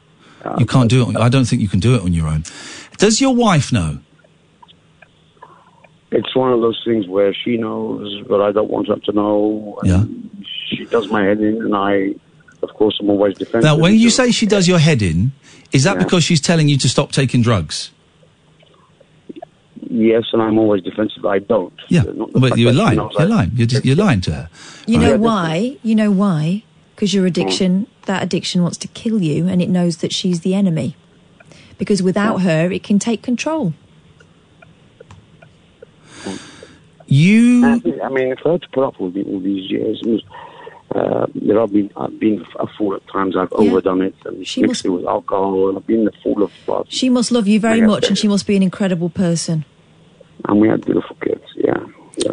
[0.58, 1.08] You can't do it.
[1.08, 2.44] On, I don't think you can do it on your own.
[2.97, 3.99] Does your wife know?
[6.10, 9.78] It's one of those things where she knows, but I don't want her to know.
[9.84, 10.05] Yeah.
[10.68, 12.15] She does my head in, and I,
[12.62, 13.62] of course, I'm always defensive.
[13.65, 15.33] Now, when you say she does your head in,
[15.73, 16.05] is that Yeah.
[16.05, 17.91] because she's telling you to stop taking drugs?
[19.91, 21.25] Yes, and I'm always defensive.
[21.26, 21.73] I don't.
[21.89, 22.02] Yeah,
[22.34, 22.99] but you're lying.
[23.18, 23.52] You're lying.
[23.55, 24.50] You're, just, you're lying to her.
[24.86, 25.07] You Right.
[25.10, 25.76] know why?
[25.83, 26.62] You know why?
[26.99, 27.85] Because your addiction, Hmm.
[28.07, 30.97] that addiction wants to kill you and it knows that she's the enemy.
[31.78, 33.73] Because without her, it can take control.
[37.07, 37.65] You.
[37.65, 40.23] I mean, if I had to put up with it all these years, it was,
[40.97, 43.36] uh, there have been I've been a fool at times.
[43.36, 46.51] I've overdone it and She mixed it with alcohol, and I've been the fool of
[46.67, 46.86] blood.
[46.89, 47.86] She must love you very Yeah.
[47.86, 49.65] much and she must be an incredible person.
[50.49, 51.44] And we had beautiful kids.
[51.55, 51.78] Yeah.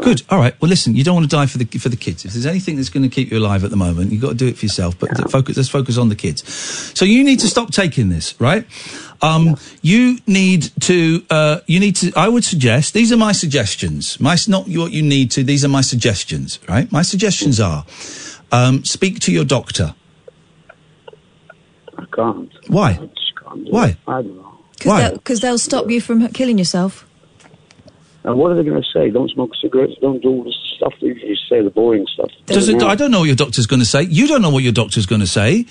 [0.02, 0.24] Good.
[0.30, 0.60] All right.
[0.62, 0.96] Well, listen.
[0.96, 2.26] You don't want to die for the for the kids.
[2.26, 4.36] If there's anything that's going to keep you alive at the moment, you've got to
[4.36, 4.98] do it for yourself.
[5.00, 5.58] But th- focus.
[5.58, 6.48] Let's focus on the kids.
[6.98, 8.66] So you need to stop taking this, right?
[9.22, 11.26] Um, You need to.
[11.30, 12.12] Uh, you need to.
[12.16, 12.94] I would suggest.
[12.94, 14.20] These are my suggestions.
[14.20, 15.44] My not what you need to.
[15.44, 16.60] These are my suggestions.
[16.68, 16.92] Right.
[16.92, 17.86] My suggestions are.
[18.52, 19.96] Um, speak to your doctor.
[21.98, 22.52] I can't.
[22.68, 22.94] Why?
[22.94, 23.88] Can't do Why?
[23.90, 23.98] it.
[24.08, 24.60] I don't know.
[24.84, 25.12] Why?
[25.12, 27.05] Because they'll stop you from killing yourself.
[28.26, 29.12] And what are they going to say?
[29.12, 29.94] Don't smoke cigarettes.
[30.02, 32.32] Don't do all this stuff that you say, the boring stuff.
[32.48, 34.02] Does it, I don't know what your doctor's going to say.
[34.02, 35.68] You don't know what your doctor's going to say.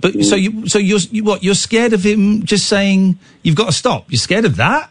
[0.00, 0.42] But so mm.
[0.42, 1.44] you, so you're, you, what?
[1.44, 4.10] You're scared of him just saying you've got to stop.
[4.10, 4.90] You're scared of that?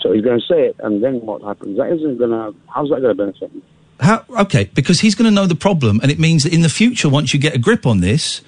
[0.00, 1.78] So he's going to say it, and then what happens?
[1.78, 2.54] That isn't going to.
[2.68, 3.62] How's that going to benefit me?
[3.98, 4.26] How?
[4.28, 7.08] Okay, because he's going to know the problem, and it means that in the future,
[7.08, 8.42] once you get a grip on this,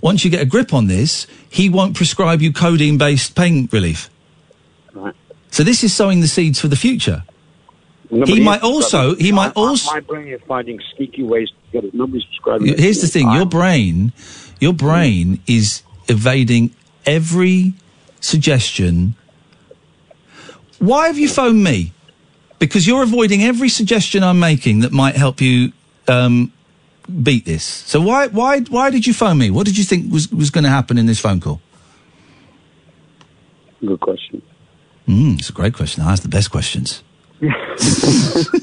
[0.00, 4.08] once you get a grip on this, he won't prescribe you codeine-based pain relief.
[4.94, 5.14] Right.
[5.56, 7.24] So this is sowing the seeds for the future.
[8.10, 9.14] Nobody he might also.
[9.14, 9.90] He might my- also.
[9.90, 11.94] My brain is finding sneaky ways to get it.
[11.94, 12.78] Nobody's prescribing it.
[12.78, 14.12] Here's the thing: your brain,
[14.60, 16.72] your brain is evading
[17.06, 17.72] every
[18.20, 19.14] suggestion.
[20.78, 21.94] Why have you phoned me?
[22.58, 25.72] Because you're avoiding every suggestion I'm making that might help you
[26.06, 26.52] um,
[27.22, 27.64] beat this.
[27.64, 29.50] So why, why, why did you phone me?
[29.50, 31.62] What did you think was was going to happen in this phone call?
[33.80, 34.42] Good question.
[35.08, 36.02] Mm, it's a great question.
[36.02, 37.02] I ask the best questions.
[37.38, 37.78] Because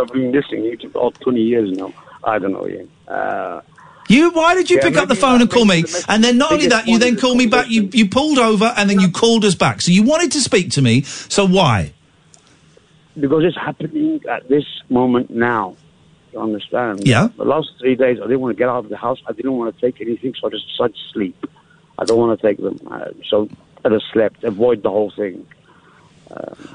[0.00, 1.92] I've been listening to you for all 20 years now.
[2.22, 2.88] I don't know, Iain.
[3.08, 3.60] Uh,
[4.08, 5.82] You, why did you Yeah, pick up the phone and call me?
[5.82, 7.68] the And then not only that, you then called me back.
[7.68, 9.80] You, you pulled over and then you called us back.
[9.80, 11.02] So you wanted to speak to me.
[11.02, 11.92] So why?
[13.18, 15.76] because it's happening at this moment now.
[16.32, 17.06] You understand?
[17.06, 17.28] Yeah.
[17.36, 19.22] The last three days, I didn't want to get out of the house.
[19.28, 21.46] I didn't want to take anything, so I just decided to sleep.
[21.96, 22.80] I don't want to take them.
[22.90, 23.48] Uh, so
[23.84, 24.44] I just slept.
[24.44, 25.46] Avoid the whole thing.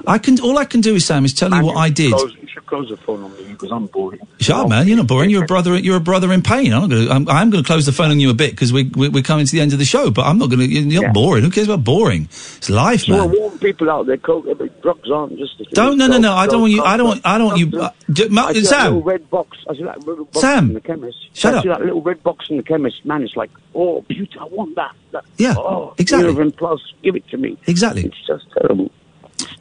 [0.06, 0.40] I can.
[0.40, 2.12] All I can do is Sam is tell you what I did.
[2.12, 4.20] Close, you should close the phone on me because I'm boring.
[4.38, 4.88] Shut up, man.
[4.88, 5.30] You're not boring.
[5.30, 5.76] You're a brother.
[5.78, 6.72] You're a brother in pain.
[6.72, 7.12] I'm going to.
[7.12, 9.22] I'm, I'm going to close the phone on you a bit because we, we we're
[9.22, 10.10] coming to the end of the show.
[10.10, 10.66] But I'm not going to.
[10.66, 11.44] You're not boring.
[11.44, 12.24] Who cares about boring?
[12.24, 13.38] It's life, Well, man.
[13.38, 14.46] warm people out there, coke,
[14.82, 15.58] drugs aren't just.
[15.72, 15.98] Don't.
[15.98, 16.32] No, no, no.
[16.32, 16.82] I don't want you.
[16.82, 17.20] I don't want.
[17.26, 17.80] I don't want you.
[17.80, 18.98] Uh, J- Ma- I see that Sam.
[19.00, 19.58] red box.
[19.68, 21.18] I see that little box Sam, in the chemist.
[21.36, 21.64] shut I up.
[21.64, 23.04] that little red box in the chemist.
[23.04, 24.36] Man, it's like, oh, beauty.
[24.40, 24.92] I want that.
[25.12, 26.50] that Yeah, oh, exactly.
[26.52, 26.80] Plus.
[27.02, 27.56] Give it to me.
[27.66, 28.04] Exactly.
[28.04, 28.90] It's just terrible.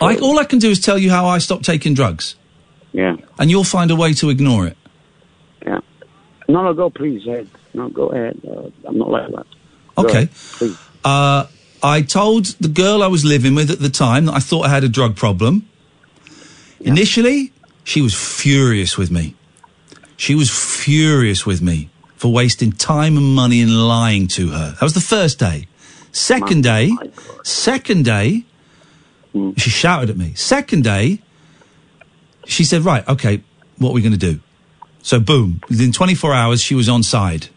[0.01, 2.35] I, all I can do is tell you how I stopped taking drugs.
[2.91, 3.17] Yeah.
[3.37, 4.77] And you'll find a way to ignore it.
[5.65, 5.79] Yeah.
[6.47, 7.47] No, no, go please ahead.
[7.73, 8.39] No, go ahead.
[8.47, 9.45] Uh, I'm not like that.
[9.95, 10.17] Go Okay.
[10.17, 10.77] ahead, please.
[11.03, 11.45] Uh,
[11.83, 14.69] I told the girl I was living with at the time that I thought I
[14.69, 15.67] had a drug problem.
[16.81, 17.51] Initially,
[17.83, 19.35] she was furious with me.
[20.17, 24.71] She was furious with me for wasting time and money and lying to her.
[24.71, 25.67] That was the first day.
[26.11, 26.91] Second day,
[27.43, 28.43] second day,
[29.33, 29.59] Mm.
[29.59, 30.33] she shouted at me.
[30.33, 31.19] Second day,
[32.45, 33.43] she said, Right, okay,
[33.77, 34.39] what are we going to do?
[35.01, 37.47] So, boom, within 24 hours, she was on side.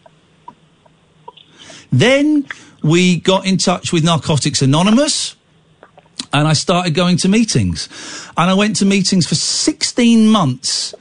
[1.91, 2.47] Then
[2.81, 5.35] we got in touch with Narcotics Anonymous
[6.31, 7.87] and I started going to meetings.
[8.35, 10.95] And I went to meetings for 16 months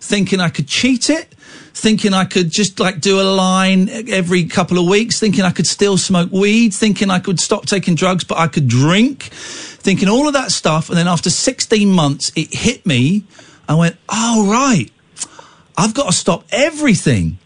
[0.00, 1.34] thinking I could cheat it,
[1.74, 5.66] thinking I could just like do a line every couple of weeks, thinking I could
[5.66, 9.30] still smoke weed, thinking I could stop taking drugs, but I could drink,
[9.86, 10.88] thinking all of that stuff.
[10.88, 13.22] And then after 16 months, it hit me.
[13.68, 14.90] I went, oh, right.
[15.78, 17.38] I've got to stop everything.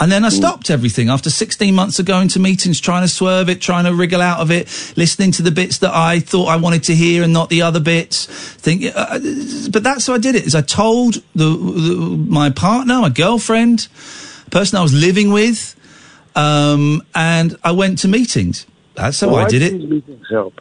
[0.00, 3.48] And then I stopped everything after 16 months of going to meetings, trying to swerve
[3.48, 6.54] it, trying to wriggle out of it, listening to the bits that I thought I
[6.54, 8.26] wanted to hear and not the other bits.
[8.26, 9.18] Think, uh,
[9.72, 10.46] but that's how I did it.
[10.46, 13.88] Is I told the, the my partner, my girlfriend,
[14.44, 15.74] the person I was living with,
[16.36, 18.64] um, and I went to meetings.
[18.94, 20.60] That's how Why I did it meetings help?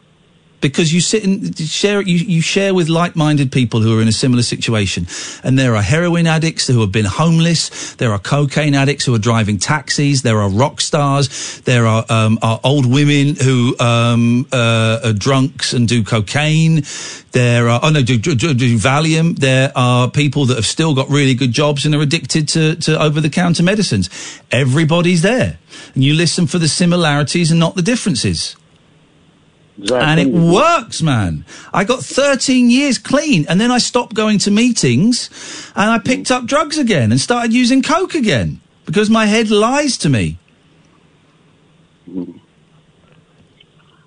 [0.61, 4.13] Because you sit and share you, you share with like-minded people who are in a
[4.13, 5.05] similar situation.
[5.43, 7.95] And there are heroin addicts who have been homeless.
[7.95, 10.23] There are cocaine addicts who are driving taxis.
[10.23, 11.61] There are rock stars.
[11.61, 16.83] There are, um, are old women who um, uh, are drunks and do cocaine.
[17.31, 19.37] There are oh no do, do, do, Valium.
[19.37, 22.99] There are people that have still got really good jobs and are addicted to, to
[22.99, 24.09] over-the-counter medicines.
[24.51, 25.59] Everybody's there.
[25.93, 28.55] And you listen for the similarities and not the differences
[29.79, 31.45] and it works, man.
[31.73, 35.29] I got 13 years clean, and then I stopped going to meetings,
[35.75, 39.97] and I picked up drugs again and started using coke again because my head lies
[39.99, 40.37] to me.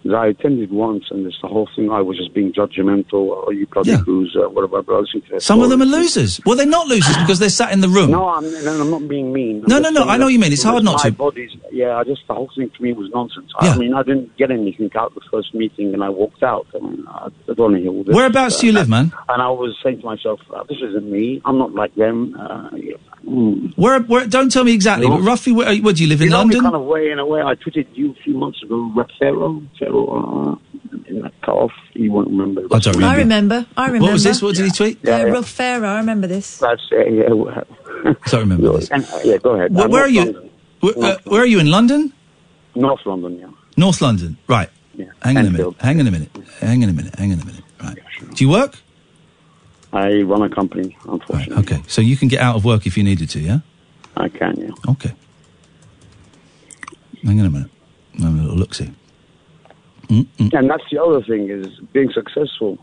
[0.08, 1.90] I attended once, and it's the whole thing.
[1.90, 3.44] I was just being judgmental.
[3.46, 4.82] Oh, you bloody loser, whatever.
[4.82, 6.40] But I listened to their Some of them are losers.
[6.46, 8.10] Well, they're not losers because they're sat in the room.
[8.10, 9.62] No, I'm, no, I'm not being mean.
[9.62, 10.52] I'm No, no, no, I know that you mean.
[10.52, 11.12] It's hard not my to.
[11.12, 13.52] Bodies, yeah, I just the whole thing to me was nonsense.
[13.62, 13.70] Yeah.
[13.72, 16.66] I mean, I didn't get anything out the first meeting, and I walked out.
[16.74, 18.14] I mean, I, I don't want to hear all this.
[18.14, 19.12] Whereabouts do you live, man?
[19.28, 21.42] And I was saying to myself, uh, "This isn't me.
[21.44, 22.94] I'm not like them." Uh, yeah.
[23.26, 23.72] Mm.
[23.76, 24.26] Where, where?
[24.26, 25.16] Don't tell me exactly, No.
[25.16, 26.58] but roughly, where, where do you live in you know London?
[26.58, 27.40] Me kind of way in a way.
[27.42, 30.58] I tweeted you a few months ago, Rep Pharaoh, Pharaoh,
[30.92, 31.72] uh, in that cut off.
[31.94, 32.62] You won't remember.
[32.72, 33.66] I don't I remember.
[33.76, 34.06] I remember.
[34.06, 34.42] What was this?
[34.42, 34.98] What did he tweet?
[35.02, 35.32] Yeah, Yeah, yeah.
[35.32, 35.88] Rob Farrow.
[35.88, 36.58] I remember this.
[36.58, 37.32] That's uh, yeah.
[37.32, 37.66] well,
[38.26, 38.90] Don't remember this.
[38.90, 39.74] And, uh, yeah, go ahead.
[39.74, 40.50] Where, where are you?
[40.80, 42.12] Where, uh, where are you in London?
[42.74, 43.50] North London, yeah.
[43.76, 44.36] North London.
[44.48, 44.70] Right.
[45.22, 45.74] Hang on a minute.
[45.80, 46.30] Hang on a minute.
[46.60, 47.14] Hang on a minute.
[47.18, 47.64] Hang on a minute.
[47.82, 47.98] Right.
[48.34, 48.76] Do you work?
[49.92, 51.56] I run a company, unfortunately.
[51.64, 51.82] Okay.
[51.88, 53.60] So you can get out of work if you needed to, yeah?
[54.16, 54.70] I can, yeah.
[54.92, 55.12] Okay.
[57.24, 57.70] Hang on a minute.
[58.20, 58.90] Have a little look see.
[60.08, 62.78] And that's the other thing is being successful.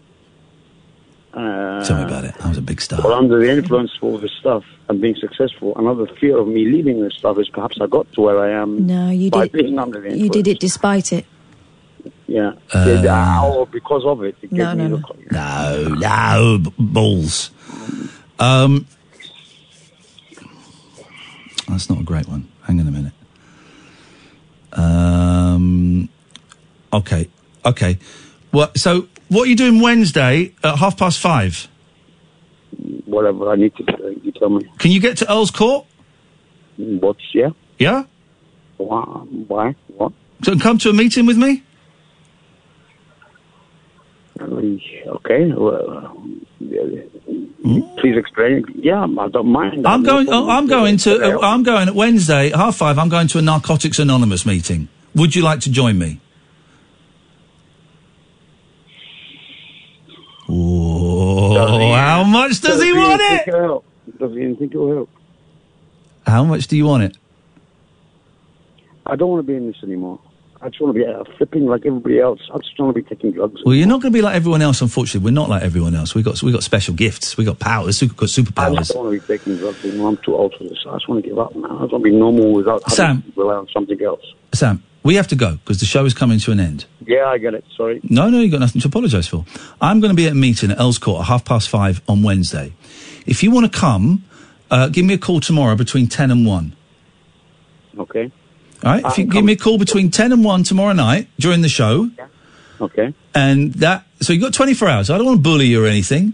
[1.33, 2.33] Uh, Tell me about it.
[2.43, 3.05] I was a big star.
[3.05, 5.73] Or under the influence of all this stuff and being successful.
[5.77, 8.87] Another fear of me leaving this stuff is perhaps I got to where I am
[8.87, 9.51] No, you by did.
[9.65, 10.23] being under the influence.
[10.23, 11.25] You did it despite it.
[12.27, 12.53] Yeah.
[12.73, 13.05] Uh, Did-
[13.55, 14.35] or because of it.
[14.41, 17.51] it No, gave me no, the- No, no, b- balls.
[18.39, 18.85] Um,
[21.67, 22.47] that's not a great one.
[22.63, 23.13] Hang on a minute.
[24.73, 26.09] Um,
[26.93, 27.27] okay,
[27.65, 27.97] okay.
[28.51, 31.67] Well, so what are you doing Wednesday at half past five?
[33.05, 34.69] Whatever I need to do, you tell me.
[34.77, 35.85] Can you get to Earl's Court?
[36.77, 37.49] What's, yeah?
[37.79, 38.03] Yeah?
[38.77, 39.01] Why?
[39.47, 39.75] Why?
[39.95, 40.11] What?
[40.43, 41.63] So come to a meeting with me?
[44.41, 45.51] Okay.
[45.51, 46.17] Well,
[46.59, 47.01] yeah,
[47.99, 48.65] please explain.
[48.75, 49.85] Yeah, I don't mind.
[49.87, 50.27] I'm No going.
[50.29, 51.37] oh, I'm going to.
[51.37, 52.97] uh, I'm going at Wednesday at half five.
[52.97, 54.87] I'm going to a Narcotics Anonymous meeting.
[55.15, 56.19] Would you like to join me?
[60.49, 63.45] Oh, how much does he want it?
[64.19, 65.09] Does he even think it'll help?
[66.25, 67.17] How much do you want it?
[69.05, 70.19] I don't want to be in this anymore.
[70.59, 72.39] I just want to be uh, flipping like everybody else.
[72.51, 73.61] I just want to be taking drugs.
[73.63, 74.81] Well, you're not going to be like everyone else.
[74.81, 76.15] Unfortunately, we're not like everyone else.
[76.15, 77.37] We got we got special gifts.
[77.37, 78.01] We got powers.
[78.01, 78.77] We got I superpowers.
[78.79, 80.09] just don't want to be taking drugs anymore.
[80.09, 80.83] I'm too old for this.
[80.89, 81.77] I just want to give up now.
[81.77, 83.21] I just want to be normal without having Sam.
[83.21, 84.21] to rely on something else.
[84.53, 86.85] Sam, we have to go because the show is coming to an end.
[87.05, 87.63] Yeah, I get it.
[87.75, 88.01] Sorry.
[88.03, 89.45] No, no, you got nothing to apologise for.
[89.79, 92.23] I'm going to be at a meeting at Earls Court at half past five on
[92.23, 92.73] Wednesday.
[93.27, 94.23] If you want to come,
[94.71, 96.75] uh, give me a call tomorrow between ten and one.
[97.99, 98.31] Okay.
[98.83, 99.03] All right.
[99.05, 102.09] If you give me a call between ten and one tomorrow night during the show,
[102.79, 103.13] Okay.
[103.33, 105.09] and that so you got 24 hours.
[105.09, 106.33] I don't want to bully you or anything.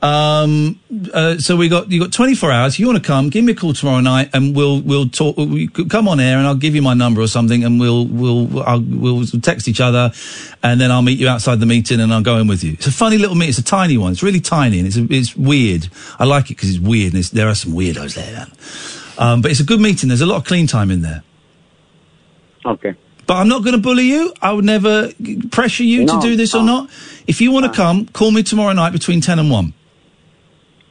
[0.00, 0.78] Um,
[1.12, 2.74] uh, so we got you got 24 hours.
[2.74, 5.36] If you want to come, give me a call tomorrow night, and we'll we'll talk.
[5.36, 8.06] We could come on air, and I'll give you my number or something, and we'll
[8.06, 10.12] we'll I'll, we'll text each other,
[10.62, 12.74] and then I'll meet you outside the meeting, and I'll go in with you.
[12.74, 13.48] It's a funny little meeting.
[13.50, 14.12] It's a tiny one.
[14.12, 15.88] It's really tiny, and it's it's weird.
[16.20, 18.46] I like it because it's weird, and it's, there are some weirdos there.
[19.18, 20.08] Um, but it's a good meeting.
[20.08, 21.24] There's a lot of clean time in there.
[22.68, 22.94] Okay.
[23.26, 24.32] But I'm not going to bully you.
[24.40, 25.10] I would never
[25.50, 26.88] pressure you No, to do this or not.
[27.26, 29.74] If you want to come, call me tomorrow night between 10 and 1.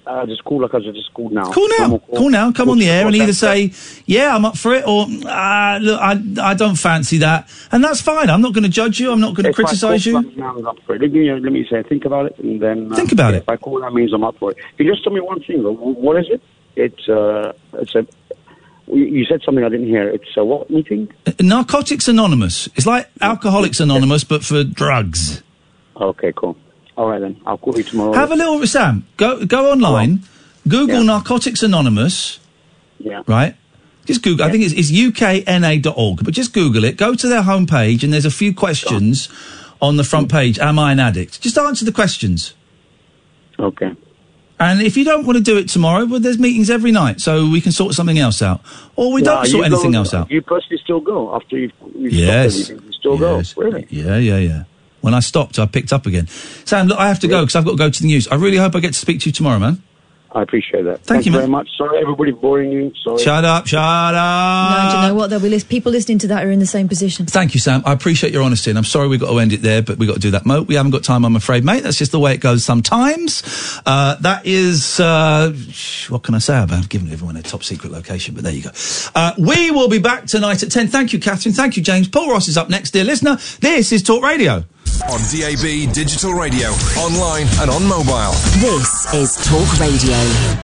[0.05, 1.51] Uh, just call like I just called now.
[1.51, 1.77] Call now.
[1.79, 2.51] Normal Call now.
[2.53, 3.73] Come on the air and either say,
[4.05, 7.49] yeah, I'm up for it, or, ah, look, I, I don't fancy that.
[7.71, 8.29] And that's fine.
[8.29, 9.11] I'm not going to judge you.
[9.11, 10.21] I'm not going to criticise you.
[10.37, 11.01] Now, I'm up for it.
[11.01, 13.41] Let me, uh, let me say, think about it, and then uh, Think about it.
[13.43, 14.57] If I call, that means I'm up for it.
[14.77, 15.61] Can you just tell me one thing?
[15.63, 16.41] What is it?
[16.77, 18.07] It's uh, it's a.
[18.87, 20.07] You you said something I didn't hear.
[20.09, 21.11] It's a what meeting?
[21.25, 22.67] Uh, Narcotics Anonymous.
[22.75, 25.43] It's like Alcoholics Anonymous, but for drugs.
[25.99, 26.55] Okay, cool.
[26.95, 28.13] All right then, I'll call you tomorrow.
[28.13, 30.23] Have a little, Sam, go, go online,
[30.67, 32.39] Google Narcotics Anonymous.
[32.99, 33.21] Yeah.
[33.27, 33.55] right?
[34.05, 34.45] Just Google.
[34.45, 36.97] I think it's, it's ukna.org, but just Google it.
[36.97, 39.29] Go to their homepage, and there's a few questions
[39.81, 40.57] on the front page.
[40.57, 41.41] Am I an addict?
[41.41, 42.53] Just answer the questions.
[43.59, 43.91] Okay.
[44.59, 47.47] And if you don't want to do it tomorrow, well, there's meetings every night, so
[47.47, 48.61] we can sort something else out,
[48.95, 50.31] or we Nah, don't sort anything go- else out.
[50.31, 52.55] You personally still go after you've, you've Yes.
[52.55, 52.87] stopped everything.
[52.87, 53.53] You still Yes.
[53.53, 53.61] go.
[53.61, 53.87] Really?
[53.91, 54.63] Yeah, yeah, yeah.
[55.01, 56.27] When I stopped, I picked up again.
[56.65, 58.27] Sam, look, I have to go because I've got to go to the news.
[58.29, 59.81] I really hope I get to speak to you tomorrow, man.
[60.31, 61.01] I appreciate that.
[61.01, 61.69] Thank you, very much.
[61.77, 62.91] Sorry, everybody, boring you.
[63.03, 63.23] Sorry.
[63.23, 64.13] Shut up, shut up.
[64.13, 65.29] no, do you know what?
[65.29, 67.25] There'll be lis- people listening to that are in the same position.
[67.25, 67.81] Thank you, Sam.
[67.85, 70.07] I appreciate your honesty, and I'm sorry we've got to end it there, but we've
[70.07, 70.45] got to do that.
[70.45, 71.83] Mo, we haven't got time, I'm afraid, mate.
[71.83, 73.41] That's just the way it goes sometimes.
[73.85, 75.53] Uh, that is, uh,
[76.09, 78.71] what can I say about giving everyone a top secret location, but there you go.
[79.15, 80.87] Uh, we will be back tonight at 10.
[80.87, 81.53] Thank you, Catherine.
[81.53, 82.07] Thank you, James.
[82.07, 83.37] Paul Ross is up next, dear listener.
[83.61, 84.65] This is Talk Radio.
[85.09, 88.31] On DAB, digital radio, online, and on mobile.
[88.59, 90.55] This is Talk Radio.